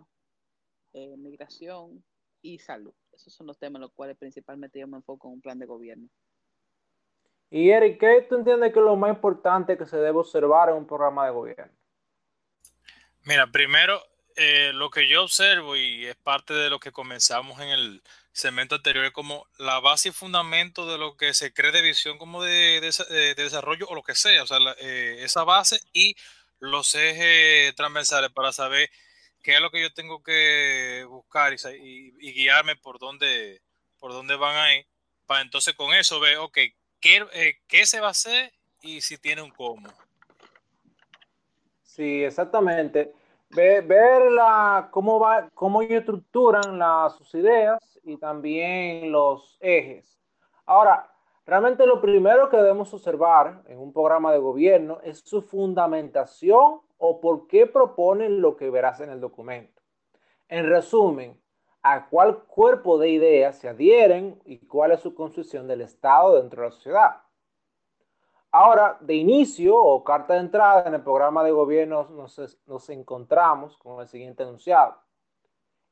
eh, 0.93 1.15
migración 1.17 2.03
y 2.43 2.59
salud. 2.59 2.93
Esos 3.13 3.33
son 3.33 3.47
los 3.47 3.57
temas 3.57 3.77
en 3.77 3.81
los 3.81 3.93
cuales 3.93 4.15
principalmente 4.17 4.79
yo 4.79 4.88
me 4.88 4.97
enfoco 4.97 5.27
en 5.27 5.35
un 5.35 5.41
plan 5.41 5.57
de 5.57 5.65
gobierno. 5.65 6.07
Y 7.51 7.69
Eric, 7.69 7.99
¿qué 7.99 8.25
tú 8.29 8.35
entiendes 8.35 8.71
que 8.71 8.79
es 8.79 8.85
lo 8.85 8.95
más 8.95 9.09
importante 9.09 9.77
que 9.77 9.85
se 9.85 9.97
debe 9.97 10.19
observar 10.19 10.69
en 10.69 10.75
un 10.75 10.87
programa 10.87 11.25
de 11.25 11.31
gobierno? 11.31 11.73
Mira, 13.23 13.45
primero, 13.51 14.01
eh, 14.37 14.71
lo 14.73 14.89
que 14.89 15.09
yo 15.09 15.23
observo 15.23 15.75
y 15.75 16.05
es 16.05 16.15
parte 16.15 16.53
de 16.53 16.69
lo 16.69 16.79
que 16.79 16.93
comenzamos 16.93 17.59
en 17.59 17.67
el 17.67 18.01
segmento 18.31 18.75
anterior, 18.75 19.03
es 19.03 19.11
como 19.11 19.45
la 19.57 19.81
base 19.81 20.09
y 20.09 20.11
fundamento 20.13 20.89
de 20.89 20.97
lo 20.97 21.17
que 21.17 21.33
se 21.33 21.53
cree 21.53 21.73
de 21.73 21.81
visión 21.81 22.17
como 22.17 22.41
de, 22.41 22.79
desarrollo 23.35 23.85
o 23.89 23.95
lo 23.95 24.03
que 24.03 24.15
sea, 24.15 24.43
o 24.43 24.47
sea, 24.47 24.57
eh, 24.79 25.17
esa 25.19 25.43
base 25.43 25.81
y 25.91 26.15
los 26.59 26.95
ejes 26.95 27.75
transversales 27.75 28.31
para 28.31 28.53
saber 28.53 28.89
qué 29.43 29.55
es 29.55 29.61
lo 29.61 29.71
que 29.71 29.81
yo 29.81 29.93
tengo 29.93 30.23
que 30.23 31.05
buscar 31.09 31.53
y, 31.53 32.11
guiarme 32.33 32.77
por 32.77 32.97
dónde, 32.97 33.61
por 33.99 34.13
dónde 34.13 34.37
van 34.37 34.55
a 34.55 34.75
ir, 34.75 34.87
para 35.25 35.41
entonces 35.41 35.75
con 35.75 35.93
eso 35.93 36.21
ver, 36.21 36.37
ok, 36.37 36.57
eh, 37.03 37.57
qué, 37.67 37.85
se 37.85 37.99
va 37.99 38.07
a 38.07 38.11
hacer 38.11 38.51
y 38.81 39.01
si 39.01 39.17
tiene 39.17 39.41
un 39.41 39.51
cómo. 39.51 39.87
Sí, 41.81 42.23
exactamente. 42.23 43.13
Ver, 43.49 44.31
la, 44.31 44.89
cómo, 44.91 45.19
va, 45.19 45.49
cómo 45.53 45.81
ellos 45.81 45.99
estructuran 45.99 46.79
las, 46.79 47.15
sus 47.17 47.33
ideas 47.35 47.99
y 48.03 48.17
también 48.17 49.11
los 49.11 49.57
ejes. 49.59 50.17
Ahora, 50.65 51.11
realmente 51.45 51.85
lo 51.85 51.99
primero 51.99 52.49
que 52.49 52.57
debemos 52.57 52.93
observar 52.93 53.61
en 53.67 53.77
un 53.77 53.91
programa 53.91 54.31
de 54.31 54.39
gobierno 54.39 54.99
es 55.03 55.19
su 55.19 55.41
fundamentación 55.41 56.79
o 56.97 57.19
por 57.19 57.47
qué 57.47 57.67
proponen 57.67 58.41
lo 58.41 58.55
que 58.55 58.69
verás 58.69 59.01
en 59.01 59.09
el 59.09 59.19
documento. 59.19 59.81
En 60.47 60.69
resumen, 60.69 61.40
a 61.83 62.07
cuál 62.09 62.43
cuerpo 62.43 62.97
de 62.97 63.09
ideas 63.09 63.57
se 63.57 63.67
adhieren 63.67 64.39
y 64.45 64.59
cuál 64.59 64.91
es 64.91 65.01
su 65.01 65.15
concepción 65.15 65.67
del 65.67 65.81
Estado 65.81 66.39
dentro 66.39 66.61
de 66.61 66.69
la 66.69 66.75
sociedad. 66.75 67.21
Ahora, 68.53 68.97
de 68.99 69.15
inicio 69.15 69.77
o 69.77 70.03
carta 70.03 70.33
de 70.33 70.41
entrada 70.41 70.83
en 70.85 70.93
el 70.93 71.01
programa 71.01 71.41
de 71.43 71.51
gobierno 71.51 72.09
nos, 72.09 72.89
encontramos 72.89 73.77
con 73.77 74.01
el 74.01 74.07
siguiente 74.07 74.43
enunciado. 74.43 74.97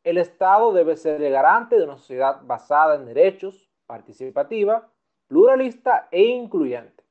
El 0.04 0.18
Estado 0.18 0.74
debe 0.74 0.98
ser 0.98 1.22
el 1.22 1.32
garante 1.32 1.78
de 1.78 1.86
una 1.86 1.98
sociedad 1.98 2.42
basada 2.44 2.96
en 2.96 3.06
derechos, 3.06 3.70
participativa, 3.86 4.90
pluralista 5.28 6.10
e 6.12 6.22
incluyente. 6.22 7.04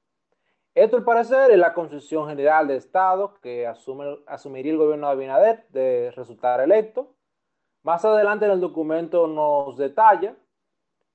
Esto, 0.75 0.99
al 0.99 1.05
parecer, 1.05 1.51
es 1.51 1.59
la 1.59 1.73
concepción 1.73 2.29
general 2.29 2.69
del 2.69 2.77
Estado 2.77 3.35
que 3.41 3.67
asume, 3.67 4.19
asumiría 4.27 4.73
el 4.73 4.79
gobierno 4.79 5.07
de 5.07 5.13
Abinader 5.15 5.67
de 5.71 6.13
resultar 6.15 6.61
electo. 6.61 7.15
Más 7.89 8.05
adelante 8.05 8.45
en 8.45 8.51
el 8.51 8.61
documento 8.61 9.27
nos 9.27 9.79
detalla, 9.79 10.37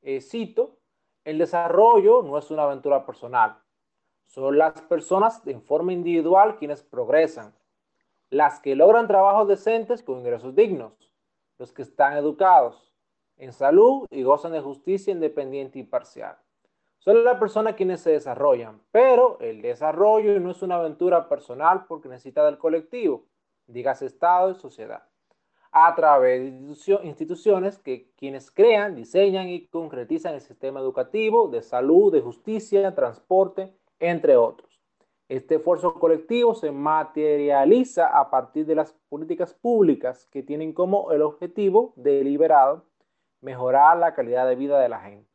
eh, 0.02 0.22
cito, 0.22 0.80
el 1.24 1.38
desarrollo 1.38 2.24
no 2.24 2.36
es 2.36 2.50
una 2.50 2.64
aventura 2.64 3.06
personal. 3.06 3.60
Son 4.26 4.58
las 4.58 4.82
personas 4.82 5.46
en 5.46 5.62
forma 5.62 5.94
individual 5.94 6.56
quienes 6.56 6.82
progresan, 6.82 7.54
las 8.32 8.60
que 8.60 8.76
logran 8.76 9.06
trabajos 9.06 9.48
decentes 9.48 10.02
con 10.02 10.18
ingresos 10.18 10.56
dignos, 10.56 10.94
los 11.60 11.72
que 11.72 11.84
están 11.84 12.18
educados 12.18 12.92
en 13.38 13.54
salud 13.54 14.08
y 14.10 14.24
gozan 14.24 14.54
de 14.54 14.62
justicia 14.62 15.12
independiente 15.12 15.78
y 15.78 15.84
parcial. 15.84 16.40
Son 16.98 17.24
las 17.24 17.38
personas 17.38 17.76
quienes 17.76 18.02
se 18.02 18.14
desarrollan, 18.14 18.82
pero 18.90 19.38
el 19.42 19.62
desarrollo 19.62 20.40
no 20.40 20.50
es 20.50 20.64
una 20.64 20.78
aventura 20.78 21.30
personal 21.30 21.86
porque 21.86 22.10
necesita 22.10 22.44
del 22.44 22.58
colectivo, 22.58 23.28
digas 23.68 24.02
Estado 24.02 24.50
y 24.50 24.56
sociedad, 24.56 25.04
a 25.76 25.96
través 25.96 26.40
de 26.44 27.00
instituciones 27.04 27.80
que 27.80 28.12
quienes 28.16 28.52
crean, 28.52 28.96
diseñan 28.96 29.50
y 29.50 29.66
concretizan 29.66 30.36
el 30.36 30.42
sistema 30.42 30.80
educativo, 30.80 31.48
de 31.48 31.64
salud, 31.64 32.14
de 32.14 32.22
justicia, 32.22 32.94
transporte, 32.94 33.74
entre 34.00 34.38
otros. 34.38 34.80
Este 35.28 35.56
esfuerzo 35.56 35.96
colectivo 35.96 36.54
se 36.54 36.72
materializa 36.72 38.06
a 38.08 38.30
partir 38.30 38.68
de 38.68 38.76
las 38.76 38.94
políticas 39.10 39.56
públicas 39.56 40.28
que 40.28 40.44
tienen 40.44 40.74
como 40.74 41.12
el 41.12 41.24
objetivo 41.24 41.94
deliberado 41.96 42.86
mejorar 43.42 43.98
la 43.98 44.14
calidad 44.14 44.48
de 44.48 44.56
vida 44.56 44.80
de 44.80 44.90
la 44.90 45.00
gente. 45.00 45.28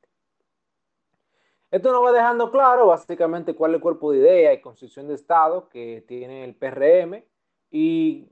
Esto 1.72 1.90
nos 1.90 2.04
va 2.04 2.12
dejando 2.12 2.52
claro 2.52 2.86
básicamente 2.86 3.56
cuál 3.56 3.72
es 3.72 3.76
el 3.76 3.82
cuerpo 3.82 4.12
de 4.12 4.18
idea 4.18 4.52
y 4.52 4.60
constitución 4.60 5.08
de 5.08 5.14
Estado 5.14 5.68
que 5.68 6.04
tiene 6.06 6.44
el 6.44 6.54
PRM 6.54 7.24
y 7.72 8.28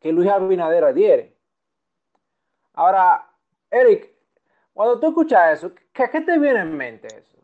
que 0.00 0.12
Luis 0.12 0.28
Abinader 0.28 0.82
adhiere. 0.82 1.33
Ahora, 2.74 3.30
Eric, 3.70 4.10
cuando 4.72 5.00
tú 5.00 5.08
escuchas 5.08 5.58
eso, 5.58 5.72
¿qué, 5.92 6.08
te 6.08 6.38
viene 6.38 6.60
en 6.60 6.76
mente 6.76 7.08
eso? 7.08 7.38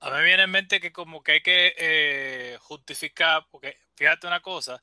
A 0.00 0.10
mí 0.10 0.16
me 0.16 0.24
viene 0.24 0.42
en 0.44 0.50
mente 0.50 0.80
que 0.80 0.92
como 0.92 1.22
que 1.22 1.32
hay 1.32 1.42
que 1.42 1.74
eh, 1.76 2.58
justificar, 2.60 3.46
porque 3.50 3.76
fíjate 3.94 4.26
una 4.26 4.40
cosa, 4.40 4.80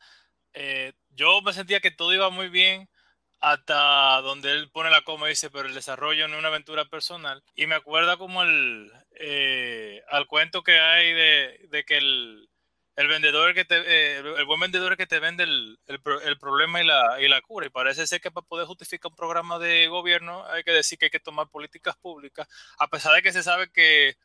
eh, 0.53 0.93
yo 1.09 1.41
me 1.41 1.53
sentía 1.53 1.79
que 1.79 1.91
todo 1.91 2.13
iba 2.13 2.29
muy 2.29 2.49
bien 2.49 2.89
hasta 3.41 4.21
donde 4.21 4.51
él 4.51 4.69
pone 4.69 4.89
la 4.89 5.03
coma 5.03 5.27
y 5.27 5.29
dice, 5.29 5.49
pero 5.49 5.67
el 5.67 5.73
desarrollo 5.73 6.27
no 6.27 6.35
es 6.35 6.39
una 6.39 6.49
aventura 6.49 6.85
personal. 6.85 7.43
Y 7.55 7.67
me 7.67 7.75
acuerda 7.75 8.17
como 8.17 8.43
el, 8.43 8.91
eh, 9.11 10.03
al 10.09 10.27
cuento 10.27 10.61
que 10.61 10.77
hay 10.79 11.13
de, 11.13 11.83
que 11.87 11.97
el, 11.97 12.48
el, 12.99 13.07
vendedor 13.07 13.53
que 13.53 13.65
te, 13.65 13.77
eh, 13.77 14.17
el 14.19 14.45
buen 14.45 14.59
vendedor 14.59 14.97
que 14.97 15.07
te 15.07 15.19
vende 15.19 15.43
el, 15.43 15.79
el, 15.87 16.39
problema 16.39 16.81
y 16.81 16.85
la, 16.85 17.21
y 17.21 17.27
la 17.27 17.41
cura. 17.41 17.67
Y 17.67 17.69
parece 17.69 18.05
ser 18.07 18.21
que 18.21 18.31
para 18.31 18.45
poder 18.45 18.67
justificar 18.67 19.11
un 19.11 19.15
programa 19.15 19.59
de 19.59 19.87
gobierno 19.87 20.45
hay 20.47 20.63
que 20.63 20.71
decir 20.71 20.97
que 20.97 21.05
hay 21.05 21.11
que 21.11 21.19
tomar 21.19 21.49
políticas 21.49 21.95
públicas, 21.97 22.47
a 22.77 22.87
pesar 22.87 23.13
de 23.15 23.21
que 23.21 23.31
se 23.31 23.43
sabe 23.43 23.71
que 23.71 24.15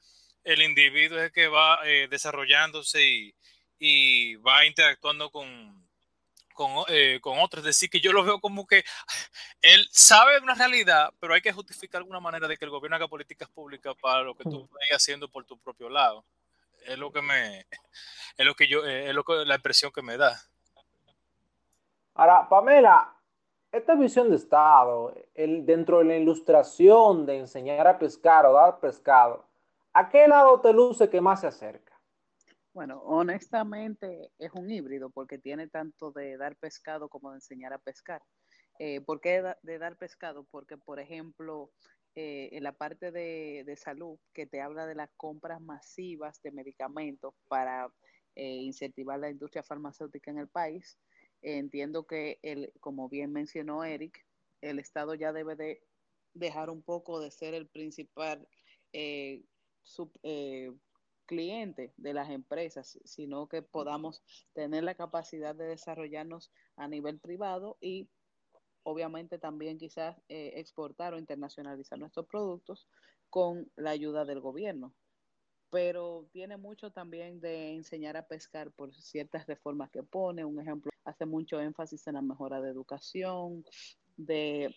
el 0.45 0.63
individuo 0.63 1.19
es 1.19 1.25
el 1.25 1.33
que 1.33 1.49
va 1.49 1.81
eh, 1.85 2.09
desarrollándose 2.11 3.03
y, 3.03 3.35
y 3.79 4.37
va 4.37 4.67
interactuando 4.67 5.31
con 5.31 5.85
con, 6.55 6.85
eh, 6.89 7.19
con 7.21 7.39
otros. 7.39 7.61
Es 7.61 7.67
decir, 7.77 7.91
que 7.91 8.01
yo 8.01 8.13
lo 8.13 8.25
veo 8.25 8.41
como 8.41 8.67
que 8.67 8.85
él 9.61 9.87
sabe 9.91 10.39
una 10.39 10.55
realidad, 10.55 11.13
pero 11.21 11.35
hay 11.35 11.43
que 11.43 11.53
justificar 11.53 11.99
alguna 11.99 12.21
manera 12.21 12.49
de 12.49 12.57
que 12.57 12.65
el 12.65 12.71
gobierno 12.71 12.97
haga 12.97 13.09
políticas 13.09 13.51
públicas 13.51 13.95
para 14.01 14.23
lo 14.23 14.35
que 14.35 14.45
tú 14.45 14.69
estás 14.81 14.97
haciendo 14.97 15.29
por 15.29 15.45
tu 15.45 15.59
propio 15.59 15.91
lado. 15.91 16.25
Es 16.85 16.99
lo 16.99 17.11
que 17.13 17.23
me, 17.23 17.67
es 18.37 18.47
lo 18.47 18.55
que 18.55 18.69
yo, 18.69 18.85
eh, 18.87 19.09
es 19.09 19.15
lo 19.15 19.25
que, 19.25 19.45
la 19.45 19.57
impresión 19.57 19.91
que 19.93 20.03
me 20.03 20.17
da. 20.17 20.39
Ahora, 22.15 22.49
Pamela, 22.49 23.15
esta 23.73 23.95
visión 23.97 24.31
de 24.31 24.37
Estado, 24.37 25.15
el, 25.35 25.67
dentro 25.67 25.99
de 25.99 26.05
la 26.05 26.17
ilustración 26.17 27.27
de 27.27 27.39
enseñar 27.39 27.87
a 27.89 27.99
pescar 27.99 28.47
o 28.47 28.53
dar 28.53 28.79
pescado, 28.79 29.45
¿a 29.93 30.09
qué 30.09 30.29
lado 30.29 30.61
te 30.61 30.73
luce 30.73 31.11
que 31.11 31.21
más 31.21 31.41
se 31.41 31.49
acerca? 31.49 31.93
Bueno, 32.73 33.01
honestamente 33.05 34.31
es 34.39 34.53
un 34.53 34.71
híbrido 34.71 35.11
porque 35.11 35.39
tiene 35.39 35.69
tanto 35.69 36.13
de 36.13 36.37
dar 36.37 36.57
pescado 36.57 37.09
como 37.09 37.31
de 37.31 37.39
enseñar 37.39 37.73
a 37.73 37.79
pescar. 37.79 38.23
Eh, 38.79 39.01
¿Por 39.01 39.21
qué 39.21 39.43
de 39.63 39.79
dar 39.79 39.97
pescado? 39.97 40.45
Porque, 40.51 40.77
por 40.77 40.99
ejemplo, 40.99 41.71
eh, 42.15 42.51
en 42.53 42.63
la 42.63 42.73
parte 42.73 43.11
de, 43.11 43.77
salud, 43.77 44.19
que 44.33 44.47
te 44.47 44.61
habla 44.61 44.87
de 44.87 44.95
las 44.95 45.11
compras 45.17 45.61
masivas 45.61 46.41
de 46.43 46.53
medicamentos 46.53 47.35
para 47.49 47.93
eh, 48.35 48.57
incentivar 48.57 49.19
la 49.19 49.31
industria 49.31 49.63
farmacéutica 49.63 50.31
en 50.31 50.39
el 50.39 50.49
país, 50.49 50.99
entiendo 51.43 52.07
que, 52.07 52.39
el, 52.43 52.73
como 52.81 53.09
bien 53.09 53.33
mencionó 53.33 53.85
Eric, 53.85 54.25
el 54.61 54.79
Estado 54.79 55.15
ya 55.15 55.33
debe 55.33 55.57
de 55.57 55.83
dejar 56.33 56.71
un 56.71 56.83
poco 56.83 57.21
de 57.21 57.31
ser 57.31 57.55
el 57.55 57.69
principal 57.69 58.49
sub, 59.83 60.13
cliente 61.27 61.93
de 61.97 62.15
las 62.15 62.31
empresas, 62.31 62.99
sino 63.05 63.49
que 63.49 63.63
podamos 63.63 64.23
tener 64.53 64.85
la 64.85 64.95
capacidad 64.95 65.55
de 65.55 65.67
desarrollarnos 65.67 66.53
a 66.77 66.89
nivel 66.89 67.19
privado 67.19 67.77
y 67.81 68.09
obviamente 68.85 69.39
también 69.39 69.79
quizás 69.79 70.17
eh, 70.29 70.53
exportar 70.57 71.15
o 71.15 71.19
internacionalizar 71.19 71.99
nuestros 71.99 72.27
productos 72.27 72.89
con 73.31 73.71
la 73.77 73.91
ayuda 73.91 74.25
del 74.25 74.41
gobierno. 74.41 74.95
Pero 75.71 76.29
tiene 76.33 76.57
mucho 76.57 76.93
también 76.93 77.41
de 77.41 77.75
enseñar 77.75 78.17
a 78.17 78.29
pescar 78.29 78.71
por 78.71 78.95
ciertas 78.95 79.47
reformas 79.47 79.91
que 79.91 80.05
pone. 80.05 80.45
Un 80.45 80.61
ejemplo, 80.61 80.93
hace 81.05 81.27
mucho 81.27 81.61
énfasis 81.61 82.07
en 82.07 82.15
la 82.15 82.23
mejora 82.23 82.61
de 82.61 82.71
educación, 82.71 83.65
de 84.17 84.73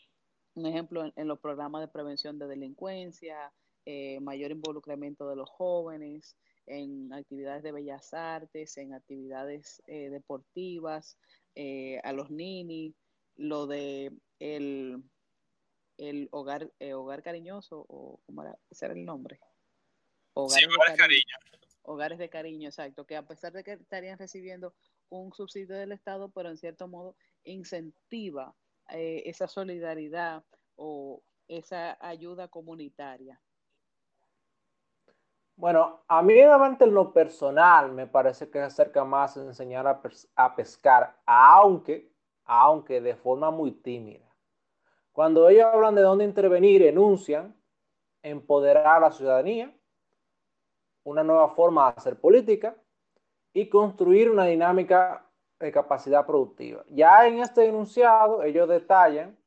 un 0.55 0.65
ejemplo 0.65 1.11
en 1.15 1.27
los 1.27 1.39
programas 1.39 1.81
de 1.81 1.87
prevención 1.87 2.39
de 2.39 2.47
delincuencia, 2.47 3.53
eh, 3.85 4.19
mayor 4.19 4.51
involucramiento 4.51 5.29
de 5.29 5.35
los 5.35 5.49
jóvenes 5.49 6.35
en 6.65 7.13
actividades 7.13 7.63
de 7.63 7.71
bellas 7.71 8.13
artes, 8.13 8.75
en 8.77 8.93
actividades 8.93 9.81
eh, 9.87 10.09
deportivas, 10.09 11.17
eh, 11.55 11.99
a 12.03 12.11
los 12.11 12.29
ninis, 12.29 12.95
lo 13.37 13.67
de 13.67 14.11
el, 14.39 15.03
el 15.97 16.27
hogar, 16.31 16.71
hogar 16.93 17.23
cariñoso, 17.23 17.85
o 17.87 18.19
¿cómo 18.25 18.43
era? 18.43 18.57
ese 18.69 18.85
era 18.85 18.93
el 18.93 19.05
nombre. 19.05 19.39
Hogares, 20.33 20.69
de 20.69 20.95
cariño. 20.95 21.35
Hogares 21.81 22.19
de 22.19 22.29
cariño, 22.29 22.69
exacto, 22.69 23.05
que 23.05 23.15
a 23.15 23.25
pesar 23.25 23.53
de 23.53 23.63
que 23.63 23.73
estarían 23.73 24.19
recibiendo 24.19 24.75
un 25.09 25.33
subsidio 25.33 25.75
del 25.75 25.93
Estado, 25.93 26.29
pero 26.29 26.49
en 26.49 26.57
cierto 26.57 26.87
modo 26.87 27.15
incentiva 27.43 28.53
esa 28.89 29.47
solidaridad 29.47 30.43
o 30.75 31.21
esa 31.47 31.97
ayuda 31.99 32.47
comunitaria. 32.47 33.41
Bueno, 35.55 36.03
a 36.07 36.21
mí 36.21 36.35
realmente 36.35 36.83
en 36.85 36.93
lo 36.93 37.11
personal 37.11 37.91
me 37.91 38.05
parece 38.05 38.49
que 38.49 38.59
se 38.59 38.65
acerca 38.65 39.03
más 39.03 39.37
a 39.37 39.41
enseñar 39.41 39.87
a, 39.87 40.55
pescar, 40.55 41.19
aunque, 41.25 42.11
aunque 42.47 43.01
de 43.01 43.15
forma 43.15 43.51
muy 43.51 43.71
tímida. 43.71 44.25
Cuando 45.11 45.49
ellos 45.49 45.65
hablan 45.65 45.95
de 45.95 46.01
dónde 46.01 46.23
intervenir, 46.23 46.81
enuncian 46.83 47.55
empoderar 48.23 48.87
a 48.87 48.99
la 48.99 49.11
ciudadanía, 49.11 49.73
una 51.03 51.23
nueva 51.23 51.49
forma 51.49 51.91
de 51.91 51.97
hacer 51.97 52.19
política 52.19 52.75
y 53.53 53.69
construir 53.69 54.29
una 54.29 54.45
dinámica 54.45 55.25
de 55.59 55.71
capacidad 55.71 56.25
productiva. 56.25 56.83
Ya 56.89 57.27
en 57.27 57.39
este 57.39 57.65
enunciado 57.65 58.43
ellos 58.43 58.67
detallan 58.69 59.37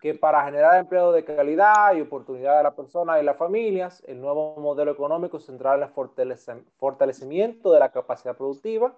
que 0.00 0.14
para 0.14 0.44
generar 0.44 0.80
empleo 0.80 1.12
de 1.12 1.24
calidad 1.24 1.94
y 1.94 2.00
oportunidad 2.00 2.56
de 2.56 2.64
las 2.64 2.74
personas 2.74 3.22
y 3.22 3.24
las 3.24 3.36
familias, 3.36 4.02
el 4.06 4.20
nuevo 4.20 4.56
modelo 4.56 4.90
económico 4.90 5.38
centrará 5.38 5.76
en 5.76 5.82
el 5.84 6.64
fortalecimiento 6.76 7.72
de 7.72 7.78
la 7.78 7.92
capacidad 7.92 8.36
productiva 8.36 8.96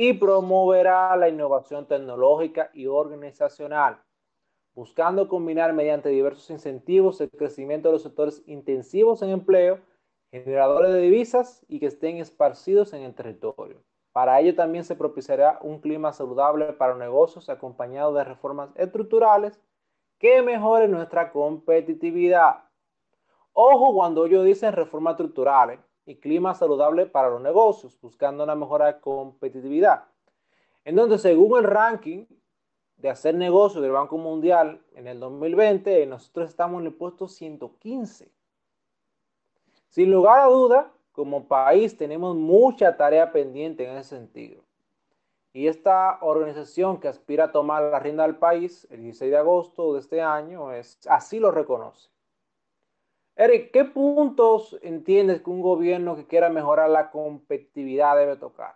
y 0.00 0.12
promoverá 0.12 1.16
la 1.16 1.28
innovación 1.28 1.84
tecnológica 1.84 2.70
y 2.72 2.86
organizacional, 2.86 4.00
buscando 4.72 5.26
combinar 5.26 5.72
mediante 5.72 6.08
diversos 6.08 6.48
incentivos 6.50 7.20
el 7.20 7.30
crecimiento 7.30 7.88
de 7.88 7.94
los 7.94 8.04
sectores 8.04 8.44
intensivos 8.46 9.22
en 9.22 9.30
empleo, 9.30 9.80
generadores 10.30 10.92
de 10.92 11.00
divisas 11.00 11.66
y 11.66 11.80
que 11.80 11.86
estén 11.86 12.18
esparcidos 12.18 12.92
en 12.92 13.02
el 13.02 13.12
territorio, 13.12 13.82
Para 14.12 14.38
ello 14.38 14.54
también 14.54 14.84
se 14.84 14.94
propiciará 14.94 15.58
un 15.62 15.80
clima 15.80 16.12
saludable 16.12 16.72
para 16.74 16.94
negocios 16.94 17.48
acompañado 17.48 18.14
de 18.14 18.22
reformas 18.22 18.70
estructurales 18.76 19.60
que 20.20 20.42
mejoren 20.42 20.92
nuestra 20.92 21.32
competitividad. 21.32 22.62
Ojo 23.52 23.92
cuando 23.94 24.26
ellos 24.26 24.44
dicen 24.44 24.74
reformas 24.74 25.14
estructurales 25.14 25.80
y 26.08 26.16
clima 26.16 26.54
saludable 26.54 27.04
para 27.04 27.28
los 27.28 27.42
negocios, 27.42 27.98
buscando 28.00 28.42
una 28.42 28.54
mejora 28.54 28.86
de 28.86 29.00
competitividad. 29.00 30.04
Entonces, 30.84 31.20
según 31.20 31.58
el 31.58 31.64
ranking 31.64 32.24
de 32.96 33.10
hacer 33.10 33.34
negocio 33.34 33.82
del 33.82 33.92
Banco 33.92 34.16
Mundial 34.16 34.80
en 34.94 35.06
el 35.06 35.20
2020, 35.20 36.06
nosotros 36.06 36.48
estamos 36.48 36.80
en 36.80 36.86
el 36.86 36.94
puesto 36.94 37.28
115. 37.28 38.32
Sin 39.88 40.10
lugar 40.10 40.40
a 40.40 40.46
duda, 40.46 40.90
como 41.12 41.46
país 41.46 41.94
tenemos 41.96 42.34
mucha 42.34 42.96
tarea 42.96 43.30
pendiente 43.30 43.84
en 43.84 43.98
ese 43.98 44.16
sentido. 44.16 44.62
Y 45.52 45.66
esta 45.66 46.18
organización 46.22 47.00
que 47.00 47.08
aspira 47.08 47.44
a 47.44 47.52
tomar 47.52 47.82
la 47.82 47.98
rienda 47.98 48.22
del 48.22 48.36
país 48.36 48.86
el 48.90 49.02
16 49.02 49.30
de 49.30 49.36
agosto 49.36 49.92
de 49.92 50.00
este 50.00 50.22
año 50.22 50.72
es, 50.72 50.98
así 51.06 51.38
lo 51.38 51.50
reconoce. 51.50 52.08
Eric, 53.40 53.70
¿qué 53.70 53.84
puntos 53.84 54.76
entiendes 54.82 55.42
que 55.42 55.50
un 55.50 55.62
gobierno 55.62 56.16
que 56.16 56.26
quiera 56.26 56.48
mejorar 56.48 56.90
la 56.90 57.12
competitividad 57.12 58.16
debe 58.16 58.34
tocar? 58.34 58.74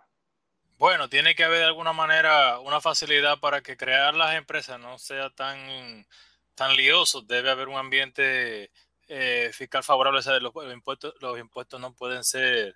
Bueno, 0.77 1.09
tiene 1.09 1.35
que 1.35 1.43
haber 1.43 1.59
de 1.59 1.65
alguna 1.65 1.91
manera 1.91 2.59
una 2.59 2.79
facilidad 2.79 3.41
para 3.41 3.59
que 3.59 3.75
crear 3.75 4.13
las 4.13 4.35
empresas 4.35 4.79
no 4.79 4.97
sea 4.97 5.29
tan, 5.31 6.07
tan 6.55 6.77
lioso. 6.77 7.21
Debe 7.21 7.51
haber 7.51 7.67
un 7.67 7.75
ambiente 7.75 8.71
eh, 9.09 9.49
fiscal 9.51 9.83
favorable. 9.83 10.21
los, 10.39 10.53
impuestos, 10.73 11.13
los 11.19 11.37
impuestos 11.37 11.81
no 11.81 11.93
pueden 11.93 12.23
ser 12.23 12.73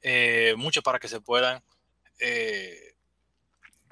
eh, 0.00 0.54
muchos 0.56 0.82
para 0.82 0.98
que 0.98 1.08
se 1.08 1.20
puedan 1.20 1.62
eh, 2.18 2.94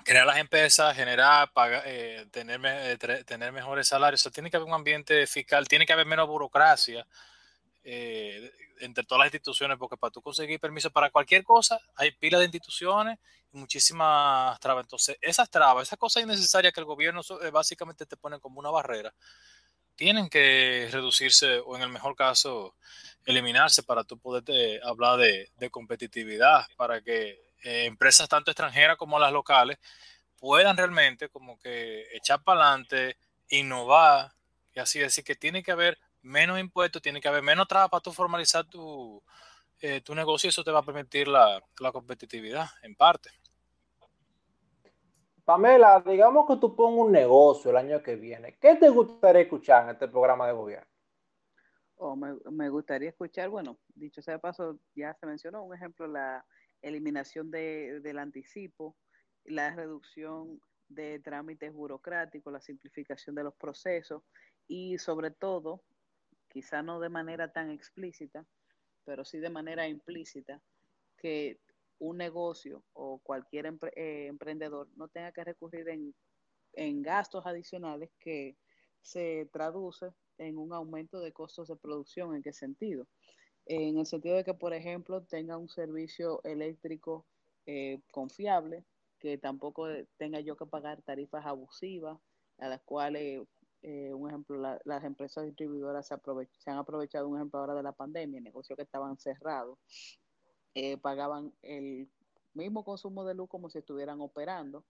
crear 0.03 0.27
las 0.27 0.39
empresas, 0.39 0.97
generar, 0.97 1.53
pagar, 1.53 1.85
tener, 2.31 2.99
tener 3.27 3.53
mejores 3.53 3.87
salarios. 3.87 4.23
O 4.23 4.25
sea, 4.25 4.33
tiene 4.33 4.51
que 4.51 4.57
haber 4.57 4.67
un 4.67 4.75
ambiente 4.75 5.27
fiscal, 5.27 5.69
tiene 5.69 5.85
que 5.85 5.93
haber 5.93 6.07
menos 6.07 6.27
burocracia 6.27 7.07
eh, 7.85 8.51
entre 8.81 9.05
todas 9.05 9.21
las 9.21 9.27
instituciones, 9.27 9.79
porque 9.79 9.97
para 9.97 10.11
tú 10.11 10.23
conseguir 10.23 10.59
permiso 10.59 10.91
para 10.91 11.11
cualquier 11.11 11.45
cosa, 11.45 11.79
hay 11.97 12.13
pila 12.13 12.39
de 12.39 12.47
instituciones 12.47 13.19
y 13.53 13.59
muchísimas 13.59 14.59
trabas. 14.59 14.85
Entonces, 14.85 15.17
esas 15.21 15.51
trabas, 15.51 15.89
esas 15.89 15.99
cosas 15.99 16.23
innecesarias 16.23 16.73
que 16.73 16.81
el 16.81 16.87
gobierno 16.87 17.21
eh, 17.43 17.51
básicamente 17.51 18.07
te 18.07 18.17
pone 18.17 18.41
como 18.41 18.59
una 18.59 18.71
barrera, 18.71 19.15
tienen 19.97 20.29
que 20.29 20.89
reducirse 20.91 21.59
o 21.59 21.77
en 21.77 21.83
el 21.83 21.91
mejor 21.91 22.17
caso 22.17 22.75
eliminarse 23.27 23.83
para 23.83 24.03
tú 24.05 24.19
poder 24.19 24.81
hablar 24.85 25.19
de, 25.19 25.71
competitividad, 25.71 26.67
para 26.77 27.01
que 27.01 27.53
eh, 27.63 27.85
empresas 27.85 28.29
tanto 28.29 28.51
extranjeras 28.51 28.97
como 28.97 29.19
las 29.19 29.33
locales 29.33 29.79
puedan 30.39 30.77
realmente 30.77 31.29
como 31.29 31.59
que 31.59 32.07
echar 32.13 32.43
para 32.43 32.69
adelante, 32.69 33.17
innovar 33.49 34.33
y 34.75 34.81
así 34.81 34.99
decir 34.99 35.23
que 35.23 35.37
tiene 35.37 35.63
que 35.63 35.73
haber 35.73 35.99
menos 36.25 36.59
impuestos, 36.59 37.03
tiene 37.03 37.21
que 37.21 37.29
haber 37.29 37.43
menos 37.43 37.69
trabas 37.69 37.91
para 37.91 38.01
tú 38.01 38.13
formalizar 38.13 38.65
tu, 38.65 39.23
eh, 39.81 40.01
tu 40.01 40.15
negocio 40.15 40.49
y 40.49 40.51
eso 40.51 40.65
te 40.65 40.71
va 40.71 40.81
a 40.81 40.85
permitir 40.85 41.29
la, 41.29 41.63
competitividad, 41.93 42.67
en 42.83 42.95
parte. 42.95 43.31
Pamela, 45.45 46.03
digamos 46.05 46.47
que 46.49 46.57
tú 46.57 46.75
pongas 46.75 47.07
un 47.07 47.13
negocio 47.13 47.71
el 47.71 47.77
año 47.77 48.03
que 48.03 48.17
viene. 48.17 48.57
¿Qué 48.59 48.77
te 48.77 48.89
gustaría 48.89 49.43
escuchar 49.43 49.85
en 49.85 49.91
este 49.91 50.09
programa 50.09 50.47
de 50.47 50.55
gobierno? 50.55 50.89
Oh, 51.97 52.17
me, 52.17 52.69
gustaría 52.71 53.11
escuchar, 53.11 53.51
bueno, 53.51 53.79
dicho 53.95 54.23
sea 54.23 54.35
de 54.35 54.41
paso, 54.41 54.79
ya 54.95 55.15
se 55.15 55.27
mencionó 55.27 55.63
un 55.63 55.75
ejemplo, 55.75 56.07
la 56.07 56.45
eliminación 56.81 57.51
de, 57.51 58.01
del 58.01 58.19
anticipo, 58.19 58.97
la 59.45 59.71
reducción 59.75 60.61
de 60.89 61.21
trámites 61.21 61.73
burocráticos, 61.73 62.53
la 62.53 62.61
simplificación 62.61 63.37
de 63.37 63.45
los 63.45 63.55
procesos 63.55 64.23
y 64.67 64.99
sobre 64.99 65.31
todo 65.31 65.83
quizá 66.55 66.83
no 66.83 67.01
de 67.01 67.09
manera 67.09 67.53
tan 67.53 67.73
explícita, 67.73 68.47
pero 69.05 69.25
sí 69.25 69.41
de 69.41 69.51
manera 69.51 69.89
implícita, 69.89 70.63
que 71.17 71.59
un 71.99 72.17
negocio 72.17 72.85
o 72.93 73.19
cualquier 73.19 73.67
eh, 73.97 74.27
emprendedor 74.29 74.89
no 74.97 75.09
tenga 75.09 75.33
que 75.33 75.43
recurrir 75.43 75.89
en, 75.89 77.03
gastos 77.03 77.45
adicionales 77.45 78.11
que 78.21 78.57
se 79.03 79.49
traduce 79.53 80.07
en 80.39 80.59
un 80.59 80.73
aumento 80.73 81.21
de 81.21 81.33
costos 81.33 81.69
de 81.69 81.77
producción. 81.77 82.35
¿En 82.35 82.43
qué 82.43 82.53
sentido? 82.53 83.07
En 83.67 83.99
el 83.99 84.07
sentido 84.07 84.37
de 84.37 84.45
que, 84.45 84.55
por 84.55 84.75
ejemplo, 84.75 85.23
tenga 85.23 85.57
un 85.57 85.69
servicio 85.69 86.41
eléctrico 86.45 87.27
eh, 87.67 88.01
confiable, 88.13 88.85
que 89.19 89.39
tampoco 89.39 89.89
tenga 90.19 90.41
yo 90.41 90.57
que 90.57 90.67
pagar 90.67 91.03
tarifas 91.03 91.47
abusivas, 91.47 92.19
a 92.59 92.69
las 92.69 92.83
cuales 92.83 93.43
eh, 93.87 94.15
un 94.15 94.31
ejemplo, 94.31 94.57
las 94.85 95.05
empresas 95.05 95.45
distribuidoras 95.45 96.07
se, 96.07 96.15
han 96.71 96.79
aprovechado, 96.79 97.29
un 97.29 97.37
ejemplo 97.37 97.61
ahora 97.61 97.75
de 97.75 97.83
la 97.83 97.93
pandemia, 97.93 98.41
negocios 98.41 98.79
que 98.79 98.83
estaban 98.83 99.19
cerrados, 99.19 99.79
eh, 100.75 100.97
pagaban 100.97 101.53
el 101.61 102.11
mismo 102.55 102.83
consumo 102.83 103.27
de 103.27 103.35
luz 103.35 103.47
como 103.51 103.69
si 103.69 103.79
estuvieran 103.79 104.23
operando 104.23 104.87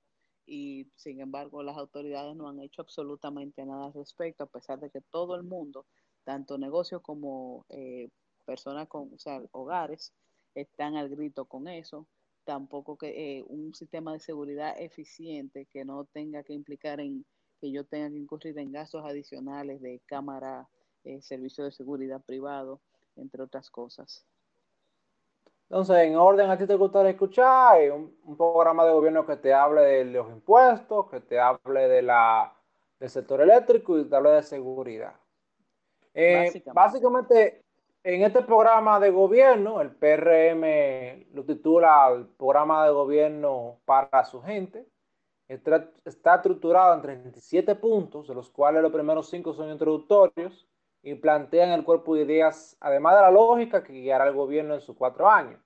y 0.47 0.93
sin 0.95 1.21
embargo 1.21 1.65
las 1.65 1.77
autoridades 1.77 2.37
no 2.37 2.49
han 2.49 2.61
hecho 2.61 2.83
absolutamente 2.83 3.67
nada 3.67 3.87
al 3.87 3.95
respecto, 3.95 4.45
a 4.45 4.49
pesar 4.49 4.79
de 4.79 4.91
que 4.91 5.01
todo 5.01 5.35
el 5.35 5.43
mundo, 5.43 5.87
tanto 6.23 6.57
negocios 6.57 7.03
como 7.03 7.67
eh, 7.71 8.11
personas 8.45 8.87
con 8.87 9.13
o 9.13 9.19
sea, 9.19 9.43
hogares, 9.51 10.15
están 10.55 10.95
al 10.95 11.09
grito 11.09 11.47
con 11.47 11.67
eso. 11.67 12.07
Tampoco 12.45 12.97
que 12.97 13.43
un 13.49 13.75
sistema 13.75 14.13
de 14.13 14.21
seguridad 14.21 14.81
eficiente 14.81 15.67
que 15.67 15.85
no 15.85 16.05
tenga 16.05 16.45
que 16.45 16.53
implicar 16.53 17.01
en 17.01 17.25
que 17.65 17.73
yo 17.73 17.83
tenga 17.87 18.11
que 18.11 18.19
incurrir 18.19 18.59
en 18.59 18.73
gastos 18.73 19.03
adicionales 19.07 19.81
de 19.81 19.99
cámara, 20.05 20.69
eh, 21.03 21.23
servicio 21.23 21.65
de 21.65 21.73
seguridad 21.73 22.21
privado, 22.21 22.79
entre 23.17 23.43
otras 23.43 23.71
cosas. 23.71 24.27
Entonces, 25.71 25.97
en 25.97 26.15
orden, 26.15 26.51
a 26.51 26.59
ti 26.59 26.67
te 26.67 26.75
gustaría 26.75 27.13
escuchar 27.13 27.81
eh, 27.81 27.91
un, 27.91 28.37
programa 28.37 28.85
de 28.85 28.93
gobierno 28.93 29.25
que 29.25 29.37
te 29.37 29.55
hable 29.55 29.81
de 29.81 30.05
los 30.05 30.29
impuestos, 30.29 31.09
que 31.09 31.21
te 31.21 31.41
hable 31.41 31.89
de 31.89 32.03
la, 32.03 32.55
del 33.01 33.09
sector 33.09 33.41
eléctrico 33.41 33.99
y 33.99 34.05
te 34.05 34.15
hable 34.15 34.33
de 34.33 34.43
seguridad. 34.43 35.15
Eh, 36.13 36.63
básicamente. 36.75 37.63
en 38.03 38.25
este 38.25 38.43
programa 38.43 39.01
de 39.01 39.09
gobierno, 39.09 39.81
el 39.81 39.91
PRM 39.91 41.35
lo 41.35 41.45
titula 41.47 42.11
el 42.15 42.27
programa 42.27 42.85
de 42.85 42.93
gobierno 42.93 43.79
para 43.87 44.23
su 44.27 44.43
gente. 44.43 44.87
Está, 45.47 45.91
estructurado 46.37 46.95
en 46.95 47.03
37 47.03 47.75
puntos, 47.75 48.29
de 48.29 48.35
los 48.35 48.49
cuales 48.49 48.83
los 48.83 48.93
primeros 48.93 49.29
cinco 49.29 49.53
son 49.53 49.71
introductorios 49.71 50.67
y 51.03 51.15
plantean 51.17 51.71
el 51.71 51.85
cuerpo 51.85 52.15
de 52.15 52.23
ideas, 52.23 52.77
además 52.81 53.17
de 53.17 53.23
la 53.23 53.31
lógica 53.31 53.85
que 53.85 53.93
guiará 53.93 54.27
el 54.27 54.35
gobierno 54.35 54.75
en 54.75 54.81
sus 54.81 54.97
cuatro 54.97 55.29
años. 55.29 55.61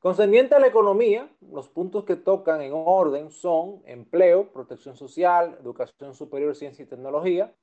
Concerniente 0.00 0.56
a 0.56 0.60
la 0.60 0.66
economía, 0.66 1.30
los 1.40 1.68
puntos 1.68 2.04
que 2.04 2.16
tocan 2.16 2.60
en 2.60 2.72
orden 2.74 3.30
son 3.30 3.82
empleo, 3.84 4.52
protección 4.52 4.96
social, 4.96 5.56
educación 5.60 6.14
superior, 6.14 6.54
ciencia 6.56 6.84
y 6.84 6.88
tecnología, 6.88 7.54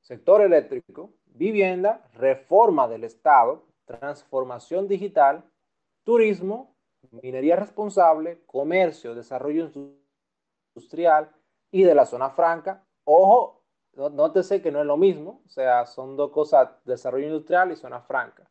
sector 0.00 0.42
eléctrico, 0.42 1.12
vivienda, 1.24 2.08
reforma 2.14 2.88
del 2.88 3.04
Estado, 3.04 3.64
transformación 3.86 4.86
digital, 4.86 5.44
turismo, 6.04 6.74
minería 7.10 7.56
responsable, 7.56 8.42
comercio, 8.46 9.14
desarrollo 9.14 9.64
industrial 9.64 10.05
y 11.70 11.82
de 11.82 11.94
la 11.94 12.06
zona 12.06 12.30
franca. 12.30 12.84
Ojo, 13.04 13.62
nótese 13.94 14.60
que 14.60 14.70
no 14.70 14.80
es 14.80 14.86
lo 14.86 14.96
mismo, 14.96 15.42
o 15.46 15.48
sea, 15.48 15.86
son 15.86 16.16
dos 16.16 16.30
cosas, 16.30 16.68
desarrollo 16.84 17.26
industrial 17.26 17.72
y 17.72 17.76
zona 17.76 18.00
franca. 18.00 18.48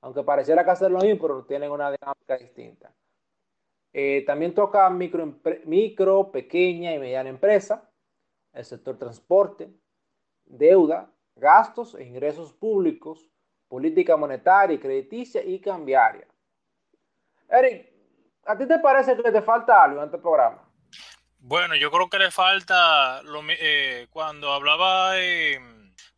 Aunque 0.00 0.22
pareciera 0.22 0.64
que 0.64 0.70
hacer 0.70 0.90
lo 0.90 1.00
mismo, 1.00 1.20
pero 1.20 1.44
tienen 1.44 1.70
una 1.70 1.90
dinámica 1.90 2.36
distinta. 2.38 2.92
Eh, 3.92 4.24
también 4.26 4.54
toca 4.54 4.88
micro, 4.90 5.34
micro, 5.64 6.30
pequeña 6.30 6.94
y 6.94 6.98
mediana 6.98 7.30
empresa, 7.30 7.90
el 8.52 8.64
sector 8.64 8.98
transporte, 8.98 9.72
deuda, 10.44 11.10
gastos 11.34 11.94
e 11.94 12.04
ingresos 12.04 12.52
públicos, 12.52 13.28
política 13.68 14.16
monetaria 14.16 14.74
y 14.74 14.78
crediticia 14.78 15.42
y 15.42 15.60
cambiaria. 15.60 16.26
Eric, 17.48 17.92
¿a 18.44 18.56
ti 18.56 18.66
te 18.66 18.78
parece 18.78 19.16
que 19.16 19.32
te 19.32 19.42
falta 19.42 19.82
algo 19.82 20.00
en 20.00 20.06
este 20.06 20.18
programa? 20.18 20.62
Bueno, 21.48 21.74
yo 21.76 21.90
creo 21.90 22.10
que 22.10 22.18
le 22.18 22.30
falta, 22.30 23.22
lo, 23.22 23.42
eh, 23.48 24.06
cuando 24.10 24.52
hablaba 24.52 25.14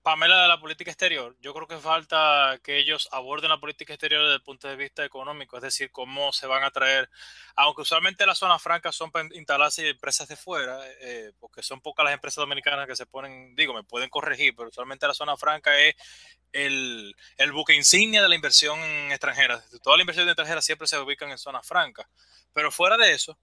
Pamela, 0.03 0.43
de 0.43 0.49
la 0.49 0.59
política 0.59 0.91
exterior, 0.91 1.37
yo 1.41 1.55
creo 1.55 1.69
que 1.69 1.77
falta 1.77 2.59
que 2.65 2.79
ellos 2.79 3.09
aborden 3.13 3.49
la 3.49 3.61
política 3.61 3.93
exterior 3.93 4.25
desde 4.25 4.35
el 4.35 4.43
punto 4.43 4.67
de 4.67 4.75
vista 4.75 5.05
económico, 5.05 5.57
es 5.57 5.63
decir, 5.63 5.93
cómo 5.93 6.33
se 6.33 6.49
van 6.49 6.65
a 6.65 6.73
traer, 6.73 7.09
aunque 7.55 7.83
usualmente 7.83 8.27
las 8.27 8.39
zonas 8.39 8.61
francas 8.61 8.97
son 8.97 9.13
para 9.13 9.29
instalarse 9.33 9.89
empresas 9.91 10.27
de 10.27 10.35
fuera, 10.35 10.81
eh, 11.01 11.31
porque 11.39 11.63
son 11.63 11.81
pocas 11.81 12.03
las 12.03 12.15
empresas 12.15 12.43
dominicanas 12.43 12.89
que 12.89 12.97
se 12.97 13.07
ponen, 13.07 13.55
digo, 13.55 13.73
me 13.73 13.85
pueden 13.85 14.11
corregir, 14.11 14.57
pero 14.57 14.71
usualmente 14.71 15.07
la 15.07 15.15
zona 15.15 15.37
franca 15.37 15.79
es 15.79 15.95
el, 16.51 17.15
el 17.37 17.53
buque 17.53 17.77
insignia 17.77 18.21
de 18.21 18.29
la 18.29 18.35
inversión 18.35 18.81
extranjera. 19.13 19.63
Toda 19.81 19.97
la 19.97 20.03
inversión 20.03 20.27
extranjera 20.29 20.61
siempre 20.61 20.89
se 20.89 20.99
ubican 20.99 21.31
en 21.31 21.39
zonas 21.39 21.65
francas, 21.65 22.09
pero 22.53 22.73
fuera 22.73 22.97
de 22.97 23.13
eso, 23.13 23.39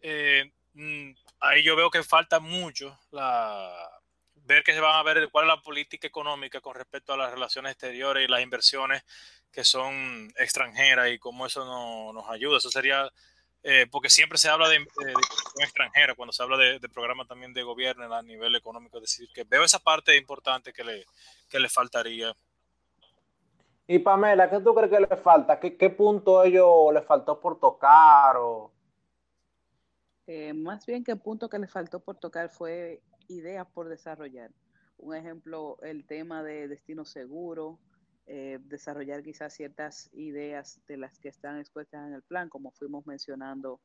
eh, 0.00 0.50
mm, 0.72 1.12
ahí 1.40 1.62
yo 1.62 1.76
veo 1.76 1.90
que 1.90 2.02
falta 2.02 2.40
mucho 2.40 2.98
la 3.10 3.72
ver 4.46 4.62
que 4.62 4.72
se 4.72 4.80
van 4.80 4.94
a 4.94 5.02
ver 5.02 5.28
cuál 5.30 5.44
es 5.44 5.48
la 5.48 5.62
política 5.62 6.06
económica 6.06 6.60
con 6.60 6.74
respecto 6.74 7.12
a 7.12 7.16
las 7.16 7.32
relaciones 7.32 7.72
exteriores 7.72 8.24
y 8.24 8.30
las 8.30 8.42
inversiones 8.42 9.04
que 9.50 9.64
son 9.64 10.32
extranjeras 10.36 11.10
y 11.10 11.18
cómo 11.18 11.46
eso 11.46 11.64
no, 11.64 12.12
nos 12.12 12.28
ayuda. 12.30 12.58
Eso 12.58 12.70
sería, 12.70 13.10
eh, 13.62 13.86
porque 13.90 14.10
siempre 14.10 14.38
se 14.38 14.48
habla 14.48 14.68
de, 14.68 14.78
de, 14.78 15.12
extranjera 15.60 16.14
cuando 16.14 16.32
se 16.32 16.42
habla 16.42 16.56
de, 16.56 16.88
programas 16.88 17.26
también 17.26 17.52
de 17.52 17.62
gobierno 17.62 18.12
a 18.14 18.22
nivel 18.22 18.54
económico. 18.54 18.98
Es 18.98 19.04
decir, 19.04 19.28
que 19.34 19.44
veo 19.44 19.64
esa 19.64 19.78
parte 19.78 20.16
importante 20.16 20.72
que 20.72 20.84
le, 20.84 21.04
que 21.48 21.58
le 21.58 21.68
faltaría. 21.68 22.36
Y 23.88 23.98
Pamela, 24.00 24.50
¿qué 24.50 24.60
tú 24.60 24.74
crees 24.74 24.90
que 24.90 25.00
le 25.00 25.16
falta? 25.16 25.58
¿Qué, 25.58 25.90
punto 25.90 26.44
ellos 26.44 26.92
le 26.92 27.02
faltó 27.02 27.40
por 27.40 27.58
tocar? 27.58 28.36
O... 28.36 28.72
Eh, 30.26 30.52
más 30.54 30.86
bien 30.86 31.04
que 31.04 31.12
el 31.12 31.20
punto 31.20 31.48
que 31.48 31.58
le 31.58 31.68
faltó 31.68 32.00
por 32.00 32.18
tocar 32.18 32.50
fue 32.50 33.02
ideas 33.28 33.66
por 33.66 33.88
desarrollar. 33.88 34.50
Un 34.98 35.14
ejemplo, 35.14 35.78
el 35.82 36.06
tema 36.06 36.42
de 36.42 36.68
destino 36.68 37.04
seguro, 37.04 37.78
eh, 38.26 38.58
desarrollar 38.62 39.22
quizás 39.22 39.54
ciertas 39.54 40.10
ideas 40.12 40.80
de 40.88 40.96
las 40.96 41.18
que 41.20 41.28
están 41.28 41.58
expuestas 41.58 42.08
en 42.08 42.14
el 42.14 42.22
plan, 42.22 42.48
como 42.48 42.72
fuimos 42.72 43.06
mencionando 43.06 43.80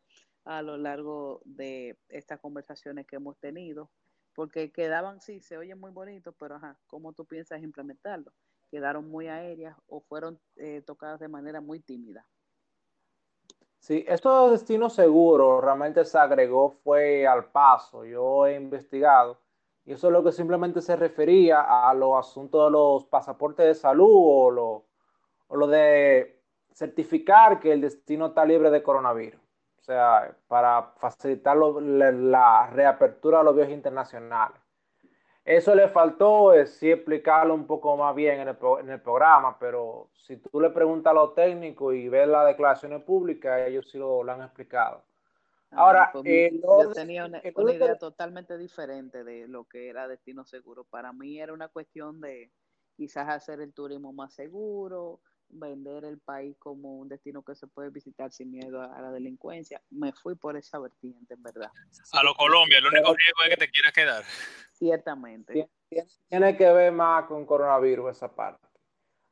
a 0.46 0.64
lo 0.64 0.78
largo 0.78 1.42
de 1.46 2.00
estas 2.10 2.40
conversaciones 2.40 3.06
que 3.06 3.18
hemos 3.18 3.38
tenido, 3.38 3.92
porque 4.34 4.72
quedaban, 4.72 5.22
sí, 5.22 5.42
se 5.42 5.58
oyen 5.58 5.80
muy 5.80 5.92
bonitos, 5.92 6.34
pero 6.40 6.56
ajá, 6.56 6.80
¿cómo 6.88 7.14
tú 7.14 7.26
piensas 7.26 7.62
implementarlo? 7.62 8.34
Quedaron 8.72 9.08
muy 9.10 9.28
aéreas 9.28 9.78
o 9.86 10.02
fueron 10.02 10.40
eh, 10.56 10.82
tocadas 10.82 11.20
de 11.20 11.28
manera 11.28 11.62
muy 11.62 11.80
tímida. 11.80 12.26
Sí, 13.82 14.06
esto 14.08 14.46
de 14.46 14.52
destino 14.52 14.92
seguro 14.92 15.60
realmente 15.60 16.06
se 16.06 16.18
agregó 16.20 16.70
fue 16.84 17.26
al 17.26 17.46
paso. 17.46 18.06
Yo 18.06 18.46
he 18.46 18.56
investigado 18.56 19.40
y 19.86 19.94
eso 19.94 20.08
es 20.08 20.14
lo 20.14 20.24
que 20.24 20.32
simplemente 20.32 20.82
se 20.82 20.96
refería 20.96 21.62
a 21.62 21.92
los 21.96 22.16
asuntos 22.16 22.68
de 22.68 22.72
los 22.72 23.06
pasaportes 23.06 23.66
de 23.66 23.74
salud 23.74 24.08
o 24.08 24.52
lo, 24.52 24.86
o 25.48 25.68
de 25.68 26.44
certificar 26.72 27.60
que 27.60 27.74
el 27.74 27.82
destino 27.82 28.28
está 28.28 28.46
libre 28.46 28.70
de 28.70 28.84
coronavirus. 28.84 29.42
O 29.80 29.84
sea, 29.84 30.32
para 30.48 30.94
facilitar 30.98 31.58
la, 31.58 32.12
la, 32.12 32.68
reapertura 32.68 33.40
de 33.40 33.46
los 33.46 33.56
viajes 33.56 33.74
internacionales. 33.74 34.61
Eso 35.44 35.74
le 35.74 35.90
faltó 35.90 36.54
es 36.54 36.74
sí 36.76 36.92
explicarlo 36.92 37.56
un 37.56 37.66
poco 37.66 37.98
más 37.98 38.16
bien 38.16 38.42
en 38.42 38.48
el, 38.48 38.58
en 38.80 38.90
el, 38.90 39.02
programa, 39.02 39.58
pero 39.58 40.10
si 40.14 40.38
tú 40.38 40.62
le 40.62 40.70
preguntas 40.70 41.12
a 41.12 41.16
los 41.16 41.34
técnicos 41.34 41.96
y 41.96 42.10
ves 42.10 42.28
las 42.28 42.46
declaraciones 42.46 43.02
públicas, 43.04 43.68
ellos 43.68 43.90
sí 43.90 43.98
lo, 43.98 44.24
lo 44.24 44.32
han 44.32 44.44
explicado. 44.44 45.04
Ahora, 45.72 46.10
pues, 46.12 46.26
eh, 46.26 46.52
yo 46.62 46.92
tenía 46.92 47.26
una, 47.26 47.42
una 47.56 47.74
idea 47.74 47.98
totalmente 47.98 48.58
diferente 48.58 49.24
de 49.24 49.48
lo 49.48 49.64
que 49.64 49.90
era 49.90 50.08
destino 50.08 50.44
seguro. 50.44 50.84
Para 50.84 51.14
mí 51.14 51.40
era 51.40 51.54
una 51.54 51.70
cuestión 51.70 52.20
de 52.20 52.52
quizás 52.96 53.30
hacer 53.30 53.62
el 53.62 53.74
turismo 53.74 54.12
más 54.12 54.34
seguro, 54.34 55.22
vender 55.54 56.06
el 56.06 56.20
país 56.20 56.56
como 56.58 56.98
un 56.98 57.10
destino 57.10 57.44
que 57.44 57.56
se 57.56 57.68
puede 57.68 57.90
visitar 57.90 58.32
sin 58.32 58.52
miedo 58.52 58.82
a 58.82 59.02
la 59.02 59.12
delincuencia. 59.12 59.82
Me 59.90 60.12
fui 60.14 60.36
por 60.36 60.58
esa 60.58 60.80
vertiente, 60.80 61.34
en 61.34 61.44
verdad. 61.44 61.70
A 62.14 62.24
lo 62.24 62.34
Colombia, 62.36 62.80
el 62.80 62.86
único 62.86 63.14
riesgo 63.16 63.44
es 63.44 63.50
que 63.50 63.58
te 63.58 63.70
quieras 63.70 63.94
quedar. 63.94 64.24
Ciertamente. 64.74 65.70
Tiene 66.30 66.58
que 66.58 66.72
ver 66.72 66.92
más 66.92 67.26
con 67.26 67.46
coronavirus 67.46 68.12
esa 68.12 68.34
parte. 68.34 68.68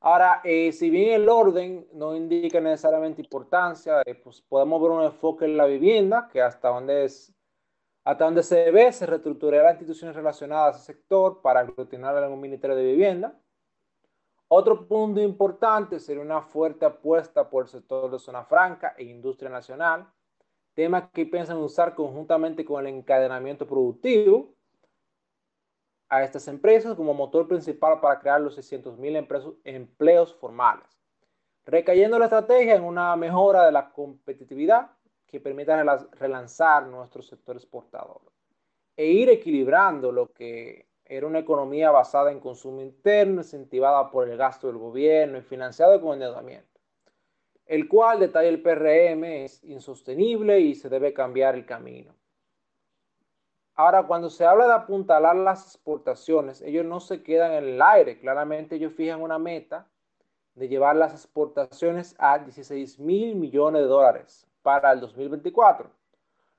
Ahora, 0.02 0.42
eh, 0.46 0.72
si 0.72 0.90
bien 0.90 1.22
el 1.22 1.28
orden 1.28 1.88
no 1.94 2.16
indica 2.16 2.62
necesariamente 2.62 3.22
importancia, 3.22 4.02
eh, 4.06 4.16
pues 4.16 4.42
podemos 4.42 4.82
ver 4.82 4.92
un 4.92 5.04
enfoque 5.04 5.46
en 5.46 5.58
la 5.58 5.66
vivienda, 5.66 6.30
que 6.32 6.42
hasta 6.42 6.70
donde, 6.70 7.04
es, 7.04 7.34
hasta 8.06 8.24
donde 8.24 8.44
se 8.44 8.72
ve, 8.72 8.94
se 8.94 9.06
reestructurará 9.06 9.64
las 9.64 9.74
instituciones 9.74 10.16
relacionadas 10.16 10.76
al 10.76 10.82
sector 10.82 11.42
para 11.42 11.62
aglutinar 11.62 12.16
en 12.24 12.32
un 12.32 12.40
ministerio 12.40 12.78
de 12.78 12.84
vivienda. 12.84 13.38
Otro 14.52 14.88
punto 14.88 15.22
importante 15.22 16.00
sería 16.00 16.24
una 16.24 16.42
fuerte 16.42 16.84
apuesta 16.84 17.48
por 17.48 17.66
el 17.66 17.70
sector 17.70 18.10
de 18.10 18.18
zona 18.18 18.44
franca 18.44 18.96
e 18.98 19.04
industria 19.04 19.48
nacional, 19.48 20.12
temas 20.74 21.12
que 21.14 21.28
piensan 21.28 21.58
usar 21.58 21.94
conjuntamente 21.94 22.66
con 22.66 22.86
el 22.86 22.96
encadenamiento 22.96 23.68
productivo 23.68 24.56
a 26.10 26.24
estas 26.24 26.48
empresas 26.48 26.96
como 26.96 27.14
motor 27.14 27.48
principal 27.48 28.00
para 28.02 28.20
crear 28.20 28.42
los 28.42 28.58
600.000 28.58 29.60
empleos 29.66 30.34
formales, 30.34 31.00
recayendo 31.64 32.18
la 32.18 32.26
estrategia 32.26 32.74
en 32.74 32.84
una 32.84 33.16
mejora 33.16 33.68
de 33.68 33.72
la 33.72 33.92
competitividad 33.92 34.90
que 35.28 35.40
permita 35.40 36.08
relanzar 36.14 36.88
nuestro 36.88 37.22
sector 37.22 37.56
exportador 37.56 38.22
e 38.98 39.06
ir 39.06 39.30
equilibrando 39.30 40.12
lo 40.12 40.34
que 40.34 40.89
era 41.10 41.26
una 41.26 41.40
economía 41.40 41.90
basada 41.90 42.32
en 42.32 42.40
consumo 42.40 42.82
interno, 42.82 43.42
incentivada 43.42 44.12
por 44.12 44.30
el 44.30 44.38
gasto 44.38 44.68
del 44.68 44.78
gobierno 44.78 45.40
y 45.40 45.42
financiado 45.42 46.00
con 46.00 46.14
endeudamiento, 46.14 46.80
el 47.66 47.90
cual, 47.90 48.20
detalla 48.20 48.48
el 48.48 48.62
PRM, 48.62 49.24
es 49.44 49.64
insostenible 49.64 50.60
y 50.60 50.76
se 50.76 50.88
debe 50.88 51.12
cambiar 51.12 51.56
el 51.56 51.66
camino. 51.66 52.14
Ahora, 53.74 54.04
cuando 54.04 54.30
se 54.30 54.46
habla 54.46 54.68
de 54.68 54.74
apuntalar 54.74 55.36
las 55.36 55.66
exportaciones, 55.74 56.62
ellos 56.62 56.86
no 56.86 57.00
se 57.00 57.24
quedan 57.24 57.54
en 57.54 57.64
el 57.64 57.82
aire. 57.82 58.20
Claramente 58.20 58.76
ellos 58.76 58.94
fijan 58.94 59.22
una 59.22 59.40
meta 59.40 59.88
de 60.54 60.68
llevar 60.68 60.96
las 60.98 61.14
exportaciones 61.14 62.14
a 62.20 62.40
16 62.40 63.00
mil 63.00 63.36
millones 63.36 63.82
de 63.82 63.88
dólares 63.88 64.46
para 64.62 64.92
el 64.92 65.00
2024, 65.00 65.90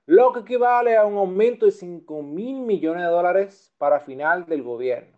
lo 0.06 0.32
que 0.32 0.40
equivale 0.40 0.96
a 0.96 1.04
un 1.04 1.16
aumento 1.16 1.66
de 1.66 1.72
5 1.72 2.22
mil 2.22 2.60
millones 2.60 3.04
de 3.04 3.10
dólares 3.10 3.72
para 3.78 4.00
final 4.00 4.46
del 4.46 4.62
gobierno. 4.62 5.16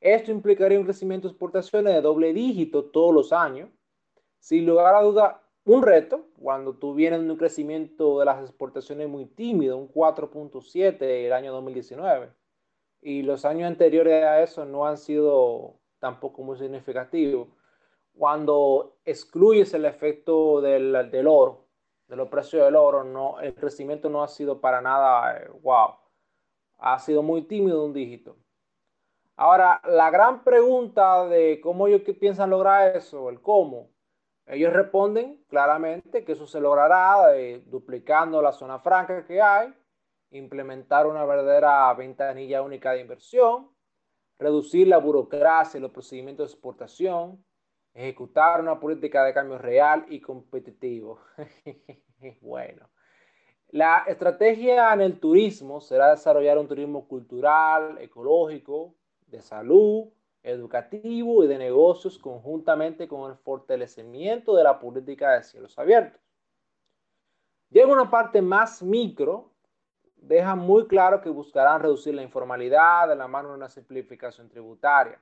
Esto 0.00 0.30
implicaría 0.30 0.78
un 0.78 0.84
crecimiento 0.84 1.28
de 1.28 1.32
exportaciones 1.32 1.94
de 1.94 2.00
doble 2.02 2.32
dígito 2.32 2.84
todos 2.84 3.14
los 3.14 3.32
años. 3.32 3.70
Sin 4.38 4.66
lugar 4.66 4.94
a 4.94 5.02
duda, 5.02 5.42
un 5.64 5.82
reto 5.82 6.26
cuando 6.38 6.74
tú 6.74 6.92
un 6.92 7.36
crecimiento 7.38 8.18
de 8.18 8.26
las 8.26 8.42
exportaciones 8.42 9.08
muy 9.08 9.24
tímido, 9.24 9.78
un 9.78 9.88
4.7 9.88 11.00
el 11.00 11.32
año 11.32 11.52
2019. 11.52 12.28
Y 13.00 13.22
los 13.22 13.46
años 13.46 13.66
anteriores 13.66 14.24
a 14.24 14.42
eso 14.42 14.66
no 14.66 14.86
han 14.86 14.98
sido 14.98 15.80
tampoco 15.98 16.42
muy 16.42 16.58
significativos. 16.58 17.48
Cuando 18.14 18.98
excluyes 19.06 19.72
el 19.72 19.86
efecto 19.86 20.60
del, 20.60 21.10
del 21.10 21.26
oro, 21.26 21.63
de 22.08 22.16
los 22.16 22.28
precios 22.28 22.64
del 22.64 22.76
oro, 22.76 23.04
no, 23.04 23.40
el 23.40 23.54
crecimiento 23.54 24.08
no 24.08 24.22
ha 24.22 24.28
sido 24.28 24.60
para 24.60 24.80
nada 24.80 25.38
eh, 25.38 25.50
wow. 25.62 25.96
Ha 26.78 26.98
sido 26.98 27.22
muy 27.22 27.42
tímido 27.42 27.84
un 27.84 27.92
dígito. 27.92 28.36
Ahora, 29.36 29.80
la 29.84 30.10
gran 30.10 30.44
pregunta 30.44 31.26
de 31.26 31.60
cómo 31.60 31.86
ellos 31.86 32.02
piensan 32.18 32.50
lograr 32.50 32.96
eso, 32.96 33.30
el 33.30 33.40
cómo, 33.40 33.90
ellos 34.46 34.72
responden 34.72 35.42
claramente 35.48 36.24
que 36.24 36.32
eso 36.32 36.46
se 36.46 36.60
logrará 36.60 37.34
eh, 37.36 37.62
duplicando 37.66 38.42
la 38.42 38.52
zona 38.52 38.78
franca 38.78 39.24
que 39.24 39.40
hay, 39.40 39.72
implementar 40.30 41.06
una 41.06 41.24
verdadera 41.24 41.92
ventanilla 41.94 42.62
única 42.62 42.92
de 42.92 43.00
inversión, 43.00 43.70
reducir 44.38 44.88
la 44.88 44.98
burocracia 44.98 45.78
y 45.78 45.80
los 45.80 45.92
procedimientos 45.92 46.48
de 46.48 46.52
exportación, 46.52 47.42
ejecutar 47.94 48.60
una 48.60 48.78
política 48.78 49.24
de 49.24 49.32
cambio 49.32 49.56
real 49.56 50.04
y 50.08 50.20
competitivo. 50.20 51.20
bueno, 52.42 52.90
la 53.68 54.04
estrategia 54.06 54.92
en 54.92 55.00
el 55.00 55.18
turismo 55.18 55.80
será 55.80 56.10
desarrollar 56.10 56.58
un 56.58 56.68
turismo 56.68 57.06
cultural, 57.06 57.98
ecológico, 57.98 58.94
de 59.26 59.40
salud, 59.40 60.08
educativo 60.42 61.42
y 61.42 61.46
de 61.46 61.58
negocios 61.58 62.18
conjuntamente 62.18 63.08
con 63.08 63.30
el 63.30 63.36
fortalecimiento 63.38 64.54
de 64.54 64.64
la 64.64 64.78
política 64.78 65.32
de 65.32 65.42
cielos 65.42 65.78
abiertos. 65.78 66.20
Llega 67.70 67.90
una 67.90 68.10
parte 68.10 68.42
más 68.42 68.82
micro, 68.82 69.50
deja 70.16 70.54
muy 70.54 70.86
claro 70.86 71.20
que 71.20 71.30
buscarán 71.30 71.80
reducir 71.80 72.14
la 72.14 72.22
informalidad 72.22 73.08
de 73.08 73.16
la 73.16 73.26
mano 73.26 73.48
de 73.48 73.54
una 73.54 73.68
simplificación 73.68 74.48
tributaria. 74.48 75.20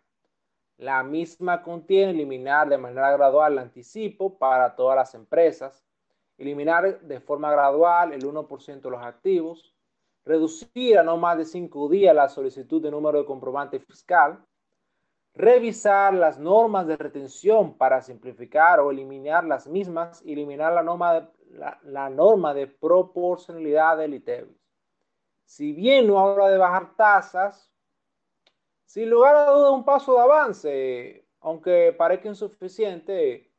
La 0.78 1.02
misma 1.02 1.62
contiene 1.62 2.10
eliminar 2.12 2.68
de 2.68 2.78
manera 2.78 3.12
gradual 3.12 3.52
el 3.52 3.58
anticipo 3.60 4.38
para 4.38 4.74
todas 4.74 4.96
las 4.96 5.14
empresas, 5.14 5.84
eliminar 6.38 7.00
de 7.00 7.20
forma 7.20 7.50
gradual 7.50 8.12
el 8.12 8.24
1% 8.24 8.80
de 8.80 8.90
los 8.90 9.02
activos, 9.02 9.74
reducir 10.24 10.98
a 10.98 11.02
no 11.02 11.16
más 11.16 11.38
de 11.38 11.44
cinco 11.44 11.88
días 11.88 12.14
la 12.14 12.28
solicitud 12.28 12.82
de 12.82 12.90
número 12.90 13.18
de 13.18 13.24
comprobante 13.24 13.78
fiscal, 13.80 14.44
revisar 15.34 16.14
las 16.14 16.38
normas 16.38 16.86
de 16.86 16.96
retención 16.96 17.76
para 17.76 18.02
simplificar 18.02 18.80
o 18.80 18.90
eliminar 18.90 19.44
las 19.44 19.66
mismas, 19.66 20.22
eliminar 20.26 20.72
la 20.72 20.82
norma 20.82 21.14
de, 21.14 21.28
la, 21.84 22.10
norma 22.10 22.54
de 22.54 22.66
proporcionalidad 22.66 23.96
del 23.98 24.14
ITEVIS. 24.14 24.56
Si 25.44 25.72
bien 25.72 26.06
no 26.06 26.18
habla 26.18 26.48
de 26.48 26.58
bajar 26.58 26.94
tasas, 26.96 27.71
sin 28.93 29.09
lugar 29.09 29.35
a 29.35 29.51
duda 29.51 29.70
un 29.70 29.86
paso 29.86 30.12
de 30.12 30.20
avance, 30.20 31.24
aunque 31.40 31.94
parezca 31.97 32.28
insuficiente, 32.28 33.51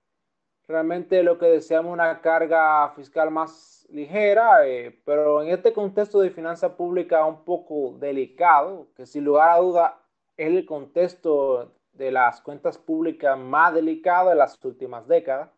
realmente 0.67 1.23
lo 1.23 1.39
que 1.39 1.47
deseamos 1.47 1.89
es 1.89 1.93
una 1.93 2.21
carga 2.21 2.89
fiscal 2.89 3.31
más 3.31 3.87
ligera, 3.89 4.67
eh, 4.67 5.01
pero 5.03 5.41
en 5.41 5.49
este 5.49 5.73
contexto 5.73 6.19
de 6.19 6.29
finanza 6.29 6.77
pública 6.77 7.25
un 7.25 7.43
poco 7.45 7.95
delicado, 7.97 8.89
que 8.95 9.07
sin 9.07 9.23
lugar 9.25 9.49
a 9.49 9.57
duda 9.57 9.99
es 10.37 10.49
el 10.49 10.67
contexto 10.67 11.73
de 11.93 12.11
las 12.11 12.39
cuentas 12.39 12.77
públicas 12.77 13.35
más 13.35 13.73
delicado 13.73 14.29
de 14.29 14.35
las 14.35 14.63
últimas 14.63 15.07
décadas, 15.07 15.49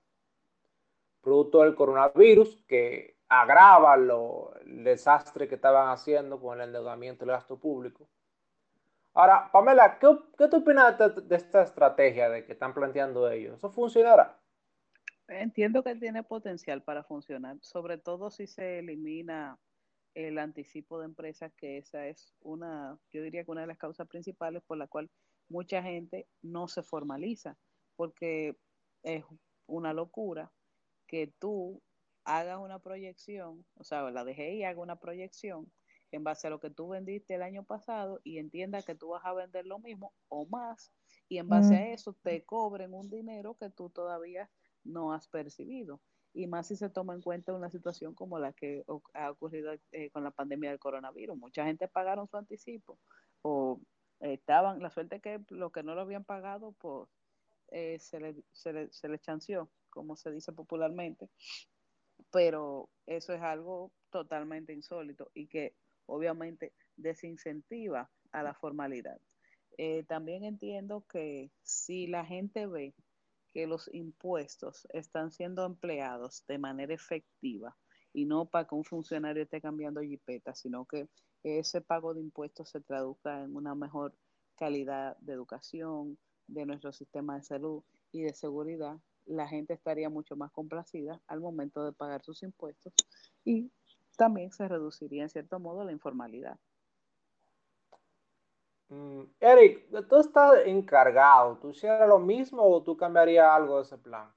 producto 1.20 1.64
del 1.64 1.76
coronavirus, 1.76 2.64
que 2.66 3.18
agrava 3.28 3.98
lo, 3.98 4.54
el 4.62 4.86
desastre 4.86 5.50
que 5.50 5.56
estaban 5.56 5.90
haciendo 5.90 6.40
con 6.40 6.62
el 6.62 6.68
endeudamiento 6.68 7.26
y 7.26 7.28
el 7.28 7.36
gasto 7.36 7.58
público. 7.60 8.08
Ahora, 9.18 9.50
Pamela, 9.50 9.98
¿qué, 9.98 10.08
qué 10.38 10.50
tú 10.50 10.58
opinas 10.58 10.98
de, 10.98 11.36
esta 11.38 11.64
estrategia 11.64 12.30
de 12.30 12.46
que 12.46 12.52
están 12.52 12.74
planteando 12.74 13.30
ellos? 13.30 13.58
¿Eso 13.58 13.72
funcionará? 13.72 14.38
Entiendo 15.30 15.84
que 15.84 15.96
tiene 15.96 16.22
potencial 16.22 16.84
para 16.84 17.02
funcionar, 17.02 17.58
sobre 17.62 17.98
todo 17.98 18.30
si 18.30 18.46
se 18.46 18.80
elimina 18.80 19.58
el 20.16 20.38
anticipo 20.38 21.00
de 21.00 21.06
empresas, 21.06 21.54
que 21.56 21.78
esa 21.78 22.08
es 22.08 22.36
una, 22.42 23.00
yo 23.12 23.24
diría 23.24 23.46
que 23.46 23.52
una 23.52 23.62
de 23.62 23.68
las 23.68 23.78
causas 23.78 24.06
principales 24.08 24.62
por 24.64 24.78
la 24.78 24.88
cual 24.88 25.10
mucha 25.48 25.82
gente 25.82 26.28
no 26.42 26.68
se 26.68 26.84
formaliza, 26.84 27.58
porque 27.96 28.58
es 29.02 29.24
una 29.66 29.94
locura 29.94 30.52
que 31.08 31.34
tú 31.40 31.82
hagas 32.26 32.60
una 32.60 32.80
proyección, 32.80 33.66
o 33.76 33.84
sea, 33.86 34.12
la 34.12 34.26
DGI 34.26 34.66
haga 34.66 34.82
una 34.82 34.98
proyección 34.98 35.72
en 36.12 36.24
base 36.24 36.48
a 36.48 36.50
lo 36.50 36.60
que 36.60 36.70
tú 36.70 36.90
vendiste 36.90 37.36
el 37.36 37.44
año 37.44 37.64
pasado 37.64 38.20
y 38.24 38.38
entienda 38.38 38.82
que 38.82 38.96
tú 38.96 39.10
vas 39.10 39.26
a 39.26 39.34
vender 39.34 39.66
lo 39.66 39.80
mismo 39.80 40.14
o 40.30 40.46
más, 40.48 40.92
y 41.28 41.38
en 41.38 41.50
base 41.50 41.76
a 41.76 41.94
eso 41.94 42.14
te 42.22 42.44
cobren 42.44 42.94
un 42.94 43.10
dinero 43.10 43.56
que 43.56 43.70
tú 43.70 43.90
todavía 43.90 44.50
no 44.84 45.14
has 45.14 45.28
percibido. 45.28 46.02
Y 46.34 46.48
más 46.48 46.68
si 46.68 46.76
se 46.76 46.90
toma 46.90 47.14
en 47.14 47.22
cuenta 47.22 47.54
una 47.54 47.70
situación 47.70 48.14
como 48.14 48.40
la 48.40 48.52
que 48.52 48.84
ha 49.14 49.32
ocurrido 49.32 49.74
eh, 49.92 50.10
con 50.12 50.24
la 50.24 50.32
pandemia 50.32 50.70
del 50.70 50.80
coronavirus. 50.80 51.38
Mucha 51.38 51.66
gente 51.66 51.88
pagaron 51.88 52.28
su 52.28 52.36
anticipo 52.36 53.00
o 53.42 53.80
estaban, 54.20 54.82
la 54.82 54.90
suerte 54.90 55.22
que 55.22 55.44
lo 55.50 55.72
que 55.72 55.82
no 55.82 55.96
lo 55.96 56.02
habían 56.02 56.26
pagado, 56.26 56.74
pues 56.74 57.10
eh, 57.72 57.98
se, 58.00 58.20
le, 58.20 58.36
se, 58.52 58.74
le, 58.74 58.92
se 58.92 59.08
le 59.08 59.20
chanció, 59.20 59.72
como 59.90 60.16
se 60.16 60.32
dice 60.32 60.52
popularmente, 60.52 61.30
pero 62.32 62.90
eso 63.06 63.34
es 63.34 63.42
algo 63.42 63.92
totalmente 64.10 64.74
insólito 64.74 65.32
y 65.34 65.48
que 65.48 65.76
obviamente 66.06 66.74
desincentiva 66.96 68.10
a 68.32 68.44
la 68.44 68.54
formalidad. 68.54 69.20
Eh, 69.78 70.04
también 70.08 70.44
entiendo 70.44 71.06
que 71.10 71.52
si 71.62 72.08
la 72.08 72.26
gente 72.26 72.66
ve 72.66 72.96
que 73.54 73.68
los 73.68 73.90
impuestos 73.94 74.88
están 74.92 75.32
siendo 75.32 75.66
empleados 75.66 76.44
de 76.48 76.58
manera 76.58 76.94
efectiva 76.94 77.78
y 78.14 78.26
no 78.26 78.46
para 78.46 78.68
que 78.68 78.76
un 78.76 78.84
funcionario 78.84 79.44
esté 79.44 79.62
cambiando 79.62 80.02
jipeta, 80.02 80.54
sino 80.56 80.86
que 80.86 81.10
ese 81.44 81.82
pago 81.82 82.14
de 82.14 82.22
impuestos 82.22 82.70
se 82.70 82.82
traduzca 82.82 83.44
en 83.44 83.56
una 83.56 83.76
mejor 83.76 84.16
calidad 84.56 85.18
de 85.18 85.34
educación, 85.34 86.18
de 86.48 86.66
nuestro 86.66 86.94
sistema 86.94 87.36
de 87.36 87.44
salud 87.44 87.84
y 88.12 88.22
de 88.22 88.34
seguridad, 88.34 88.98
la 89.26 89.48
gente 89.48 89.74
estaría 89.74 90.10
mucho 90.10 90.36
más 90.36 90.52
complacida 90.52 91.22
al 91.28 91.42
momento 91.42 91.84
de 91.84 91.94
pagar 91.94 92.24
sus 92.24 92.44
impuestos 92.44 92.94
y 93.44 93.72
también 94.16 94.52
se 94.52 94.68
reduciría 94.68 95.24
en 95.24 95.30
cierto 95.30 95.60
modo 95.60 95.84
la 95.84 95.92
informalidad. 95.92 96.58
Mm, 98.90 99.24
Eric, 99.40 99.88
tú 100.08 100.20
estás 100.20 100.60
encargado, 100.66 101.58
¿tú 101.58 101.72
hicieras 101.72 102.08
lo 102.08 102.20
mismo 102.20 102.64
o 102.64 102.84
tú 102.84 102.96
cambiarías 102.96 103.50
algo 103.50 103.78
de 103.78 103.84
ese 103.84 103.98
plan? 103.98 104.32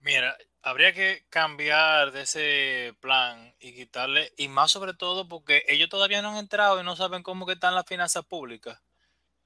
Mira, 0.00 0.36
habría 0.62 0.92
que 0.92 1.26
cambiar 1.30 2.12
de 2.12 2.22
ese 2.22 2.94
plan 3.00 3.54
y 3.58 3.74
quitarle, 3.74 4.32
y 4.36 4.48
más 4.48 4.70
sobre 4.70 4.94
todo 4.94 5.26
porque 5.26 5.64
ellos 5.68 5.88
todavía 5.88 6.22
no 6.22 6.30
han 6.30 6.36
entrado 6.36 6.80
y 6.80 6.84
no 6.84 6.94
saben 6.96 7.22
cómo 7.22 7.46
que 7.46 7.54
están 7.54 7.74
las 7.74 7.86
finanzas 7.86 8.24
públicas. 8.24 8.80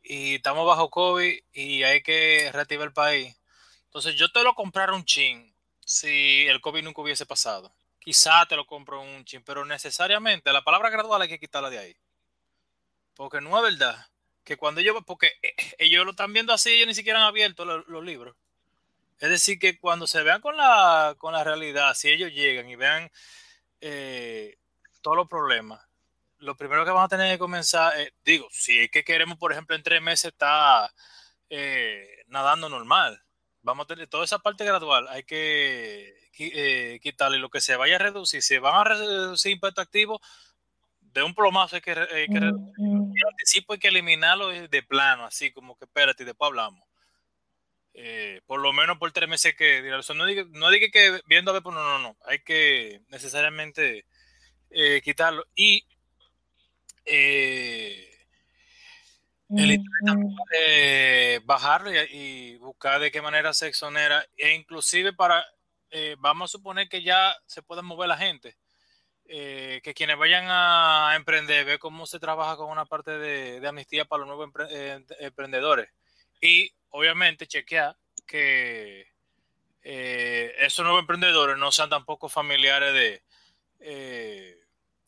Y 0.03 0.37
estamos 0.37 0.67
bajo 0.67 0.91
COVID 0.91 1.41
y 1.53 1.83
hay 1.83 2.03
que 2.03 2.51
reactivar 2.53 2.89
el 2.89 2.93
país. 2.95 3.37
Entonces 3.85 4.15
yo 4.17 4.31
te 4.31 4.43
lo 4.43 4.55
comprara 4.55 4.95
un 4.95 5.05
chin 5.05 5.55
si 5.85 6.47
el 6.47 6.61
COVID 6.61 6.85
nunca 6.85 7.03
hubiese 7.03 7.27
pasado. 7.27 7.75
Quizá 8.01 8.45
te 8.47 8.57
lo 8.57 8.67
compro 8.67 9.01
un 9.01 9.25
chin, 9.25 9.43
pero 9.45 9.65
necesariamente 9.65 10.53
la 10.53 10.65
palabra 10.65 10.91
gradual 10.91 11.23
hay 11.23 11.29
que 11.29 11.39
quitarla 11.39 11.71
de 11.71 11.79
ahí. 11.79 11.97
Porque 13.15 13.41
no 13.41 13.57
es 13.57 13.63
verdad 13.75 14.07
que 14.43 14.57
cuando 14.57 14.81
ellos, 14.81 14.97
porque 15.07 15.33
eh, 15.43 15.55
ellos 15.79 16.05
lo 16.05 16.11
están 16.11 16.33
viendo 16.33 16.53
así, 16.53 16.71
ellos 16.71 16.89
ni 16.89 16.95
siquiera 16.95 17.21
han 17.21 17.27
abierto 17.27 17.65
los, 17.65 17.87
los 17.87 18.05
libros. 18.05 18.35
Es 19.21 19.29
decir, 19.29 19.59
que 19.59 19.79
cuando 19.79 20.07
se 20.07 20.23
vean 20.23 20.41
con 20.41 20.57
la, 20.57 21.15
con 21.19 21.35
la 21.35 21.45
realidad, 21.45 21.93
si 21.95 22.09
ellos 22.09 22.33
llegan 22.33 22.71
y 22.71 22.77
vean 22.77 23.11
eh, 23.83 24.57
todos 25.03 25.17
los 25.17 25.29
problemas, 25.29 25.87
lo 26.39 26.57
primero 26.57 26.87
que 26.87 26.91
van 26.91 27.05
a 27.05 27.09
tener 27.09 27.31
que 27.31 27.39
comenzar, 27.39 27.99
eh, 28.01 28.15
digo, 28.25 28.49
si 28.51 28.79
es 28.79 28.91
que 28.91 29.05
queremos, 29.05 29.37
por 29.37 29.53
ejemplo, 29.53 29.77
en 29.77 29.83
tres 29.83 30.01
meses 30.01 30.33
estar 30.33 30.91
eh, 31.51 32.25
nadando 32.29 32.71
normal, 32.71 33.23
vamos 33.61 33.85
a 33.85 33.89
tener 33.89 34.09
toda 34.09 34.25
esa 34.25 34.39
parte 34.39 34.65
gradual, 34.65 35.07
hay 35.09 35.23
que 35.25 36.15
eh, 36.39 37.01
quitarle 37.03 37.39
lo 37.39 37.51
que 37.51 37.61
se 37.61 37.77
vaya 37.77 37.97
a 37.97 37.99
reducir. 37.99 38.43
Si 38.43 38.59
van 38.59 38.75
a 38.75 38.85
reducir 38.85 39.53
impuestos 39.53 39.85
activos, 39.85 40.21
de 41.13 41.23
un 41.23 41.35
plomazo 41.35 41.77
hay 41.77 41.83
que, 41.83 41.93
hay 41.93 42.27
que 42.29 42.41
mm, 42.41 43.13
anticipo 43.31 43.73
hay 43.73 43.79
que 43.79 43.89
eliminarlo 43.89 44.49
de 44.49 44.83
plano, 44.83 45.25
así 45.25 45.53
como 45.53 45.77
que 45.77 45.85
espérate, 45.85 46.23
y 46.23 46.27
después 46.27 46.49
hablamos. 46.49 46.83
Eh, 47.95 48.41
por 48.47 48.61
lo 48.61 48.73
menos 48.73 48.99
por 48.99 49.11
tres 49.13 49.29
meses 49.29 49.55
que 49.57 49.83
no 50.15 50.25
diga, 50.25 50.45
no 50.51 50.71
diga 50.71 50.89
que 50.93 51.21
viendo 51.27 51.51
a 51.51 51.55
ver, 51.55 51.63
pues 51.63 51.75
no, 51.75 51.83
no, 51.83 51.99
no, 51.99 52.17
hay 52.25 52.39
que 52.41 53.03
necesariamente 53.09 54.07
eh, 54.71 55.01
quitarlo. 55.03 55.45
Y 55.55 55.85
eh, 57.05 58.09
el 59.51 59.81
bajarlo 61.45 61.93
y, 61.93 61.99
y, 62.13 62.57
buscar 62.59 63.01
de 63.01 63.11
qué 63.11 63.21
manera 63.21 63.53
se 63.53 63.67
exonera. 63.67 64.25
E 64.37 64.55
inclusive 64.55 65.13
para 65.13 65.45
eh, 65.91 66.17
vamos 66.19 66.51
a 66.51 66.53
suponer 66.53 66.89
que 66.89 67.03
ya 67.03 67.37
se 67.47 67.63
puede 67.63 67.83
mover 67.83 68.09
la 68.09 68.17
gente 68.17 68.57
eh, 69.33 69.81
que 69.85 69.95
quienes 69.95 70.19
vayan 70.19 70.47
a 70.49 71.13
emprender, 71.15 71.65
ve 71.65 71.79
cómo 71.79 72.05
se 72.05 72.19
trabaja 72.19 72.57
con 72.57 72.69
una 72.69 72.85
parte 72.85 73.13
de, 73.13 73.67
amnistía 73.67 74.05
para 74.05 74.25
los 74.25 74.29
nuevos 74.29 74.51
eh, 74.71 75.05
emprendedores. 75.21 75.89
Y 76.41 76.73
obviamente 76.89 77.47
chequear 77.47 77.97
que 78.27 79.07
eh, 79.83 80.53
esos 80.59 80.85
nuevos 80.85 81.03
emprendedores 81.03 81.57
no 81.57 81.71
sean 81.71 81.89
tampoco 81.89 82.29
familiares 82.29 82.93
de... 82.93 83.23
Eh, 83.79 84.59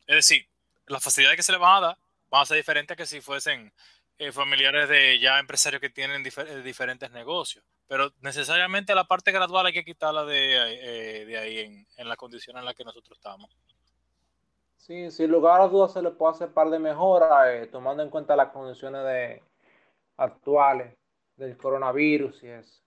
es 0.07 0.15
decir, 0.15 0.49
las 0.87 1.03
facilidades 1.03 1.37
que 1.37 1.43
se 1.43 1.53
les 1.53 1.61
van 1.61 1.79
a 1.79 1.87
dar 1.89 1.99
van 2.31 2.43
a 2.43 2.47
ser 2.47 2.57
diferentes 2.59 2.97
que 2.97 3.07
si 3.07 3.21
fuesen 3.21 3.73
eh, 4.19 4.33
familiares 4.33 4.89
de 4.89 5.19
ya 5.19 5.39
empresarios 5.39 5.81
que 5.81 5.91
tienen 5.91 6.23
difer 6.23 6.63
diferentes 6.63 7.11
negocios. 7.11 7.65
Pero 7.89 8.13
necesariamente 8.21 8.95
la 8.95 9.05
parte 9.05 9.33
gradual 9.33 9.67
hay 9.67 9.73
que 9.73 9.85
quitarla 9.85 10.25
de, 10.25 11.25
de 11.27 11.39
ahí 11.39 11.59
en, 11.59 11.87
en 11.97 12.09
la 12.09 12.17
condición 12.17 12.57
en 12.57 12.65
la 12.65 12.75
que 12.75 12.85
nosotros 12.85 13.19
estamos. 13.19 13.51
Sí, 14.83 15.13
sin 15.13 15.31
lugar 15.31 15.61
a 15.61 15.69
dudas 15.69 15.93
se 15.93 16.03
le 16.03 16.11
puede 16.11 16.33
hacer 16.33 16.53
par 16.53 16.69
de 16.69 16.81
mejoras, 16.81 17.47
eh, 17.47 17.69
tomando 17.71 18.03
en 18.03 18.11
cuenta 18.11 18.35
las 18.35 18.49
condiciones 18.49 19.05
de, 19.05 19.41
actuales 20.17 20.97
del 21.37 21.57
coronavirus 21.57 22.43
y 22.43 22.49
eso. 22.49 22.83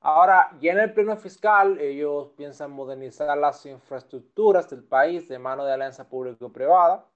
Ahora, 0.00 0.56
ya 0.60 0.72
en 0.72 0.80
el 0.80 0.94
pleno 0.94 1.14
fiscal, 1.18 1.78
ellos 1.78 2.30
piensan 2.36 2.70
modernizar 2.70 3.36
las 3.36 3.66
infraestructuras 3.66 4.70
del 4.70 4.84
país 4.84 5.28
de 5.28 5.38
mano 5.38 5.66
de 5.66 5.74
alianza 5.74 6.08
público-privada. 6.08 7.06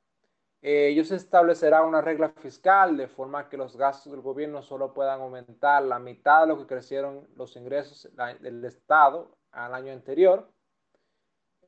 Eh, 0.60 0.88
ellos 0.88 1.10
establecerán 1.12 1.86
una 1.86 2.00
regla 2.00 2.30
fiscal 2.30 2.96
de 2.96 3.06
forma 3.06 3.48
que 3.48 3.56
los 3.56 3.76
gastos 3.76 4.10
del 4.12 4.22
gobierno 4.22 4.62
solo 4.62 4.92
puedan 4.92 5.20
aumentar 5.20 5.82
la 5.84 5.98
mitad 5.98 6.42
de 6.42 6.48
lo 6.48 6.58
que 6.58 6.66
crecieron 6.66 7.28
los 7.36 7.54
ingresos 7.56 8.10
del 8.40 8.64
Estado 8.64 9.36
al 9.52 9.72
año 9.74 9.92
anterior. 9.92 10.50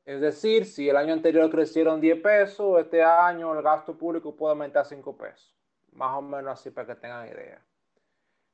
Es 0.03 0.19
decir, 0.19 0.65
si 0.65 0.89
el 0.89 0.97
año 0.97 1.13
anterior 1.13 1.49
crecieron 1.49 2.01
10 2.01 2.21
pesos, 2.21 2.79
este 2.81 3.01
año 3.03 3.53
el 3.55 3.61
gasto 3.61 3.97
público 3.97 4.35
puede 4.35 4.51
aumentar 4.51 4.85
5 4.85 5.15
pesos. 5.15 5.55
Más 5.93 6.17
o 6.17 6.21
menos 6.21 6.59
así 6.59 6.69
para 6.71 6.87
que 6.87 6.95
tengan 6.95 7.27
idea. 7.27 7.63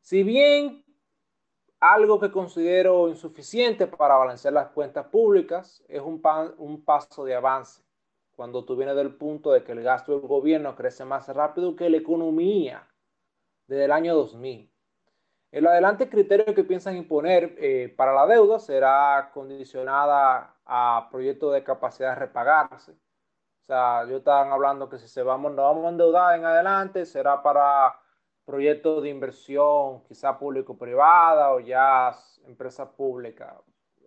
Si 0.01 0.23
bien 0.23 0.83
algo 1.79 2.19
que 2.19 2.31
considero 2.31 3.07
insuficiente 3.07 3.87
para 3.87 4.15
balancear 4.15 4.53
las 4.53 4.69
cuentas 4.69 5.05
públicas 5.07 5.83
es 5.87 6.01
un, 6.01 6.21
un 6.57 6.83
paso 6.83 7.23
de 7.23 7.35
avance. 7.35 7.86
Cuando 8.37 8.63
tú 8.65 8.75
vienes 8.75 8.95
del 8.95 9.15
punto 9.15 9.51
de 9.51 9.63
que 9.63 9.71
el 9.71 9.81
gasto 9.81 10.11
del 10.11 10.27
gobierno 10.27 10.75
crece 10.75 11.03
más 11.03 11.27
rápido 11.27 11.75
que 11.75 11.89
la 11.89 11.97
economía 11.97 12.87
desde 13.65 13.85
el 13.85 13.91
año 13.91 14.13
2000. 14.13 14.71
El 15.51 15.65
adelante 15.65 16.07
criterio 16.07 16.53
que 16.53 16.63
piensan 16.63 16.97
imponer 16.97 17.55
eh, 17.57 17.91
para 17.97 18.13
la 18.13 18.27
deuda 18.27 18.59
será 18.59 19.31
condicionada 19.33 20.55
a 20.65 21.07
proyectos 21.09 21.51
de 21.51 21.63
capacidad 21.63 22.09
de 22.09 22.15
repagarse. 22.19 22.91
O 22.91 23.65
sea, 23.65 24.05
yo 24.05 24.17
estaban 24.17 24.51
hablando 24.51 24.87
que 24.87 24.99
si 24.99 25.07
se 25.07 25.23
vamos, 25.23 25.53
nos 25.53 25.65
vamos 25.65 25.85
a 25.85 25.89
endeudar 25.89 26.37
en 26.37 26.45
adelante, 26.45 27.07
será 27.07 27.41
para 27.41 27.99
proyectos 28.45 29.01
de 29.01 29.09
inversión, 29.09 30.03
quizá 30.03 30.37
público-privada 30.37 31.53
o 31.53 31.59
ya 31.59 32.15
empresas 32.45 32.87
públicas. 32.89 33.51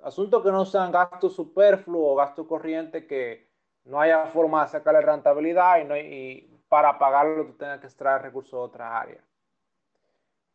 Asuntos 0.05 0.41
que 0.41 0.53
no 0.53 0.65
sean 0.65 0.93
gastos 0.93 1.35
superfluos 1.35 2.13
o 2.13 2.15
gastos 2.15 2.47
corrientes 2.47 3.07
que 3.07 3.50
no 3.85 4.01
haya 4.01 4.27
forma 4.27 4.63
de 4.63 4.71
sacarle 4.71 5.01
rentabilidad 5.01 5.79
y, 5.81 5.85
no, 5.85 5.97
y 5.97 6.61
para 6.69 6.99
pagarlo 6.99 7.47
tú 7.47 7.53
tengas 7.55 7.81
que 7.81 7.87
extraer 7.87 8.23
recursos 8.23 8.53
de 8.53 8.65
otras 8.65 8.93
áreas. 8.93 9.25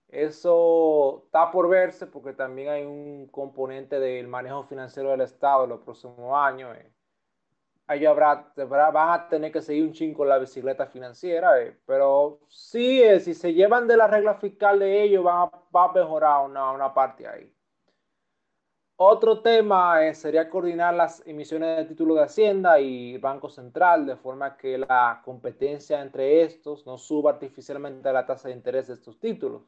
Eso 0.08 1.24
está 1.26 1.52
por 1.52 1.68
verse 1.68 2.08
porque 2.08 2.34
también 2.34 2.70
hay 2.70 2.84
un 2.86 3.28
componente 3.28 4.00
del 4.00 4.28
manejo 4.28 4.64
financiero 4.64 5.10
del 5.12 5.22
Estado 5.22 5.64
en 5.64 5.72
los 5.72 5.82
próximos 5.82 6.34
años. 6.34 6.76
Eh. 6.78 6.92
Ahí 7.88 8.06
habrá, 8.06 8.52
van 8.56 9.20
a 9.20 9.28
tener 9.30 9.52
que 9.52 9.62
seguir 9.62 9.84
un 9.84 9.94
chingo 9.94 10.26
la 10.26 10.40
bicicleta 10.40 10.88
financiera, 10.88 11.62
eh. 11.62 11.78
pero 11.86 12.40
sí, 12.48 13.02
eh, 13.04 13.20
si 13.20 13.34
se 13.34 13.54
llevan 13.54 13.88
de 13.88 13.98
la 13.98 14.08
regla 14.08 14.36
fiscal 14.36 14.80
de 14.80 15.04
ellos, 15.04 15.26
va 15.26 15.44
a 15.74 15.92
mejorar 15.94 16.46
una, 16.46 16.72
una 16.72 16.94
parte 16.94 17.28
ahí. 17.28 17.55
Otro 18.98 19.42
tema 19.42 20.14
sería 20.14 20.50
coordinar 20.50 20.94
las 20.94 21.22
emisiones 21.28 21.76
de 21.78 21.86
títulos 21.86 22.16
de 22.16 22.24
Hacienda 22.24 22.80
y 22.80 23.18
Banco 23.18 23.50
Central 23.50 24.06
de 24.06 24.16
forma 24.16 24.56
que 24.56 24.78
la 24.78 25.22
competencia 25.26 26.02
entre 26.02 26.44
estos 26.44 26.86
no 26.86 26.98
suba 26.98 27.32
artificialmente 27.32 28.14
la 28.14 28.26
tasa 28.26 28.48
de 28.48 28.54
interés 28.54 28.88
de 28.88 28.94
estos 28.94 29.20
títulos. 29.20 29.64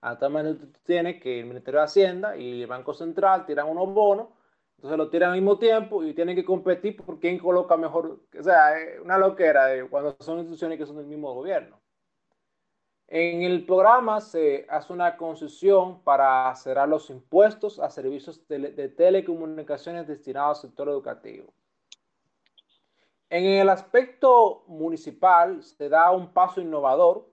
Actualmente 0.00 0.66
tú 0.66 0.80
tienes 0.84 1.22
que 1.22 1.38
el 1.38 1.46
Ministerio 1.46 1.78
de 1.78 1.84
Hacienda 1.84 2.36
y 2.36 2.62
el 2.62 2.66
Banco 2.66 2.92
Central 2.92 3.46
tiran 3.46 3.68
unos 3.68 3.94
bonos, 3.94 4.28
entonces 4.76 4.98
lo 4.98 5.10
tiran 5.10 5.30
al 5.30 5.36
mismo 5.36 5.58
tiempo 5.58 6.02
y 6.02 6.12
tienen 6.12 6.34
que 6.34 6.44
competir 6.44 6.96
por 6.96 7.20
quién 7.20 7.38
coloca 7.38 7.76
mejor. 7.76 8.18
O 8.36 8.42
sea, 8.42 8.76
es 8.80 9.00
una 9.00 9.16
loquera 9.16 9.68
cuando 9.88 10.16
son 10.18 10.38
instituciones 10.38 10.76
que 10.76 10.86
son 10.86 10.96
del 10.96 11.06
mismo 11.06 11.32
gobierno. 11.32 11.80
En 13.08 13.42
el 13.42 13.64
programa 13.64 14.20
se 14.20 14.66
hace 14.68 14.92
una 14.92 15.16
concesión 15.16 16.02
para 16.02 16.52
cerrar 16.56 16.88
los 16.88 17.08
impuestos 17.08 17.78
a 17.78 17.88
servicios 17.88 18.46
de 18.48 18.88
telecomunicaciones 18.88 20.08
destinados 20.08 20.58
al 20.58 20.70
sector 20.70 20.88
educativo. 20.88 21.52
En 23.30 23.44
el 23.44 23.68
aspecto 23.68 24.64
municipal 24.66 25.62
se 25.62 25.88
da 25.88 26.10
un 26.10 26.32
paso 26.32 26.60
innovador 26.60 27.28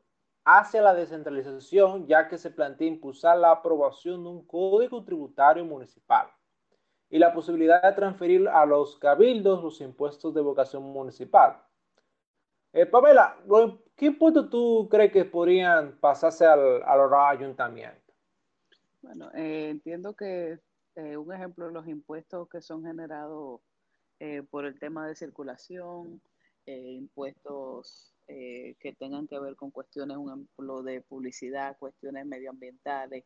hacia 0.45 0.81
la 0.81 0.93
descentralización, 0.93 2.05
ya 2.07 2.27
que 2.27 2.37
se 2.37 2.51
plantea 2.51 2.87
impulsar 2.87 3.37
la 3.37 3.51
aprobación 3.51 4.23
de 4.23 4.29
un 4.29 4.45
código 4.45 5.03
tributario 5.03 5.65
municipal 5.65 6.27
y 7.09 7.19
la 7.19 7.33
posibilidad 7.33 7.81
de 7.81 7.93
transferir 7.93 8.47
a 8.47 8.65
los 8.65 8.97
cabildos 8.97 9.63
los 9.63 9.81
impuestos 9.81 10.33
de 10.33 10.41
vocación 10.41 10.83
municipal. 10.83 11.61
Eh, 12.73 12.87
Pamela, 12.87 13.37
¿qué 13.95 14.07
impuestos 14.07 14.49
tú 14.49 14.87
crees 14.89 15.11
que 15.11 15.25
podrían 15.25 15.97
pasarse 15.99 16.45
al, 16.45 16.81
ayuntamiento? 17.13 18.13
Bueno, 19.01 19.29
eh, 19.35 19.69
entiendo 19.69 20.15
que 20.15 20.59
eh, 20.95 21.17
un 21.17 21.33
ejemplo 21.33 21.69
los 21.71 21.87
impuestos 21.87 22.47
que 22.49 22.61
son 22.61 22.83
generados 22.83 23.61
eh, 24.19 24.43
por 24.49 24.65
el 24.65 24.77
tema 24.79 25.07
de 25.07 25.15
circulación, 25.15 26.21
impuestos 26.65 28.13
eh, 28.27 28.75
que 28.79 28.93
tengan 28.93 29.27
que 29.27 29.37
ver 29.37 29.55
con 29.55 29.69
cuestiones, 29.69 30.15
un 30.15 30.29
ejemplo 30.29 30.81
de 30.81 31.01
publicidad, 31.01 31.77
cuestiones 31.77 32.25
medioambientales, 32.25 33.25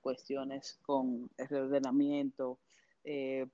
cuestiones 0.00 0.78
con 0.82 1.30
el 1.38 1.48
reordenamiento, 1.48 2.58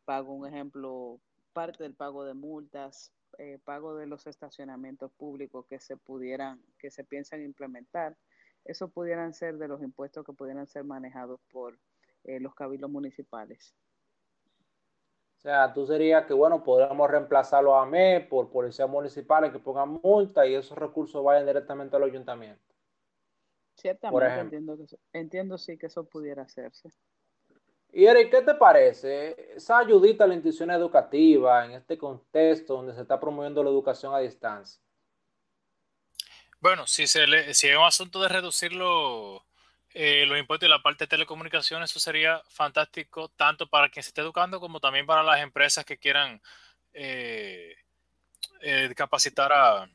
pago 0.07 0.33
un 0.33 0.49
ejemplo, 0.49 1.21
parte 1.53 1.85
del 1.85 1.95
pago 1.95 2.25
de 2.25 2.33
multas, 2.33 3.13
pago 3.65 3.95
de 3.97 4.07
los 4.07 4.27
estacionamientos 4.27 5.11
públicos 5.13 5.67
que 5.67 5.79
se 5.79 5.97
pudieran, 5.97 6.63
que 6.79 6.91
se 6.91 7.05
piensan 7.05 7.43
implementar. 7.43 8.17
Eso 8.65 8.89
pudieran 8.89 9.35
ser 9.35 9.57
de 9.59 9.69
los 9.69 9.83
impuestos 9.83 10.25
que 10.25 10.33
pudieran 10.33 10.67
ser 10.67 10.85
manejados 10.85 11.41
por 11.51 11.79
los 12.25 12.55
cabildos 12.55 12.91
municipales. 12.91 13.75
O 15.39 15.41
sea, 15.41 15.73
tú 15.73 15.87
serías 15.87 16.27
que, 16.27 16.35
bueno, 16.35 16.63
podríamos 16.63 17.11
reemplazarlo 17.11 17.75
a 17.75 17.87
MEP 17.87 18.29
por 18.29 18.51
policías 18.51 18.91
municipales 18.91 19.51
que 19.51 19.59
pongan 19.59 19.99
multa 20.03 20.47
y 20.47 20.55
esos 20.55 20.77
recursos 20.77 21.25
vayan 21.25 21.47
directamente 21.47 21.97
al 21.97 22.03
ayuntamiento. 22.03 22.63
Ciertamente, 23.75 24.41
entiendo, 24.41 24.77
que 24.77 24.85
entiendo 25.15 25.57
sí 25.57 25.79
que 25.79 25.87
eso 25.87 26.05
pudiera 26.05 26.43
hacerse. 26.43 26.91
Y 27.93 28.05
Eric, 28.05 28.31
¿qué 28.31 28.43
te 28.43 28.55
parece? 28.55 29.55
Esa 29.57 29.79
ayudita 29.79 30.25
a 30.25 30.27
la 30.27 30.35
institución 30.35 30.71
educativa 30.71 31.65
en 31.65 31.73
este 31.73 31.99
contexto 31.99 32.75
donde 32.75 32.95
se 32.95 33.03
está 33.03 33.19
promoviendo 33.19 33.65
la 33.65 33.71
educación 33.71 34.15
a 34.15 34.21
distancia. 34.21 34.81
Bueno, 36.61 36.87
si, 36.87 37.07
se 37.07 37.27
le, 37.27 37.55
si 37.55 37.69
es 37.69 37.77
un 37.77 37.85
asunto 37.85 38.21
de 38.21 38.29
reducirlo 38.29 39.45
eh, 39.93 40.25
los 40.27 40.39
impuestos 40.39 40.69
y 40.69 40.71
la 40.71 40.83
parte 40.83 41.05
de 41.05 41.09
telecomunicaciones, 41.09 41.91
eso 41.91 41.99
sería 41.99 42.41
fantástico 42.49 43.29
tanto 43.31 43.67
para 43.67 43.89
quien 43.89 44.03
se 44.05 44.11
esté 44.11 44.21
educando 44.21 44.61
como 44.61 44.79
también 44.79 45.07
para 45.07 45.23
las 45.23 45.41
empresas 45.41 45.85
que 45.85 45.99
quieran 45.99 46.41
eh, 46.93 47.75
eh, 48.61 48.93
capacitar 48.95 49.53
a, 49.53 49.89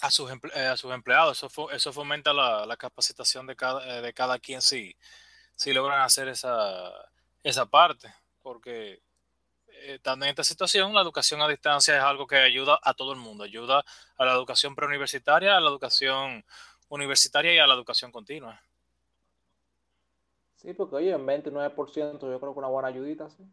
a, 0.00 0.10
sus, 0.10 0.30
a 0.54 0.76
sus 0.76 0.92
empleados. 0.94 1.42
Eso, 1.42 1.70
eso 1.70 1.92
fomenta 1.92 2.32
la, 2.32 2.76
capacitación 2.78 3.46
de 3.46 3.56
cada, 3.56 4.00
de 4.00 4.12
cada 4.14 4.38
quien 4.38 4.62
si, 4.62 4.96
si 5.56 5.72
logran 5.72 6.02
hacer 6.02 6.28
esa, 6.28 6.92
esa 7.42 7.66
parte, 7.66 8.14
porque 8.42 9.02
estando 9.86 10.24
en 10.24 10.30
esta 10.30 10.44
situación, 10.44 10.94
la 10.94 11.00
educación 11.00 11.40
a 11.40 11.48
distancia 11.48 11.96
es 11.96 12.02
algo 12.02 12.26
que 12.26 12.36
ayuda 12.36 12.78
a 12.82 12.94
todo 12.94 13.12
el 13.12 13.18
mundo, 13.18 13.44
ayuda 13.44 13.84
a 14.16 14.24
la 14.24 14.32
educación 14.32 14.74
preuniversitaria, 14.74 15.56
a 15.56 15.60
la 15.60 15.68
educación 15.68 16.44
universitaria 16.88 17.54
y 17.54 17.58
a 17.58 17.66
la 17.66 17.74
educación 17.74 18.12
continua. 18.12 18.60
Sí, 20.56 20.72
porque 20.72 20.96
oye, 20.96 21.12
en 21.12 21.26
29% 21.26 22.20
yo 22.20 22.40
creo 22.40 22.52
que 22.52 22.58
una 22.58 22.68
buena 22.68 22.88
ayudita, 22.88 23.28
sí. 23.30 23.44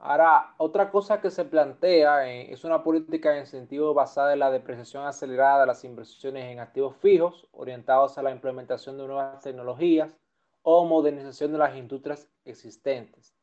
Ahora, 0.00 0.54
otra 0.58 0.90
cosa 0.92 1.20
que 1.20 1.30
se 1.30 1.44
plantea 1.44 2.30
eh, 2.30 2.52
es 2.52 2.62
una 2.62 2.84
política 2.84 3.32
de 3.32 3.40
incentivo 3.40 3.94
basada 3.94 4.32
en 4.32 4.38
la 4.38 4.50
depreciación 4.50 5.04
acelerada 5.04 5.62
de 5.62 5.66
las 5.66 5.82
inversiones 5.82 6.44
en 6.44 6.60
activos 6.60 6.96
fijos, 6.98 7.48
orientados 7.50 8.16
a 8.16 8.22
la 8.22 8.30
implementación 8.30 8.96
de 8.96 9.06
nuevas 9.06 9.42
tecnologías 9.42 10.16
o 10.62 10.84
modernización 10.84 11.50
de 11.52 11.58
las 11.58 11.76
industrias 11.76 12.30
existentes. 12.44 13.34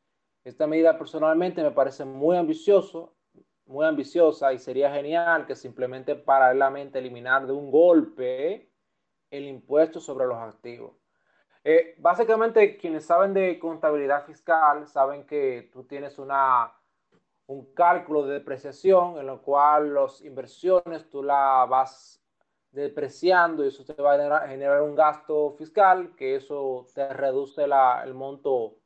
Esta 0.44 0.66
medida 0.66 0.96
personalmente 0.96 1.62
me 1.62 1.72
parece 1.72 2.06
muy 2.06 2.38
ambicioso, 2.38 3.14
muy 3.66 3.84
ambiciosa 3.84 4.52
y 4.54 4.58
sería 4.58 4.90
genial 4.90 5.44
que 5.44 5.56
se 5.56 5.68
implemente 5.68 6.14
paralelamente 6.14 6.98
eliminar 6.98 7.46
de 7.46 7.52
un 7.52 7.70
golpe 7.70 8.70
el 9.30 9.44
impuesto 9.46 10.00
sobre 10.00 10.26
los 10.26 10.38
activos. 10.38 11.05
Eh, 11.68 11.96
básicamente, 11.98 12.76
quienes 12.76 13.06
saben 13.06 13.34
de 13.34 13.58
contabilidad 13.58 14.24
fiscal 14.24 14.86
saben 14.86 15.26
que 15.26 15.68
tú 15.72 15.82
tienes 15.82 16.16
una, 16.16 16.72
un 17.48 17.74
cálculo 17.74 18.24
de 18.24 18.34
depreciación 18.34 19.18
en 19.18 19.26
lo 19.26 19.42
cual 19.42 19.92
las 19.92 20.20
inversiones 20.20 21.10
tú 21.10 21.24
la 21.24 21.66
vas 21.68 22.22
depreciando 22.70 23.64
y 23.64 23.68
eso 23.68 23.84
te 23.84 24.00
va 24.00 24.14
a 24.14 24.46
generar, 24.46 24.80
un 24.80 24.94
gasto 24.94 25.56
fiscal 25.58 26.14
que 26.14 26.36
eso 26.36 26.86
te 26.94 27.12
reduce 27.12 27.64
el 27.64 28.14
monto 28.14 28.76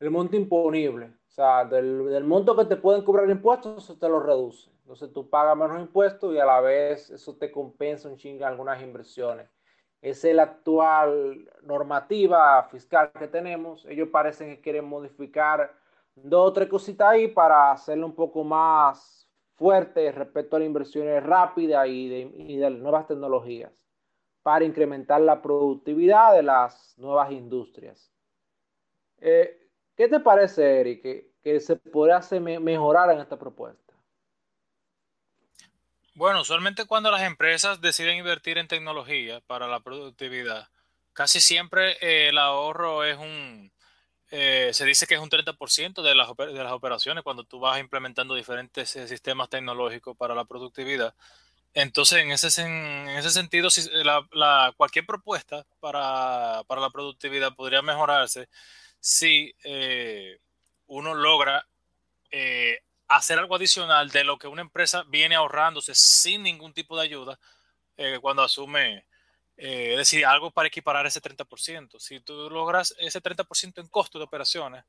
el 0.00 0.10
monto 0.10 0.34
imponible. 0.34 1.12
O 1.26 1.30
sea, 1.30 1.66
del, 1.66 2.06
del, 2.06 2.24
monto 2.24 2.56
que 2.56 2.64
te 2.64 2.76
pueden 2.76 3.04
cobrar 3.04 3.28
impuestos, 3.28 3.84
eso 3.84 3.98
te 3.98 4.08
lo 4.08 4.18
reduce. 4.20 4.70
Entonces 4.80 5.12
tú 5.12 5.28
pagas 5.28 5.58
menos 5.58 5.78
impuestos 5.78 6.34
y 6.34 6.38
a 6.38 6.46
la 6.46 6.62
vez 6.62 7.10
eso 7.10 7.36
te 7.36 7.52
compensa 7.52 8.08
un 8.08 8.16
chinga 8.16 8.48
algunas 8.48 8.80
inversiones 8.82 9.57
es 10.00 10.24
la 10.24 10.44
actual 10.44 11.50
normativa 11.62 12.62
fiscal 12.64 13.10
que 13.12 13.28
tenemos. 13.28 13.84
Ellos 13.86 14.08
parecen 14.08 14.48
que 14.48 14.60
quieren 14.60 14.84
modificar 14.84 15.72
dos 16.14 16.50
o 16.50 16.52
tres 16.52 16.68
cositas 16.68 17.08
ahí 17.08 17.28
para 17.28 17.72
hacerlo 17.72 18.06
un 18.06 18.14
poco 18.14 18.44
más 18.44 19.28
fuerte 19.54 20.12
respecto 20.12 20.56
a 20.56 20.60
las 20.60 20.66
inversiones 20.66 21.22
rápidas 21.22 21.86
y 21.88 22.08
de, 22.08 22.70
nuevas 22.70 23.06
tecnologías 23.06 23.72
para 24.42 24.64
incrementar 24.64 25.20
la 25.20 25.42
productividad 25.42 26.32
de 26.32 26.42
las 26.42 26.96
nuevas 26.96 27.30
industrias. 27.32 28.12
Eh, 29.20 29.68
¿Qué 29.96 30.06
te 30.06 30.20
parece, 30.20 30.80
Eric, 30.80 31.02
que, 31.02 31.32
que 31.42 31.58
se 31.58 31.74
podría 31.74 32.18
hacer 32.18 32.40
mejorar 32.40 33.10
en 33.10 33.18
esta 33.18 33.36
propuesta? 33.36 33.87
Bueno, 36.18 36.40
usualmente 36.40 36.84
cuando 36.84 37.12
las 37.12 37.22
empresas 37.22 37.80
deciden 37.80 38.16
invertir 38.18 38.58
en 38.58 38.66
tecnología 38.66 39.40
para 39.42 39.68
la 39.68 39.78
productividad, 39.78 40.68
casi 41.12 41.40
siempre 41.40 41.92
eh, 42.00 42.30
el 42.30 42.38
ahorro 42.38 43.04
es 43.04 43.16
un, 43.16 43.70
eh, 44.32 44.70
se 44.72 44.84
dice 44.84 45.06
que 45.06 45.14
es 45.14 45.20
un 45.20 45.30
30% 45.30 46.02
de 46.02 46.16
las, 46.16 46.36
de 46.36 46.64
las 46.64 46.72
operaciones 46.72 47.22
cuando 47.22 47.44
tú 47.44 47.60
vas 47.60 47.78
implementando 47.78 48.34
diferentes 48.34 48.96
eh, 48.96 49.06
sistemas 49.06 49.48
tecnológicos 49.48 50.16
para 50.16 50.34
la 50.34 50.44
productividad. 50.44 51.14
Entonces, 51.72 52.18
en 52.18 52.32
ese, 52.32 52.62
en 52.62 53.10
ese 53.10 53.30
sentido, 53.30 53.70
si 53.70 53.88
la, 53.92 54.74
cualquier 54.76 55.06
propuesta 55.06 55.66
para, 55.78 56.64
la 56.68 56.90
productividad 56.90 57.54
podría 57.54 57.82
mejorarse 57.82 58.48
si 58.98 59.54
uno 60.86 61.14
logra 61.14 61.64
hacer 63.08 63.38
algo 63.38 63.56
adicional 63.56 64.10
de 64.10 64.24
lo 64.24 64.38
que 64.38 64.48
una 64.48 64.62
empresa 64.62 65.04
viene 65.08 65.34
ahorrándose 65.34 65.94
sin 65.94 66.42
ningún 66.42 66.72
tipo 66.72 66.96
de 66.96 67.02
ayuda 67.02 67.38
eh, 67.96 68.18
cuando 68.20 68.42
asume, 68.42 69.06
es 69.56 69.96
decir, 69.96 70.24
algo 70.24 70.50
para 70.50 70.68
equiparar 70.68 71.06
ese 71.06 71.20
30%. 71.20 71.98
Si 71.98 72.20
tú 72.20 72.48
logras 72.48 72.94
ese 72.98 73.20
30% 73.20 73.80
en 73.80 73.88
costo 73.88 74.18
de 74.18 74.24
operaciones, 74.24 74.84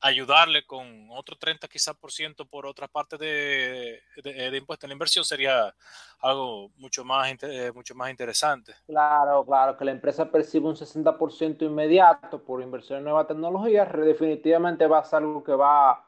ayudarle 0.00 0.64
con 0.66 1.08
otro 1.10 1.36
30 1.36 1.68
quizás 1.68 1.94
por 1.96 2.10
ciento 2.10 2.46
por 2.46 2.66
otra 2.66 2.88
parte 2.88 3.18
de, 3.18 4.00
de, 4.22 4.56
impuesto 4.56 4.86
en 4.86 4.90
la 4.90 4.94
inversión 4.94 5.24
sería 5.24 5.74
algo 6.20 6.70
mucho 6.76 7.04
más, 7.04 7.30
eh, 7.42 7.70
mucho 7.74 7.94
más 7.94 8.10
interesante. 8.10 8.74
Claro, 8.86 9.44
claro, 9.44 9.76
que 9.76 9.84
la 9.84 9.90
empresa 9.92 10.30
perciba 10.30 10.68
un 10.68 10.76
60% 10.76 11.62
inmediato 11.62 12.42
por 12.42 12.62
inversión 12.62 12.98
en 12.98 13.04
nueva 13.04 13.26
tecnología, 13.26 13.84
definitivamente 13.84 14.86
va 14.86 15.00
a 15.00 15.04
ser 15.04 15.18
algo 15.18 15.44
que 15.44 15.52
va, 15.52 16.02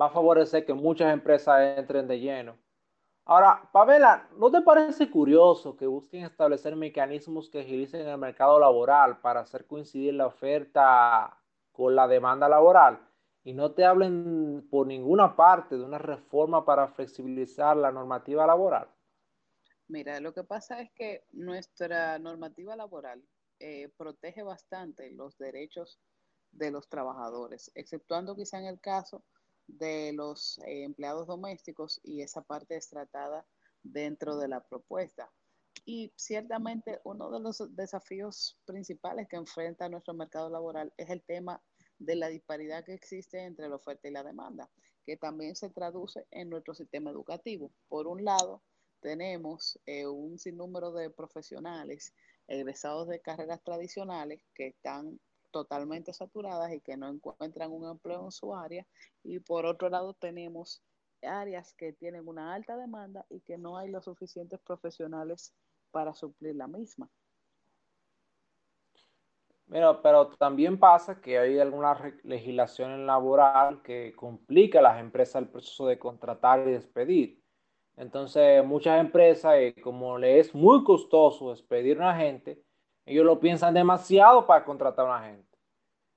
va 0.00 0.06
a 0.06 0.10
favorecer 0.10 0.64
que 0.64 0.74
muchas 0.74 1.12
empresas 1.12 1.78
entren 1.78 2.08
de 2.08 2.20
lleno. 2.20 2.56
Ahora, 3.24 3.68
Pamela, 3.72 4.28
¿no 4.36 4.50
te 4.50 4.62
parece 4.62 5.10
curioso 5.10 5.76
que 5.76 5.86
busquen 5.86 6.24
establecer 6.24 6.74
mecanismos 6.74 7.48
que 7.48 7.60
agilicen 7.60 8.08
el 8.08 8.18
mercado 8.18 8.58
laboral 8.58 9.20
para 9.20 9.40
hacer 9.40 9.66
coincidir 9.66 10.14
la 10.14 10.26
oferta 10.26 11.38
con 11.72 11.94
la 11.94 12.08
demanda 12.08 12.48
laboral? 12.48 12.98
y 13.42 13.54
no 13.54 13.72
te 13.72 13.84
hablen 13.84 14.66
por 14.70 14.86
ninguna 14.86 15.34
parte 15.34 15.76
de 15.76 15.84
una 15.84 15.98
reforma 15.98 16.64
para 16.64 16.88
flexibilizar 16.88 17.76
la 17.76 17.90
normativa 17.90 18.46
laboral? 18.46 18.88
Mira, 19.88 20.20
lo 20.20 20.32
que 20.32 20.44
pasa 20.44 20.80
es 20.80 20.90
que 20.92 21.24
nuestra 21.32 22.18
normativa 22.18 22.76
laboral 22.76 23.22
eh, 23.58 23.88
protege 23.96 24.42
bastante 24.42 25.10
los 25.10 25.36
derechos 25.38 25.98
de 26.52 26.70
los 26.70 26.88
trabajadores, 26.88 27.70
exceptuando 27.74 28.36
quizá 28.36 28.58
en 28.58 28.66
el 28.66 28.80
caso 28.80 29.24
de 29.78 30.12
los 30.12 30.58
eh, 30.66 30.84
empleados 30.84 31.26
domésticos 31.26 32.00
y 32.02 32.22
esa 32.22 32.42
parte 32.42 32.76
es 32.76 32.88
tratada 32.88 33.46
dentro 33.82 34.36
de 34.36 34.48
la 34.48 34.62
propuesta. 34.62 35.30
Y 35.84 36.12
ciertamente 36.16 37.00
uno 37.04 37.30
de 37.30 37.40
los 37.40 37.62
desafíos 37.74 38.58
principales 38.64 39.28
que 39.28 39.36
enfrenta 39.36 39.88
nuestro 39.88 40.14
mercado 40.14 40.50
laboral 40.50 40.92
es 40.96 41.10
el 41.10 41.22
tema 41.22 41.62
de 41.98 42.16
la 42.16 42.28
disparidad 42.28 42.84
que 42.84 42.94
existe 42.94 43.42
entre 43.44 43.68
la 43.68 43.76
oferta 43.76 44.08
y 44.08 44.12
la 44.12 44.22
demanda, 44.22 44.70
que 45.04 45.16
también 45.16 45.56
se 45.56 45.70
traduce 45.70 46.26
en 46.30 46.50
nuestro 46.50 46.74
sistema 46.74 47.10
educativo. 47.10 47.70
Por 47.88 48.06
un 48.06 48.24
lado, 48.24 48.62
tenemos 49.00 49.78
eh, 49.86 50.06
un 50.06 50.38
sinnúmero 50.38 50.92
de 50.92 51.10
profesionales 51.10 52.14
egresados 52.46 53.08
de 53.08 53.20
carreras 53.20 53.62
tradicionales 53.62 54.42
que 54.54 54.68
están 54.68 55.20
totalmente 55.50 56.12
saturadas 56.12 56.72
y 56.72 56.80
que 56.80 56.96
no 56.96 57.08
encuentran 57.08 57.70
un 57.72 57.88
empleo 57.88 58.24
en 58.24 58.32
su 58.32 58.54
área. 58.54 58.86
Y 59.22 59.40
por 59.40 59.66
otro 59.66 59.88
lado, 59.88 60.14
tenemos 60.14 60.82
áreas 61.22 61.74
que 61.74 61.92
tienen 61.92 62.26
una 62.26 62.54
alta 62.54 62.76
demanda 62.76 63.26
y 63.28 63.40
que 63.40 63.58
no 63.58 63.76
hay 63.76 63.90
los 63.90 64.04
suficientes 64.04 64.60
profesionales 64.60 65.52
para 65.90 66.14
suplir 66.14 66.56
la 66.56 66.66
misma. 66.66 67.08
Pero, 69.68 70.02
pero 70.02 70.28
también 70.30 70.78
pasa 70.80 71.20
que 71.20 71.38
hay 71.38 71.58
alguna 71.60 71.96
legislación 72.24 73.06
laboral 73.06 73.82
que 73.82 74.12
complica 74.16 74.80
a 74.80 74.82
las 74.82 75.00
empresas 75.00 75.42
el 75.42 75.48
proceso 75.48 75.86
de 75.86 75.98
contratar 75.98 76.66
y 76.66 76.72
despedir. 76.72 77.40
Entonces, 77.96 78.64
muchas 78.64 78.98
empresas, 78.98 79.54
eh, 79.56 79.74
como 79.80 80.18
le 80.18 80.40
es 80.40 80.54
muy 80.54 80.82
costoso 80.82 81.50
despedir 81.50 81.98
a 81.98 82.00
una 82.00 82.16
gente, 82.16 82.60
ellos 83.06 83.24
lo 83.24 83.40
piensan 83.40 83.74
demasiado 83.74 84.46
para 84.46 84.64
contratar 84.64 85.06
a 85.06 85.16
una 85.16 85.26
gente. 85.26 85.58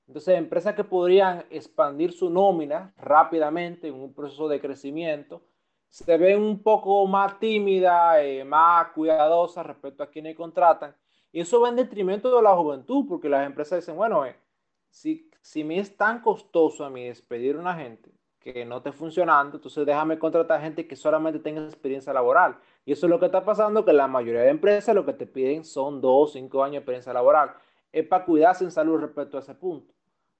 Entonces, 0.07 0.37
empresas 0.37 0.75
que 0.75 0.83
podrían 0.83 1.45
expandir 1.49 2.11
su 2.11 2.29
nómina 2.29 2.93
rápidamente 2.97 3.87
en 3.87 3.95
un 3.95 4.13
proceso 4.13 4.47
de 4.47 4.59
crecimiento, 4.59 5.41
se 5.87 6.17
ven 6.17 6.41
un 6.41 6.61
poco 6.61 7.05
más 7.07 7.39
tímidas, 7.39 8.17
eh, 8.19 8.43
más 8.43 8.87
cuidadosas 8.93 9.65
respecto 9.65 10.03
a 10.03 10.09
quienes 10.09 10.35
contratan 10.35 10.95
y 11.33 11.41
eso 11.41 11.59
va 11.59 11.69
en 11.69 11.75
detrimento 11.75 12.33
de 12.35 12.41
la 12.43 12.55
juventud, 12.55 13.05
porque 13.07 13.27
las 13.27 13.45
empresas 13.45 13.79
dicen, 13.79 13.95
bueno, 13.95 14.23
eh, 14.23 14.35
si, 14.89 15.31
si 15.41 15.63
me 15.63 15.79
es 15.79 15.97
tan 15.97 16.21
costoso 16.21 16.85
a 16.85 16.91
mí 16.91 17.07
despedir 17.07 17.55
a 17.55 17.59
una 17.59 17.73
gente 17.73 18.11
que 18.39 18.63
no 18.65 18.77
esté 18.77 18.91
funcionando, 18.91 19.57
entonces 19.57 19.83
déjame 19.83 20.19
contratar 20.19 20.61
gente 20.61 20.87
que 20.87 20.95
solamente 20.95 21.39
tenga 21.39 21.63
experiencia 21.63 22.13
laboral. 22.13 22.59
Y 22.85 22.91
eso 22.91 23.05
es 23.05 23.09
lo 23.09 23.19
que 23.19 23.27
está 23.27 23.45
pasando, 23.45 23.85
que 23.85 23.93
la 23.93 24.07
mayoría 24.07 24.41
de 24.41 24.49
empresas 24.49 24.93
lo 24.93 25.05
que 25.05 25.13
te 25.13 25.25
piden 25.25 25.63
son 25.63 26.01
dos, 26.01 26.29
o 26.29 26.33
cinco 26.33 26.63
años 26.63 26.73
de 26.73 26.77
experiencia 26.79 27.13
laboral. 27.13 27.53
Es 27.91 28.05
para 28.07 28.25
cuidarse 28.25 28.63
en 28.63 28.71
salud 28.71 28.99
respecto 28.99 29.37
a 29.37 29.39
ese 29.39 29.55
punto. 29.55 29.93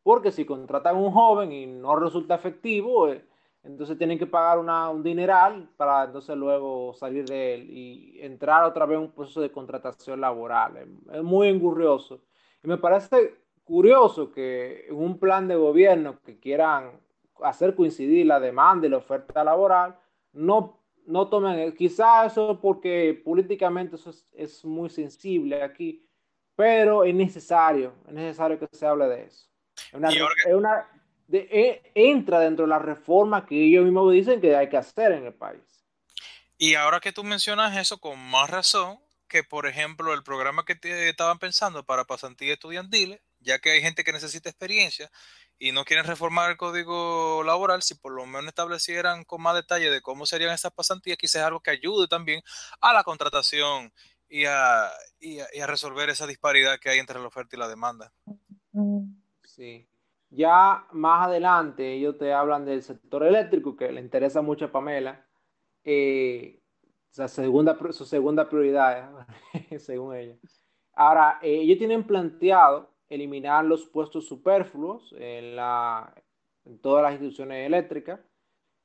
Porque 0.03 0.31
si 0.31 0.45
contratan 0.45 0.95
a 0.95 0.99
un 0.99 1.11
joven 1.11 1.51
y 1.51 1.65
no 1.65 1.95
resulta 1.95 2.35
efectivo, 2.35 3.07
eh, 3.07 3.25
entonces 3.63 3.97
tienen 3.97 4.19
que 4.19 4.27
pagar 4.27 4.59
un 4.59 5.03
dineral 5.03 5.69
para 5.77 6.03
entonces 6.03 6.35
luego 6.35 6.93
salir 6.93 7.25
de 7.25 7.53
él 7.53 7.69
y 7.69 8.19
entrar 8.21 8.65
otra 8.65 8.85
vez 8.85 8.97
en 8.97 9.05
un 9.05 9.11
proceso 9.11 9.39
de 9.39 9.51
contratación 9.51 10.19
laboral. 10.19 10.85
Es, 11.13 11.23
muy 11.23 11.47
engurrioso. 11.47 12.19
Y 12.61 12.67
me 12.67 12.77
parece 12.77 13.35
curioso 13.63 14.31
que 14.31 14.87
en 14.89 14.95
un 14.95 15.17
plan 15.17 15.47
de 15.47 15.55
gobierno 15.55 16.19
que 16.25 16.39
quieran 16.39 16.99
hacer 17.41 17.73
coincidir 17.73 18.25
la 18.25 18.41
demanda 18.41 18.85
y 18.85 18.89
la 18.89 18.97
oferta 18.97 19.43
laboral, 19.45 19.97
no, 20.33 20.79
no 21.05 21.27
tomen, 21.27 21.73
quizás 21.73 22.31
eso 22.31 22.59
porque 22.61 23.21
políticamente 23.23 23.95
eso 23.95 24.13
es, 24.33 24.65
muy 24.65 24.89
sensible 24.89 25.61
aquí, 25.61 26.05
pero 26.55 27.03
es 27.03 27.13
necesario, 27.13 27.93
es 28.07 28.13
necesario 28.13 28.59
que 28.59 28.67
se 28.71 28.85
hable 28.85 29.05
de 29.07 29.23
eso. 29.25 29.47
es 29.91 30.53
una 30.53 30.87
e, 31.31 31.81
entra 31.95 32.39
dentro 32.39 32.65
de 32.65 32.69
la 32.69 32.79
reforma 32.79 33.45
que 33.45 33.55
ellos 33.55 33.83
mismos 33.83 34.11
dicen 34.13 34.41
que 34.41 34.55
hay 34.55 34.69
que 34.69 34.77
hacer 34.77 35.13
en 35.13 35.25
el 35.25 35.33
país. 35.33 35.61
Y 36.57 36.75
ahora 36.75 36.99
que 36.99 37.11
tú 37.11 37.23
mencionas 37.23 37.75
eso, 37.77 37.97
con 37.97 38.19
más 38.19 38.49
razón, 38.49 38.99
que 39.27 39.43
por 39.43 39.65
ejemplo 39.65 40.13
el 40.13 40.23
programa 40.23 40.63
que 40.63 40.77
estaban 41.09 41.39
pensando 41.39 41.83
para 41.83 42.05
pasantías 42.05 42.53
estudiantiles, 42.53 43.19
ya 43.39 43.59
que 43.59 43.71
hay 43.71 43.81
gente 43.81 44.03
que 44.03 44.13
necesita 44.13 44.49
experiencia 44.49 45.09
y 45.63 45.71
no 45.71 45.85
quieren 45.85 46.05
reformar 46.05 46.51
el 46.51 46.57
código 46.57 47.41
laboral, 47.45 47.81
si 47.83 47.95
por 47.95 48.11
lo 48.11 48.25
menos 48.25 48.47
establecieran 48.47 49.23
con 49.23 49.41
más 49.41 49.55
detalle 49.55 49.89
de 49.89 50.01
cómo 50.01 50.25
serían 50.25 50.51
esas 50.51 50.73
pasantías, 50.73 51.17
quizás 51.17 51.43
algo 51.43 51.61
que 51.61 51.71
ayude 51.71 52.09
también 52.09 52.41
a 52.81 52.91
la 52.91 53.05
contratación 53.05 53.93
y 54.27 54.43
a, 54.43 54.89
y 55.21 55.39
a 55.39 55.65
resolver 55.65 56.09
esa 56.09 56.27
disparidad 56.27 56.79
que 56.81 56.89
hay 56.89 56.99
entre 56.99 57.17
la 57.17 57.27
oferta 57.27 57.55
y 57.55 57.59
la 57.59 57.69
demanda. 57.69 58.11
Sí. 59.45 59.87
Ya 60.31 60.85
más 60.91 61.27
adelante 61.27 61.93
ellos 61.93 62.17
te 62.17 62.33
hablan 62.33 62.65
del 62.65 62.83
sector 62.83 63.23
eléctrico, 63.23 63.77
que 63.77 63.89
le 63.89 64.01
interesa 64.01 64.41
mucho 64.41 64.65
a 64.65 64.71
Pamela. 64.73 65.25
Eh, 65.85 66.61
segunda, 67.09 67.77
su 67.93 68.03
segunda 68.03 68.49
prioridad, 68.49 69.27
según 69.79 70.13
ella. 70.13 70.35
Ahora, 70.93 71.39
eh, 71.41 71.61
ellos 71.61 71.77
tienen 71.77 72.03
planteado 72.03 72.92
eliminar 73.13 73.65
los 73.65 73.85
puestos 73.85 74.27
superfluos 74.27 75.13
en, 75.17 75.55
la, 75.55 76.13
en 76.65 76.79
todas 76.79 77.03
las 77.03 77.13
instituciones 77.13 77.65
eléctricas. 77.65 78.19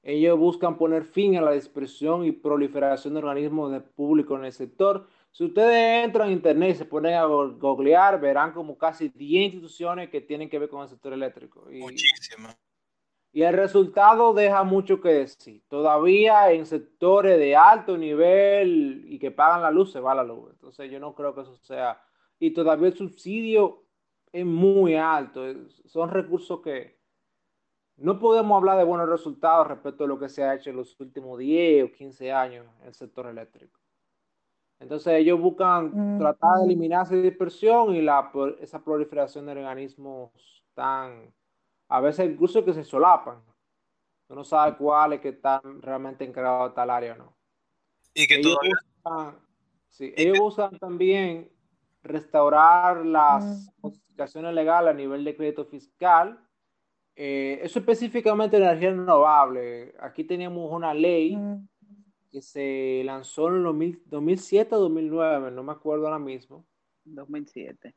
Ellos 0.02 0.38
buscan 0.38 0.78
poner 0.78 1.04
fin 1.04 1.36
a 1.36 1.40
la 1.40 1.52
dispersión 1.52 2.24
y 2.24 2.32
proliferación 2.32 3.14
de 3.14 3.18
organismos 3.18 3.72
de 3.72 3.80
público 3.80 4.36
en 4.36 4.44
el 4.44 4.52
sector, 4.52 5.06
si 5.32 5.44
ustedes 5.44 6.04
entran 6.04 6.28
a 6.28 6.32
internet 6.32 6.74
y 6.74 6.78
se 6.78 6.84
ponen 6.84 7.14
a 7.14 7.24
googlear, 7.24 8.20
verán 8.20 8.52
como 8.52 8.76
casi 8.76 9.08
10 9.08 9.52
instituciones 9.52 10.10
que 10.10 10.20
tienen 10.20 10.48
que 10.48 10.58
ver 10.58 10.68
con 10.68 10.82
el 10.82 10.88
sector 10.88 11.12
eléctrico. 11.12 11.70
Y, 11.70 11.78
Muchísimas. 11.78 12.58
Y 13.30 13.42
el 13.42 13.54
resultado 13.54 14.32
deja 14.32 14.64
mucho 14.64 15.00
que 15.00 15.10
decir. 15.10 15.62
Todavía 15.68 16.50
en 16.50 16.66
sectores 16.66 17.38
de 17.38 17.54
alto 17.54 17.96
nivel 17.96 19.04
y 19.06 19.18
que 19.18 19.30
pagan 19.30 19.62
la 19.62 19.70
luz, 19.70 19.92
se 19.92 20.00
va 20.00 20.14
la 20.14 20.24
luz. 20.24 20.50
Entonces 20.50 20.90
yo 20.90 20.98
no 20.98 21.14
creo 21.14 21.34
que 21.34 21.42
eso 21.42 21.54
sea. 21.56 22.02
Y 22.40 22.52
todavía 22.52 22.88
el 22.88 22.96
subsidio 22.96 23.84
es 24.32 24.44
muy 24.44 24.94
alto. 24.94 25.42
Son 25.86 26.10
recursos 26.10 26.60
que 26.60 26.98
no 27.96 28.18
podemos 28.18 28.56
hablar 28.56 28.78
de 28.78 28.84
buenos 28.84 29.08
resultados 29.08 29.66
respecto 29.66 30.04
a 30.04 30.06
lo 30.06 30.18
que 30.18 30.28
se 30.28 30.44
ha 30.44 30.54
hecho 30.54 30.70
en 30.70 30.76
los 30.76 30.98
últimos 31.00 31.38
10 31.38 31.84
o 31.84 31.92
15 31.92 32.32
años 32.32 32.66
en 32.80 32.86
el 32.86 32.94
sector 32.94 33.26
eléctrico. 33.26 33.80
Entonces 34.80 35.14
ellos 35.14 35.40
buscan 35.40 36.18
tratar 36.18 36.58
de 36.58 36.66
eliminar 36.66 37.04
esa 37.04 37.16
dispersión 37.16 37.96
y 37.96 38.02
la, 38.02 38.30
esa 38.60 38.82
proliferación 38.82 39.46
de 39.46 39.52
organismos 39.52 40.62
tan, 40.74 41.34
a 41.88 42.00
veces 42.00 42.30
incluso 42.30 42.64
que 42.64 42.72
se 42.72 42.84
solapan. 42.84 43.42
Uno 44.28 44.40
no 44.40 44.44
sabe 44.44 44.76
cuáles 44.76 45.20
que 45.20 45.30
están 45.30 45.82
realmente 45.82 46.24
encargados 46.24 46.70
de 46.70 46.74
tal 46.76 46.90
área 46.90 47.14
o 47.14 47.16
no. 47.16 47.36
Y 48.14 48.26
que 48.28 48.36
ellos 48.36 48.56
buscan, 49.02 49.38
sí, 49.90 50.12
ellos 50.16 50.38
buscan 50.38 50.78
también 50.78 51.50
restaurar 52.02 53.04
las 53.04 53.70
justificaciones 53.80 54.54
legales 54.54 54.90
a 54.90 54.96
nivel 54.96 55.24
de 55.24 55.36
crédito 55.36 55.64
fiscal. 55.64 56.38
Eh, 57.16 57.60
eso 57.62 57.78
específicamente 57.78 58.56
energía 58.56 58.90
renovable. 58.90 59.94
Aquí 60.00 60.24
teníamos 60.24 60.70
una 60.72 60.94
ley 60.94 61.38
que 62.30 62.42
se 62.42 63.02
lanzó 63.04 63.48
en 63.48 63.62
2007 64.06 64.74
o 64.74 64.80
2009, 64.80 65.50
no 65.50 65.62
me 65.62 65.72
acuerdo 65.72 66.06
ahora 66.06 66.18
mismo. 66.18 66.64
2007. 67.04 67.94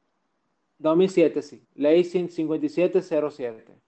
2007, 0.80 1.42
sí. 1.42 1.68
Ley 1.76 2.04
5707 2.04 3.82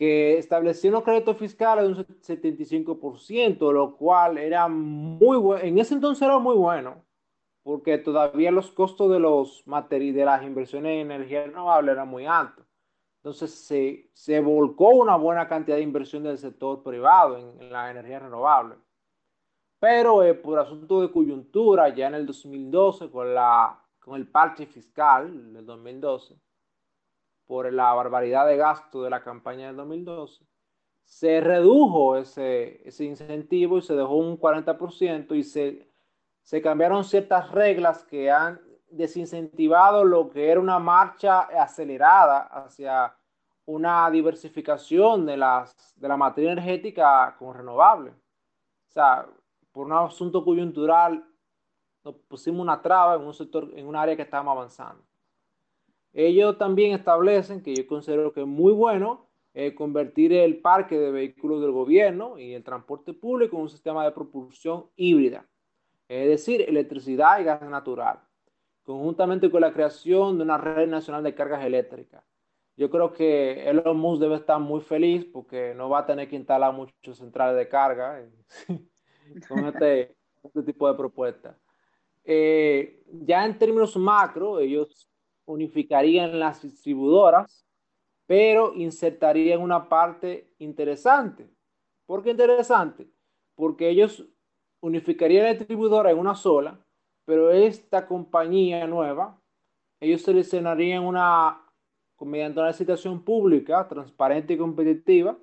que 0.00 0.38
estableció 0.38 0.88
unos 0.88 1.02
créditos 1.02 1.36
fiscales 1.36 1.84
de 1.84 1.92
un 1.92 2.06
75%, 2.22 3.70
lo 3.70 3.98
cual 3.98 4.38
era 4.38 4.66
muy 4.66 5.36
bueno, 5.36 5.62
en 5.62 5.78
ese 5.78 5.92
entonces 5.92 6.22
era 6.22 6.38
muy 6.38 6.56
bueno, 6.56 7.04
porque 7.70 7.98
todavía 7.98 8.50
los 8.50 8.72
costos 8.72 9.12
de 9.12 9.20
los 9.20 9.64
materiales, 9.64 10.16
de 10.16 10.24
las 10.24 10.42
inversiones 10.42 10.90
en 10.90 11.12
energía 11.12 11.44
renovable 11.44 11.92
eran 11.92 12.08
muy 12.08 12.26
altos. 12.26 12.66
Entonces 13.18 13.54
se, 13.54 14.10
se 14.12 14.40
volcó 14.40 14.88
una 14.88 15.14
buena 15.14 15.46
cantidad 15.46 15.76
de 15.76 15.82
inversión 15.84 16.24
del 16.24 16.36
sector 16.36 16.82
privado 16.82 17.38
en, 17.38 17.70
la 17.70 17.88
energía 17.88 18.18
renovable. 18.18 18.74
Pero 19.78 20.24
eh, 20.24 20.34
por 20.34 20.58
asunto 20.58 21.00
de 21.00 21.12
coyuntura, 21.12 21.88
ya 21.90 22.08
en 22.08 22.14
el 22.14 22.26
2012, 22.26 23.08
con, 23.08 23.32
la, 23.32 23.80
con 24.00 24.16
el 24.16 24.26
parche 24.26 24.66
fiscal 24.66 25.52
del 25.52 25.64
2012, 25.64 26.40
por 27.46 27.72
la 27.72 27.94
barbaridad 27.94 28.48
de 28.48 28.56
gasto 28.56 29.04
de 29.04 29.10
la 29.10 29.22
campaña 29.22 29.68
del 29.68 29.76
2012, 29.76 30.44
se 31.04 31.40
redujo 31.40 32.16
ese, 32.16 32.84
ese 32.88 33.04
incentivo 33.04 33.78
y 33.78 33.82
se 33.82 33.94
dejó 33.94 34.16
un 34.16 34.40
40% 34.40 35.36
y 35.36 35.44
se, 35.44 35.89
se 36.50 36.60
cambiaron 36.60 37.04
ciertas 37.04 37.52
reglas 37.52 38.02
que 38.02 38.28
han 38.28 38.60
desincentivado 38.90 40.02
lo 40.04 40.30
que 40.30 40.50
era 40.50 40.58
una 40.58 40.80
marcha 40.80 41.42
acelerada 41.42 42.40
hacia 42.40 43.14
una 43.66 44.10
diversificación 44.10 45.26
de, 45.26 45.36
las, 45.36 45.94
de 45.94 46.08
la 46.08 46.16
materia 46.16 46.50
energética 46.50 47.36
con 47.38 47.54
renovable. 47.54 48.10
O 48.10 48.90
sea, 48.90 49.28
por 49.70 49.86
un 49.86 49.92
asunto 49.92 50.44
coyuntural, 50.44 51.24
nos 52.02 52.16
pusimos 52.26 52.62
una 52.62 52.82
traba 52.82 53.14
en 53.14 53.22
un 53.22 53.32
sector, 53.32 53.70
en 53.76 53.86
un 53.86 53.94
área 53.94 54.16
que 54.16 54.22
estábamos 54.22 54.56
avanzando. 54.56 55.04
Ellos 56.12 56.58
también 56.58 56.94
establecen, 56.96 57.62
que 57.62 57.76
yo 57.76 57.86
considero 57.86 58.32
que 58.32 58.40
es 58.40 58.46
muy 58.48 58.72
bueno, 58.72 59.28
eh, 59.54 59.72
convertir 59.72 60.32
el 60.32 60.60
parque 60.60 60.98
de 60.98 61.12
vehículos 61.12 61.60
del 61.60 61.70
gobierno 61.70 62.40
y 62.40 62.54
el 62.54 62.64
transporte 62.64 63.12
público 63.12 63.54
en 63.54 63.62
un 63.62 63.68
sistema 63.68 64.04
de 64.04 64.10
propulsión 64.10 64.86
híbrida, 64.96 65.46
es 66.10 66.28
decir, 66.28 66.62
electricidad 66.62 67.38
y 67.38 67.44
gas 67.44 67.62
natural, 67.62 68.18
conjuntamente 68.82 69.48
con 69.48 69.60
la 69.60 69.72
creación 69.72 70.36
de 70.36 70.42
una 70.42 70.58
red 70.58 70.88
nacional 70.88 71.22
de 71.22 71.36
cargas 71.36 71.64
eléctricas. 71.64 72.24
Yo 72.76 72.90
creo 72.90 73.12
que 73.12 73.68
Elon 73.68 73.96
Musk 73.96 74.20
debe 74.20 74.34
estar 74.34 74.58
muy 74.58 74.80
feliz 74.80 75.24
porque 75.24 75.72
no 75.76 75.88
va 75.88 76.00
a 76.00 76.06
tener 76.06 76.28
que 76.28 76.34
instalar 76.34 76.72
muchos 76.72 77.16
centrales 77.16 77.56
de 77.56 77.68
carga 77.68 78.26
con 79.48 79.66
este, 79.66 80.16
este, 80.42 80.62
tipo 80.64 80.88
de 80.88 80.98
propuestas. 80.98 81.56
Eh, 82.24 83.04
ya 83.06 83.46
en 83.46 83.56
términos 83.56 83.96
macro, 83.96 84.58
ellos 84.58 85.08
unificarían 85.44 86.40
las 86.40 86.62
distribuidoras, 86.62 87.64
pero 88.26 88.74
insertarían 88.74 89.60
una 89.60 89.88
parte 89.88 90.54
interesante. 90.58 91.48
¿Por 92.04 92.24
qué 92.24 92.30
interesante? 92.30 93.08
Porque 93.54 93.88
ellos 93.88 94.26
unificarían 94.80 95.44
la 95.44 95.54
distribuidora 95.54 96.10
en 96.10 96.18
una 96.18 96.34
sola, 96.34 96.78
pero 97.24 97.50
esta 97.50 98.06
compañía 98.06 98.86
nueva, 98.86 99.40
ellos 100.00 100.22
seleccionarían 100.22 101.04
una, 101.04 101.62
mediante 102.20 102.60
una 102.60 102.68
licitación 102.68 103.22
pública, 103.22 103.86
transparente 103.86 104.54
y 104.54 104.58
competitiva, 104.58 105.36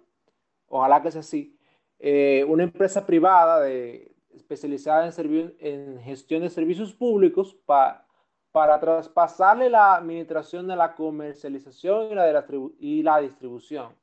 ojalá 0.67 1.01
que 1.01 1.11
sea 1.11 1.21
así, 1.21 1.57
eh, 1.99 2.45
una 2.47 2.63
empresa 2.63 3.05
privada 3.05 3.67
especializada 3.69 5.09
en, 5.59 5.99
gestión 6.01 6.41
de 6.41 6.49
servicios 6.49 6.93
públicos 6.93 7.55
para 7.65 8.07
para 8.57 8.79
traspasarle 8.79 9.69
la 9.69 9.97
administración 9.97 10.67
de 10.67 10.75
la 10.75 10.95
comercialización 10.95 12.09
y 12.79 13.03
la 13.03 13.19
distribución, 13.19 13.93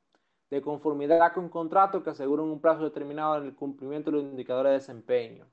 de 0.49 0.61
conformidad 0.61 1.33
con 1.33 1.49
contrato 1.49 2.03
que 2.03 2.11
aseguren 2.11 2.45
un 2.45 2.61
plazo 2.61 2.83
determinado 2.83 3.37
en 3.37 3.45
el 3.45 3.55
cumplimiento 3.55 4.11
de 4.11 4.17
los 4.17 4.25
indicadores 4.25 4.71
de 4.71 4.77
desempeño. 4.77 5.45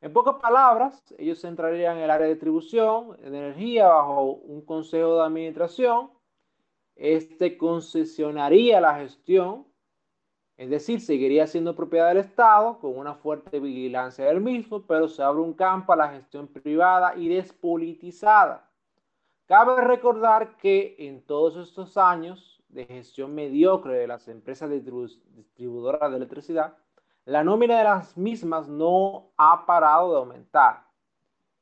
En 0.00 0.12
pocas 0.12 0.36
palabras, 0.36 1.14
ellos 1.18 1.42
entrarían 1.44 1.96
en 1.96 2.04
el 2.04 2.10
área 2.10 2.26
de 2.26 2.34
distribución 2.34 3.16
de 3.16 3.26
energía 3.26 3.88
bajo 3.88 4.24
un 4.24 4.60
consejo 4.62 5.16
de 5.16 5.24
administración. 5.24 6.10
Este 6.94 7.58
concesionaría 7.58 8.80
la 8.80 8.94
gestión 8.96 9.66
es 10.56 10.70
decir, 10.70 11.02
seguiría 11.02 11.46
siendo 11.46 11.76
propiedad 11.76 12.08
del 12.08 12.16
Estado 12.18 12.78
con 12.78 12.96
una 12.96 13.14
fuerte 13.14 13.60
vigilancia 13.60 14.24
del 14.24 14.40
mismo, 14.40 14.82
pero 14.86 15.06
se 15.06 15.22
abre 15.22 15.42
un 15.42 15.52
campo 15.52 15.92
a 15.92 15.96
la 15.96 16.08
gestión 16.08 16.48
privada 16.48 17.14
y 17.14 17.28
despolitizada. 17.28 18.70
Cabe 19.44 19.82
recordar 19.82 20.56
que 20.56 20.96
en 20.98 21.22
todos 21.22 21.56
estos 21.56 21.98
años 21.98 22.55
de 22.76 22.84
gestión 22.84 23.34
mediocre 23.34 23.94
de 23.94 24.06
las 24.06 24.28
empresas 24.28 24.70
distribuidoras 24.70 26.10
de 26.10 26.16
electricidad, 26.18 26.76
la 27.24 27.42
nómina 27.42 27.78
de 27.78 27.84
las 27.84 28.16
mismas 28.16 28.68
no 28.68 29.32
ha 29.36 29.64
parado 29.66 30.12
de 30.12 30.18
aumentar. 30.18 30.84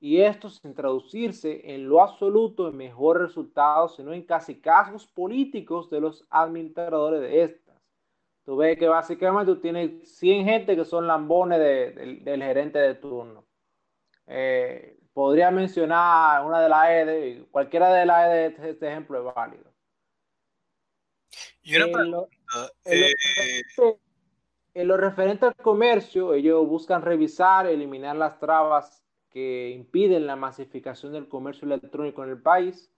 Y 0.01 0.21
esto 0.21 0.51
sin 0.51 0.75
traducirse 0.75 1.73
en 1.73 1.89
lo 1.89 2.03
absoluto 2.03 2.69
en 2.69 2.77
mejores 2.77 3.23
resultados, 3.29 3.97
sino 3.97 4.13
en 4.13 4.25
casi 4.25 4.61
casos 4.61 5.07
políticos 5.07 5.89
de 5.89 6.01
los 6.01 6.27
administradores 6.29 7.21
de 7.21 7.45
estas. 7.45 7.77
Tú 8.45 8.57
ves 8.57 8.77
que 8.77 8.89
básicamente 8.89 9.55
tú 9.55 9.61
tienes 9.61 10.17
100 10.19 10.45
gente 10.45 10.77
que 10.77 10.85
son 10.85 11.07
lambones 11.07 11.59
del 11.59 12.43
gerente 12.43 12.79
de 12.79 12.95
turno. 12.97 13.45
Eh, 14.27 14.99
podría 15.15 15.51
mencionar 15.51 16.45
una 16.45 16.61
de 16.61 16.69
las 16.69 16.89
EDE, 16.91 17.47
cualquiera 17.51 17.91
de 17.95 18.05
las 18.05 18.27
EDE, 18.27 18.47
este, 18.47 18.71
este 18.71 18.89
ejemplo 18.89 19.19
es 19.19 19.35
válido. 19.35 19.74
Y 21.65 21.77
una 21.77 21.87
pregunta, 21.87 22.29
en, 22.85 23.01
lo, 23.77 23.99
en 24.75 24.89
lo 24.89 24.97
referente 24.97 25.47
al 25.47 25.57
comercio, 25.57 26.35
ellos 26.35 26.67
buscan 26.69 27.03
revisar, 27.03 27.67
eliminar 27.67 28.17
las 28.17 28.39
trabas 28.39 29.03
que 29.31 29.71
impiden 29.71 30.27
la 30.27 30.37
masificación 30.37 31.13
del 31.13 31.29
comercio 31.29 31.67
electrónico 31.67 32.23
en 32.23 32.31
el 32.31 32.41
país. 32.41 32.91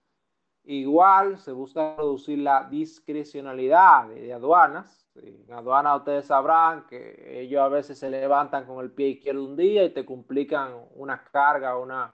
Igual 0.65 1.39
se 1.39 1.51
busca 1.51 1.95
reducir 1.95 2.39
la 2.39 2.67
discrecionalidad 2.69 4.09
de 4.09 4.33
aduanas 4.33 5.07
en 5.23 5.51
aduana 5.51 5.95
ustedes 5.95 6.25
sabrán 6.25 6.85
que 6.87 7.41
ellos 7.41 7.61
a 7.61 7.67
veces 7.67 7.97
se 7.97 8.09
levantan 8.09 8.65
con 8.65 8.83
el 8.83 8.91
pie 8.91 9.09
izquierdo 9.09 9.43
un 9.43 9.55
día 9.55 9.83
y 9.83 9.89
te 9.93 10.05
complican 10.05 10.73
una 10.95 11.23
carga 11.23 11.77
una, 11.77 12.13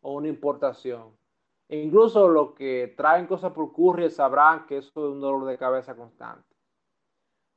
o 0.00 0.14
una 0.14 0.28
importación. 0.28 1.16
E 1.68 1.78
incluso 1.78 2.28
los 2.28 2.52
que 2.52 2.94
traen 2.96 3.26
cosas 3.26 3.52
por 3.52 3.72
courier 3.72 4.10
sabrán 4.10 4.66
que 4.66 4.78
eso 4.78 4.90
es 4.90 5.12
un 5.14 5.20
dolor 5.20 5.46
de 5.46 5.58
cabeza 5.58 5.96
constante. 5.96 6.54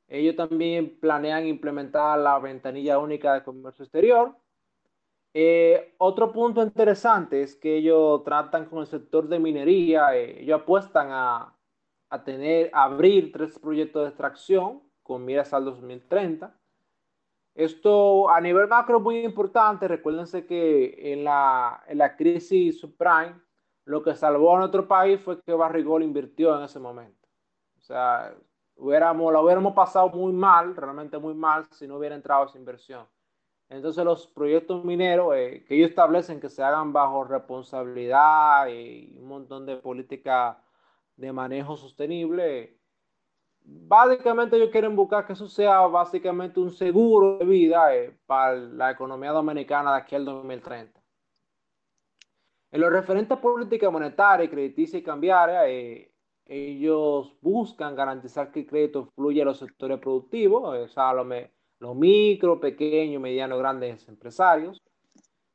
Ellos 0.08 0.36
también 0.36 0.98
planean 0.98 1.46
implementar 1.46 2.18
la 2.18 2.38
ventanilla 2.38 2.98
única 2.98 3.34
de 3.34 3.44
comercio 3.44 3.84
exterior. 3.84 4.34
Eh, 5.34 5.94
otro 5.98 6.32
punto 6.32 6.62
interesante 6.62 7.42
es 7.42 7.54
que 7.54 7.76
ellos 7.76 8.24
tratan 8.24 8.66
con 8.66 8.80
el 8.80 8.86
sector 8.86 9.28
de 9.28 9.38
minería, 9.38 10.16
eh, 10.16 10.42
ellos 10.42 10.62
apuestan 10.62 11.08
a, 11.10 11.54
tener, 12.24 12.70
abrir 12.72 13.30
tres 13.32 13.58
proyectos 13.58 14.02
de 14.02 14.08
extracción 14.08 14.82
con 15.02 15.26
miras 15.26 15.52
al 15.52 15.66
2030. 15.66 16.58
Esto 17.54 18.30
a 18.30 18.40
nivel 18.40 18.68
macro 18.68 18.98
es 18.98 19.02
muy 19.02 19.18
importante. 19.18 19.88
Recuérdense 19.88 20.46
que 20.46 21.12
en 21.12 21.24
la, 21.24 21.84
en 21.86 21.98
la 21.98 22.16
crisis 22.16 22.80
subprime, 22.80 23.34
lo 23.88 24.02
que 24.02 24.14
salvó 24.14 24.54
a 24.54 24.58
nuestro 24.58 24.86
país 24.86 25.18
fue 25.18 25.40
que 25.40 25.54
Barrigol 25.54 26.02
invirtió 26.02 26.56
en 26.58 26.64
ese 26.64 26.78
momento. 26.78 27.26
O 27.78 27.80
sea, 27.80 28.34
hubiéramos, 28.76 29.32
lo 29.32 29.42
hubiéramos 29.42 29.72
pasado 29.72 30.10
muy 30.10 30.30
mal, 30.30 30.76
realmente 30.76 31.16
muy 31.16 31.32
mal, 31.32 31.64
si 31.70 31.88
no 31.88 31.96
hubiera 31.96 32.14
entrado 32.14 32.44
esa 32.44 32.58
inversión. 32.58 33.06
Entonces 33.70 34.04
los 34.04 34.26
proyectos 34.26 34.84
mineros 34.84 35.34
eh, 35.34 35.64
que 35.66 35.74
ellos 35.74 35.88
establecen 35.88 36.38
que 36.38 36.50
se 36.50 36.62
hagan 36.62 36.92
bajo 36.92 37.24
responsabilidad 37.24 38.68
y 38.68 39.16
un 39.18 39.26
montón 39.26 39.64
de 39.64 39.76
política 39.76 40.62
de 41.16 41.32
manejo 41.32 41.74
sostenible, 41.78 42.76
básicamente 43.64 44.56
ellos 44.56 44.70
quieren 44.70 44.96
buscar 44.96 45.26
que 45.26 45.32
eso 45.32 45.48
sea 45.48 45.80
básicamente 45.86 46.60
un 46.60 46.72
seguro 46.72 47.38
de 47.38 47.46
vida 47.46 47.94
eh, 47.96 48.14
para 48.26 48.54
la 48.54 48.90
economía 48.90 49.32
dominicana 49.32 49.92
de 49.92 49.98
aquí 49.98 50.14
al 50.14 50.26
2030. 50.26 50.97
En 52.70 52.80
lo 52.80 52.90
referente 52.90 53.34
a 53.34 53.40
política 53.40 53.90
monetaria, 53.90 54.48
crediticia 54.48 54.98
y 54.98 55.02
cambiaria, 55.02 55.68
eh, 55.68 56.12
ellos 56.46 57.34
buscan 57.40 57.94
garantizar 57.94 58.50
que 58.50 58.60
el 58.60 58.66
crédito 58.66 59.06
fluya 59.14 59.42
a 59.42 59.46
los 59.46 59.58
sectores 59.58 59.98
productivos, 59.98 60.62
o 60.62 60.88
sea, 60.88 61.12
los, 61.12 61.26
los 61.78 61.96
micro, 61.96 62.60
pequeños, 62.60 63.22
medianos, 63.22 63.58
grandes 63.58 64.06
empresarios, 64.08 64.82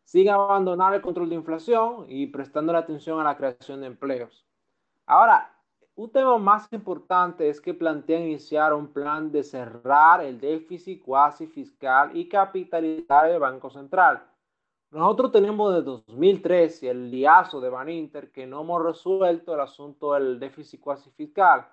sin 0.03 0.29
abandonar 0.29 0.93
el 0.93 1.01
control 1.01 1.29
de 1.29 1.35
inflación 1.35 2.05
y 2.07 2.27
prestando 2.27 2.73
la 2.73 2.79
atención 2.79 3.19
a 3.19 3.23
la 3.23 3.37
creación 3.37 3.81
de 3.81 3.87
empleos. 3.87 4.45
Ahora, 5.05 5.53
un 5.95 6.11
tema 6.11 6.37
más 6.39 6.67
importante 6.71 7.49
es 7.49 7.61
que 7.61 7.73
plantean 7.73 8.23
iniciar 8.23 8.73
un 8.73 8.91
plan 8.91 9.31
de 9.31 9.43
cerrar 9.43 10.23
el 10.23 10.39
déficit 10.39 11.03
cuasi 11.03 11.45
fiscal 11.45 12.15
y 12.15 12.27
capitalizar 12.27 13.29
el 13.29 13.39
Banco 13.39 13.69
Central. 13.69 14.23
Nosotros 14.93 15.31
tenemos 15.31 15.73
desde 15.73 15.85
2013 15.85 16.89
el 16.91 17.09
liazo 17.09 17.59
de 17.59 17.69
Baninter 17.69 18.31
que 18.31 18.45
no 18.45 18.61
hemos 18.61 18.83
resuelto 18.83 19.55
el 19.55 19.61
asunto 19.61 20.13
del 20.13 20.39
déficit 20.39 20.79
cuasi 20.79 21.09
fiscal. 21.09 21.67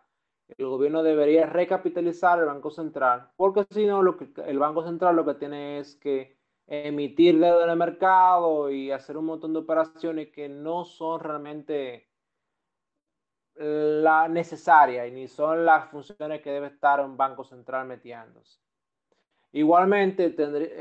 El 0.57 0.67
gobierno 0.67 1.03
debería 1.03 1.45
recapitalizar 1.45 2.39
el 2.39 2.47
Banco 2.47 2.71
Central, 2.71 3.29
porque 3.37 3.67
si 3.71 3.85
no, 3.85 4.03
lo 4.03 4.17
que, 4.17 4.31
el 4.47 4.59
Banco 4.59 4.83
Central 4.83 5.17
lo 5.17 5.27
que 5.27 5.35
tiene 5.35 5.81
es 5.81 5.97
que 5.97 6.39
emitir 6.67 7.39
deuda 7.39 7.65
en 7.65 7.71
el 7.71 7.77
mercado 7.77 8.71
y 8.71 8.91
hacer 8.91 9.19
un 9.19 9.27
montón 9.27 9.53
de 9.53 9.59
operaciones 9.59 10.31
que 10.31 10.49
no 10.49 10.87
son 10.87 11.21
realmente 11.21 12.09
la 13.57 14.29
necesaria 14.29 15.07
y 15.07 15.13
ni 15.13 15.29
son 15.29 15.67
las 15.67 15.91
funciones 15.91 16.41
que 16.41 16.53
debe 16.53 16.69
estar 16.69 17.01
un 17.01 17.19
banco 17.19 17.45
central 17.45 17.87
metiéndose. 17.87 18.61
Igualmente, 19.53 20.35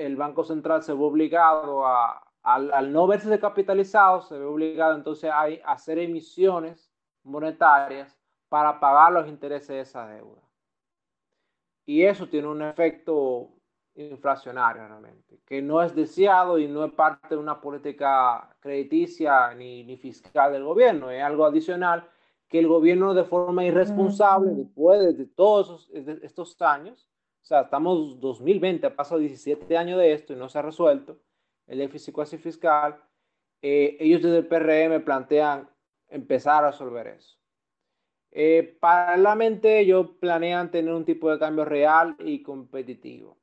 el 0.06 0.16
Banco 0.16 0.45
Central 0.45 0.84
se 0.84 0.94
ve 0.94 1.03
obligado 1.03 1.86
a, 1.86 2.28
al, 2.44 2.91
no 2.91 3.07
verse 3.07 3.30
descapitalizado, 3.30 4.22
se 4.22 4.38
ve 4.38 4.45
obligado 4.45 4.95
entonces 4.95 5.30
a, 5.30 5.44
hacer 5.66 5.99
emisiones 5.99 6.91
monetarias 7.24 8.18
para 8.48 8.80
pagar 8.80 9.11
los 9.11 9.28
intereses 9.28 9.68
de 9.70 9.80
esa 9.82 10.07
deuda. 10.07 10.41
Y 11.86 12.03
eso 12.03 12.28
tiene 12.28 12.48
un 12.48 12.61
efecto 12.61 13.49
inflacionario 13.95 14.88
realmente, 14.88 15.40
que 15.45 15.61
no 15.61 15.82
es 15.82 15.94
deseado 15.94 16.57
y 16.57 16.68
no 16.68 16.86
es 16.86 16.94
parte 16.94 17.30
de 17.30 17.38
una 17.38 17.60
política 17.60 18.56
crediticia 18.60 19.53
ni, 19.56 19.84
ni 19.84 19.98
fiscal 19.98 20.53
del 20.53 20.64
gobierno, 20.64 21.11
es 21.11 21.22
algo 21.22 21.45
adicional 21.45 22.07
que 22.48 22.60
el 22.60 22.68
gobierno 22.68 23.14
de 23.14 23.26
forma 23.26 23.66
irresponsable, 23.66 24.52
después 24.52 25.18
de 25.18 25.26
todos 25.26 25.90
estos 25.94 26.60
años, 26.61 27.10
o 27.41 27.45
sea, 27.45 27.61
estamos 27.61 28.20
2020, 28.20 28.88
ha 28.88 28.95
pasado 28.95 29.20
17 29.20 29.78
años 29.78 29.99
de 29.99 30.14
esto 30.14 30.34
y 30.34 30.36
no 30.36 30.49
se 30.49 30.60
ha 30.60 30.61
resuelto 30.61 31.18
el 31.70 31.78
déficit 31.78 32.14
cuasi 32.14 32.38
fiscal, 32.38 33.02
eh, 33.62 33.96
ellos 34.00 34.22
desde 34.22 34.40
el 34.40 34.48
PRM 34.48 35.04
plantean 35.06 35.70
empezar 36.08 36.64
a 36.64 36.72
resolver 36.72 37.08
eso. 37.08 37.38
Eh, 38.32 38.78
paralelamente, 38.80 39.80
ellos 39.80 40.10
planean 40.20 40.72
tener 40.72 40.94
un 40.94 41.06
tipo 41.06 41.32
de 41.32 41.40
cambio 41.40 41.66
real 41.66 42.16
y 42.20 42.41
competitivo. 42.41 43.38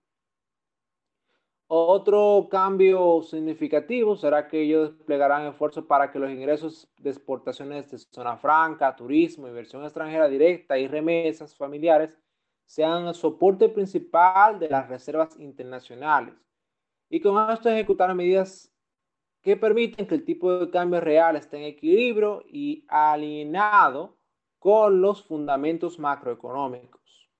Otro 1.69 2.49
cambio 2.49 3.23
significativo 3.23 4.15
será 4.15 4.47
que 4.47 4.63
ellos 4.63 4.97
desplegarán 4.97 5.47
esfuerzos 5.47 5.85
para 5.85 6.13
que 6.13 6.19
los 6.21 6.31
ingresos 6.31 6.89
de 6.99 7.11
exportaciones 7.11 7.91
de 7.91 7.99
zona 7.99 8.37
franca, 8.37 8.95
turismo, 8.95 9.49
inversión 9.49 9.83
extranjera 9.83 10.29
directa 10.29 10.79
y 10.79 10.87
remesas 10.87 11.57
familiares 11.57 12.11
sean 12.65 13.07
el 13.09 13.15
soporte 13.15 13.69
principal 13.69 14.61
de 14.61 14.69
las 14.69 14.89
reservas 14.89 15.37
internacionales. 15.41 16.35
Y 17.09 17.21
con 17.21 17.51
esto 17.51 17.69
ejecutar 17.69 18.15
medidas 18.15 18.73
que 19.43 19.57
permiten 19.57 20.07
que 20.07 20.17
el 20.17 20.25
tipo 20.25 20.59
de 20.59 20.71
cambio 20.71 21.01
real 21.01 21.37
esté 21.37 21.59
en 21.59 21.65
equilibrio 21.65 22.43
y 22.49 22.85
alineado 22.89 24.17
con 24.59 25.01
los 25.01 25.23
fundamentos 25.23 26.01
macroeconómicos. 26.01 27.31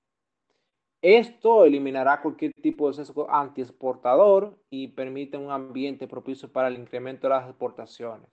Esto 1.01 1.65
eliminará 1.65 2.21
cualquier 2.21 2.53
tipo 2.53 2.87
de 2.87 2.93
sesgo 2.93 3.29
antiexportador 3.29 4.57
y 4.69 4.87
permite 4.87 5.37
un 5.37 5.51
ambiente 5.51 6.07
propicio 6.07 6.51
para 6.51 6.69
el 6.69 6.79
incremento 6.79 7.27
de 7.27 7.33
las 7.33 7.49
exportaciones. 7.49 8.29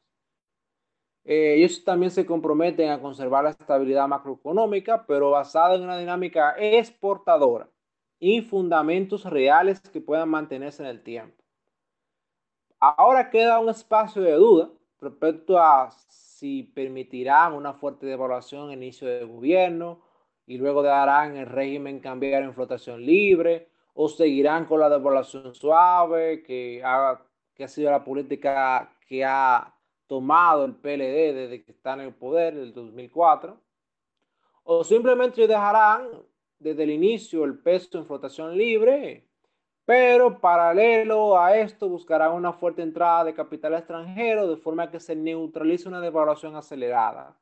Eh, 1.25 1.55
ellos 1.57 1.83
también 1.85 2.11
se 2.11 2.25
comprometen 2.25 2.91
a 2.91 3.01
conservar 3.01 3.45
la 3.45 3.51
estabilidad 3.51 4.07
macroeconómica, 4.07 5.05
pero 5.07 5.31
basada 5.31 5.75
en 5.75 5.83
una 5.83 5.99
dinámica 5.99 6.55
exportadora 6.59 7.69
y 8.27 8.41
fundamentos 8.41 9.27
reales 9.27 9.81
que 9.81 10.01
puedan 10.01 10.31
mantenerse 10.31 10.83
en 10.83 10.89
el 10.89 11.03
tiempo. 11.03 11.45
Ahora 12.81 13.29
queda 13.29 13.61
un 13.61 13.69
espacio 13.69 14.23
de 14.23 14.33
duda 14.33 14.71
respecto 14.99 15.59
a 15.59 15.91
si 15.91 16.63
permitirán 16.63 17.53
una 17.53 17.75
fuerte 17.75 18.07
devaluación 18.07 18.71
en 18.71 18.83
inicio 18.83 19.07
de 19.07 19.25
gobierno 19.25 20.01
y 20.47 20.57
luego 20.57 20.83
darán 20.83 21.37
el 21.37 21.45
régimen 21.45 22.01
cambiar 22.01 22.43
en 22.45 22.55
flotación 22.55 23.05
libre 23.05 23.69
o 23.93 24.09
seguirán 24.09 24.65
con 24.65 24.81
la 24.81 24.89
devaluación 24.89 25.55
suave 25.55 26.43
que 26.43 26.81
ha, 26.83 27.21
que 27.55 27.65
ha 27.65 27.69
sido 27.69 27.91
la 27.91 28.05
política 28.05 28.91
que 29.07 29.23
ha 29.23 29.75
tomado 30.07 30.65
el 30.65 30.77
PLD 30.77 31.35
desde 31.35 31.63
que 31.63 31.73
está 31.73 31.93
en 31.93 32.01
el 32.01 32.15
poder, 32.15 32.55
del 32.55 32.73
2004, 32.73 33.61
o 34.63 34.83
simplemente 34.83 35.47
dejarán 35.47 36.09
desde 36.59 36.85
el 36.85 36.91
inicio 36.91 37.45
el 37.45 37.59
peso 37.59 37.99
en 37.99 38.07
flotación 38.07 38.57
libre, 38.57 39.27
pero 39.85 40.41
paralelo 40.41 41.39
a 41.39 41.57
esto 41.57 41.89
buscarán 41.89 42.33
una 42.33 42.53
fuerte 42.53 42.83
entrada 42.83 43.25
de 43.25 43.35
capital 43.35 43.75
extranjero 43.75 44.49
de 44.49 44.57
forma 44.57 44.91
que 44.91 45.01
se 45.01 45.15
neutralice 45.15 45.89
una 45.89 46.01
devaluación 46.01 46.57
acelerada 46.57 47.37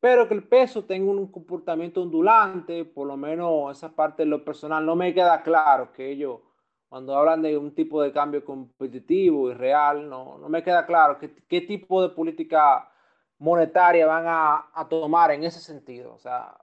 pero 0.00 0.28
que 0.28 0.34
el 0.34 0.44
peso 0.46 0.84
tenga 0.84 1.10
un 1.10 1.30
comportamiento 1.30 2.02
ondulante, 2.02 2.84
por 2.84 3.06
lo 3.06 3.16
menos 3.16 3.76
esa 3.76 3.90
parte 3.94 4.22
de 4.22 4.28
lo 4.28 4.44
personal, 4.44 4.84
no 4.86 4.94
me 4.94 5.12
queda 5.12 5.42
claro 5.42 5.92
que 5.92 6.10
ellos, 6.10 6.40
cuando 6.88 7.16
hablan 7.16 7.42
de 7.42 7.58
un 7.58 7.74
tipo 7.74 8.00
de 8.02 8.12
cambio 8.12 8.44
competitivo 8.44 9.50
y 9.50 9.54
real, 9.54 10.08
no, 10.08 10.38
no 10.38 10.48
me 10.48 10.62
queda 10.62 10.86
claro 10.86 11.18
qué, 11.18 11.34
qué 11.48 11.62
tipo 11.62 12.00
de 12.00 12.10
política 12.10 12.90
monetaria 13.38 14.06
van 14.06 14.24
a, 14.26 14.70
a, 14.72 14.88
tomar 14.88 15.32
en 15.32 15.44
ese 15.44 15.60
sentido. 15.60 16.14
O 16.14 16.18
sea, 16.18 16.56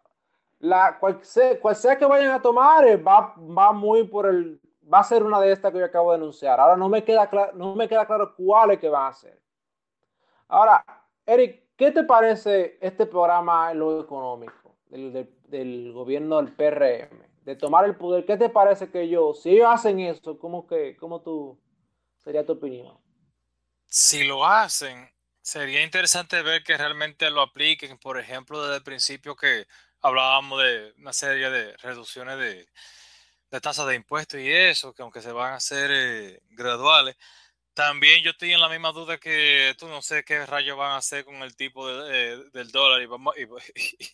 la, 0.68 0.98
cual, 1.00 1.20
sea, 1.24 1.60
cual 1.60 1.76
sea 1.76 1.98
que 1.98 2.06
vayan 2.06 2.32
a 2.32 2.42
tomar, 2.42 2.88
eh, 2.88 2.98
va, 2.98 3.34
va 3.38 3.72
muy 3.72 4.04
por 4.04 4.26
el, 4.28 4.60
va 4.92 5.00
a 5.00 5.04
ser 5.04 5.24
una 5.24 5.40
de 5.40 5.52
estas 5.52 5.72
que 5.72 5.80
yo 5.80 5.86
acabo 5.86 6.12
de 6.12 6.18
anunciar. 6.18 6.60
Ahora 6.60 6.78
no 6.78 6.90
me 6.90 7.04
queda, 7.04 7.30
no 7.54 7.76
me 7.76 7.88
queda 7.88 8.06
claro 8.06 8.36
cuáles 8.36 8.80
que 8.80 8.90
van 8.90 9.12
a 9.12 9.14
ser. 9.14 9.42
Ahora, 10.48 10.86
Eric, 11.26 11.66
¿Qué 11.78 11.92
te 11.92 12.04
parece 12.04 12.78
este 12.82 13.06
programa 13.06 13.72
en 13.72 13.80
lo 13.80 14.02
económico 14.02 14.78
del, 14.88 15.28
del, 15.48 15.92
gobierno 15.92 16.42
del 16.42 16.54
PRM? 16.54 17.20
De 17.44 17.56
tomar 17.56 17.86
el 17.86 17.96
poder, 17.96 18.26
¿qué 18.26 18.38
te 18.38 18.50
parece 18.50 18.90
que 18.90 19.02
ellos, 19.02 19.42
si 19.42 19.52
ellos 19.52 19.68
hacen 19.70 20.00
eso, 20.00 20.40
¿cómo, 20.40 20.66
que, 20.66 20.96
cómo 20.96 21.22
tú, 21.22 21.60
sería 22.24 22.46
tu 22.46 22.54
opinión? 22.54 22.98
Si 23.88 24.24
lo 24.24 24.46
hacen, 24.46 25.12
sería 25.42 25.84
interesante 25.84 26.42
ver 26.42 26.64
que 26.64 26.78
realmente 26.78 27.30
lo 27.30 27.42
apliquen, 27.42 27.98
por 27.98 28.18
ejemplo, 28.18 28.64
desde 28.64 28.78
el 28.78 28.84
principio 28.84 29.36
que 29.36 29.68
hablábamos 30.06 30.62
de 30.62 30.94
una 31.00 31.14
serie 31.14 31.50
de 31.50 31.76
reducciones 31.78 32.38
de, 32.38 32.70
tasas 33.60 33.88
de 33.88 33.96
impuestos 33.96 34.40
y 34.40 34.52
eso, 34.52 34.94
que 34.94 35.02
aunque 35.02 35.22
se 35.22 35.32
van 35.32 35.54
a 35.54 35.56
hacer 35.56 35.90
eh, 35.92 36.42
graduales, 36.50 37.16
también 37.74 38.24
yo 38.24 38.32
estoy 38.32 38.54
en 38.54 38.62
la 38.62 38.70
misma 38.70 38.92
duda 38.92 39.18
que 39.18 39.76
tú 39.80 39.88
no 39.88 40.02
sé 40.02 40.24
qué 40.24 40.46
rayos 40.46 40.78
van 40.78 40.92
a 40.92 40.98
hacer 40.98 41.26
con 41.26 41.36
el 41.38 41.56
tipo 41.56 41.88
de, 41.88 42.34
eh, 42.34 42.38
del 42.54 42.72
dólar 42.72 43.02
y, 43.02 43.06
vamos, 43.08 43.36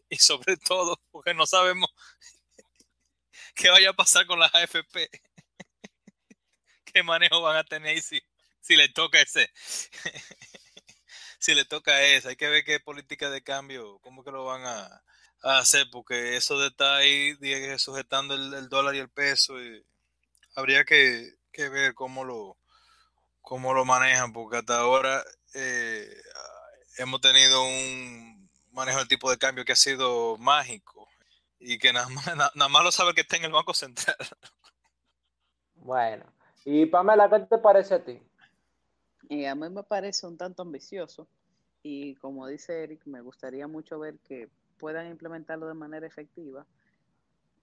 y, 0.09 0.15
sobre 0.17 0.57
todo 0.57 1.01
porque 1.11 1.33
no 1.33 1.45
sabemos 1.45 1.89
qué 3.55 3.69
vaya 3.69 3.89
a 3.89 3.93
pasar 3.93 4.25
con 4.27 4.39
las 4.39 4.53
AFP. 4.55 5.09
¿Qué 6.85 7.03
manejo 7.03 7.41
van 7.41 7.57
a 7.57 7.63
tener 7.63 8.01
si, 8.01 8.21
si 8.61 8.75
le 8.77 8.89
toca 8.89 9.21
ese? 9.21 9.51
si 11.39 11.53
le 11.55 11.65
toca 11.65 12.01
ese, 12.03 12.29
hay 12.29 12.35
que 12.37 12.49
ver 12.49 12.63
qué 12.63 12.79
política 12.79 13.29
de 13.29 13.43
cambio, 13.43 13.99
cómo 13.99 14.23
que 14.23 14.31
lo 14.31 14.45
van 14.45 14.63
a, 14.65 15.03
hacer, 15.41 15.87
porque 15.91 16.35
eso 16.35 16.59
de 16.59 16.67
estar 16.67 16.97
ahí 16.97 17.37
sujetando 17.77 18.33
el, 18.33 18.69
dólar 18.69 18.95
y 18.95 18.99
el 18.99 19.09
peso, 19.09 19.61
y 19.61 19.85
habría 20.55 20.83
que, 20.83 21.35
que 21.51 21.69
ver 21.69 21.93
cómo 21.93 22.23
lo 22.23 22.57
cómo 23.41 23.73
lo 23.73 23.83
manejan, 23.85 24.31
porque 24.31 24.57
hasta 24.57 24.79
ahora 24.79 25.23
eh, 25.53 26.07
hemos 26.97 27.19
tenido 27.21 27.63
un 27.63 28.49
manejo 28.71 28.99
del 28.99 29.07
tipo 29.07 29.29
de 29.29 29.37
cambio 29.37 29.65
que 29.65 29.73
ha 29.73 29.75
sido 29.75 30.37
mágico 30.37 31.07
y 31.59 31.77
que 31.77 31.91
nada 31.91 32.07
más, 32.09 32.25
nada 32.55 32.69
más 32.69 32.83
lo 32.83 32.91
sabe 32.91 33.13
que 33.13 33.21
está 33.21 33.37
en 33.37 33.45
el 33.45 33.51
Banco 33.51 33.73
Central. 33.73 34.15
Bueno, 35.75 36.25
y 36.63 36.85
Pamela, 36.85 37.29
¿qué 37.29 37.39
te 37.39 37.57
parece 37.57 37.95
a 37.95 38.05
ti? 38.05 38.21
Eh, 39.29 39.47
a 39.47 39.55
mí 39.55 39.69
me 39.69 39.83
parece 39.83 40.27
un 40.27 40.37
tanto 40.37 40.61
ambicioso 40.61 41.27
y 41.83 42.15
como 42.15 42.47
dice 42.47 42.83
Eric, 42.83 43.01
me 43.05 43.21
gustaría 43.21 43.67
mucho 43.67 43.99
ver 43.99 44.19
que 44.19 44.49
puedan 44.81 45.07
implementarlo 45.07 45.67
de 45.67 45.75
manera 45.75 46.07
efectiva 46.07 46.65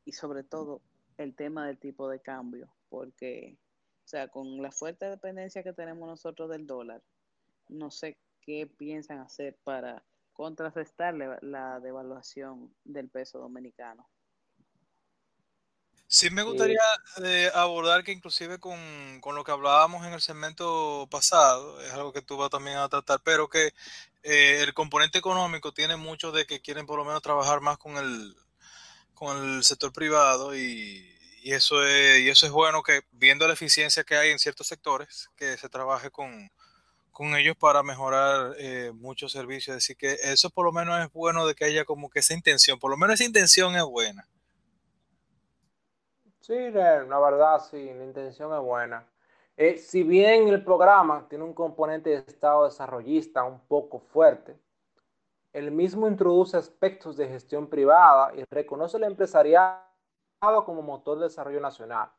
y 0.04 0.12
sobre 0.12 0.44
todo 0.44 0.80
el 1.16 1.34
tema 1.34 1.66
del 1.66 1.76
tipo 1.76 2.08
de 2.08 2.20
cambio, 2.20 2.68
porque 2.88 3.58
o 4.04 4.08
sea, 4.08 4.28
con 4.28 4.62
la 4.62 4.70
fuerte 4.70 5.04
dependencia 5.06 5.64
que 5.64 5.72
tenemos 5.72 6.08
nosotros 6.08 6.48
del 6.48 6.64
dólar, 6.64 7.02
no 7.68 7.90
sé 7.90 8.16
qué 8.40 8.66
piensan 8.66 9.18
hacer 9.18 9.58
para 9.64 10.02
contrarrestar 10.32 11.14
la 11.42 11.80
devaluación 11.80 12.72
del 12.84 13.08
peso 13.08 13.40
dominicano. 13.40 14.08
Sí, 16.10 16.30
me 16.30 16.42
gustaría 16.42 16.80
eh, 17.22 17.50
abordar 17.54 18.02
que 18.02 18.12
inclusive 18.12 18.58
con, 18.58 19.20
con, 19.20 19.34
lo 19.34 19.44
que 19.44 19.52
hablábamos 19.52 20.06
en 20.06 20.14
el 20.14 20.22
segmento 20.22 21.06
pasado, 21.10 21.80
es 21.82 21.92
algo 21.92 22.14
que 22.14 22.22
tú 22.22 22.38
vas 22.38 22.48
también 22.50 22.78
a 22.78 22.88
tratar, 22.88 23.20
pero 23.22 23.48
que 23.48 23.74
eh, 24.22 24.62
el 24.62 24.72
componente 24.72 25.18
económico 25.18 25.72
tiene 25.74 25.96
mucho 25.96 26.32
de 26.32 26.46
que 26.46 26.60
quieren 26.60 26.86
por 26.86 26.98
lo 26.98 27.04
menos 27.04 27.20
trabajar 27.20 27.60
más 27.60 27.76
con 27.76 27.98
el, 27.98 28.34
con 29.14 29.36
el 29.56 29.64
sector 29.64 29.92
privado 29.92 30.56
y, 30.56 31.14
y 31.42 31.52
eso 31.52 31.84
es, 31.84 32.20
y 32.20 32.30
eso 32.30 32.46
es 32.46 32.52
bueno 32.52 32.82
que 32.82 33.02
viendo 33.12 33.46
la 33.46 33.52
eficiencia 33.54 34.02
que 34.04 34.16
hay 34.16 34.30
en 34.30 34.38
ciertos 34.38 34.66
sectores, 34.66 35.28
que 35.36 35.58
se 35.58 35.68
trabaje 35.68 36.10
con, 36.10 36.50
con 37.12 37.36
ellos 37.36 37.56
para 37.56 37.82
mejorar 37.82 38.54
eh, 38.58 38.92
muchos 38.94 39.32
servicios. 39.32 39.76
Así 39.76 39.94
que 39.94 40.16
eso 40.22 40.48
por 40.48 40.64
lo 40.64 40.72
menos 40.72 41.04
es 41.04 41.12
bueno 41.12 41.46
de 41.46 41.54
que 41.54 41.66
haya 41.66 41.84
como 41.84 42.08
que 42.08 42.20
esa 42.20 42.32
intención, 42.34 42.78
por 42.78 42.90
lo 42.90 42.96
menos 42.96 43.14
esa 43.14 43.24
intención 43.24 43.76
es 43.76 43.84
buena. 43.84 44.26
Sí, 46.48 46.70
la 46.70 47.18
verdad, 47.20 47.60
sí, 47.60 47.92
la 47.92 48.04
intención 48.04 48.50
es 48.54 48.60
buena. 48.60 49.06
Eh, 49.54 49.76
si 49.76 50.02
bien 50.02 50.48
el 50.48 50.64
programa 50.64 51.26
tiene 51.28 51.44
un 51.44 51.52
componente 51.52 52.08
de 52.08 52.16
Estado 52.16 52.64
desarrollista 52.64 53.44
un 53.44 53.60
poco 53.66 53.98
fuerte, 53.98 54.58
el 55.52 55.70
mismo 55.70 56.08
introduce 56.08 56.56
aspectos 56.56 57.18
de 57.18 57.28
gestión 57.28 57.68
privada 57.68 58.34
y 58.34 58.44
reconoce 58.50 58.96
el 58.96 59.04
empresariado 59.04 59.84
como 60.64 60.80
motor 60.80 61.18
de 61.18 61.24
desarrollo 61.24 61.60
nacional, 61.60 62.10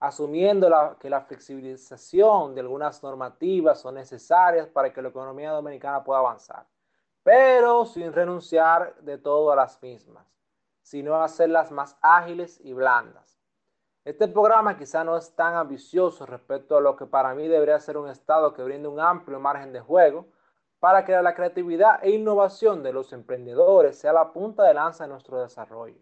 asumiendo 0.00 0.98
que 1.00 1.08
la 1.08 1.22
flexibilización 1.22 2.54
de 2.54 2.60
algunas 2.60 3.02
normativas 3.02 3.80
son 3.80 3.94
necesarias 3.94 4.68
para 4.68 4.92
que 4.92 5.00
la 5.00 5.08
economía 5.08 5.52
dominicana 5.52 6.04
pueda 6.04 6.18
avanzar, 6.18 6.66
pero 7.22 7.86
sin 7.86 8.12
renunciar 8.12 8.96
de 9.00 9.16
todo 9.16 9.50
a 9.50 9.56
las 9.56 9.80
mismas, 9.82 10.26
sino 10.82 11.14
hacerlas 11.22 11.72
más 11.72 11.96
ágiles 12.02 12.60
y 12.62 12.74
blandas. 12.74 13.35
Este 14.06 14.28
programa 14.28 14.78
quizá 14.78 15.02
no 15.02 15.16
es 15.16 15.34
tan 15.34 15.56
ambicioso 15.56 16.26
respecto 16.26 16.76
a 16.76 16.80
lo 16.80 16.94
que 16.94 17.06
para 17.06 17.34
mí 17.34 17.48
debería 17.48 17.80
ser 17.80 17.98
un 17.98 18.08
Estado 18.08 18.54
que 18.54 18.62
brinde 18.62 18.86
un 18.86 19.00
amplio 19.00 19.40
margen 19.40 19.72
de 19.72 19.80
juego 19.80 20.28
para 20.78 21.04
que 21.04 21.10
la 21.10 21.34
creatividad 21.34 21.98
e 22.04 22.10
innovación 22.10 22.84
de 22.84 22.92
los 22.92 23.12
emprendedores 23.12 23.98
sea 23.98 24.12
la 24.12 24.32
punta 24.32 24.62
de 24.62 24.74
lanza 24.74 25.02
de 25.02 25.10
nuestro 25.10 25.42
desarrollo. 25.42 25.98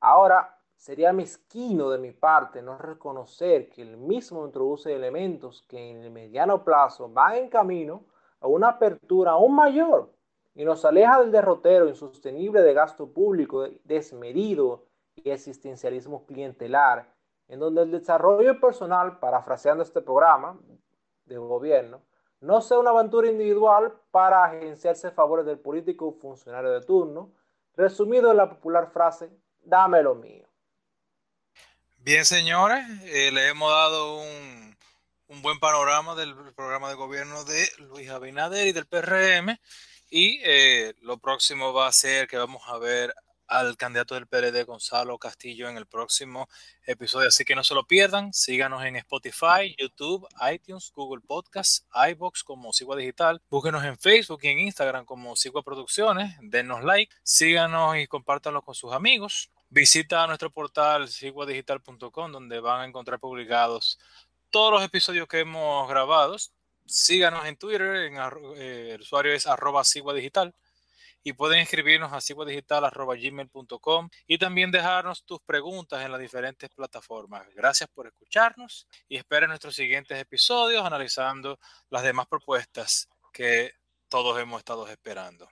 Ahora, 0.00 0.58
sería 0.76 1.14
mezquino 1.14 1.88
de 1.88 1.96
mi 1.96 2.12
parte 2.12 2.60
no 2.60 2.76
reconocer 2.76 3.70
que 3.70 3.80
el 3.80 3.96
mismo 3.96 4.44
introduce 4.44 4.94
elementos 4.94 5.62
que 5.62 5.92
en 5.92 6.02
el 6.02 6.10
mediano 6.10 6.62
plazo 6.62 7.08
van 7.08 7.36
en 7.36 7.48
camino 7.48 8.04
a 8.38 8.48
una 8.48 8.68
apertura 8.68 9.30
aún 9.30 9.54
mayor 9.54 10.12
y 10.54 10.62
nos 10.62 10.84
aleja 10.84 11.20
del 11.20 11.32
derrotero 11.32 11.88
insostenible 11.88 12.60
de 12.60 12.74
gasto 12.74 13.10
público 13.14 13.64
desmedido 13.82 14.91
y 15.16 15.30
existencialismo 15.30 16.26
clientelar, 16.26 17.12
en 17.48 17.60
donde 17.60 17.82
el 17.82 17.90
desarrollo 17.90 18.60
personal, 18.60 19.18
parafraseando 19.18 19.82
este 19.82 20.00
programa 20.00 20.58
de 21.26 21.36
gobierno, 21.36 22.02
no 22.40 22.60
sea 22.60 22.78
una 22.78 22.90
aventura 22.90 23.28
individual 23.28 23.94
para 24.10 24.44
agenciarse 24.44 25.10
favores 25.12 25.46
del 25.46 25.58
político 25.58 26.08
o 26.08 26.12
funcionario 26.12 26.70
de 26.70 26.80
turno, 26.80 27.32
resumido 27.76 28.30
en 28.30 28.36
la 28.36 28.48
popular 28.48 28.90
frase, 28.92 29.30
dame 29.62 30.02
lo 30.02 30.14
mío. 30.14 30.48
Bien, 31.98 32.24
señores, 32.24 32.84
eh, 33.04 33.30
le 33.30 33.48
hemos 33.48 33.70
dado 33.70 34.16
un, 34.18 34.76
buen 35.40 35.58
panorama 35.60 36.14
del 36.14 36.34
programa 36.54 36.88
de 36.88 36.94
gobierno 36.94 37.44
de 37.44 37.66
Luis 37.78 38.10
Abinader 38.10 38.66
y 38.66 38.72
del 38.72 38.86
PRM. 38.86 39.56
Y 40.10 40.40
eh, 40.44 40.94
lo 41.00 41.18
próximo 41.18 41.72
va 41.72 41.86
a 41.86 41.92
ser 41.92 42.26
que 42.26 42.36
vamos 42.36 42.62
a 42.66 42.76
ver 42.78 43.14
al 43.52 43.76
candidato 43.76 44.14
del 44.14 44.26
PRD, 44.26 44.64
Gonzalo 44.64 45.18
Castillo, 45.18 45.68
en 45.68 45.76
el 45.76 45.86
próximo 45.86 46.48
episodio. 46.86 47.28
Así 47.28 47.44
que 47.44 47.54
no 47.54 47.62
se 47.62 47.74
lo 47.74 47.86
pierdan. 47.86 48.32
Síganos 48.32 48.82
en 48.84 48.96
Spotify, 48.96 49.76
YouTube, 49.78 50.26
iTunes, 50.50 50.90
Google 50.94 51.22
Podcasts, 51.26 51.86
iBox 52.10 52.44
como 52.44 52.72
Sigua 52.72 52.96
Digital. 52.96 53.42
Búsquenos 53.50 53.84
en 53.84 53.98
Facebook 53.98 54.40
y 54.42 54.48
en 54.48 54.58
Instagram 54.60 55.04
como 55.04 55.36
Sigua 55.36 55.62
Producciones. 55.62 56.34
Denos 56.40 56.82
like, 56.82 57.14
síganos 57.22 57.96
y 57.98 58.06
compártanlo 58.06 58.62
con 58.62 58.74
sus 58.74 58.92
amigos. 58.92 59.50
Visita 59.68 60.26
nuestro 60.26 60.50
portal 60.50 61.08
siguadigital.com 61.08 62.32
donde 62.32 62.58
van 62.58 62.80
a 62.80 62.84
encontrar 62.86 63.20
publicados 63.20 63.98
todos 64.50 64.72
los 64.72 64.82
episodios 64.82 65.28
que 65.28 65.40
hemos 65.40 65.86
grabado. 65.90 66.36
Síganos 66.86 67.44
en 67.44 67.56
Twitter, 67.56 67.96
en, 67.96 68.16
eh, 68.56 68.92
el 68.94 69.02
usuario 69.02 69.34
es 69.34 69.46
arroba 69.46 69.82
Digital 70.14 70.54
y 71.22 71.32
pueden 71.32 71.60
escribirnos 71.60 72.12
a 72.12 72.20
cibodigital.gmail.com 72.20 74.08
y 74.26 74.38
también 74.38 74.70
dejarnos 74.70 75.24
tus 75.24 75.40
preguntas 75.40 76.04
en 76.04 76.12
las 76.12 76.20
diferentes 76.20 76.70
plataformas. 76.70 77.46
Gracias 77.54 77.88
por 77.88 78.06
escucharnos 78.06 78.86
y 79.08 79.16
esperen 79.16 79.48
nuestros 79.48 79.74
siguientes 79.74 80.18
episodios 80.18 80.84
analizando 80.84 81.58
las 81.90 82.02
demás 82.02 82.26
propuestas 82.26 83.08
que 83.32 83.72
todos 84.08 84.38
hemos 84.40 84.58
estado 84.58 84.86
esperando. 84.88 85.48